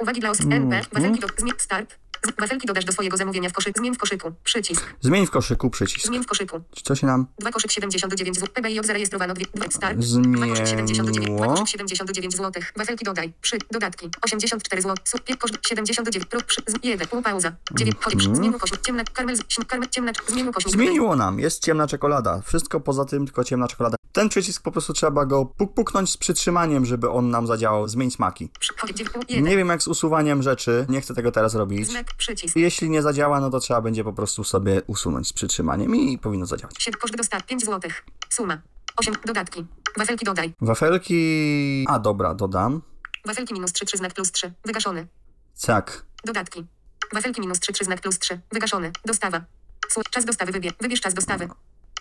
Uwagi 0.00 0.20
dla 0.20 0.30
osób. 0.30 0.44
Mhm. 0.44 0.72
NP. 0.72 0.88
Wafelki 0.92 1.20
do. 1.20 1.26
Zmień. 1.38 1.52
Start. 1.58 1.98
Wafelki 2.40 2.66
dodasz 2.66 2.84
do 2.84 2.92
swojego 2.92 3.16
zamówienia 3.16 3.48
w 3.48 3.52
koszyku. 3.52 3.80
Zmień 3.80 3.94
w 3.94 3.98
koszyku. 3.98 4.32
Przycisk. 4.44 4.94
Zmień 5.00 5.26
w 5.26 5.30
koszyku 5.30 5.70
przycisk. 5.70 6.06
Zmień 6.06 6.22
w 6.22 6.26
koszyku. 6.26 6.60
Co 6.84 6.94
się 6.94 7.06
nam 7.06 7.26
Dwa 7.38 7.50
koszyk 7.50 7.72
79 7.72 8.38
zł. 8.38 8.54
PBI 8.54 8.80
zarejestrowano 8.84 9.34
dwie, 9.34 9.46
dwa 9.54 9.66
start. 9.70 9.98
Dwa 9.98 10.46
koszyk 10.46 10.66
79, 10.66 11.16
dwa 11.16 11.24
zmieniło? 11.24 11.46
koszyk 11.46 11.68
79 11.68 12.36
zł. 12.36 12.62
Wafelki 12.76 13.04
dodaj. 13.04 13.32
Przy, 13.40 13.58
dodatki. 13.70 14.10
84 14.22 14.82
zł. 14.82 14.96
Super, 15.04 15.38
koszt 15.38 15.54
79. 15.66 16.26
Pro, 16.26 16.40
przy, 16.40 16.62
jeden. 16.82 17.08
Pół 17.08 17.22
pauza. 17.22 17.52
9. 17.72 17.96
Chodź, 18.00 18.16
przy, 18.16 18.34
zmień 18.36 18.54
ukośnik. 18.54 18.80
Ciemna, 18.80 19.04
karmel, 19.04 19.36
karmel, 19.68 19.88
ciemna, 19.88 20.12
zmień 20.28 20.48
ukośnik. 20.48 20.74
Zmieniło 20.74 21.16
nam, 21.16 21.40
jest 21.40 21.62
ciemna 21.62 21.86
czekolada. 21.86 22.40
Wszystko 22.44 22.80
poza 22.80 23.04
tym, 23.04 23.26
tylko 23.26 23.44
ciemna 23.44 23.68
czekolada. 23.68 23.96
Ten 24.12 24.28
przycisk 24.28 24.62
po 24.62 24.72
prostu 24.72 24.92
trzeba 24.92 25.26
go 25.26 25.46
puk 25.46 25.74
puknąć 25.74 26.10
z 26.10 26.16
przytrzymaniem, 26.16 26.86
żeby 26.86 27.10
on 27.10 27.30
nam 27.30 27.46
zadziałał. 27.46 27.88
Zmień 27.88 28.10
smaki. 28.10 28.48
Dziewięć. 28.94 29.48
Nie 29.48 29.56
wiem 29.56 29.68
jak 29.68 29.82
z 29.82 29.88
usuwaniem 29.88 30.42
rzeczy, 30.42 30.86
nie 30.88 31.00
chcę 31.00 31.14
tego 31.14 31.32
teraz 31.32 31.54
robić. 31.54 31.90
Znak, 31.90 32.13
przycisk. 32.16 32.56
Jeśli 32.56 32.90
nie 32.90 33.02
zadziała, 33.02 33.40
no 33.40 33.50
to 33.50 33.60
trzeba 33.60 33.80
będzie 33.80 34.04
po 34.04 34.12
prostu 34.12 34.44
sobie 34.44 34.82
usunąć 34.86 35.28
z 35.28 35.32
przytrzymaniem 35.32 35.96
i 35.96 36.18
powinno 36.18 36.46
zadziałać. 36.46 36.74
7. 36.78 37.00
Koszt 37.00 37.16
do 37.16 37.24
start. 37.24 37.46
5 37.46 37.64
zł. 37.64 37.90
Suma. 38.28 38.62
8. 38.96 39.14
Dodatki. 39.26 39.66
Wafelki 39.96 40.24
dodaj. 40.24 40.54
Wafelki... 40.60 41.84
A 41.88 41.98
dobra, 41.98 42.34
dodam. 42.34 42.82
Wafelki 43.24 43.54
minus 43.54 43.72
3, 43.72 43.84
3 43.84 43.96
znak 43.96 44.14
plus 44.14 44.32
3. 44.32 44.52
Wygaszony. 44.64 45.06
Cak. 45.54 46.04
Dodatki. 46.24 46.66
Wafelki 47.12 47.40
minus 47.40 47.60
3, 47.60 47.72
3 47.72 47.84
znak 47.84 48.00
plus 48.00 48.18
3. 48.18 48.40
Wygaszony. 48.52 48.92
Dostawa. 49.04 49.44
Słuch, 49.88 50.04
czas 50.10 50.24
dostawy 50.24 50.52
wybierz. 50.52 50.74
Wybierz 50.80 51.00
czas 51.00 51.14
dostawy. 51.14 51.48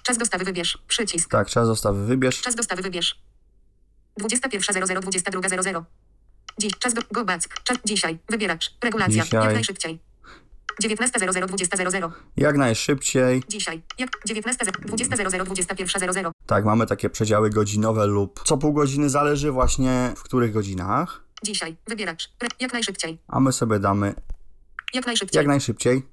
Czas 0.04 0.18
dostawy 0.18 0.46
wybierz. 0.46 0.78
Przycisk. 0.88 1.30
Tak, 1.30 1.50
czas 1.50 1.68
dostawy 1.68 2.06
wybierz. 2.06 2.42
Czas 2.42 2.56
dostawy 2.56 2.82
wybierz. 2.82 3.20
21.00, 4.20 5.00
22.00. 5.00 5.84
Dziś. 6.58 6.72
Czas 6.80 6.94
do... 6.94 7.02
Go 7.12 7.26
Back. 7.26 7.64
Czas 7.64 7.78
dzisiaj. 7.86 8.20
Wybieracz. 8.30 8.74
Regulacja. 8.84 9.24
Dzisiaj. 9.24 9.44
Jak 9.44 9.54
najszybciej. 9.54 10.00
19.00, 10.84 11.46
20.00. 11.46 12.12
Jak 12.38 12.58
najszybciej. 12.58 13.44
Dzisiaj. 13.50 13.82
Jak 13.98 14.10
19.00, 14.30 14.72
20.00, 14.72 15.44
21.00. 15.44 16.32
Tak, 16.46 16.66
mamy 16.66 16.86
takie 16.86 17.10
przedziały 17.10 17.50
godzinowe 17.50 18.08
lub 18.08 18.42
co 18.46 18.58
pół 18.58 18.74
godziny, 18.74 19.10
zależy 19.10 19.52
właśnie 19.52 20.14
w 20.18 20.24
których 20.24 20.52
godzinach. 20.54 21.24
Dzisiaj. 21.44 21.76
Wybieracz. 21.88 22.30
Jak 22.60 22.74
najszybciej. 22.74 23.20
A 23.28 23.40
my 23.40 23.52
sobie 23.52 23.80
damy 23.80 24.16
Jak 24.94 25.06
najszybciej. 25.06 25.38
jak 25.38 25.48
najszybciej. 25.48 26.04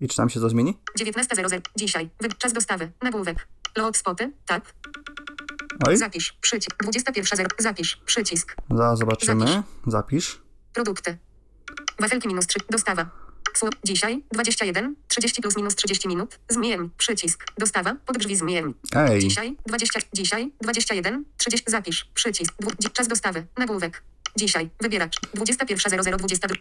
I 0.00 0.08
czy 0.08 0.18
nam 0.18 0.30
się 0.30 0.40
to 0.40 0.48
zmieni? 0.48 0.78
19.00. 1.00 1.60
Dzisiaj. 1.76 2.10
Czas 2.38 2.52
dostawy. 2.52 2.92
Nagłówek. 3.02 3.48
Load 3.76 3.96
spoty. 3.96 4.32
Tak. 4.46 4.74
Oj, 5.86 5.96
Zapisz. 5.96 6.32
Przycisk. 6.40 6.84
21.00. 6.84 7.46
Zapisz. 7.58 7.96
Przycisk. 7.96 8.56
zaraz 8.70 8.98
zobaczymy. 8.98 9.62
Zapisz. 9.86 10.42
Produkty. 10.72 11.18
Wafelki 12.00 12.28
minus 12.28 12.46
3. 12.46 12.58
Dostawa. 12.70 13.10
Słup. 13.54 13.76
Dzisiaj. 13.84 14.24
21. 14.32 14.94
30 15.08 15.42
plus 15.42 15.56
minus 15.56 15.74
30 15.76 16.08
minut. 16.08 16.38
Zmień. 16.48 16.90
Przycisk. 16.98 17.44
Dostawa. 17.58 17.96
Pod 18.06 18.18
drzwi 18.18 18.36
zmień. 18.36 18.74
Ej, 18.94 19.20
Dzisiaj. 19.20 19.56
20. 19.66 20.00
Dzisiaj. 20.12 20.52
21. 20.60 21.24
30. 21.36 21.70
Zapisz. 21.70 22.04
Przycisk. 22.14 22.54
Dwu, 22.60 22.70
czas 22.92 23.08
dostawy. 23.08 23.46
Nagłówek. 23.58 24.02
Dzisiaj. 24.36 24.70
Wybieracz. 24.80 25.20
21.00. 25.34 26.16
22. 26.16 26.54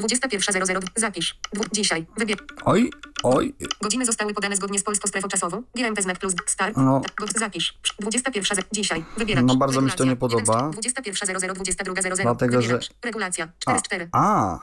21.00. 0.00 0.80
Zapisz. 0.96 1.38
Dwu, 1.52 1.64
dzisiaj. 1.72 2.06
Wybier. 2.18 2.38
oj, 2.64 2.90
oj. 3.22 3.54
Godziny 3.82 4.06
zostały 4.06 4.34
podane 4.34 4.56
zgodnie 4.56 4.78
z 4.78 4.82
polską 4.82 5.08
strefą 5.08 5.28
czasową. 5.28 5.62
GMT 5.76 6.02
znak 6.02 6.18
plus 6.18 6.34
start. 6.46 6.76
No. 6.76 7.00
Tak, 7.16 7.38
zapisz. 7.38 7.78
21. 8.00 8.56
za- 8.56 8.62
Dzisiaj. 8.72 9.04
Wybieracz. 9.16 9.44
No, 9.46 9.56
bardzo 9.56 9.80
mi 9.80 9.90
się 9.90 9.96
to 9.96 10.04
nie 10.04 10.10
Regulacja. 10.10 10.38
podoba. 10.46 10.70
21.00. 10.70 11.54
22.00. 11.54 12.22
Dlatego, 12.22 12.62
że- 12.62 12.68
Wybieracz. 12.68 12.90
Regulacja. 13.04 13.48
4 13.58 13.76
A, 13.76 13.78
z 13.78 13.82
4. 13.82 14.08
a, 14.12 14.58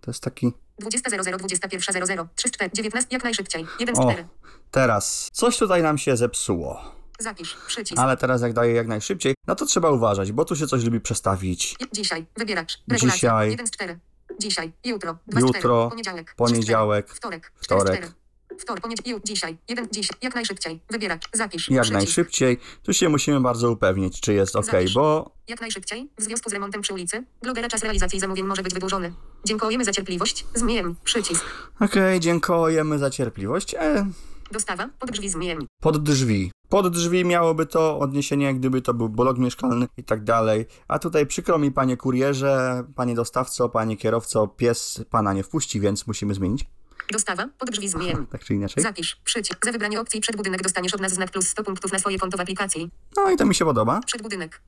to 0.00 0.10
jest 0.10 0.22
taki... 0.22 0.52
20.00, 0.82 1.36
21.00, 1.36 2.26
3 2.36 2.48
z 2.48 2.52
4, 2.52 2.70
19, 2.74 3.08
jak 3.10 3.24
najszybciej, 3.24 3.66
1 3.80 3.96
z 3.96 3.98
O, 3.98 4.02
4. 4.02 4.28
teraz. 4.70 5.28
Coś 5.32 5.56
tutaj 5.58 5.82
nam 5.82 5.98
się 5.98 6.16
zepsuło. 6.16 6.94
Zapisz, 7.18 7.56
przycisk. 7.66 7.98
Ale 8.00 8.16
teraz 8.16 8.42
jak 8.42 8.52
daję 8.52 8.74
jak 8.74 8.88
najszybciej, 8.88 9.34
no 9.46 9.54
to 9.54 9.66
trzeba 9.66 9.90
uważać, 9.90 10.32
bo 10.32 10.44
tu 10.44 10.56
się 10.56 10.66
coś 10.66 10.84
lubi 10.84 11.00
przestawić. 11.00 11.76
Dzisiaj, 11.92 12.26
wybieracz, 12.36 12.78
regulacja, 12.88 13.10
Dzisiaj. 13.30 13.50
1 13.50 13.66
z 13.66 13.70
4. 13.70 13.98
Dzisiaj, 14.40 14.72
jutro, 14.84 15.16
2 15.26 15.40
z 15.40 15.44
4, 15.44 15.58
Jutro, 15.58 15.88
poniedziałek, 15.90 16.34
poniedziałek, 16.36 17.06
3 17.06 17.14
z 17.14 17.18
4, 17.18 17.40
wtorek, 17.40 17.52
wtorek. 17.62 17.94
4 17.96 18.06
z 18.06 18.08
4. 18.08 18.20
Wtorek, 18.60 18.82
poniedziałek, 18.82 19.22
dzisiaj, 19.24 19.58
1, 19.68 19.88
dzisiaj, 19.92 20.16
jak 20.22 20.34
najszybciej, 20.34 20.80
wybieracz, 20.90 21.28
zapisz, 21.32 21.70
Jak 21.70 21.82
przycisk. 21.82 21.92
najszybciej. 22.04 22.58
Tu 22.82 22.92
się 22.92 23.08
musimy 23.08 23.40
bardzo 23.40 23.70
upewnić, 23.70 24.20
czy 24.20 24.32
jest 24.34 24.56
ok, 24.56 24.64
Zapisz. 24.66 24.94
bo 24.94 25.30
Jak 25.48 25.60
najszybciej, 25.60 26.10
w 26.18 26.22
związku 26.22 26.50
z 26.50 26.52
remontem 26.52 26.82
przy 26.82 26.94
ulicy, 26.94 27.24
blogera 27.42 27.68
czas 27.68 27.82
realizacji 27.82 28.20
zamówień 28.20 28.46
może 28.46 28.62
być 28.62 28.74
wydłużony. 28.74 29.12
Dziękujemy 29.44 29.84
za 29.84 29.92
cierpliwość, 29.92 30.46
zmień, 30.54 30.94
przycisk. 31.04 31.44
okej, 31.80 32.20
dziękujemy 32.20 32.98
za 32.98 33.10
cierpliwość. 33.10 33.74
E, 33.74 34.06
Dostawa, 34.52 34.88
pod 34.98 35.10
drzwi 35.10 35.28
zmień. 35.28 35.58
pod 35.82 36.02
drzwi. 36.02 36.52
Pod 36.68 36.88
drzwi 36.94 37.24
miałoby 37.24 37.66
to 37.66 37.98
odniesienie, 37.98 38.54
gdyby 38.54 38.82
to 38.82 38.94
był 38.94 39.08
blok 39.08 39.38
mieszkalny 39.38 39.86
i 39.96 40.04
tak 40.04 40.24
dalej. 40.24 40.66
A 40.88 40.98
tutaj 40.98 41.26
przykro 41.26 41.58
mi, 41.58 41.70
panie 41.72 41.96
kurierze, 41.96 42.84
panie 42.96 43.14
dostawco, 43.14 43.68
panie 43.68 43.96
kierowco, 43.96 44.48
pies 44.48 45.04
pana 45.10 45.32
nie 45.32 45.42
wpuści, 45.42 45.80
więc 45.80 46.06
musimy 46.06 46.34
zmienić. 46.34 46.64
Dostawa, 47.12 47.48
pod 47.58 47.70
drzwi 47.70 47.88
zmień. 47.88 48.26
Tak 48.32 48.44
czy 48.44 48.54
inaczej. 48.54 48.82
Zapisz, 48.82 49.16
przycisk. 49.24 49.64
Za 49.64 49.72
wybranie 49.72 50.00
opcji 50.00 50.20
przed 50.20 50.36
budynek 50.36 50.62
dostaniesz 50.62 50.94
od 50.94 51.00
nas 51.00 51.12
znak 51.12 51.30
plus 51.30 51.48
100 51.48 51.64
punktów 51.64 51.92
na 51.92 51.98
swoje 51.98 52.18
konto 52.18 52.36
w 52.36 52.40
aplikacji. 52.40 52.90
No 53.16 53.30
i 53.30 53.36
to 53.36 53.46
mi 53.46 53.54
się 53.54 53.64
podoba. 53.64 54.00
Przed 54.06 54.22
budynek. 54.22 54.62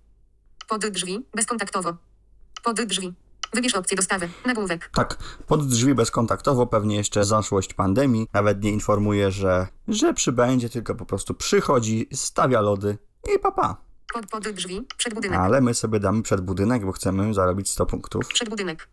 Pod 0.68 0.86
drzwi, 0.86 1.26
bezkontaktowo. 1.34 1.96
Pod 2.62 2.80
drzwi. 2.80 3.12
Wybierz 3.54 3.74
opcję 3.74 3.96
dostawy. 3.96 4.28
Nagłówek. 4.46 4.90
Tak, 4.94 5.16
pod 5.46 5.66
drzwi 5.68 5.94
bezkontaktowo, 5.94 6.66
pewnie 6.66 6.96
jeszcze 6.96 7.24
zaszłość 7.24 7.74
pandemii. 7.74 8.26
Nawet 8.32 8.62
nie 8.62 8.70
informuje, 8.70 9.30
że, 9.30 9.66
że 9.88 10.14
przybędzie, 10.14 10.68
tylko 10.68 10.94
po 10.94 11.06
prostu 11.06 11.34
przychodzi, 11.34 12.08
stawia 12.12 12.60
lody 12.60 12.98
i 13.36 13.38
papa. 13.38 13.76
Pod, 14.14 14.26
pod 14.26 14.48
drzwi. 14.48 14.86
Przed 14.96 15.14
budynek. 15.14 15.38
Ale 15.40 15.60
my 15.60 15.74
sobie 15.74 16.00
damy 16.00 16.22
przed 16.22 16.40
budynek, 16.40 16.84
bo 16.86 16.92
chcemy 16.92 17.34
zarobić 17.34 17.70
100 17.70 17.86
punktów. 17.86 18.28
Przed 18.28 18.48
budynek. 18.48 18.88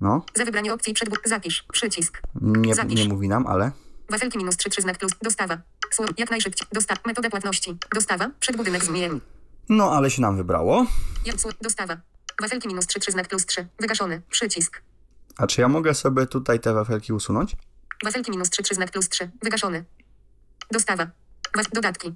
No, 0.00 0.24
Za 0.34 0.44
wybranie 0.44 0.74
opcji 0.74 0.94
przed 0.94 1.08
Zapisz. 1.24 1.64
Przycisk. 1.72 2.22
nie, 2.40 2.74
Zapisz. 2.74 3.00
nie 3.00 3.08
mówi 3.08 3.28
nam, 3.28 3.46
ale 3.46 3.70
Wafelki 4.10 4.38
minus 4.38 4.56
3, 4.56 4.70
3 4.70 4.82
znak 4.82 4.98
plus. 4.98 5.12
Dostawa. 5.22 5.58
Słowo. 5.90 6.12
Jak 6.18 6.30
najszybciej. 6.30 6.66
Dostawa. 6.72 7.00
Metoda 7.06 7.30
płatności. 7.30 7.78
Dostawa. 7.94 8.30
Przed 8.40 8.56
budynek 8.56 8.84
zmień. 8.84 9.20
no, 9.68 9.92
ale 9.92 10.10
się 10.10 10.22
nam 10.22 10.36
wybrało. 10.36 10.86
Dostawa. 11.62 11.96
Wafelki 12.40 12.68
minus 12.68 12.86
3, 12.86 13.00
3 13.00 13.12
znak 13.12 13.28
plus 13.28 13.46
3. 13.46 13.66
Wygaszony. 13.80 14.22
Przycisk. 14.30 14.82
A 15.36 15.46
czy 15.46 15.60
ja 15.60 15.68
mogę 15.68 15.94
sobie 15.94 16.26
tutaj 16.26 16.60
te 16.60 16.72
wafelki 16.74 17.12
usunąć? 17.12 17.56
Wafelki 18.04 18.30
minus 18.30 18.50
3, 18.50 18.62
3 18.62 18.74
znak 18.74 18.90
plus 18.90 19.08
3. 19.08 19.30
Wygaszony. 19.42 19.84
Dostawa. 20.70 21.06
Dodatki. 21.72 22.14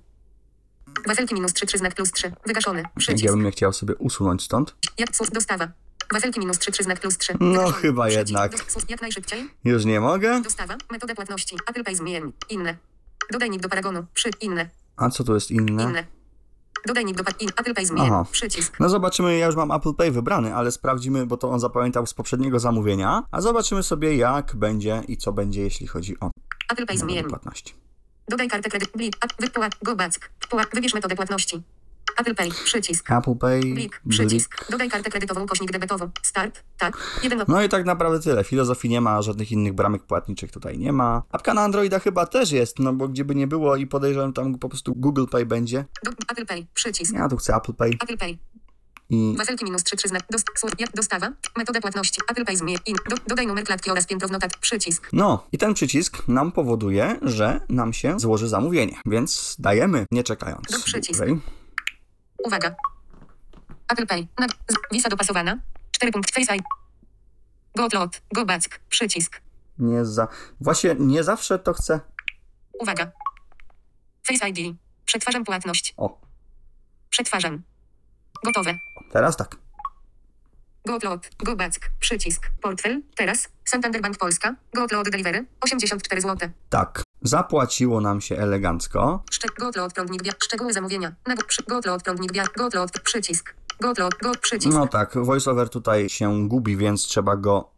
Wafelki 1.06 1.34
minus 1.34 1.52
3, 1.52 1.66
3 1.66 1.78
znak 1.78 1.94
plus 1.94 2.12
3. 2.12 2.32
Wygaszony. 2.46 2.82
Przycisk. 2.98 3.24
ja 3.24 3.30
bym 3.32 3.44
je 3.44 3.50
chciał 3.50 3.72
sobie 3.72 3.94
usunąć 3.94 4.42
stąd? 4.42 4.74
Jak 4.98 5.08
dostawa. 5.32 5.68
Wafelki 6.12 6.40
minus 6.40 6.58
3, 6.58 6.72
3 6.72 6.82
znak 6.84 7.00
plus 7.00 7.18
3. 7.18 7.32
No, 7.40 7.46
Wygaszony. 7.48 7.72
chyba 7.72 8.06
Przycisk. 8.06 8.28
jednak. 8.28 8.52
Do- 8.52 8.70
słów 8.70 8.90
Jak 8.90 9.02
najszybciej. 9.02 9.50
Już 9.64 9.84
nie 9.84 10.00
mogę? 10.00 10.40
Dostawa. 10.42 10.76
Metoda 10.90 11.14
płatności. 11.14 11.56
Apple 11.70 11.84
Pay 11.84 11.96
zmień. 11.96 12.32
Inne. 12.50 12.76
Dodaj 13.32 13.50
nick 13.50 13.62
do 13.62 13.68
paragonu. 13.68 14.06
Przy. 14.14 14.30
Inne. 14.40 14.68
A 14.96 15.10
co 15.10 15.24
tu 15.24 15.34
jest 15.34 15.50
inne? 15.50 15.82
Inne. 15.82 16.04
Dodaj 16.86 17.04
nick 17.04 17.18
do 17.18 17.24
pa- 17.24 17.32
in. 17.40 17.48
Apple 17.56 17.74
Pay 17.74 17.86
zmień. 17.86 18.02
Aha. 18.06 18.24
Przycisk. 18.32 18.80
No 18.80 18.88
zobaczymy, 18.88 19.38
ja 19.38 19.46
już 19.46 19.56
mam 19.56 19.70
Apple 19.70 19.94
Pay 19.94 20.10
wybrany, 20.10 20.54
ale 20.54 20.72
sprawdzimy, 20.72 21.26
bo 21.26 21.36
to 21.36 21.50
on 21.50 21.60
zapamiętał 21.60 22.06
z 22.06 22.14
poprzedniego 22.14 22.58
zamówienia, 22.58 23.22
a 23.30 23.40
zobaczymy 23.40 23.82
sobie 23.82 24.16
jak 24.16 24.56
będzie 24.56 25.02
i 25.08 25.16
co 25.16 25.32
będzie, 25.32 25.62
jeśli 25.62 25.86
chodzi 25.86 26.20
o 26.20 26.30
Apple 26.72 26.86
Pay 26.86 26.98
zmień. 26.98 27.24
płatności. 27.24 27.74
Dodaj 28.28 28.48
kartę 28.48 28.70
kredyt. 28.70 28.90
Blik. 28.96 29.16
Ap- 29.20 29.40
Wypła. 29.40 29.68
Go 29.82 29.96
back. 29.96 30.30
Wybierz 30.74 30.94
metodę 30.94 31.16
płatności. 31.16 31.62
Apple 32.16 32.34
Pay. 32.34 32.50
Przycisk. 32.64 33.10
Apple 33.10 33.34
Pay, 33.34 33.60
Blik. 33.60 34.02
Przycisk. 34.08 34.70
Dodaj 34.70 34.90
kartę 34.90 35.10
kredytową, 35.10 35.42
ukośnik 35.42 35.72
debetową. 35.72 36.10
Start. 36.22 36.62
Tak. 36.78 36.96
Jeden. 37.22 37.44
No 37.48 37.62
i 37.62 37.68
tak 37.68 37.84
naprawdę 37.84 38.20
tyle. 38.20 38.44
Filozofii 38.44 38.88
nie 38.88 39.00
ma, 39.00 39.22
żadnych 39.22 39.52
innych 39.52 39.72
bramek 39.72 40.02
płatniczych 40.02 40.52
tutaj 40.52 40.78
nie 40.78 40.92
ma. 40.92 41.22
Apka 41.30 41.54
na 41.54 41.60
Androida 41.62 41.98
chyba 41.98 42.26
też 42.26 42.50
jest, 42.50 42.78
no 42.78 42.92
bo 42.92 43.08
gdyby 43.08 43.34
nie 43.34 43.46
było 43.46 43.76
i 43.76 43.86
podejrzewam 43.86 44.32
tam 44.32 44.58
po 44.58 44.68
prostu 44.68 44.94
Google 44.96 45.24
Pay 45.30 45.46
będzie. 45.46 45.84
Do... 46.04 46.10
Apple 46.10 46.46
Pay. 46.46 46.66
Przycisk. 46.74 47.14
Ja 47.14 47.28
tu 47.28 47.36
chcę 47.36 47.56
Apple 47.56 47.72
Pay 47.72 47.90
Apple 48.02 48.18
Pay. 48.18 48.38
i 49.10 49.34
Wafelki 49.38 49.64
minus 49.64 49.84
3 49.84 49.96
3 49.96 50.08
znak. 50.08 50.22
Dost... 50.30 50.46
dostawa. 50.94 51.32
Metoda 51.56 51.80
płatności. 51.80 52.20
Apple 52.30 52.44
Pay 52.44 52.56
zmień. 52.56 52.76
In. 52.86 52.96
Do... 53.10 53.16
Dodaj 53.26 53.46
numer 53.46 53.64
klatki 53.64 53.90
oraz 53.90 54.06
piętro 54.06 54.28
w 54.28 54.30
notat. 54.30 54.56
Przycisk. 54.56 55.08
no 55.12 55.46
i 55.52 55.58
ten 55.58 55.74
przycisk 55.74 56.28
nam 56.28 56.52
powoduje, 56.52 57.18
że 57.22 57.60
nam 57.68 57.92
się 57.92 58.20
złoży 58.20 58.48
zamówienie, 58.48 58.96
więc 59.06 59.56
dajemy, 59.58 60.06
nie 60.10 60.24
czekając. 60.24 60.70
Do 60.70 60.78
przycisk. 60.78 61.24
Uwaga. 62.44 62.74
Apple 63.88 64.06
Pay. 64.06 64.28
Visa 64.92 65.08
dopasowana. 65.08 65.58
4 65.90 66.12
punkt. 66.12 66.30
Face 66.34 66.56
ID. 66.56 66.62
Go 67.76 67.86
upload. 67.86 68.20
Go 68.34 68.44
back. 68.44 68.80
Przycisk. 68.88 69.40
Nie 69.78 70.04
za... 70.04 70.28
Właśnie 70.60 70.94
nie 70.98 71.22
zawsze 71.24 71.58
to 71.58 71.72
chcę... 71.74 72.00
Uwaga. 72.80 73.12
Face 74.26 74.48
ID. 74.48 74.76
Przetwarzam 75.04 75.44
płatność. 75.44 75.94
O, 75.96 76.20
Przetwarzam. 77.10 77.62
Gotowe. 78.44 78.74
teraz 79.12 79.36
tak. 79.36 79.56
Go 80.86 80.96
upload. 80.96 81.30
Go 81.44 81.56
back. 81.56 81.90
Przycisk. 82.00 82.50
Portfel. 82.62 83.02
Teraz. 83.16 83.48
Santander 83.64 84.02
Bank 84.02 84.18
Polska. 84.18 84.54
Go 84.74 84.84
upload 84.84 85.10
delivery. 85.10 85.46
84 85.60 86.20
zł. 86.20 86.48
Tak. 86.70 87.02
Zapłaciło 87.24 88.00
nam 88.00 88.20
się 88.20 88.36
elegancko. 88.36 89.22
Szczeg. 89.30 89.52
Go 89.58 89.68
upload 89.68 89.92
prądnik. 89.92 90.22
Szczegóły 90.44 90.72
zamówienia. 90.72 91.12
Na 91.26 91.36
przy. 91.36 91.62
Go 91.62 91.78
upload 91.78 92.02
prądnik 92.02 92.32
bia. 92.32 92.44
Go 92.56 92.66
upload. 92.66 92.90
Przycisk. 93.00 93.54
Go 93.80 93.90
upload. 93.90 94.14
Go 94.22 94.32
przycisk. 94.40 94.74
No 94.74 94.86
tak, 94.86 95.14
voiceover 95.16 95.68
tutaj 95.68 96.08
się 96.08 96.48
gubi, 96.48 96.76
więc 96.76 97.02
trzeba 97.02 97.36
go 97.36 97.74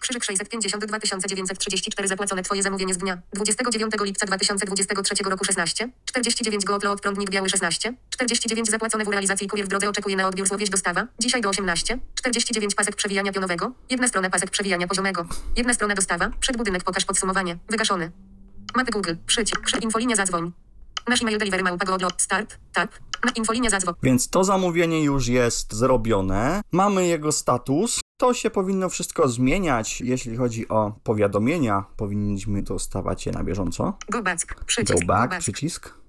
Krzyżyk 0.00 0.24
652 0.24 0.98
934 1.26 2.08
zapłacone 2.08 2.42
Twoje 2.42 2.62
zamówienie 2.62 2.94
z 2.94 2.98
dnia 2.98 3.18
29 3.34 3.94
lipca 4.00 4.26
2023 4.26 5.14
roku 5.24 5.44
16 5.44 5.88
49 6.04 6.64
go 6.64 6.76
upload 6.76 7.00
prądnik 7.00 7.30
biały 7.30 7.48
16 7.48 7.94
49 8.10 8.70
zapłacone 8.70 9.04
w 9.04 9.08
realizacji 9.08 9.48
kurier 9.48 9.66
w 9.66 9.68
drodze 9.68 9.88
oczekuje 9.88 10.16
na 10.16 10.28
odbiór 10.28 10.48
słowieść 10.48 10.72
dostawa 10.72 11.06
dzisiaj 11.18 11.40
do 11.40 11.48
18 11.48 11.98
49 12.14 12.74
pasek 12.74 12.96
przewijania 12.96 13.32
pionowego 13.32 13.72
jedna 13.90 14.08
strona 14.08 14.30
pasek 14.30 14.50
przewijania 14.50 14.86
poziomego 14.86 15.26
jedna 15.56 15.74
strona 15.74 15.94
dostawa 15.94 16.30
przed 16.40 16.56
budynek 16.56 16.84
pokaż 16.84 17.04
podsumowanie 17.04 17.58
wygaszony 17.70 18.10
mapy 18.76 18.92
Google 18.92 19.14
przycisk 19.26 19.82
infolinia 19.82 20.16
zadzwoń 20.16 20.52
nasz 21.08 21.22
e-mail 21.22 21.38
delivery 21.38 21.62
małpa 21.62 21.84
go 21.84 21.94
upload 21.94 22.22
start 22.22 22.58
tap 22.72 22.90
na 23.24 23.30
infolinia 23.30 23.70
zadzwoń 23.70 23.94
Więc 24.02 24.28
to 24.28 24.44
zamówienie 24.44 25.04
już 25.04 25.28
jest 25.28 25.72
zrobione. 25.74 26.60
Mamy 26.72 27.06
jego 27.06 27.32
status. 27.32 28.00
To 28.16 28.34
się 28.34 28.50
powinno 28.50 28.88
wszystko 28.88 29.28
zmieniać, 29.28 30.00
jeśli 30.00 30.36
chodzi 30.36 30.68
o 30.68 30.92
powiadomienia. 31.02 31.84
Powinniśmy 31.96 32.62
dostawać 32.62 33.26
je 33.26 33.32
na 33.32 33.44
bieżąco. 33.44 33.96
go 34.10 34.22
back 34.22 34.54
Go 34.54 34.64
przycisk 34.64 35.04
back, 35.04 35.38
przycisk. 35.38 36.01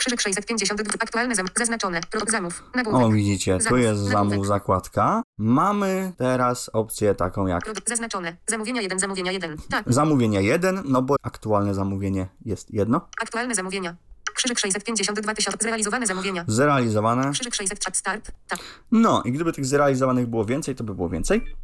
Krzyżyk 0.00 0.20
652 0.20 0.94
aktualne 1.00 1.34
zam- 1.34 1.46
zaznaczone 1.58 2.00
zamów 2.28 2.62
nagłówek 2.74 3.02
O, 3.02 3.10
widzicie, 3.10 3.58
tu 3.68 3.76
jest 3.76 4.00
zamów 4.00 4.46
zakładka. 4.46 5.22
Mamy 5.38 6.12
teraz 6.16 6.70
opcję 6.72 7.14
taką 7.14 7.46
jak 7.46 7.62
zaznaczone. 7.86 8.36
Zamówienia 8.46 8.82
1, 8.82 8.98
zamówienia 8.98 9.32
1. 9.32 9.56
Tak. 9.70 9.84
zamówienie 9.86 10.42
1, 10.42 10.82
no 10.84 11.02
bo 11.02 11.16
aktualne 11.22 11.74
zamówienie 11.74 12.28
jest 12.44 12.70
jedno. 12.70 13.08
Aktualne 13.22 13.54
zamówienia. 13.54 13.96
Krzyżyk 14.34 14.58
652 14.58 15.34
tysiące. 15.34 15.58
Zrealizowane 15.60 16.06
zamówienia. 16.06 16.44
Zrealizowane. 16.48 17.30
Krzyżyk 17.32 17.54
600 17.54 17.84
chat 17.84 17.96
start. 17.96 18.30
Tak. 18.48 18.58
No 18.92 19.22
i 19.24 19.32
gdyby 19.32 19.52
tych 19.52 19.66
zrealizowanych 19.66 20.26
było 20.26 20.44
więcej, 20.44 20.74
to 20.74 20.84
by 20.84 20.94
było 20.94 21.08
więcej. 21.08 21.54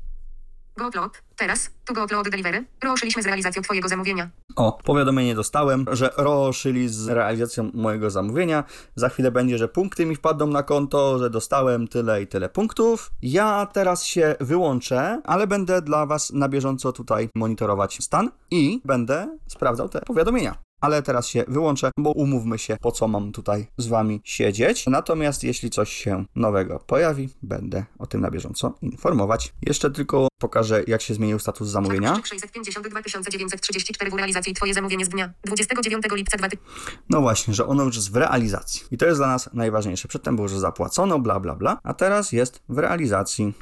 Go 0.78 0.88
upload. 0.88 1.22
Teraz. 1.36 1.70
Tu 1.84 1.94
go 1.94 2.04
upload 2.04 2.28
delivery. 2.28 2.64
Ruszyliśmy 2.84 3.22
z 3.22 3.26
realizacją 3.26 3.62
Twojego 3.62 3.88
zamówienia. 3.88 4.30
O, 4.56 4.78
powiadomienie 4.84 5.34
dostałem, 5.34 5.84
że 5.92 6.10
ruszyli 6.16 6.88
z 6.88 7.08
realizacją 7.08 7.70
mojego 7.74 8.10
zamówienia. 8.10 8.64
Za 8.96 9.08
chwilę 9.08 9.30
będzie, 9.30 9.58
że 9.58 9.68
punkty 9.68 10.06
mi 10.06 10.16
wpadną 10.16 10.46
na 10.46 10.62
konto, 10.62 11.18
że 11.18 11.30
dostałem 11.30 11.88
tyle 11.88 12.22
i 12.22 12.26
tyle 12.26 12.48
punktów. 12.48 13.10
Ja 13.22 13.66
teraz 13.72 14.04
się 14.04 14.34
wyłączę, 14.40 15.20
ale 15.24 15.46
będę 15.46 15.82
dla 15.82 16.06
Was 16.06 16.32
na 16.32 16.48
bieżąco 16.48 16.92
tutaj 16.92 17.28
monitorować 17.34 17.98
stan 18.00 18.30
i 18.50 18.80
będę 18.84 19.38
sprawdzał 19.48 19.88
te 19.88 20.00
powiadomienia. 20.00 20.65
Ale 20.80 21.02
teraz 21.02 21.26
się 21.26 21.44
wyłączę, 21.48 21.90
bo 21.98 22.12
umówmy 22.12 22.58
się, 22.58 22.76
po 22.80 22.92
co 22.92 23.08
mam 23.08 23.32
tutaj 23.32 23.66
z 23.76 23.86
Wami 23.86 24.20
siedzieć. 24.24 24.86
Natomiast 24.86 25.44
jeśli 25.44 25.70
coś 25.70 25.92
się 25.92 26.24
nowego 26.34 26.78
pojawi, 26.86 27.28
będę 27.42 27.84
o 27.98 28.06
tym 28.06 28.20
na 28.20 28.30
bieżąco 28.30 28.74
informować. 28.82 29.52
Jeszcze 29.62 29.90
tylko 29.90 30.28
pokażę, 30.38 30.82
jak 30.86 31.02
się 31.02 31.14
zmienił 31.14 31.38
status 31.38 31.68
zamówienia. 31.68 32.20
Krzyżyk 32.20 32.52
652 32.52 33.02
934 33.30 34.10
w 34.10 34.14
realizacji 34.14 34.54
Twoje 34.54 34.74
zamówienie 34.74 35.04
z 35.04 35.08
dnia 35.08 35.32
29 35.44 36.04
lipca 36.12 36.38
2000. 36.38 36.66
No 37.10 37.20
właśnie, 37.20 37.54
że 37.54 37.66
ono 37.66 37.84
już 37.84 37.96
jest 37.96 38.12
w 38.12 38.16
realizacji. 38.16 38.82
I 38.90 38.96
to 38.96 39.06
jest 39.06 39.20
dla 39.20 39.26
nas 39.26 39.50
najważniejsze. 39.52 40.08
Przedtem 40.08 40.36
było, 40.36 40.48
że 40.48 40.60
zapłacono, 40.60 41.18
bla, 41.18 41.40
bla, 41.40 41.56
bla, 41.56 41.78
a 41.82 41.94
teraz 41.94 42.32
jest 42.32 42.62
w 42.68 42.78
realizacji. 42.78 43.54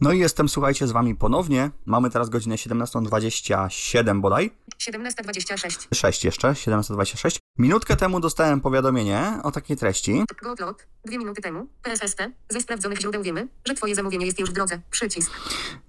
No 0.00 0.12
i 0.12 0.18
jestem, 0.18 0.48
słuchajcie, 0.48 0.86
z 0.86 0.92
wami 0.92 1.14
ponownie. 1.14 1.70
Mamy 1.86 2.10
teraz 2.10 2.28
godzinę 2.28 2.54
17.27 2.56 4.20
bodaj. 4.20 4.50
1726. 4.78 5.88
6 5.94 6.24
jeszcze, 6.24 6.48
17.26. 6.48 7.38
Minutkę 7.58 7.96
temu 7.96 8.20
dostałem 8.20 8.60
powiadomienie 8.60 9.38
o 9.42 9.50
takiej 9.50 9.76
treści. 9.76 10.24
Go 10.42 10.52
upload. 10.52 10.86
Dwie 11.04 11.18
minuty 11.18 11.42
temu. 11.42 11.66
PSSP. 11.82 12.32
Ze 12.48 12.60
sprawdzonych 12.60 13.00
źródeł 13.00 13.22
wiemy, 13.22 13.48
że 13.64 13.74
Twoje 13.74 13.94
zamówienie 13.94 14.26
jest 14.26 14.40
już 14.40 14.50
w 14.50 14.52
drodze. 14.52 14.80
Przycisk. 14.90 15.30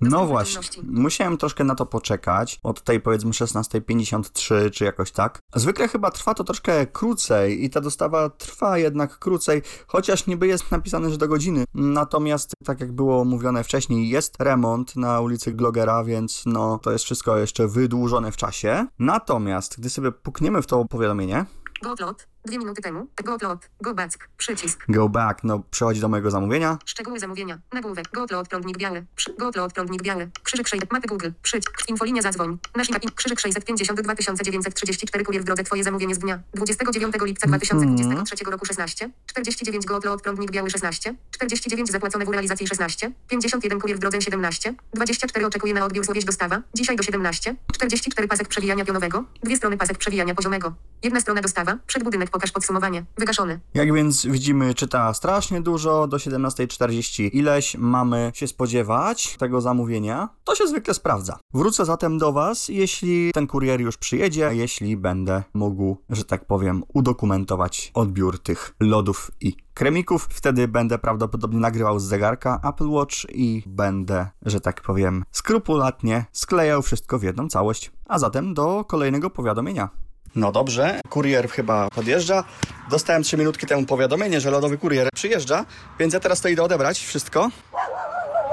No 0.01 0.25
właśnie, 0.25 0.61
musiałem 0.83 1.37
troszkę 1.37 1.63
na 1.63 1.75
to 1.75 1.85
poczekać, 1.85 2.59
od 2.63 2.83
tej 2.83 2.99
powiedzmy 2.99 3.31
16.53 3.31 4.71
czy 4.71 4.83
jakoś 4.83 5.11
tak. 5.11 5.39
Zwykle 5.55 5.87
chyba 5.87 6.11
trwa 6.11 6.33
to 6.33 6.43
troszkę 6.43 6.87
krócej 6.87 7.65
i 7.65 7.69
ta 7.69 7.81
dostawa 7.81 8.29
trwa 8.29 8.77
jednak 8.77 9.19
krócej, 9.19 9.61
chociaż 9.87 10.27
niby 10.27 10.47
jest 10.47 10.71
napisane, 10.71 11.11
że 11.11 11.17
do 11.17 11.27
godziny. 11.27 11.63
Natomiast, 11.73 12.53
tak 12.65 12.79
jak 12.79 12.91
było 12.91 13.25
mówione 13.25 13.63
wcześniej, 13.63 14.09
jest 14.09 14.35
remont 14.39 14.95
na 14.95 15.21
ulicy 15.21 15.51
Glogera, 15.51 16.03
więc 16.03 16.43
no 16.45 16.77
to 16.77 16.91
jest 16.91 17.05
wszystko 17.05 17.37
jeszcze 17.37 17.67
wydłużone 17.67 18.31
w 18.31 18.37
czasie. 18.37 18.87
Natomiast, 18.99 19.79
gdy 19.79 19.89
sobie 19.89 20.11
pukniemy 20.11 20.61
w 20.61 20.67
to 20.67 20.85
powiadomienie, 20.85 21.45
Go 21.81 21.95
upload. 21.95 22.28
Dwie 22.45 22.57
minuty 22.57 22.81
temu. 22.81 23.07
Go 23.23 23.35
upload. 23.35 23.69
Go 23.81 23.93
back. 23.93 24.29
Przycisk. 24.37 24.85
go 24.89 25.09
back, 25.09 25.43
no 25.43 25.59
przechodzi 25.71 26.01
do 26.01 26.09
mojego 26.09 26.31
zamówienia. 26.31 26.77
Szczegóły 26.85 27.19
zamówienia. 27.19 27.59
Nagłówek. 27.73 28.05
Go 28.13 28.23
upload 28.23 28.47
prądnik 28.47 28.77
biały. 28.77 29.05
Przy, 29.15 29.33
go 29.33 29.49
upload 29.49 29.73
prądnik 29.73 30.01
biały. 30.03 30.29
Krzyżyk 30.43 30.67
600. 30.67 30.91
Mapy 30.91 31.07
Google. 31.07 31.29
Przycisk. 31.41 31.89
Infolinia 31.89 32.21
zadzwoń. 32.21 32.57
Nasz 32.75 32.89
im- 32.89 32.95
Krzyżyk 33.15 33.39
652 33.39 34.15
934 34.43 35.25
kurier 35.25 35.41
w 35.41 35.45
drodze 35.45 35.63
Twoje 35.63 35.83
zamówienie 35.83 36.15
z 36.15 36.19
dnia 36.19 36.39
29 36.53 37.15
lipca 37.25 37.47
2023 37.47 38.45
roku 38.51 38.65
16. 38.65 39.09
49 39.25 39.85
go 39.85 39.97
upload 39.97 40.21
prądnik 40.21 40.51
biały 40.51 40.69
16. 40.69 41.15
49 41.31 41.91
zapłacone 41.91 42.25
w 42.25 42.29
realizacji 42.29 42.67
16. 42.67 43.11
51 43.27 43.79
kurier 43.79 43.97
w 43.97 43.99
drodze 43.99 44.21
17. 44.21 44.73
24 44.93 45.45
oczekuje 45.45 45.73
na 45.73 45.85
odbiór 45.85 46.05
słowieść 46.05 46.27
dostawa. 46.27 46.61
Dzisiaj 46.73 46.95
do 46.95 47.03
17. 47.03 47.55
44 47.73 48.27
pasek 48.27 48.47
przewijania 48.47 48.85
pionowego. 48.85 49.23
Dwie 49.43 49.57
strony 49.57 49.77
pasek 49.77 49.97
przewijania 49.97 50.35
poziomego. 50.35 50.73
Jedna 51.03 51.21
strona 51.21 51.41
dostawa. 51.41 51.77
Przed 51.87 52.03
budynek 52.03 52.28
pokaż 52.31 52.51
podsumowanie. 52.51 53.05
Wygaszony. 53.17 53.59
Jak 53.73 53.93
więc 53.93 54.25
widzimy, 54.25 54.73
czyta 54.73 55.13
strasznie 55.13 55.61
dużo, 55.61 56.07
do 56.07 56.17
17.40 56.17 57.29
ileś 57.33 57.75
mamy 57.77 58.31
się 58.35 58.47
spodziewać 58.47 59.37
tego 59.37 59.61
zamówienia, 59.61 60.29
to 60.43 60.55
się 60.55 60.67
zwykle 60.67 60.93
sprawdza. 60.93 61.39
Wrócę 61.53 61.85
zatem 61.85 62.17
do 62.17 62.31
Was, 62.31 62.69
jeśli 62.69 63.31
ten 63.33 63.47
kurier 63.47 63.81
już 63.81 63.97
przyjedzie, 63.97 64.49
jeśli 64.53 64.97
będę 64.97 65.43
mógł, 65.53 65.97
że 66.09 66.25
tak 66.25 66.45
powiem, 66.45 66.83
udokumentować 66.93 67.91
odbiór 67.93 68.39
tych 68.39 68.75
lodów 68.79 69.31
i 69.41 69.55
kremików. 69.73 70.27
Wtedy 70.31 70.67
będę 70.67 70.97
prawdopodobnie 70.97 71.59
nagrywał 71.59 71.99
z 71.99 72.03
zegarka 72.03 72.61
Apple 72.69 72.89
Watch 72.89 73.15
i 73.29 73.63
będę, 73.67 74.27
że 74.41 74.61
tak 74.61 74.81
powiem, 74.81 75.25
skrupulatnie 75.31 76.25
sklejał 76.31 76.81
wszystko 76.81 77.19
w 77.19 77.23
jedną 77.23 77.49
całość. 77.49 77.91
A 78.05 78.19
zatem 78.19 78.53
do 78.53 78.85
kolejnego 78.85 79.29
powiadomienia. 79.29 79.89
No 80.35 80.51
dobrze, 80.51 80.99
kurier 81.09 81.49
chyba 81.49 81.89
podjeżdża. 81.89 82.43
Dostałem 82.89 83.23
3 83.23 83.37
minutki 83.37 83.67
temu 83.67 83.85
powiadomienie, 83.85 84.41
że 84.41 84.51
lodowy 84.51 84.77
kurier 84.77 85.09
przyjeżdża, 85.15 85.65
więc 85.99 86.13
ja 86.13 86.19
teraz 86.19 86.41
to 86.41 86.47
idę 86.49 86.63
odebrać 86.63 86.99
wszystko. 86.99 87.49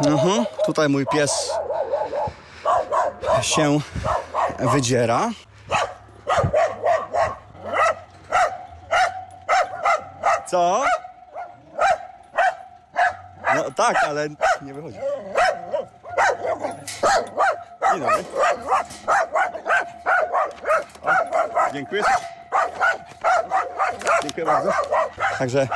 Mhm, 0.06 0.44
tutaj 0.66 0.88
mój 0.88 1.06
pies 1.06 1.50
się 3.42 3.80
wydziera. 4.58 5.30
Co? 10.46 10.84
No 13.54 13.70
tak, 13.76 13.96
ale 14.04 14.28
nie 14.62 14.74
wychodzi. 14.74 14.98
O, 17.82 19.15
dziękuję. 21.72 22.02
Dziękuję 24.22 24.46
bardzo. 24.46 24.70
Także 25.38 25.68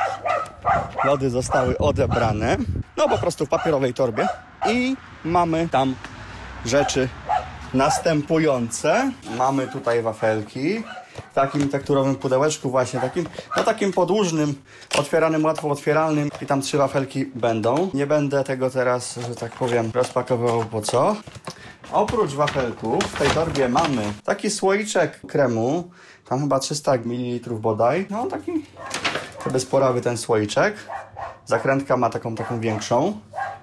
lody 1.03 1.29
zostały 1.29 1.77
odebrane. 1.77 2.57
No 2.97 3.09
po 3.09 3.17
prostu 3.17 3.45
w 3.45 3.49
papierowej 3.49 3.93
torbie. 3.93 4.27
I 4.69 4.95
mamy 5.23 5.69
tam 5.69 5.95
rzeczy 6.65 7.09
następujące. 7.73 9.11
Mamy 9.37 9.67
tutaj 9.67 10.01
wafelki 10.01 10.83
w 11.31 11.33
takim 11.33 11.69
tekturowym 11.69 12.15
pudełeczku 12.15 12.69
właśnie, 12.69 12.99
takim, 12.99 13.25
no 13.57 13.63
takim 13.63 13.93
podłużnym, 13.93 14.61
otwieranym, 14.97 15.45
łatwo 15.45 15.69
otwieralnym 15.69 16.29
i 16.41 16.45
tam 16.45 16.61
trzy 16.61 16.77
wafelki 16.77 17.25
będą. 17.25 17.89
Nie 17.93 18.07
będę 18.07 18.43
tego 18.43 18.69
teraz, 18.69 19.19
że 19.29 19.35
tak 19.35 19.51
powiem, 19.51 19.91
rozpakowywał 19.93 20.65
po 20.65 20.81
co. 20.81 21.15
Oprócz 21.91 22.33
wafelków 22.33 23.03
w 23.03 23.19
tej 23.19 23.29
torbie 23.29 23.69
mamy 23.69 24.01
taki 24.23 24.49
słoiczek 24.49 25.21
kremu, 25.27 25.89
tam 26.25 26.39
chyba 26.39 26.59
300 26.59 26.93
ml 26.93 27.53
bodaj, 27.53 28.07
no 28.09 28.27
taki 28.27 28.51
bezporawy 29.51 30.01
ten 30.01 30.17
słoiczek. 30.17 30.75
Zakrętka 31.45 31.97
ma 31.97 32.09
taką 32.09 32.35
taką 32.35 32.59
większą. 32.59 33.19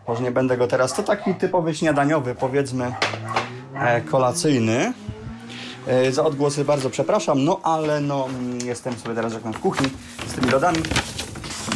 Może 0.09 0.22
nie 0.22 0.30
będę 0.30 0.56
go 0.56 0.66
teraz. 0.66 0.94
To 0.94 1.02
taki 1.02 1.34
typowy 1.34 1.74
śniadaniowy, 1.74 2.34
powiedzmy 2.34 2.92
e, 3.74 4.00
kolacyjny. 4.00 4.92
E, 5.86 6.12
za 6.12 6.24
odgłosy 6.24 6.64
bardzo 6.64 6.90
przepraszam, 6.90 7.44
no 7.44 7.60
ale 7.62 8.00
no 8.00 8.26
mm, 8.26 8.59
jestem 8.66 8.94
sobie 8.94 9.14
teraz 9.14 9.32
jak 9.32 9.42
w 9.42 9.60
kuchni 9.60 9.88
z 10.26 10.32
tymi 10.32 10.50
lodami. 10.50 10.78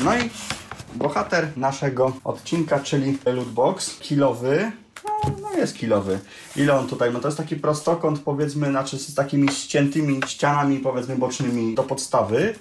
No 0.05 0.17
i 0.17 0.31
bohater 0.95 1.49
naszego 1.57 2.13
odcinka, 2.25 2.81
czyli 2.81 3.19
lootbox 3.27 3.99
kilowy. 3.99 4.73
No, 5.05 5.31
no 5.43 5.53
jest 5.53 5.77
kilowy. 5.77 6.19
Ile 6.57 6.79
on 6.79 6.87
tutaj 6.87 7.11
ma? 7.11 7.21
To 7.21 7.29
jest 7.29 7.39
taki 7.39 7.57
prostokąt, 7.57 8.21
powiedzmy, 8.21 8.71
znaczy 8.71 8.99
z 8.99 9.15
takimi 9.15 9.49
ściętymi 9.49 10.21
ścianami, 10.27 10.79
powiedzmy, 10.79 11.17
bocznymi 11.17 11.75
do 11.75 11.83
podstawy. 11.83 12.55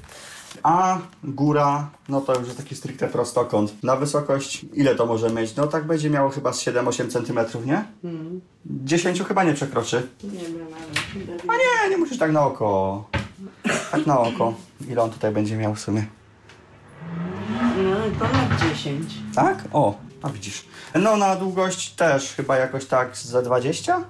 A 0.63 0.97
góra, 1.23 1.89
no 2.09 2.22
to 2.22 2.35
już 2.35 2.45
jest 2.45 2.57
taki 2.57 2.76
stricte 2.76 3.07
prostokąt. 3.07 3.84
Na 3.84 3.95
wysokość, 3.95 4.65
ile 4.73 4.95
to 4.95 5.05
może 5.05 5.30
mieć? 5.30 5.55
No 5.55 5.68
tak 5.68 5.88
będzie 5.88 6.09
miało 6.09 6.30
chyba 6.30 6.53
z 6.53 6.63
7-8 6.63 7.07
cm, 7.11 7.65
nie? 7.68 7.84
10 8.65 9.23
chyba 9.23 9.43
nie 9.43 9.53
przekroczy. 9.53 10.07
Nie 10.23 10.30
wiem, 10.39 10.68
ale... 10.68 11.38
A 11.47 11.53
nie, 11.57 11.89
nie 11.89 11.97
musisz 11.97 12.18
tak 12.18 12.31
na 12.31 12.45
oko. 12.45 13.03
Tak 13.91 14.05
na 14.05 14.19
oko. 14.19 14.53
Ile 14.89 15.01
on 15.01 15.09
tutaj 15.09 15.31
będzie 15.31 15.57
miał 15.57 15.76
w 15.76 15.80
sumie? 15.80 16.05
No, 17.84 17.95
ponad 18.19 18.61
10. 18.73 19.13
Tak? 19.35 19.63
O, 19.73 19.95
a 20.22 20.30
widzisz. 20.30 20.65
No 20.95 21.18
na 21.18 21.35
długość 21.35 21.91
też 21.91 22.34
chyba 22.34 22.57
jakoś 22.57 22.85
tak 22.85 23.18
za 23.18 23.41
20? 23.41 24.02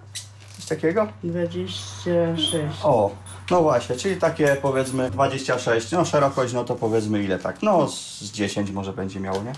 Coś 0.58 0.66
takiego? 0.66 1.08
26. 1.24 2.56
O, 2.84 3.12
no 3.52 3.62
właśnie, 3.62 3.96
czyli 3.96 4.18
takie 4.18 4.58
powiedzmy 4.62 5.12
26, 5.12 5.92
no 5.92 6.06
szerokość, 6.06 6.54
no 6.54 6.64
to 6.64 6.76
powiedzmy 6.76 7.24
ile 7.24 7.40
tak, 7.40 7.62
no 7.62 7.88
z 7.88 8.32
10 8.32 8.72
może 8.72 8.94
będzie 8.94 9.20
miało, 9.20 9.44
nie? 9.44 9.54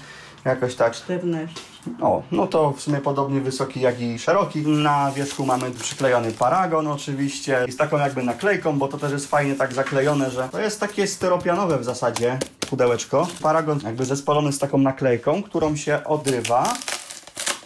Jakoś 0.45 0.75
tak. 0.75 0.93
14. 0.93 1.55
O, 2.01 2.23
no 2.31 2.47
to 2.47 2.71
w 2.71 2.81
sumie 2.81 2.97
podobnie 2.97 3.41
wysoki 3.41 3.81
jak 3.81 4.01
i 4.01 4.19
szeroki. 4.19 4.61
Na 4.61 5.11
wierzchu 5.11 5.45
mamy 5.45 5.71
przyklejony 5.71 6.31
paragon 6.31 6.87
oczywiście 6.87 7.65
i 7.67 7.71
z 7.71 7.77
taką 7.77 7.97
jakby 7.97 8.23
naklejką, 8.23 8.79
bo 8.79 8.87
to 8.87 8.97
też 8.97 9.11
jest 9.11 9.29
fajnie 9.29 9.55
tak 9.55 9.73
zaklejone, 9.73 10.31
że 10.31 10.49
to 10.51 10.59
jest 10.59 10.79
takie 10.79 11.07
styropianowe 11.07 11.77
w 11.77 11.83
zasadzie 11.83 12.37
pudełeczko. 12.69 13.27
Paragon 13.41 13.79
jakby 13.83 14.05
zespolony 14.05 14.53
z 14.53 14.59
taką 14.59 14.77
naklejką, 14.77 15.43
którą 15.43 15.75
się 15.75 16.03
odrywa. 16.03 16.73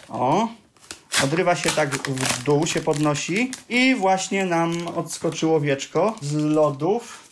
O, 0.08 0.48
Odrywa 1.24 1.56
się 1.56 1.70
tak 1.70 1.94
w 1.94 2.42
dół, 2.44 2.66
się 2.66 2.80
podnosi 2.80 3.50
i 3.68 3.94
właśnie 3.94 4.46
nam 4.46 4.72
odskoczyło 4.96 5.60
wieczko 5.60 6.14
z 6.22 6.32
lodów. 6.34 7.27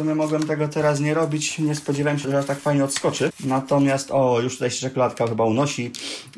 Sumie 0.00 0.14
mogłem 0.14 0.46
tego 0.46 0.68
teraz 0.68 1.00
nie 1.00 1.14
robić, 1.14 1.58
nie 1.58 1.74
spodziewałem 1.74 2.18
się, 2.18 2.30
że 2.30 2.38
aż 2.38 2.46
tak 2.46 2.60
fajnie 2.60 2.84
odskoczy. 2.84 3.30
Natomiast, 3.44 4.10
o, 4.10 4.40
już 4.40 4.52
tutaj 4.52 4.70
się 4.70 4.80
czekoladka 4.80 5.26
chyba 5.26 5.44
unosi. 5.44 5.90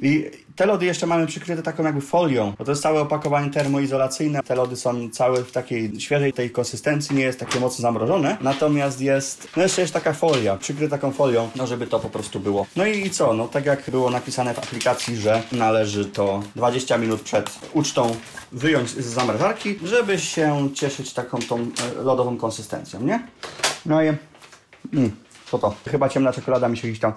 I 0.02 0.30
te 0.56 0.66
lody 0.66 0.86
jeszcze 0.86 1.06
mamy 1.06 1.26
przykryte 1.26 1.62
taką 1.62 1.84
jakby 1.84 2.00
folią, 2.00 2.52
bo 2.58 2.64
to 2.64 2.70
jest 2.70 2.82
całe 2.82 3.00
opakowanie 3.00 3.50
termoizolacyjne. 3.50 4.42
Te 4.42 4.54
lody 4.54 4.76
są 4.76 5.10
całe 5.10 5.44
w 5.44 5.52
takiej 5.52 6.00
świeżej 6.00 6.32
tej 6.32 6.50
konsystencji, 6.50 7.16
nie 7.16 7.22
jest 7.22 7.40
takie 7.40 7.60
mocno 7.60 7.82
zamrożone. 7.82 8.36
Natomiast 8.40 9.00
jest, 9.00 9.48
no 9.56 9.62
jeszcze 9.62 9.82
jest 9.82 9.94
taka 9.94 10.12
folia, 10.12 10.56
przykryte 10.56 10.90
taką 10.90 11.12
folią, 11.12 11.50
no 11.56 11.66
żeby 11.66 11.86
to 11.86 11.98
po 11.98 12.10
prostu 12.10 12.40
było. 12.40 12.66
No 12.76 12.86
i 12.86 13.10
co, 13.10 13.34
no 13.34 13.48
tak 13.48 13.66
jak 13.66 13.90
było 13.90 14.10
napisane 14.10 14.54
w 14.54 14.58
aplikacji, 14.58 15.16
że 15.16 15.42
należy 15.52 16.04
to 16.04 16.42
20 16.56 16.98
minut 16.98 17.20
przed 17.20 17.58
ucztą 17.72 18.16
wyjąć 18.52 18.90
z 18.90 19.06
zamrażarki, 19.06 19.78
żeby 19.84 20.18
się 20.18 20.68
cieszyć 20.74 21.12
taką 21.12 21.38
tą 21.38 21.60
e, 21.60 22.02
lodową 22.02 22.36
konsystencją, 22.36 23.00
nie? 23.00 23.26
No 23.86 24.02
i 24.02 24.06
mm, 24.94 25.10
co 25.50 25.58
to? 25.58 25.74
Chyba 25.90 26.08
ciemna 26.08 26.32
czekolada 26.32 26.68
mi 26.68 26.76
się 26.76 26.88
gdzieś 26.88 27.00
tam 27.00 27.12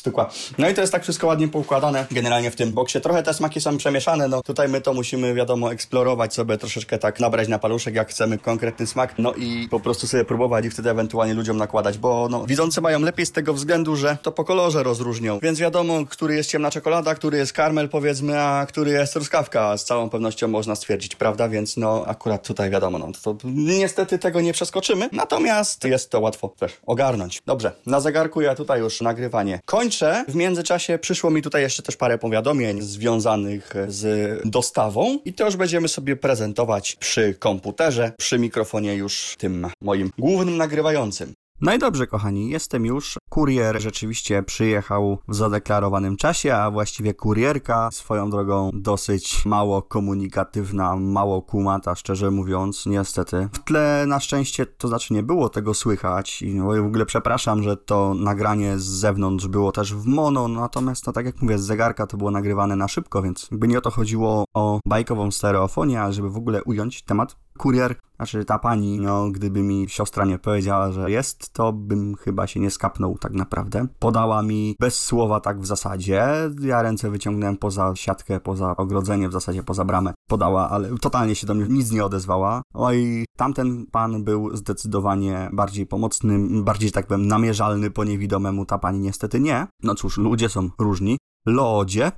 stukła. 0.00 0.30
No 0.58 0.68
i 0.68 0.74
to 0.74 0.80
jest 0.80 0.92
tak 0.92 1.02
wszystko 1.02 1.26
ładnie 1.26 1.48
poukładane 1.48 2.06
generalnie 2.10 2.50
w 2.50 2.56
tym 2.56 2.72
boksie. 2.72 3.00
Trochę 3.00 3.22
te 3.22 3.34
smaki 3.34 3.60
są 3.60 3.76
przemieszane, 3.76 4.28
no 4.28 4.42
tutaj 4.42 4.68
my 4.68 4.80
to 4.80 4.94
musimy 4.94 5.34
wiadomo 5.34 5.72
eksplorować 5.72 6.34
sobie 6.34 6.58
troszeczkę 6.58 6.98
tak 6.98 7.20
nabrać 7.20 7.48
na 7.48 7.58
paluszek 7.58 7.94
jak 7.94 8.08
chcemy 8.08 8.38
konkretny 8.38 8.86
smak, 8.86 9.14
no 9.18 9.32
i 9.34 9.68
po 9.70 9.80
prostu 9.80 10.06
sobie 10.06 10.24
próbować 10.24 10.64
i 10.64 10.70
wtedy 10.70 10.90
ewentualnie 10.90 11.34
ludziom 11.34 11.56
nakładać, 11.56 11.98
bo 11.98 12.28
no 12.30 12.46
widzący 12.46 12.80
mają 12.80 13.00
lepiej 13.00 13.26
z 13.26 13.32
tego 13.32 13.54
względu, 13.54 13.96
że 13.96 14.16
to 14.22 14.32
po 14.32 14.44
kolorze 14.44 14.82
rozróżnią, 14.82 15.38
więc 15.42 15.58
wiadomo, 15.58 16.06
który 16.06 16.34
jest 16.34 16.50
ciemna 16.50 16.70
czekolada, 16.70 17.14
który 17.14 17.38
jest 17.38 17.52
karmel 17.52 17.88
powiedzmy, 17.88 18.40
a 18.42 18.66
który 18.66 18.90
jest 18.90 19.12
truskawka, 19.12 19.78
z 19.78 19.84
całą 19.84 20.10
pewnością 20.10 20.48
można 20.48 20.76
stwierdzić, 20.76 21.16
prawda, 21.16 21.48
więc 21.48 21.76
no 21.76 22.04
akurat 22.06 22.46
tutaj 22.46 22.70
wiadomo, 22.70 22.98
no 22.98 23.08
to 23.22 23.36
niestety 23.44 24.18
tego 24.18 24.40
nie 24.40 24.52
przeskoczymy, 24.52 25.08
natomiast 25.12 25.84
jest 25.84 26.10
to 26.10 26.20
łatwo 26.20 26.48
też 26.48 26.72
ogarnąć. 26.86 27.42
Dobrze, 27.46 27.72
na 27.86 28.00
zegarku 28.00 28.40
ja 28.40 28.54
tutaj 28.54 28.80
już 28.80 29.00
nagrywanie 29.00 29.60
kończę. 29.64 29.89
W 30.28 30.34
międzyczasie 30.34 30.98
przyszło 30.98 31.30
mi 31.30 31.42
tutaj 31.42 31.62
jeszcze 31.62 31.82
też 31.82 31.96
parę 31.96 32.18
powiadomień 32.18 32.82
związanych 32.82 33.74
z 33.88 34.40
dostawą 34.44 35.18
i 35.24 35.32
to 35.32 35.44
już 35.44 35.56
będziemy 35.56 35.88
sobie 35.88 36.16
prezentować 36.16 36.96
przy 36.96 37.34
komputerze, 37.34 38.12
przy 38.18 38.38
mikrofonie 38.38 38.94
już 38.94 39.34
tym 39.38 39.66
moim 39.80 40.10
głównym 40.18 40.56
nagrywającym. 40.56 41.34
No 41.62 41.74
i 41.74 41.78
dobrze, 41.78 42.06
kochani, 42.06 42.50
jestem 42.50 42.86
już. 42.86 43.18
Kurier 43.28 43.80
rzeczywiście 43.82 44.42
przyjechał 44.42 45.18
w 45.28 45.34
zadeklarowanym 45.34 46.16
czasie, 46.16 46.54
a 46.54 46.70
właściwie 46.70 47.14
kurierka 47.14 47.88
swoją 47.92 48.30
drogą 48.30 48.70
dosyć 48.74 49.46
mało 49.46 49.82
komunikatywna, 49.82 50.96
mało 50.96 51.42
kumata, 51.42 51.94
szczerze 51.94 52.30
mówiąc, 52.30 52.86
niestety. 52.86 53.48
W 53.52 53.58
tle 53.58 54.04
na 54.08 54.20
szczęście, 54.20 54.66
to 54.66 54.88
znaczy 54.88 55.14
nie 55.14 55.22
było 55.22 55.48
tego 55.48 55.74
słychać 55.74 56.42
i 56.42 56.54
no, 56.54 56.64
w 56.64 56.86
ogóle 56.86 57.06
przepraszam, 57.06 57.62
że 57.62 57.76
to 57.76 58.14
nagranie 58.14 58.78
z 58.78 58.84
zewnątrz 58.84 59.46
było 59.46 59.72
też 59.72 59.94
w 59.94 60.06
mono, 60.06 60.48
natomiast 60.48 61.06
no 61.06 61.12
tak 61.12 61.26
jak 61.26 61.42
mówię, 61.42 61.58
z 61.58 61.62
zegarka 61.62 62.06
to 62.06 62.16
było 62.16 62.30
nagrywane 62.30 62.76
na 62.76 62.88
szybko, 62.88 63.22
więc 63.22 63.48
by 63.52 63.68
nie 63.68 63.78
o 63.78 63.80
to 63.80 63.90
chodziło 63.90 64.44
o 64.54 64.80
bajkową 64.86 65.30
stereofonię, 65.30 66.02
ale 66.02 66.12
żeby 66.12 66.30
w 66.30 66.36
ogóle 66.36 66.64
ująć 66.64 67.02
temat, 67.02 67.36
kurier, 67.60 67.94
znaczy 68.16 68.44
ta 68.44 68.58
pani, 68.58 69.00
no 69.00 69.30
gdyby 69.30 69.62
mi 69.62 69.88
siostra 69.88 70.24
nie 70.24 70.38
powiedziała, 70.38 70.92
że 70.92 71.10
jest, 71.10 71.52
to 71.52 71.72
bym 71.72 72.14
chyba 72.14 72.46
się 72.46 72.60
nie 72.60 72.70
skapnął 72.70 73.18
tak 73.18 73.32
naprawdę. 73.32 73.86
Podała 73.98 74.42
mi 74.42 74.76
bez 74.80 74.98
słowa 74.98 75.40
tak 75.40 75.60
w 75.60 75.66
zasadzie, 75.66 76.26
ja 76.60 76.82
ręce 76.82 77.10
wyciągnąłem 77.10 77.56
poza 77.56 77.92
siatkę, 77.94 78.40
poza 78.40 78.76
ogrodzenie, 78.76 79.28
w 79.28 79.32
zasadzie 79.32 79.62
poza 79.62 79.84
bramę. 79.84 80.14
Podała, 80.28 80.70
ale 80.70 80.98
totalnie 80.98 81.34
się 81.34 81.46
do 81.46 81.54
mnie 81.54 81.66
nic 81.68 81.92
nie 81.92 82.04
odezwała. 82.04 82.62
Oj, 82.74 83.24
tamten 83.36 83.86
pan 83.86 84.24
był 84.24 84.56
zdecydowanie 84.56 85.50
bardziej 85.52 85.86
pomocny, 85.86 86.62
bardziej, 86.62 86.92
tak 86.92 87.06
powiem, 87.06 87.26
namierzalny 87.26 87.90
po 87.90 88.04
niewidomemu, 88.04 88.66
ta 88.66 88.78
pani 88.78 88.98
niestety 89.00 89.40
nie. 89.40 89.66
No 89.82 89.94
cóż, 89.94 90.18
ludzie 90.18 90.48
są 90.48 90.70
różni. 90.78 91.18
Lodzie, 91.46 92.12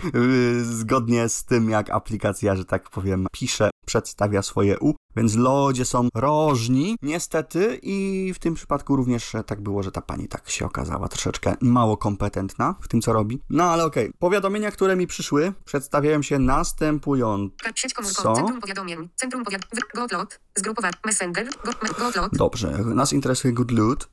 zgodnie 0.80 1.28
z 1.28 1.44
tym, 1.44 1.70
jak 1.70 1.90
aplikacja, 1.90 2.56
że 2.56 2.64
tak 2.64 2.90
powiem, 2.90 3.26
pisze, 3.32 3.70
przedstawia 3.86 4.42
swoje 4.42 4.78
U, 4.78 4.94
więc 5.16 5.34
lodzie 5.34 5.84
są 5.84 6.08
różni, 6.14 6.96
niestety, 7.02 7.78
i 7.82 8.32
w 8.34 8.38
tym 8.38 8.54
przypadku 8.54 8.96
również 8.96 9.32
tak 9.46 9.60
było, 9.60 9.82
że 9.82 9.92
ta 9.92 10.00
pani 10.02 10.28
tak 10.28 10.50
się 10.50 10.66
okazała 10.66 11.08
troszeczkę 11.08 11.54
mało 11.60 11.96
kompetentna 11.96 12.74
w 12.80 12.88
tym, 12.88 13.00
co 13.00 13.12
robi. 13.12 13.42
No 13.50 13.64
ale 13.64 13.84
okej, 13.84 14.12
powiadomienia, 14.18 14.70
które 14.70 14.96
mi 14.96 15.06
przyszły, 15.06 15.52
przedstawiają 15.64 16.22
się 16.22 16.38
następująco. 16.38 17.54
Sieć 17.74 17.94
komórkowa. 17.94 18.34
Centrum 18.34 18.60
powiadomień. 18.60 19.08
Centrum 19.16 19.44
powiadomień. 19.44 19.82
Gotlot. 19.94 20.40
Zgrupowa. 20.54 20.90
Messenger. 21.06 21.48
Go- 21.64 21.72
Gotlot. 21.98 22.32
Dobrze, 22.32 22.78
nas 22.84 23.12
interesuje 23.12 23.52
Good 23.54 23.70
Loot. 23.70 24.08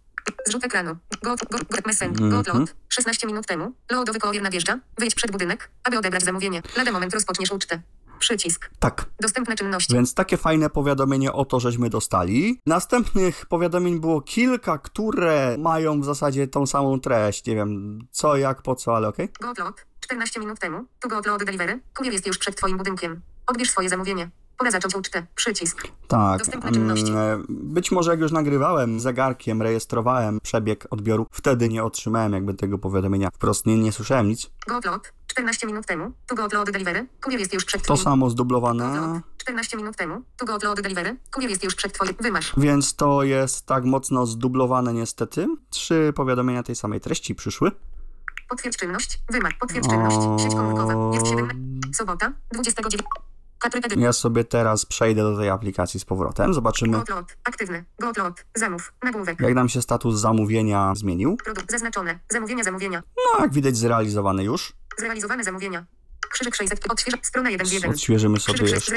Zrzut 0.47 0.63
ekranu. 0.63 0.95
Got, 1.23 1.39
got, 1.51 1.63
got 1.63 1.85
messenger. 1.85 2.23
Mhm. 2.23 2.43
Gotlot. 2.43 2.75
16 2.89 3.27
minut 3.27 3.47
temu. 3.47 3.71
Lodowy 3.91 4.19
kołowier 4.19 4.43
nadjeżdża. 4.43 4.79
Wyjdź 4.97 5.15
przed 5.15 5.31
budynek, 5.31 5.71
aby 5.83 5.97
odebrać 5.97 6.23
zamówienie. 6.23 6.61
Lada 6.77 6.91
moment 6.91 7.13
rozpoczniesz 7.13 7.51
ucztę. 7.51 7.81
Przycisk. 8.19 8.69
Tak. 8.79 9.05
Dostępne 9.19 9.55
czynności. 9.55 9.93
Więc 9.93 10.13
takie 10.13 10.37
fajne 10.37 10.69
powiadomienie 10.69 11.33
o 11.33 11.45
to, 11.45 11.59
żeśmy 11.59 11.89
dostali. 11.89 12.61
Następnych 12.65 13.45
powiadomień 13.45 13.99
było 13.99 14.21
kilka, 14.21 14.77
które 14.77 15.55
mają 15.59 16.01
w 16.01 16.05
zasadzie 16.05 16.47
tą 16.47 16.65
samą 16.65 16.99
treść. 16.99 17.45
Nie 17.45 17.55
wiem 17.55 17.99
co, 18.11 18.37
jak, 18.37 18.61
po 18.61 18.75
co, 18.75 18.95
ale 18.95 19.07
okej. 19.07 19.29
Gotlot. 19.41 19.85
14 19.99 20.39
minut 20.39 20.59
temu. 20.59 20.85
Tu 20.99 21.09
Gotlot 21.09 21.43
Delivery. 21.43 21.79
Kurier 21.97 22.13
jest 22.13 22.27
już 22.27 22.37
przed 22.37 22.55
Twoim 22.55 22.77
budynkiem. 22.77 23.21
Odbierz 23.47 23.69
swoje 23.69 23.89
zamówienie. 23.89 24.29
Pora 24.57 24.71
zacząć 24.71 24.95
ucztę. 24.95 25.25
Przycisk. 25.35 25.87
Tak. 26.07 26.39
Dostępne 26.39 26.71
czynności. 26.71 27.11
mm, 27.11 27.45
Być 27.49 27.91
może 27.91 28.11
jak 28.11 28.19
już 28.19 28.31
nagrywałem 28.31 28.99
zegarkiem, 28.99 29.61
rejestrowałem 29.61 30.39
przebieg 30.43 30.87
odbioru, 30.89 31.27
wtedy 31.31 31.69
nie 31.69 31.83
otrzymałem 31.83 32.33
jakby 32.33 32.53
tego 32.53 32.77
powiadomienia. 32.77 33.29
Wprost 33.33 33.65
nie, 33.65 33.77
nie 33.77 33.91
słyszałem 33.91 34.27
nic. 34.27 34.49
Gotlot. 34.67 35.13
14 35.27 35.67
minut 35.67 35.85
temu. 35.85 36.11
Tu 36.27 36.35
Gotlot 36.35 36.71
Delivery. 36.71 37.07
Kurier 37.23 37.39
jest 37.39 37.53
już 37.53 37.65
przed 37.65 37.81
To 37.87 37.97
samo 37.97 38.29
zdublowane. 38.29 38.83
Gotlot. 38.99 39.23
14 39.37 39.77
minut 39.77 39.95
temu. 39.97 40.21
Tu 40.37 40.45
Gotlot 40.45 40.81
Delivery. 40.81 41.17
Kurier 41.33 41.49
jest 41.49 41.63
już 41.63 41.75
przed 41.75 41.93
Twoim... 41.93 42.13
Wymasz. 42.19 42.53
Więc 42.57 42.95
to 42.95 43.23
jest 43.23 43.65
tak 43.65 43.83
mocno 43.85 44.25
zdublowane 44.25 44.93
niestety. 44.93 45.47
Trzy 45.69 46.13
powiadomienia 46.15 46.63
tej 46.63 46.75
samej 46.75 47.01
treści 47.01 47.35
przyszły. 47.35 47.71
Potwierdź 48.49 48.77
czynność. 48.77 49.19
Wymasz. 49.29 49.53
Potwierdź 49.59 49.87
czynność. 49.89 50.41
Sieć 50.43 50.55
komórkowa. 50.55 51.13
Jest 51.13 51.27
7... 51.27 51.79
Sobota. 51.93 52.33
29... 52.51 53.03
Ja 53.97 54.13
sobie 54.13 54.43
teraz 54.43 54.85
przejdę 54.85 55.21
do 55.21 55.37
tej 55.37 55.49
aplikacji 55.49 55.99
z 55.99 56.05
powrotem. 56.05 56.53
Zobaczymy, 56.53 56.97
Gotlot. 56.97 57.37
Aktywny. 57.43 57.85
Gotlot. 57.99 58.45
Zamów. 58.55 58.93
Nagłówek. 59.03 59.39
jak 59.39 59.53
nam 59.53 59.69
się 59.69 59.81
status 59.81 60.19
zamówienia 60.19 60.93
zmienił. 60.95 61.37
Produkt 61.37 61.71
zaznaczone. 61.71 62.19
Zamówienia, 62.29 62.63
zamówienia. 62.63 63.03
No, 63.17 63.41
jak 63.43 63.53
widać, 63.53 63.77
zrealizowany 63.77 64.43
już. 64.43 64.73
Zrealizowane 64.97 65.43
zamówienia. 65.43 65.85
Krzyżyk 66.35 66.55
600. 66.55 66.91
Odśwież. 66.91 67.13
Strona 67.21 67.49
1 67.49 67.67
z 67.67 67.71
1. 67.71 67.91
Odświeżymy 67.91 68.39
sobie 68.39 68.57
Krzyżyk 68.57 68.75
jeszcze. 68.75 68.91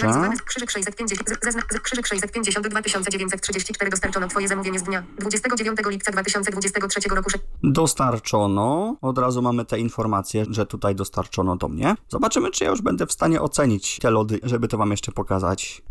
Krzyżyk 0.44 0.70
650. 0.70 1.28
z- 1.28 1.44
Zazna, 1.44 1.62
z- 1.70 1.80
krzyżyk 1.80 2.06
650 2.06 2.68
2934 2.68 3.90
dostarczono 3.90 4.28
Twoje 4.28 4.48
zamówienie 4.48 4.78
z 4.78 4.82
dnia 4.82 5.02
29 5.18 5.78
lipca 5.90 6.12
2023 6.12 7.14
roku. 7.14 7.30
Dostarczono. 7.62 8.96
Od 9.00 9.18
razu 9.18 9.42
mamy 9.42 9.64
te 9.64 9.78
informacje, 9.78 10.44
że 10.50 10.66
tutaj 10.66 10.94
dostarczono 10.94 11.56
do 11.56 11.68
mnie. 11.68 11.94
Zobaczymy, 12.08 12.50
czy 12.50 12.64
ja 12.64 12.70
już 12.70 12.82
będę 12.82 13.06
w 13.06 13.12
stanie 13.12 13.40
ocenić 13.40 13.98
te 13.98 14.10
lody, 14.10 14.40
żeby 14.42 14.68
to 14.68 14.78
wam 14.78 14.90
jeszcze 14.90 15.12
pokazać. 15.12 15.82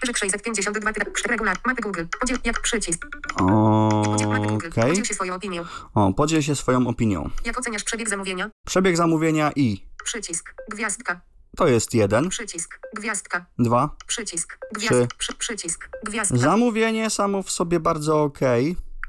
Krzyżyk 0.00 0.18
652. 0.18 0.92
ty- 0.92 1.10
krzyk 1.12 1.26
Regular. 1.30 1.56
Mapy 1.66 1.82
Google. 1.82 2.02
Podziel 2.20 2.38
jak 2.44 2.60
przycisk. 2.62 3.06
Okej. 3.40 4.88
Podziel 4.88 5.04
się 5.04 5.14
swoją 5.14 5.34
opinią. 5.34 5.64
O, 5.94 6.12
podziel 6.12 6.42
się 6.42 6.54
swoją 6.56 6.86
opinią. 6.88 7.30
Jak 7.44 7.58
oceniasz 7.58 7.84
przebieg 7.84 8.08
zamówienia? 8.08 8.50
Przebieg 8.66 8.96
zamówienia 8.96 9.52
i 9.56 9.88
Przycisk. 10.04 10.54
Gwiazdka. 10.70 11.20
to 11.56 11.68
jest 11.68 11.94
jeden, 11.94 12.28
Przycisk. 12.28 12.80
Gwiazdka. 12.96 13.46
dwa. 13.58 13.96
Przycisk. 14.06 14.58
Trzy. 14.78 14.88
Gwiazd. 14.88 15.14
Przy, 15.18 15.34
przycisk. 15.34 15.88
Gwiazdka. 16.04 16.36
Zamówienie 16.38 17.10
samo 17.10 17.42
w 17.42 17.50
sobie 17.50 17.80
bardzo 17.80 18.22
ok. 18.22 18.38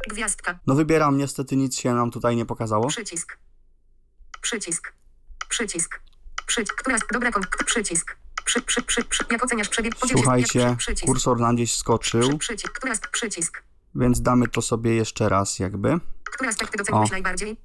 Gwiazdka. 0.10 0.60
No 0.68 0.76
wybieram, 0.76 1.18
niestety 1.18 1.56
nic 1.56 1.80
się 1.80 1.94
nam 1.94 2.12
tutaj 2.12 2.36
nie 2.36 2.46
pokazało. 2.46 2.88
Przycisk. 2.88 3.38
Przycisk. 4.42 4.94
Przycisk. 5.50 6.00
Przycisk. 6.46 6.76
Która 6.76 6.96
jest 6.96 7.06
dobra 7.14 7.32
kon... 7.32 7.44
Przycisk. 7.66 8.16
Przy, 8.46 8.62
przy, 8.62 8.82
przy, 8.82 9.04
przy. 9.04 9.26
Jak 9.32 9.44
oceniasz 9.44 9.70
przebieg? 9.70 9.94
Słuchajcie, 10.08 10.78
kursor 11.06 11.40
nam 11.40 11.56
gdzieś 11.56 11.76
skoczył, 11.76 12.38
przycisk. 12.38 12.74
Która 12.74 12.92
jest 12.92 13.08
przycisk? 13.08 13.64
więc 13.96 14.22
damy 14.22 14.48
to 14.48 14.62
sobie 14.62 14.96
jeszcze 14.96 15.30
raz 15.30 15.60
jakby. 15.60 16.00
Które 16.24 16.50
aspekty 16.50 16.78
doceniłeś 16.78 17.12
najbardziej? 17.12 17.58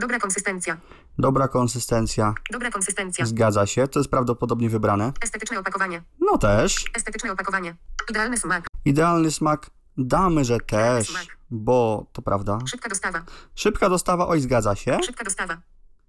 Dobra 0.00 0.18
konsystencja. 0.18 0.76
Dobra 1.18 1.48
konsystencja, 1.48 2.34
Dobra 2.52 2.70
konsystencja. 2.70 3.26
zgadza 3.26 3.66
się, 3.66 3.88
to 3.88 3.98
jest 4.00 4.10
prawdopodobnie 4.10 4.70
wybrane. 4.70 5.12
Estetyczne 5.20 5.58
opakowanie. 5.58 6.02
No 6.20 6.38
też. 6.38 6.84
Estetyczne 6.96 7.32
opakowanie. 7.32 7.76
Idealny 8.10 8.36
smak. 8.38 8.66
Idealny 8.84 9.30
smak, 9.30 9.70
damy, 9.96 10.44
że 10.44 10.60
też, 10.60 11.08
smak. 11.08 11.24
bo 11.50 12.06
to 12.12 12.22
prawda. 12.22 12.58
Szybka 12.66 12.88
dostawa. 12.88 13.22
Szybka 13.54 13.88
dostawa, 13.88 14.26
oj 14.28 14.40
zgadza 14.40 14.74
się, 14.74 14.98
Szybka 15.06 15.24
dostawa. 15.24 15.56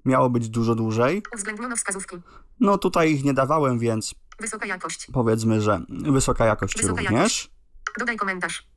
miało 0.05 0.29
być 0.29 0.49
dużo 0.49 0.75
dłużej. 0.75 1.23
Uwzględniono 1.33 1.75
wskazówki. 1.75 2.17
No 2.59 2.77
tutaj 2.77 3.11
ich 3.11 3.23
nie 3.23 3.33
dawałem, 3.33 3.79
więc 3.79 4.15
Wysoka 4.39 4.65
jakość. 4.65 5.07
powiedzmy, 5.13 5.61
że 5.61 5.81
wysoka 5.89 6.45
jakość 6.45 6.77
Wysoka 6.77 7.01
również. 7.01 7.11
jakość. 7.11 7.51
Dodaj 7.99 8.17
komentarz. 8.17 8.67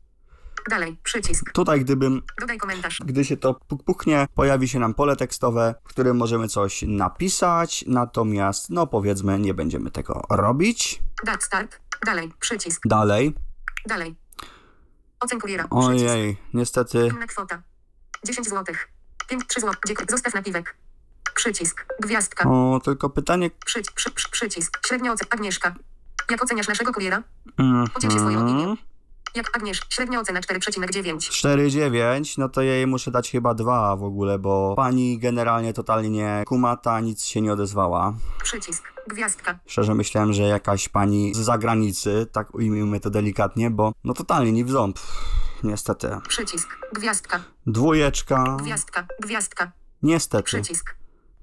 Dalej. 0.68 0.96
Przycisk. 1.02 1.52
Tutaj 1.52 1.80
gdybym 1.80 2.22
Dodaj 2.40 2.58
komentarz. 2.58 3.00
Gdy 3.04 3.24
się 3.24 3.36
to 3.36 3.54
puknie, 3.86 4.26
pojawi 4.34 4.68
się 4.68 4.78
nam 4.78 4.94
pole 4.94 5.16
tekstowe, 5.16 5.74
w 5.84 5.88
którym 5.88 6.16
możemy 6.16 6.48
coś 6.48 6.82
napisać, 6.82 7.84
natomiast, 7.86 8.70
no 8.70 8.86
powiedzmy, 8.86 9.38
nie 9.38 9.54
będziemy 9.54 9.90
tego 9.90 10.22
robić. 10.30 11.02
Dat 11.24 11.44
start. 11.44 11.80
Dalej. 12.06 12.32
Przycisk. 12.40 12.82
Dalej. 12.84 13.34
Dalej. 13.86 14.14
Ocen 15.20 15.40
kuriera. 15.40 15.66
Ojej, 15.70 16.36
niestety. 16.54 17.08
Inna 17.14 17.26
kwota. 17.26 17.62
10 18.24 18.48
zł. 18.48 18.74
5, 19.28 19.46
3 19.46 19.60
zł. 19.60 19.74
Zostaw 20.08 20.34
napiwek. 20.34 20.76
Przycisk. 21.34 21.86
Gwiazdka. 22.02 22.50
O, 22.50 22.80
tylko 22.84 23.10
pytanie. 23.10 23.50
Przy, 23.66 23.82
przy, 23.94 24.10
przy, 24.10 24.30
przycisk. 24.30 24.78
Średnia 24.86 25.12
ocena. 25.12 25.28
Agnieszka. 25.30 25.74
Jak 26.30 26.42
oceniasz 26.42 26.68
naszego 26.68 26.92
kuriera? 26.92 27.22
Podziel 27.94 28.10
się 28.10 28.18
swoją 28.18 28.44
opinią. 28.44 28.76
Jak 29.38 29.56
Agniesz. 29.56 29.80
Średnia 29.88 30.20
ocena 30.20 30.40
4,9. 30.40 31.16
4,9, 31.16 32.38
no 32.38 32.48
to 32.48 32.62
jej 32.62 32.86
muszę 32.86 33.10
dać 33.10 33.30
chyba 33.30 33.54
2 33.54 33.96
w 33.96 34.02
ogóle, 34.02 34.38
bo 34.38 34.74
pani 34.76 35.18
generalnie 35.18 35.72
totalnie 35.72 36.10
nie 36.10 36.42
kumata, 36.46 37.00
nic 37.00 37.24
się 37.24 37.40
nie 37.40 37.52
odezwała. 37.52 38.14
Przycisk. 38.42 38.84
Gwiazdka. 39.06 39.58
Szczerze 39.66 39.94
myślałem, 39.94 40.32
że 40.32 40.42
jakaś 40.42 40.88
pani 40.88 41.34
z 41.34 41.38
zagranicy, 41.38 42.26
tak 42.32 42.54
ujmijmy 42.54 43.00
to 43.00 43.10
delikatnie, 43.10 43.70
bo 43.70 43.92
no 44.04 44.14
totalnie 44.14 44.52
nie 44.52 44.64
w 44.64 44.70
ząb. 44.70 44.98
Niestety. 45.62 46.08
Przycisk. 46.28 46.78
Gwiazdka. 46.92 47.40
Dwójeczka. 47.66 48.56
Gwiazdka. 48.62 49.06
Gwiazdka. 49.20 49.72
Niestety. 50.02 50.44
Przycisk. 50.44 50.94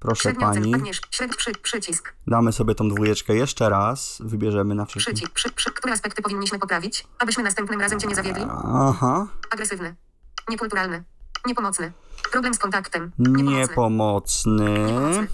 Proszę 0.05 0.33
pani. 0.33 0.73
Przy, 1.09 1.51
przycisk. 1.61 2.13
Damy 2.27 2.51
sobie 2.51 2.75
tą 2.75 2.89
dwójeczkę 2.89 3.35
jeszcze 3.35 3.69
raz. 3.69 4.17
Wybierzemy 4.25 4.75
na 4.75 4.85
wszystkim. 4.85 5.15
Przycisk. 5.15 5.33
Przy, 5.33 5.51
przy, 5.51 5.71
które 5.71 5.93
aspekty 5.93 6.21
powinniśmy 6.21 6.59
poprawić, 6.59 7.07
abyśmy 7.19 7.43
następnym 7.43 7.81
razem 7.81 7.99
cię 7.99 8.07
nie 8.07 8.15
zawiedli? 8.15 8.43
Aha. 8.65 9.27
Agresywny. 9.51 9.95
Niekulturalny. 10.49 11.03
Niepomocny. 11.45 11.91
Problem 12.31 12.53
z 12.53 12.59
kontaktem. 12.59 13.11
Niepomocny. 13.19 13.59
Niepomocny. 13.59 14.69
Niepomocny. 14.69 15.27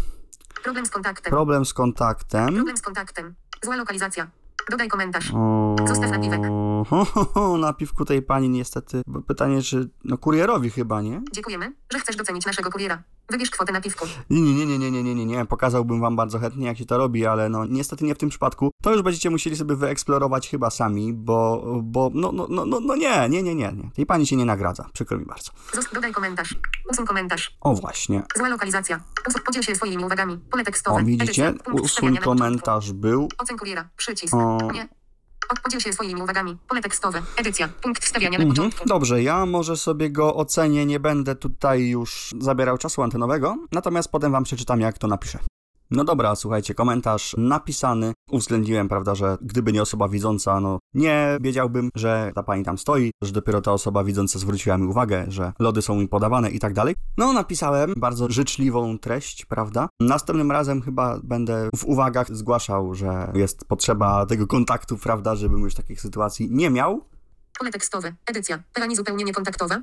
Problem 0.64 0.86
z 0.86 0.90
kontaktem. 0.90 1.32
Problem 1.32 1.66
z 1.66 1.74
kontaktem. 1.74 2.48
Problem 2.48 2.78
z 2.78 2.82
kontaktem. 2.82 3.36
Zła 3.64 3.76
lokalizacja. 3.76 4.28
Dodaj 4.70 4.88
komentarz. 4.88 5.32
O, 5.36 5.76
Zostaw 5.88 6.12
napiwek. 6.12 6.42
ho, 6.90 7.06
ho, 7.06 7.26
ho, 7.26 7.58
napiwku 7.58 8.06
tej 8.06 8.22
pani 8.22 8.50
niestety. 8.50 9.02
Bo 9.08 9.22
Pytanie, 9.22 9.62
czy. 9.62 9.90
No 10.04 10.18
kurierowi 10.18 10.70
chyba, 10.70 11.02
nie? 11.02 11.22
Dziękujemy, 11.32 11.74
że 11.94 12.00
chcesz 12.00 12.16
docenić 12.16 12.46
naszego 12.46 12.72
kuriera. 12.72 13.04
Wybierz 13.30 13.50
kwotę 13.50 13.74
napiwku. 13.74 14.06
Nie, 14.30 14.42
nie, 14.42 14.66
nie, 14.66 14.78
nie, 14.80 14.92
nie, 14.92 15.04
nie, 15.04 15.16
nie, 15.16 15.26
nie. 15.26 15.46
Pokazałbym 15.46 16.02
wam 16.02 16.16
bardzo 16.16 16.40
chętnie, 16.40 16.68
jak 16.68 16.78
się 16.78 16.86
to 16.86 16.98
robi, 16.98 17.26
ale 17.26 17.50
no 17.50 17.66
niestety 17.66 18.06
nie 18.06 18.16
w 18.16 18.18
tym 18.18 18.30
przypadku. 18.30 18.72
To 18.84 18.92
już 18.94 19.02
będziecie 19.02 19.30
musieli 19.30 19.56
sobie 19.58 19.76
wyeksplorować 19.76 20.50
chyba 20.50 20.70
sami, 20.70 21.14
bo, 21.14 21.64
bo 21.84 22.12
no, 22.14 22.32
no, 22.32 22.48
no, 22.50 22.66
no, 22.66 22.80
no 22.80 22.96
nie, 22.96 23.30
nie, 23.30 23.44
nie, 23.44 23.56
nie, 23.56 23.72
nie. 23.72 23.92
Tej 23.96 24.06
pani 24.06 24.28
się 24.28 24.36
nie 24.36 24.46
nagradza. 24.46 24.90
Przykro 24.94 25.18
mi 25.18 25.26
bardzo. 25.26 25.52
Zost- 25.74 25.94
dodaj 25.94 26.12
komentarz. 26.12 26.56
Usuń 26.92 27.06
komentarz. 27.06 27.58
O 27.62 27.74
właśnie. 27.74 28.24
Zła 28.38 28.50
lokalizacja. 28.50 29.00
Usuń, 29.28 29.42
podziel 29.46 29.64
się 29.64 29.76
swoimi 29.76 30.06
uwagami. 30.06 30.38
Pole 30.38 30.64
tekstowe. 30.64 31.02
O, 31.02 31.06
widzicie? 31.06 31.48
Edycja. 31.48 31.74
Usuń 31.74 32.18
komentarz 32.18 32.92
był. 32.94 33.28
Ocen 33.38 33.58
kuriera. 33.58 33.90
Przycisk. 33.98 34.34
O. 34.34 34.51
Nie. 34.74 34.88
Od- 35.50 35.60
Podziel 35.60 35.80
się 35.80 35.94
swoimi 35.94 36.22
uwagami. 36.22 36.58
Pole 36.68 36.82
tekstowe. 36.82 37.22
Edycja. 37.38 37.68
Punkt 37.82 38.06
wstawiania 38.06 38.38
na 38.38 38.44
Mhm. 38.44 38.50
początku. 38.50 38.88
Dobrze, 38.90 39.24
ja 39.24 39.46
może 39.46 39.78
sobie 39.78 40.10
go 40.10 40.36
ocenię, 40.36 40.86
nie 40.86 41.00
będę 41.00 41.36
tutaj 41.36 41.88
już 41.90 42.36
zabierał 42.40 42.78
czasu 42.78 43.02
antenowego, 43.02 43.58
natomiast 43.72 44.12
potem 44.12 44.32
wam 44.32 44.44
przeczytam, 44.44 44.82
jak 44.82 44.98
to 44.98 45.08
napiszę. 45.08 45.40
No 45.92 46.04
dobra, 46.04 46.36
słuchajcie, 46.36 46.74
komentarz 46.74 47.36
napisany. 47.38 48.14
Uwzględniłem, 48.30 48.90
prawda, 48.90 49.16
że 49.16 49.38
gdyby 49.42 49.74
nie 49.74 49.82
osoba 49.82 50.08
widząca, 50.08 50.60
no 50.60 50.80
nie 50.94 51.38
wiedziałbym, 51.42 51.90
że 51.96 52.32
ta 52.36 52.44
pani 52.44 52.64
tam 52.66 52.78
stoi, 52.78 53.12
że 53.24 53.32
dopiero 53.32 53.62
ta 53.62 53.72
osoba 53.72 54.04
widząca 54.04 54.40
zwróciła 54.40 54.78
mi 54.78 54.88
uwagę, 54.88 55.26
że 55.28 55.54
lody 55.60 55.82
są 55.82 55.96
mi 55.96 56.08
podawane 56.08 56.50
i 56.50 56.60
tak 56.60 56.74
dalej. 56.74 56.96
No, 57.18 57.34
napisałem 57.34 57.94
bardzo 57.98 58.32
życzliwą 58.32 59.00
treść, 59.00 59.46
prawda? 59.46 59.90
Następnym 60.00 60.52
razem 60.52 60.82
chyba 60.82 61.20
będę 61.24 61.70
w 61.76 61.86
uwagach 61.86 62.36
zgłaszał, 62.36 62.96
że 62.96 63.32
jest 63.36 63.66
potrzeba 63.66 64.26
tego 64.26 64.48
kontaktu, 64.48 64.98
prawda, 64.98 65.36
żebym 65.36 65.60
już 65.60 65.74
takich 65.74 66.02
sytuacji 66.02 66.48
nie 66.52 66.70
miał. 66.70 67.06
Pole 67.60 67.72
tekstowe. 67.72 68.16
Edycja. 68.26 68.64
Pani 68.74 68.96
zupełnie 68.96 69.24
niekontaktowa. 69.24 69.82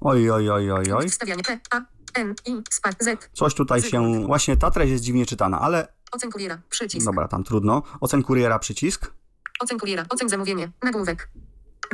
Oj, 0.00 0.30
oj, 0.30 0.50
oj, 0.50 0.70
oj, 0.70 0.92
oj. 0.92 0.98
Punkt 0.98 1.10
wstawiania. 1.10 1.42
P, 1.42 1.60
A, 1.70 1.80
N, 2.14 2.34
I, 2.46 2.62
spa, 2.70 2.90
Z. 3.00 3.30
Coś 3.32 3.54
tutaj 3.54 3.82
się. 3.82 4.26
Właśnie 4.26 4.56
ta 4.56 4.70
treść 4.70 4.92
jest 4.92 5.04
dziwnie 5.04 5.26
czytana, 5.26 5.60
ale 5.60 5.88
Ocen 6.12 6.30
kuriera. 6.30 6.58
Przycisk. 6.70 7.06
dobra, 7.06 7.28
tam 7.28 7.44
trudno. 7.44 7.82
Ocen 8.00 8.22
kuriera 8.22 8.58
przycisk. 8.58 9.12
Ocen 9.60 9.78
kuriera. 9.78 10.04
Ocen 10.08 10.28
zamówienie. 10.28 10.70
Nagłówek. 10.82 11.28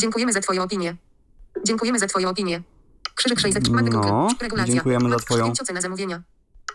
Dziękujemy 0.01 0.33
za 0.33 0.41
Twoją 0.41 0.63
opinię. 0.63 0.97
Dziękujemy 1.65 1.99
za 1.99 2.07
Twoją 2.07 2.29
opinię. 2.29 2.63
Krzyżyk 3.15 3.41
600. 3.41 3.69
Mamy 3.69 3.91
No, 3.91 4.01
Google. 4.01 4.35
Regulacja. 4.41 4.75
dziękujemy 4.75 5.11
za 5.11 5.17
twoją- 5.17 5.53
ocena 5.53 5.81
zamówienia. 5.81 6.23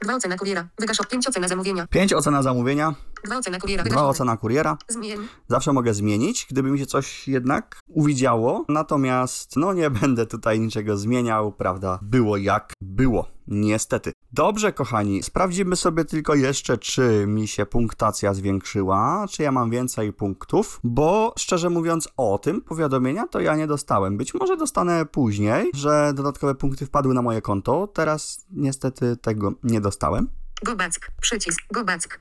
Dwa 0.02 0.16
ocena 0.16 0.38
kuriera. 0.38 0.68
Wygasz 0.80 1.00
o 1.00 1.04
5 1.04 1.28
ocena 1.28 1.48
zamówienia. 1.48 1.88
5 1.88 2.14
ocena 2.14 2.44
zamówienia, 2.44 2.96
Dwa 3.24 3.38
ocena 3.38 3.60
kuriera. 3.60 3.84
2 3.84 3.90
Wygasz 3.90 4.04
ocena 4.04 4.38
kuriera. 4.38 4.78
Zmień. 4.88 5.28
Zawsze 5.48 5.74
mogę 5.74 5.94
zmienić, 5.94 6.48
gdyby 6.50 6.72
mi 6.72 6.80
się 6.80 6.86
coś 6.86 7.28
jednak 7.28 7.80
uwidziało. 7.88 8.66
Natomiast, 8.70 9.56
no 9.56 9.74
nie 9.74 9.90
będę 9.90 10.26
tutaj 10.26 10.60
niczego 10.60 10.98
zmieniał, 10.98 11.52
prawda? 11.52 12.00
Było 12.02 12.38
jak 12.38 12.74
było. 12.82 13.28
Niestety. 13.52 14.12
Dobrze, 14.34 14.74
kochani, 14.74 15.24
sprawdzimy 15.24 15.76
sobie 15.76 16.06
tylko 16.06 16.36
jeszcze, 16.36 16.78
czy 16.78 17.26
mi 17.28 17.48
się 17.48 17.66
punktacja 17.66 18.34
zwiększyła, 18.34 19.26
czy 19.30 19.44
ja 19.44 19.52
mam 19.52 19.70
więcej 19.70 20.14
punktów, 20.14 20.80
bo 20.84 21.34
szczerze 21.38 21.70
mówiąc 21.70 22.10
o 22.18 22.38
tym 22.38 22.62
powiadomienia 22.62 23.28
to 23.28 23.40
ja 23.40 23.56
nie 23.56 23.68
dostałem. 23.68 24.18
Być 24.18 24.34
może 24.34 24.58
dostanę 24.58 25.06
później, 25.06 25.72
że 25.74 26.14
dodatkowe 26.16 26.56
punkty 26.56 26.86
wpadły 26.86 27.14
na 27.14 27.22
moje 27.22 27.42
konto. 27.42 27.88
Teraz 27.88 28.46
niestety 28.52 29.18
tego 29.18 29.54
nie 29.64 29.82
dostałem. 29.82 30.30
Go 30.64 30.76
back. 30.76 31.12
Przycisk. 31.22 31.62
Go 31.74 31.84
back. 31.84 32.20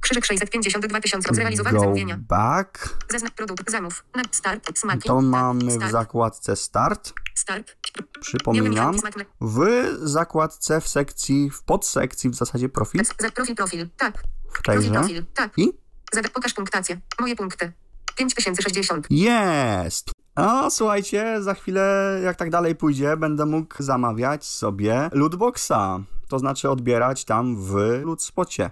Krzyżyk 0.00 0.24
652 0.24 1.00
tysiące. 1.00 1.34
Zrealizowane 1.34 1.80
zamówienia. 1.80 2.18
back. 2.28 2.98
Zaznacz 3.10 3.32
produkt. 3.32 3.70
Zamów. 3.70 4.04
Start. 4.30 4.78
Smaki. 4.78 5.08
To 5.08 5.20
mamy 5.20 5.78
w 5.78 5.90
zakładce 5.90 6.56
start. 6.56 7.12
Start. 7.36 7.76
Przypominam, 8.20 8.96
w 9.40 9.66
zakładce 10.02 10.80
w 10.80 10.88
sekcji, 10.88 11.50
w 11.50 11.62
podsekcji 11.62 12.30
w 12.30 12.34
zasadzie 12.34 12.68
profil, 12.68 13.04
Za 13.18 13.30
profil, 13.30 13.54
profil. 13.54 13.88
Tak. 13.96 14.22
w 14.54 14.62
tejże. 14.62 14.90
profil. 14.90 15.24
Tak. 15.34 15.52
I 15.58 15.72
Zada, 16.12 16.28
pokaż 16.28 16.54
punktację. 16.54 17.00
Moje 17.20 17.36
punkty. 17.36 17.72
5060. 18.16 19.06
jest! 19.10 20.10
A 20.34 20.70
słuchajcie, 20.70 21.42
za 21.42 21.54
chwilę, 21.54 22.20
jak 22.24 22.36
tak 22.36 22.50
dalej 22.50 22.74
pójdzie, 22.74 23.16
będę 23.16 23.46
mógł 23.46 23.74
zamawiać 23.82 24.44
sobie 24.44 25.10
lootboxa. 25.12 26.00
To 26.28 26.38
znaczy 26.38 26.70
odbierać 26.70 27.24
tam 27.24 27.56
w 27.56 27.74
lootspocie. 28.04 28.70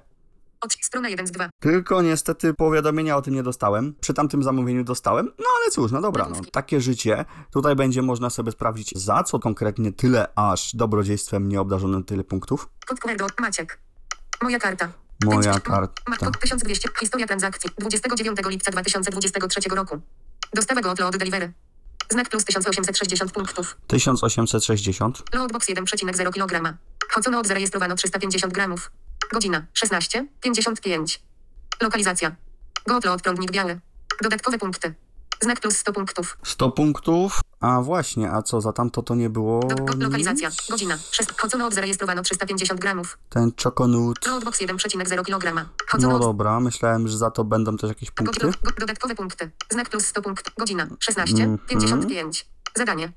Od 0.65 0.73
strona 0.81 1.09
1 1.09 1.27
z 1.27 1.31
2. 1.31 1.51
Tylko 1.61 2.03
niestety 2.03 2.55
powiadomienia 2.55 3.17
o 3.17 3.23
tym 3.23 3.35
nie 3.35 3.43
dostałem. 3.43 3.95
Przy 4.01 4.15
tamtym 4.15 4.43
zamówieniu 4.43 4.85
dostałem. 4.85 5.27
No 5.39 5.45
ale 5.57 5.71
cóż, 5.71 5.93
no 5.93 6.01
dobra, 6.01 6.29
no 6.29 6.41
takie 6.53 6.81
życie. 6.81 7.25
Tutaj 7.53 7.77
będzie 7.77 8.03
można 8.03 8.31
sobie 8.31 8.53
sprawdzić, 8.53 8.93
za 8.99 9.23
co 9.23 9.39
konkretnie 9.39 9.93
tyle 9.93 10.27
aż 10.37 10.77
dobrodziejstwem 10.77 11.49
nie 11.49 11.61
obdarzono 11.61 12.03
tyle 12.03 12.25
punktów. 12.25 12.69
Kod 12.87 12.99
Maciek. 13.41 13.79
Moja 14.43 14.59
karta. 14.59 14.89
Moja 15.25 15.37
50 15.37 15.65
karta. 15.65 16.17
Kod 16.19 16.41
1200. 16.41 16.89
Historia 17.01 17.27
transakcji. 17.27 17.71
29 17.79 18.39
lipca 18.49 18.71
2023 18.71 19.61
roku. 19.71 20.01
Dostawa 20.55 20.81
go 20.81 20.91
od 20.91 20.99
Load 21.01 21.17
Delivery. 21.17 21.53
Znak 22.11 22.29
plus 22.29 22.45
1860 22.45 23.33
punktów. 23.33 23.77
1860. 23.87 25.23
Loadbox 25.35 25.69
1,0 25.69 26.33
kg. 26.33 26.79
Chocono 27.15 27.39
od 27.39 27.47
zarejestrowano 27.47 27.95
350 27.95 28.53
gramów. 28.53 28.91
Godzina 29.33 29.67
16.55. 29.75 31.19
Lokalizacja. 31.83 32.37
Gotlot 32.87 33.23
prądnik 33.23 33.51
biały. 33.51 33.81
Dodatkowe 34.23 34.59
punkty. 34.59 34.95
Znak 35.43 35.61
plus 35.61 35.77
100 35.77 35.93
punktów. 35.93 36.39
100 36.45 36.71
punktów. 36.71 37.41
A 37.61 37.81
właśnie, 37.83 38.31
a 38.33 38.43
co 38.43 38.61
za 38.61 38.73
tamto 38.73 39.03
to 39.03 39.15
nie 39.15 39.31
było? 39.31 39.61
Do, 39.61 40.05
lokalizacja. 40.05 40.49
nic? 40.49 40.71
Godzina 40.71 40.99
6. 41.11 41.31
Chocono 41.41 41.67
od 41.67 41.75
zarejestrowano 41.75 42.23
350 42.23 42.81
gramów. 42.81 43.19
Ten 43.29 43.53
czokonut. 43.53 44.27
Loadbox 44.27 44.61
1,0 44.61 45.25
kg. 45.25 45.55
No 45.55 45.65
Chocono 45.89 46.15
od 46.17 46.23
dobra, 46.23 46.61
myślałem, 46.61 47.09
że 47.09 47.19
za 47.19 47.31
to 47.31 47.45
będą 47.45 47.77
też 47.77 47.89
jakieś 47.89 48.11
punkty. 48.11 48.51
dodatkowe 48.79 49.15
punkty. 49.15 49.51
Znak 49.71 49.89
plus 49.89 50.07
100 50.07 50.23
punkt. 50.23 50.51
Godzina 50.59 50.83
Mhm. 50.83 50.97
16.55. 51.01 52.45
Zadanie. 52.77 53.13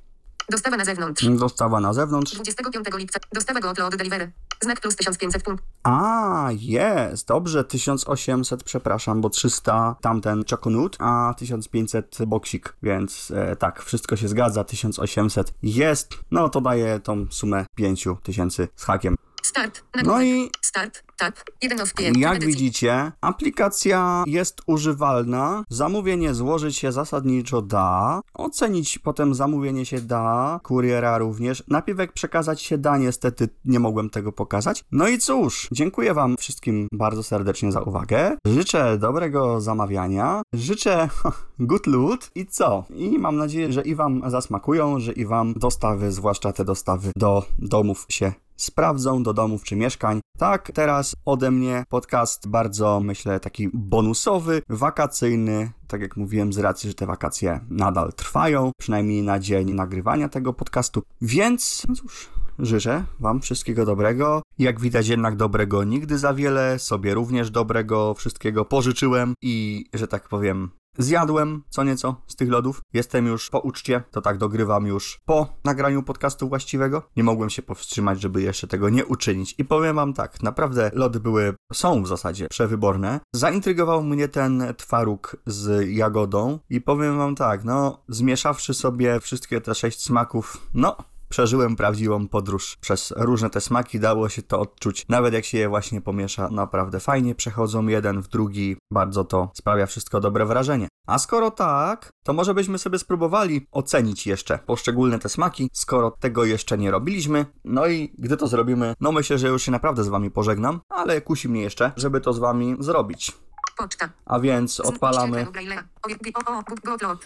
Dostawa 0.49 0.77
na 0.77 0.85
zewnątrz. 0.85 1.25
Dostawa 1.25 1.79
na 1.79 1.93
zewnątrz. 1.93 2.33
25 2.33 2.97
lipca. 2.97 3.19
Dostawa 3.33 3.59
go 3.59 3.69
od 3.69 3.95
Delivery. 3.95 4.31
Znak 4.61 4.81
plus 4.81 4.95
1500 4.95 5.43
punkt. 5.43 5.63
A, 5.83 6.49
jest, 6.51 7.27
dobrze, 7.27 7.63
1800, 7.63 8.63
przepraszam, 8.63 9.21
bo 9.21 9.29
300 9.29 9.95
tamten 10.01 10.43
czokonut, 10.43 10.95
a 10.99 11.33
1500 11.37 12.17
boksik, 12.27 12.75
więc 12.83 13.31
e, 13.35 13.55
tak, 13.55 13.83
wszystko 13.83 14.15
się 14.15 14.27
zgadza, 14.27 14.63
1800 14.63 15.53
jest, 15.63 16.15
no 16.31 16.49
to 16.49 16.61
daje 16.61 16.99
tą 16.99 17.25
sumę 17.29 17.65
5000 17.75 18.67
z 18.75 18.83
hakiem. 18.83 19.17
Start. 19.57 19.83
No 20.03 20.23
i 20.23 20.49
Start. 20.61 21.03
Tab. 21.17 21.33
1 21.61 21.81
of 21.81 21.93
5. 21.93 22.17
Jak 22.17 22.45
widzicie, 22.45 23.11
aplikacja 23.21 24.23
jest 24.27 24.61
używalna, 24.65 25.63
zamówienie 25.69 26.33
złożyć 26.33 26.77
się 26.77 26.91
zasadniczo 26.91 27.61
da, 27.61 28.21
ocenić 28.33 28.99
potem 28.99 29.33
zamówienie 29.33 29.85
się 29.85 30.01
da, 30.01 30.59
kuriera 30.63 31.17
również, 31.17 31.63
napiwek 31.67 32.13
przekazać 32.13 32.61
się 32.61 32.77
da, 32.77 32.97
niestety 32.97 33.49
nie 33.65 33.79
mogłem 33.79 34.09
tego 34.09 34.31
pokazać. 34.31 34.83
No 34.91 35.07
i 35.07 35.17
cóż, 35.17 35.67
dziękuję 35.71 36.13
Wam 36.13 36.37
wszystkim 36.37 36.87
bardzo 36.91 37.23
serdecznie 37.23 37.71
za 37.71 37.81
uwagę, 37.81 38.37
życzę 38.47 38.97
dobrego 38.97 39.61
zamawiania, 39.61 40.41
życzę 40.53 41.09
good 41.59 41.87
loot 41.87 42.29
i 42.35 42.45
co? 42.45 42.83
I 42.89 43.19
mam 43.19 43.37
nadzieję, 43.37 43.71
że 43.71 43.81
i 43.81 43.95
Wam 43.95 44.21
zasmakują, 44.27 44.99
że 44.99 45.11
i 45.11 45.25
Wam 45.25 45.53
dostawy, 45.53 46.11
zwłaszcza 46.11 46.53
te 46.53 46.65
dostawy 46.65 47.11
do 47.15 47.45
domów 47.59 48.05
się 48.09 48.33
sprawdzą 48.57 49.23
do 49.23 49.33
domów 49.33 49.63
czy 49.63 49.75
mieszkań. 49.75 50.19
Tak, 50.37 50.71
teraz 50.73 51.15
ode 51.25 51.51
mnie 51.51 51.83
podcast 51.89 52.47
bardzo, 52.47 52.99
myślę, 52.99 53.39
taki 53.39 53.69
bonusowy, 53.73 54.61
wakacyjny. 54.69 55.71
Tak 55.87 56.01
jak 56.01 56.17
mówiłem, 56.17 56.53
z 56.53 56.57
racji, 56.57 56.89
że 56.89 56.95
te 56.95 57.05
wakacje 57.05 57.59
nadal 57.69 58.13
trwają, 58.13 58.71
przynajmniej 58.77 59.23
na 59.23 59.39
dzień 59.39 59.73
nagrywania 59.73 60.29
tego 60.29 60.53
podcastu. 60.53 61.03
Więc, 61.21 61.85
no 61.89 61.95
cóż, 61.95 62.29
życzę 62.59 63.03
Wam 63.19 63.41
wszystkiego 63.41 63.85
dobrego. 63.85 64.41
Jak 64.59 64.79
widać, 64.79 65.07
jednak 65.07 65.35
dobrego 65.35 65.83
nigdy 65.83 66.17
za 66.17 66.33
wiele, 66.33 66.79
sobie 66.79 67.13
również 67.13 67.51
dobrego 67.51 68.13
wszystkiego 68.13 68.65
pożyczyłem 68.65 69.33
i, 69.41 69.85
że 69.93 70.07
tak 70.07 70.29
powiem, 70.29 70.69
Zjadłem 70.97 71.63
co 71.69 71.83
nieco 71.83 72.15
z 72.27 72.35
tych 72.35 72.49
lodów. 72.49 72.81
Jestem 72.93 73.25
już 73.27 73.49
po 73.49 73.59
uczcie, 73.59 74.03
to 74.11 74.21
tak 74.21 74.37
dogrywam 74.37 74.87
już 74.87 75.19
po 75.25 75.47
nagraniu 75.63 76.03
podcastu 76.03 76.49
właściwego. 76.49 77.03
Nie 77.15 77.23
mogłem 77.23 77.49
się 77.49 77.61
powstrzymać, 77.61 78.21
żeby 78.21 78.41
jeszcze 78.41 78.67
tego 78.67 78.89
nie 78.89 79.05
uczynić. 79.05 79.55
I 79.57 79.65
powiem 79.65 79.95
wam 79.95 80.13
tak, 80.13 80.43
naprawdę 80.43 80.91
lody 80.93 81.19
były, 81.19 81.53
są 81.73 82.03
w 82.03 82.07
zasadzie 82.07 82.47
przewyborne. 82.49 83.19
Zaintrygował 83.33 84.03
mnie 84.03 84.27
ten 84.27 84.63
twaróg 84.77 85.37
z 85.45 85.87
jagodą 85.89 86.59
i 86.69 86.81
powiem 86.81 87.17
wam 87.17 87.35
tak, 87.35 87.63
no 87.63 88.03
zmieszawszy 88.07 88.73
sobie 88.73 89.19
wszystkie 89.19 89.61
te 89.61 89.75
sześć 89.75 90.03
smaków, 90.03 90.67
no 90.73 90.97
Przeżyłem 91.29 91.75
prawdziwą 91.75 92.27
podróż 92.27 92.77
przez 92.81 93.13
różne 93.17 93.49
te 93.49 93.61
smaki, 93.61 93.99
dało 93.99 94.29
się 94.29 94.41
to 94.41 94.59
odczuć. 94.59 95.05
Nawet 95.09 95.33
jak 95.33 95.45
się 95.45 95.57
je 95.57 95.69
właśnie 95.69 96.01
pomiesza, 96.01 96.49
naprawdę 96.51 96.99
fajnie 96.99 97.35
przechodzą 97.35 97.87
jeden 97.87 98.21
w 98.21 98.27
drugi, 98.27 98.77
bardzo 98.91 99.23
to 99.23 99.51
sprawia 99.53 99.85
wszystko 99.85 100.19
dobre 100.19 100.45
wrażenie. 100.45 100.87
A 101.07 101.19
skoro 101.19 101.51
tak, 101.51 102.09
to 102.23 102.33
może 102.33 102.53
byśmy 102.53 102.77
sobie 102.77 102.99
spróbowali 102.99 103.67
ocenić 103.71 104.27
jeszcze 104.27 104.59
poszczególne 104.65 105.19
te 105.19 105.29
smaki, 105.29 105.69
skoro 105.73 106.11
tego 106.11 106.45
jeszcze 106.45 106.77
nie 106.77 106.91
robiliśmy. 106.91 107.45
No 107.65 107.87
i 107.87 108.13
gdy 108.17 108.37
to 108.37 108.47
zrobimy, 108.47 108.93
no 109.01 109.11
myślę, 109.11 109.37
że 109.37 109.47
już 109.47 109.63
się 109.63 109.71
naprawdę 109.71 110.03
z 110.03 110.07
wami 110.07 110.31
pożegnam, 110.31 110.81
ale 110.89 111.21
kusi 111.21 111.49
mnie 111.49 111.61
jeszcze, 111.61 111.91
żeby 111.95 112.21
to 112.21 112.33
z 112.33 112.39
wami 112.39 112.75
zrobić. 112.79 113.46
Poczta. 113.77 114.09
A 114.25 114.39
więc 114.39 114.79
odpalamy 114.79 115.47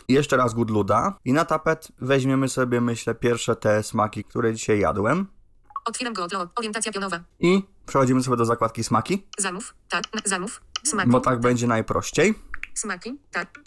jeszcze 0.07 0.38
raz 0.38 0.53
Goodluda 0.53 1.18
i 1.26 1.34
na 1.34 1.45
tapet 1.45 1.88
weźmiemy 2.02 2.49
sobie, 2.49 2.82
myślę, 2.82 3.15
pierwsze 3.15 3.56
te 3.56 3.84
smaki, 3.84 4.23
które 4.23 4.53
dzisiaj 4.53 4.80
jadłem. 4.80 5.28
Otwieram 5.86 6.14
Gotlot. 6.14 6.49
Orientacja 6.56 6.91
pionowa. 6.91 7.19
I 7.40 7.64
przechodzimy 7.86 8.23
sobie 8.23 8.38
do 8.38 8.45
zakładki 8.45 8.84
smaki, 8.84 9.28
Zamów. 9.38 9.76
Tak. 9.90 10.03
Zamów. 10.26 10.61
Smaki. 10.84 11.10
bo 11.10 11.19
tak 11.19 11.40
będzie 11.40 11.68
najprościej. 11.68 12.34
Smaki. 12.73 13.19
Tak. 13.32 13.60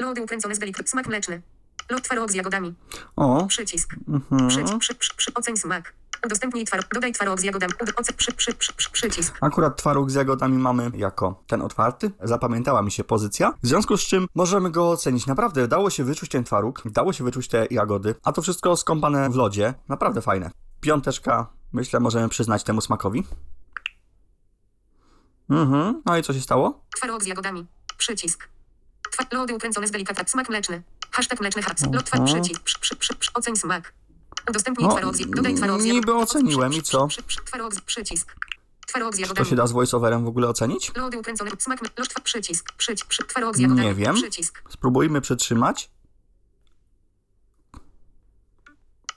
Lody 0.00 0.22
ukręcone 0.22 0.54
z 0.54 0.58
delikatnym. 0.58 0.88
Smak 0.88 1.06
mleczny. 1.06 1.42
Lód 1.90 2.02
twaróg 2.02 2.30
z 2.30 2.34
jagodami. 2.34 2.74
O, 3.16 3.46
Przycisk. 3.46 3.94
mhm. 4.08 4.48
Przy, 4.48 4.64
przy, 4.78 4.94
przy, 4.94 5.14
przy, 5.14 5.34
oceń 5.34 5.56
smak. 5.56 5.94
Udostępnij 6.26 6.64
twaróg. 6.64 6.86
Dodaj 6.94 7.12
twaróg 7.12 7.40
z 7.40 7.42
jagodami. 7.42 7.72
Oce, 7.96 8.12
przy, 8.12 8.32
przy, 8.32 8.54
przy, 8.54 8.72
przy, 8.72 8.90
przycisk. 8.90 9.38
Akurat 9.40 9.76
twaróg 9.76 10.10
z 10.10 10.14
jagodami 10.14 10.58
mamy 10.58 10.90
jako 10.94 11.42
ten 11.46 11.62
otwarty. 11.62 12.10
Zapamiętała 12.22 12.82
mi 12.82 12.90
się 12.92 13.04
pozycja. 13.04 13.52
W 13.62 13.66
związku 13.66 13.96
z 13.96 14.00
czym 14.00 14.26
możemy 14.34 14.70
go 14.70 14.90
ocenić. 14.90 15.26
Naprawdę 15.26 15.68
dało 15.68 15.90
się 15.90 16.04
wyczuć 16.04 16.30
ten 16.30 16.44
twaróg, 16.44 16.82
dało 16.86 17.12
się 17.12 17.24
wyczuć 17.24 17.48
te 17.48 17.66
jagody, 17.70 18.14
a 18.24 18.32
to 18.32 18.42
wszystko 18.42 18.76
skąpane 18.76 19.30
w 19.30 19.34
lodzie. 19.34 19.74
Naprawdę 19.88 20.20
fajne. 20.22 20.50
Piąteczka, 20.80 21.46
myślę, 21.72 22.00
możemy 22.00 22.28
przyznać 22.28 22.64
temu 22.64 22.80
smakowi. 22.80 23.24
Mhm, 25.50 26.02
no 26.06 26.16
i 26.18 26.22
co 26.22 26.32
się 26.34 26.40
stało? 26.40 26.84
Twaróg 26.96 27.22
z 27.22 27.26
jagodami. 27.26 27.66
Przycisk. 27.96 28.48
Twa, 29.12 29.24
lody 29.32 29.54
ukręcone 29.54 29.86
z 29.86 29.90
delikatnym. 29.90 30.28
Smak 30.28 30.48
mleczny. 30.48 30.82
Hashtag 31.10 31.40
mleczny 31.40 31.62
haps. 31.62 31.82
Lod 31.92 32.04
twa, 32.04 32.18
Mhm. 32.18 32.42
przycisk. 32.42 32.62
Przy, 32.62 32.78
przy, 32.78 32.96
przy, 32.96 33.14
przy, 33.14 33.30
oceń 33.34 33.56
smak. 33.56 33.92
Udostępnij 34.50 34.88
No, 34.88 34.96
Dodaj 35.36 35.54
niby 35.78 36.14
oceniłem 36.14 36.72
i 36.72 36.82
co? 36.82 37.08
Przycisk. 37.86 38.34
Czy 39.26 39.34
to 39.34 39.44
się 39.44 39.56
da 39.56 39.66
z 39.66 39.72
voiceoverem 39.72 40.24
w 40.24 40.28
ogóle 40.28 40.48
ocenić? 40.48 40.92
Lody 40.96 41.18
ukręcone. 41.18 41.50
Smak 41.58 41.82
mle- 41.82 41.90
loż 41.98 42.08
twa, 42.08 42.20
przycisk. 42.20 42.72
Przyć, 42.72 43.04
przy, 43.04 43.24
twaróg 43.24 43.56
z 43.56 43.60
jagodami. 43.60 43.86
Nie 43.88 43.94
wiem. 43.94 44.14
Przycisk. 44.14 44.62
Spróbujmy 44.68 45.20
przytrzymać. 45.20 45.90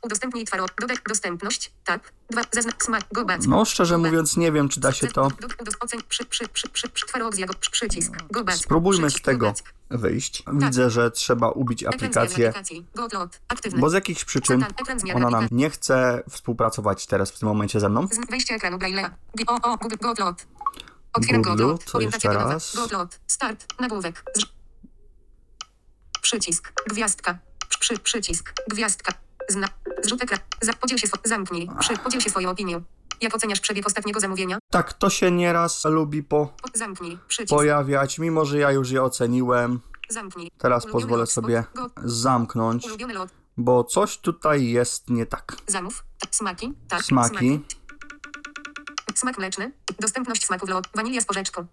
Udostępnij 0.01 0.45
twaro. 0.45 0.65
Dodaj 0.81 0.97
dostępność. 1.07 1.71
Tab. 1.85 2.01
2. 2.30 2.41
Zaznacz 2.51 2.84
smak. 2.84 3.03
Go 3.11 3.26
back. 3.26 3.47
No, 3.47 3.65
szczerze 3.65 3.97
mówiąc, 3.97 4.38
nie 4.38 4.51
wiem, 4.51 4.69
czy 4.69 4.80
da 4.80 4.91
się 4.91 5.07
to. 5.07 5.27
Oceń. 5.80 5.99
Przy, 6.09 6.26
przy, 6.26 6.47
przy, 6.47 6.69
przy, 6.69 6.89
przy, 6.89 7.05
twaro, 7.05 7.30
przycisk. 7.71 8.13
Go 8.31 8.43
back. 8.43 8.57
Spróbujmy 8.57 9.09
z 9.09 9.21
tego 9.21 9.53
wyjść. 9.89 10.43
Widzę, 10.53 10.89
że 10.89 11.11
trzeba 11.11 11.49
ubić 11.49 11.84
aplikację, 11.84 12.53
bo 13.77 13.89
z 13.89 13.93
jakichś 13.93 14.26
przyczyn 14.26 14.65
ona 15.15 15.30
nam 15.30 15.47
nie 15.51 15.69
chce 15.69 16.23
współpracować 16.30 17.05
teraz 17.05 17.31
w 17.31 17.39
tym 17.39 17.49
momencie 17.49 17.80
ze 17.80 17.89
mną. 17.89 18.07
Wejście 18.30 18.55
ekranu 18.55 18.77
Braille'a. 18.77 19.09
G- 19.35 19.45
O, 19.47 19.61
o, 19.61 19.77
Google, 19.77 19.95
go 20.01 20.11
upload. 20.11 20.45
Otwieram 21.13 21.41
go 21.41 21.49
Google, 21.49 21.63
upload. 21.63 21.91
to 21.91 22.01
jeszcze 22.01 22.34
raz. 22.34 22.76
Go 22.76 22.85
upload. 22.85 23.19
Start. 23.27 23.65
Nagłówek. 23.80 24.23
Przycisk. 26.21 26.73
Gwiazdka. 26.89 27.38
Przy, 27.80 27.97
przycisk. 27.99 28.53
Gwiazdka. 28.69 29.13
Zna. 29.49 29.67
Zrzut 30.03 30.23
ekran. 30.23 30.39
Za, 30.61 30.73
podziel 30.73 30.97
się 30.97 31.07
swo- 31.07 31.19
Zamknij. 31.27 31.69
Przy, 31.80 31.97
podziel 31.97 32.21
się 32.21 32.30
swoją 32.30 32.49
opinią. 32.49 32.81
Jak 33.21 33.35
oceniasz 33.35 33.59
przebieg 33.59 33.88
ostatniego 33.88 34.19
zamówienia? 34.19 34.57
Tak, 34.71 34.93
to 34.93 35.09
się 35.09 35.31
nieraz 35.31 35.85
lubi 35.85 36.23
po, 36.23 36.53
Zamknij. 36.73 37.17
Przycisk. 37.27 37.49
pojawiać, 37.49 38.19
mimo 38.19 38.45
że 38.45 38.57
ja 38.57 38.71
już 38.71 38.89
je 38.91 39.03
oceniłem. 39.03 39.80
Zamknij. 40.09 40.51
Teraz 40.57 40.84
Ulubiony 40.84 41.01
pozwolę 41.03 41.27
sobie 41.27 41.63
Go. 41.76 41.89
zamknąć, 42.03 42.85
Ulubiony 42.85 43.13
lot. 43.13 43.30
bo 43.57 43.84
coś 43.84 44.17
tutaj 44.17 44.67
jest 44.69 45.09
nie 45.09 45.26
tak. 45.26 45.55
Zamów. 45.67 46.03
Tak. 46.19 46.35
Smaki. 46.35 46.73
Tak. 46.88 47.03
Smaki. 47.03 47.59
Smak 49.15 49.38
mleczny. 49.38 49.71
Dostępność 49.99 50.45
smaków 50.45 50.69
lot. 50.69 50.88
Wanilia 50.95 51.21
z 51.21 51.26
porzeczką. 51.26 51.65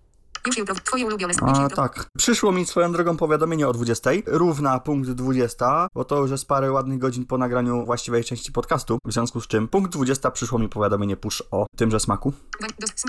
A 1.43 1.69
tak. 1.69 2.07
Przyszło 2.19 2.53
mi 2.53 2.67
swoją 2.67 2.93
drogą 2.93 3.17
powiadomienie 3.17 3.69
o 3.69 3.73
20. 3.73 4.11
Równa 4.27 4.81
punkt 4.81 5.11
20, 5.11 5.87
bo 5.95 6.05
to 6.05 6.19
już 6.21 6.31
jest 6.31 6.47
parę 6.49 6.73
ładnych 6.73 6.99
godzin 6.99 7.27
po 7.27 7.39
nagraniu 7.39 7.85
właściwej 7.85 8.25
części 8.25 8.53
podcastu. 8.53 8.99
W 9.05 9.13
związku 9.13 9.41
z 9.41 9.47
czym 9.47 9.69
punkt 9.69 9.93
20 9.93 10.31
przyszło 10.31 10.59
mi 10.59 10.69
powiadomienie 10.69 11.17
push 11.17 11.43
o 11.51 11.67
tymże 11.77 12.01
smaku. 12.01 12.33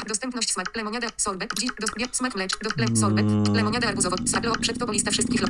Dostępność 0.08 0.54
smak. 0.54 0.76
Lemoniada, 0.76 1.08
sorbet, 1.18 1.50
smak 2.12 2.36
le, 2.36 2.48
sorbet, 2.96 3.26
lemoniada 3.54 3.88
arbuzowo, 3.88 4.16
sa, 4.26 4.40
lo, 4.44 4.56
przed 4.56 4.80
tobą 4.80 4.92
lista 4.94 5.12
wszystkich, 5.12 5.42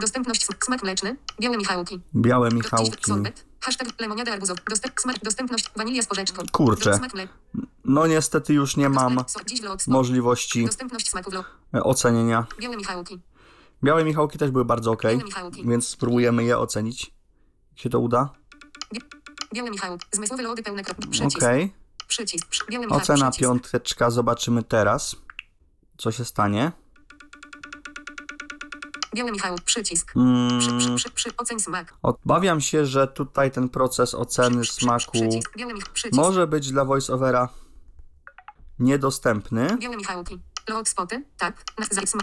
dostępność 0.00 0.46
smak, 0.64 0.82
mleczny, 0.82 1.16
białe 1.40 1.56
michałki, 1.56 2.00
Białe 2.14 2.48
Michałki. 2.50 2.92
sorbet, 3.06 3.44
hashtag 3.66 4.00
lemoniada 4.00 4.32
arbuzowo, 4.32 4.60
dostęp, 4.70 5.00
smak, 5.00 5.18
dostępność, 5.22 5.70
wanilia 5.76 6.02
z 6.02 6.06
porzeczką, 6.06 6.42
Kurczę. 6.52 7.00
No 7.84 8.06
niestety 8.06 8.54
już 8.54 8.76
nie 8.76 8.88
mam 8.88 9.24
możliwości 9.86 10.68
e, 11.74 11.82
ocenienia. 11.82 12.46
białe 12.60 12.76
michałki, 12.76 13.20
Białe 13.84 14.04
Michałki 14.04 14.38
też 14.38 14.50
były 14.50 14.64
bardzo 14.64 14.90
ok, 14.92 15.02
więc 15.64 15.88
spróbujemy 15.88 16.44
je 16.44 16.58
ocenić. 16.58 17.12
Jak 17.72 17.80
się 17.80 17.90
to 17.90 18.00
uda? 18.00 18.30
białe 19.54 19.70
michałki, 19.70 20.06
zmysłowe 20.12 20.42
lody 20.42 20.62
pełne 20.62 20.84
kropki, 20.84 21.08
przycisk, 21.08 21.36
Okej. 21.36 21.72
przycisk, 22.06 22.46
przy, 22.48 22.64
białe 22.70 22.86
michałki, 22.86 23.04
Ocena 23.12 23.30
piąteczka, 23.30 24.10
zobaczymy 24.10 24.62
teraz, 24.62 25.16
co 25.98 26.12
się 26.12 26.24
stanie. 26.24 26.72
Białe 29.16 29.32
michałki, 29.32 29.62
przycisk, 29.64 30.12
Mm, 30.16 30.60
przy, 30.60 30.68
przy, 30.78 30.94
przy, 30.94 31.10
przy, 31.10 31.36
oceń 31.36 31.60
smak, 31.60 31.94
obawiam 32.02 32.60
się, 32.60 32.86
że 32.86 33.08
tutaj 33.08 33.50
ten 33.50 33.68
proces 33.68 34.14
oceny 34.14 34.62
przy, 34.62 34.72
przy, 34.72 34.84
smaku 34.84 35.10
przycisk, 35.12 35.56
mich, 35.56 35.88
przycisk, 35.88 36.16
może 36.16 36.46
być 36.46 36.72
dla 36.72 36.84
voiceovera 36.84 37.48
niedostępny. 38.78 39.76
białe 39.80 39.96
michałki, 39.96 40.40
load 40.68 40.88
spoty, 40.88 41.24
tak, 41.38 41.64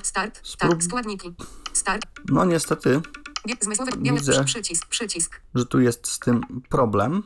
start, 0.04 0.40
Sprób- 0.44 0.72
tak, 0.72 0.84
składniki, 0.84 1.34
start, 1.74 2.06
No 2.30 2.46
niestety, 2.46 3.02
Bie- 3.48 3.56
Zmysłowy, 3.62 3.92
biały 3.98 4.20
Widzę. 4.20 4.32
przy- 4.32 4.44
przycisk, 4.44 4.86
przycisk. 4.88 5.42
że 5.56 5.66
tu 5.66 5.80
jest 5.80 6.08
z 6.08 6.20
tym 6.20 6.42
problem. 6.70 7.24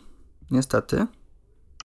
Niestety. 0.52 1.08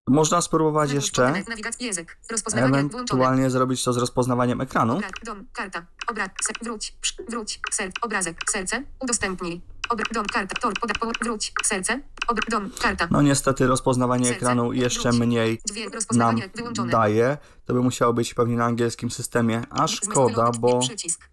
Można 0.09 0.41
spróbować 0.41 0.93
jeszcze 0.93 1.43
Nawigacja, 1.49 1.87
język, 1.87 2.19
ewentualnie 2.55 3.51
zrobić 3.51 3.85
to 3.85 3.93
z 3.93 3.97
rozpoznawaniem 3.97 4.61
ekranu. 4.61 4.97
Obraz, 4.97 5.13
dom, 5.25 5.47
karta, 5.53 5.87
obraz, 6.07 6.29
wróć, 6.63 6.91
psz, 7.01 7.17
wróć, 7.29 7.61
ser, 7.71 7.91
obrazek, 8.01 8.37
serce, 8.51 8.83
udostępnij. 9.01 9.61
Obr, 9.89 10.03
dom, 10.13 10.27
karta, 10.27 10.61
tor, 10.61 10.75
poda, 10.81 10.95
po, 11.01 11.07
wróć, 11.25 11.53
serce, 11.65 12.01
obr, 12.29 12.43
dom, 12.51 12.71
karta. 12.81 13.09
No 13.11 13.23
niestety 13.23 13.67
rozpoznawanie 13.67 14.25
Serce, 14.25 14.37
ekranu 14.37 14.73
jeszcze 14.73 15.09
wróć. 15.11 15.21
mniej 15.27 15.61
Dźwięk, 15.71 15.95
nam 16.13 16.37
wyłączone. 16.55 16.93
daje. 16.93 17.39
To 17.65 17.75
by 17.75 17.81
musiało 17.81 18.13
być 18.13 18.35
pewnie 18.35 18.57
na 18.57 18.65
angielskim 18.65 19.11
systemie, 19.11 19.63
a 19.71 19.87
szkoda, 19.89 20.51
bo 20.61 20.81
Przycisk, 20.81 21.29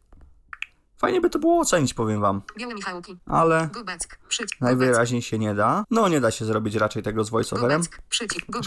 fajnie 1.00 1.22
by 1.22 1.30
to 1.30 1.40
było 1.40 1.60
ocenić, 1.60 1.94
powiem 1.94 2.22
wam. 2.22 2.42
Ale 3.26 3.70
najwyraźniej 4.62 5.22
się 5.22 5.40
nie 5.40 5.56
da. 5.56 5.84
No 5.92 6.08
nie 6.08 6.22
da 6.22 6.32
się 6.32 6.46
zrobić 6.46 6.76
raczej 6.76 7.04
tego 7.04 7.24
z 7.24 7.30
voiceoverem. 7.30 7.82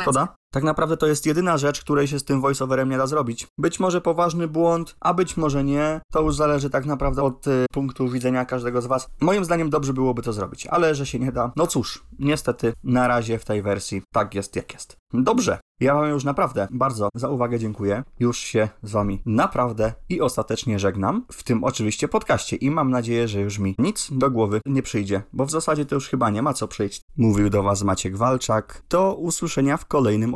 Szkoda. 0.03 0.35
Tak 0.53 0.65
naprawdę 0.65 0.97
to 0.97 1.07
jest 1.07 1.27
jedyna 1.27 1.59
rzecz, 1.59 1.81
której 1.81 2.09
się 2.09 2.19
z 2.19 2.25
tym 2.25 2.41
voiceoverem 2.41 2.89
nie 2.89 2.99
da 2.99 3.07
zrobić. 3.07 3.47
Być 3.59 3.81
może 3.81 4.01
poważny 4.01 4.49
błąd, 4.49 4.97
a 5.01 5.15
być 5.15 5.37
może 5.37 5.65
nie. 5.65 6.01
To 6.13 6.23
już 6.23 6.37
zależy 6.37 6.71
tak 6.71 6.87
naprawdę 6.87 7.23
od 7.23 7.47
y, 7.47 7.67
punktu 7.73 8.09
widzenia 8.09 8.45
każdego 8.45 8.83
z 8.83 8.87
Was. 8.87 9.09
Moim 9.21 9.45
zdaniem 9.45 9.71
dobrze 9.71 9.93
byłoby 9.93 10.23
to 10.23 10.33
zrobić, 10.33 10.67
ale 10.67 10.95
że 10.95 11.07
się 11.07 11.19
nie 11.19 11.33
da, 11.33 11.53
no 11.57 11.67
cóż, 11.67 12.05
niestety 12.19 12.73
na 12.85 13.09
razie 13.09 13.39
w 13.39 13.45
tej 13.45 13.63
wersji 13.63 14.03
tak 14.13 14.35
jest 14.35 14.57
jak 14.57 14.73
jest. 14.73 14.97
Dobrze. 15.13 15.59
Ja 15.83 15.95
Wam 15.95 16.11
już 16.11 16.25
naprawdę 16.25 16.69
bardzo 16.71 17.09
za 17.15 17.29
uwagę 17.29 17.59
dziękuję. 17.59 18.03
Już 18.21 18.39
się 18.39 18.69
z 18.83 18.93
Wami 18.93 19.23
naprawdę 19.27 19.93
i 20.09 20.21
ostatecznie 20.21 20.79
żegnam. 20.79 21.25
W 21.33 21.43
tym 21.43 21.65
oczywiście 21.65 22.09
podcaście 22.09 22.57
i 22.57 22.71
mam 22.71 22.91
nadzieję, 22.91 23.29
że 23.29 23.41
już 23.41 23.59
mi 23.59 23.75
nic 23.79 24.09
do 24.13 24.31
głowy 24.31 24.61
nie 24.67 24.83
przyjdzie, 24.83 25.23
bo 25.33 25.47
w 25.47 25.51
zasadzie 25.51 25.85
to 25.87 25.95
już 25.95 26.09
chyba 26.09 26.31
nie 26.31 26.43
ma 26.43 26.53
co 26.53 26.69
przyjść. 26.69 27.03
Mówił 27.17 27.51
do 27.51 27.63
Was 27.63 27.83
Maciek 27.83 28.17
Walczak. 28.17 28.83
Do 28.91 29.15
usłyszenia 29.15 29.77
w 29.77 29.87
kolejnym 29.87 30.35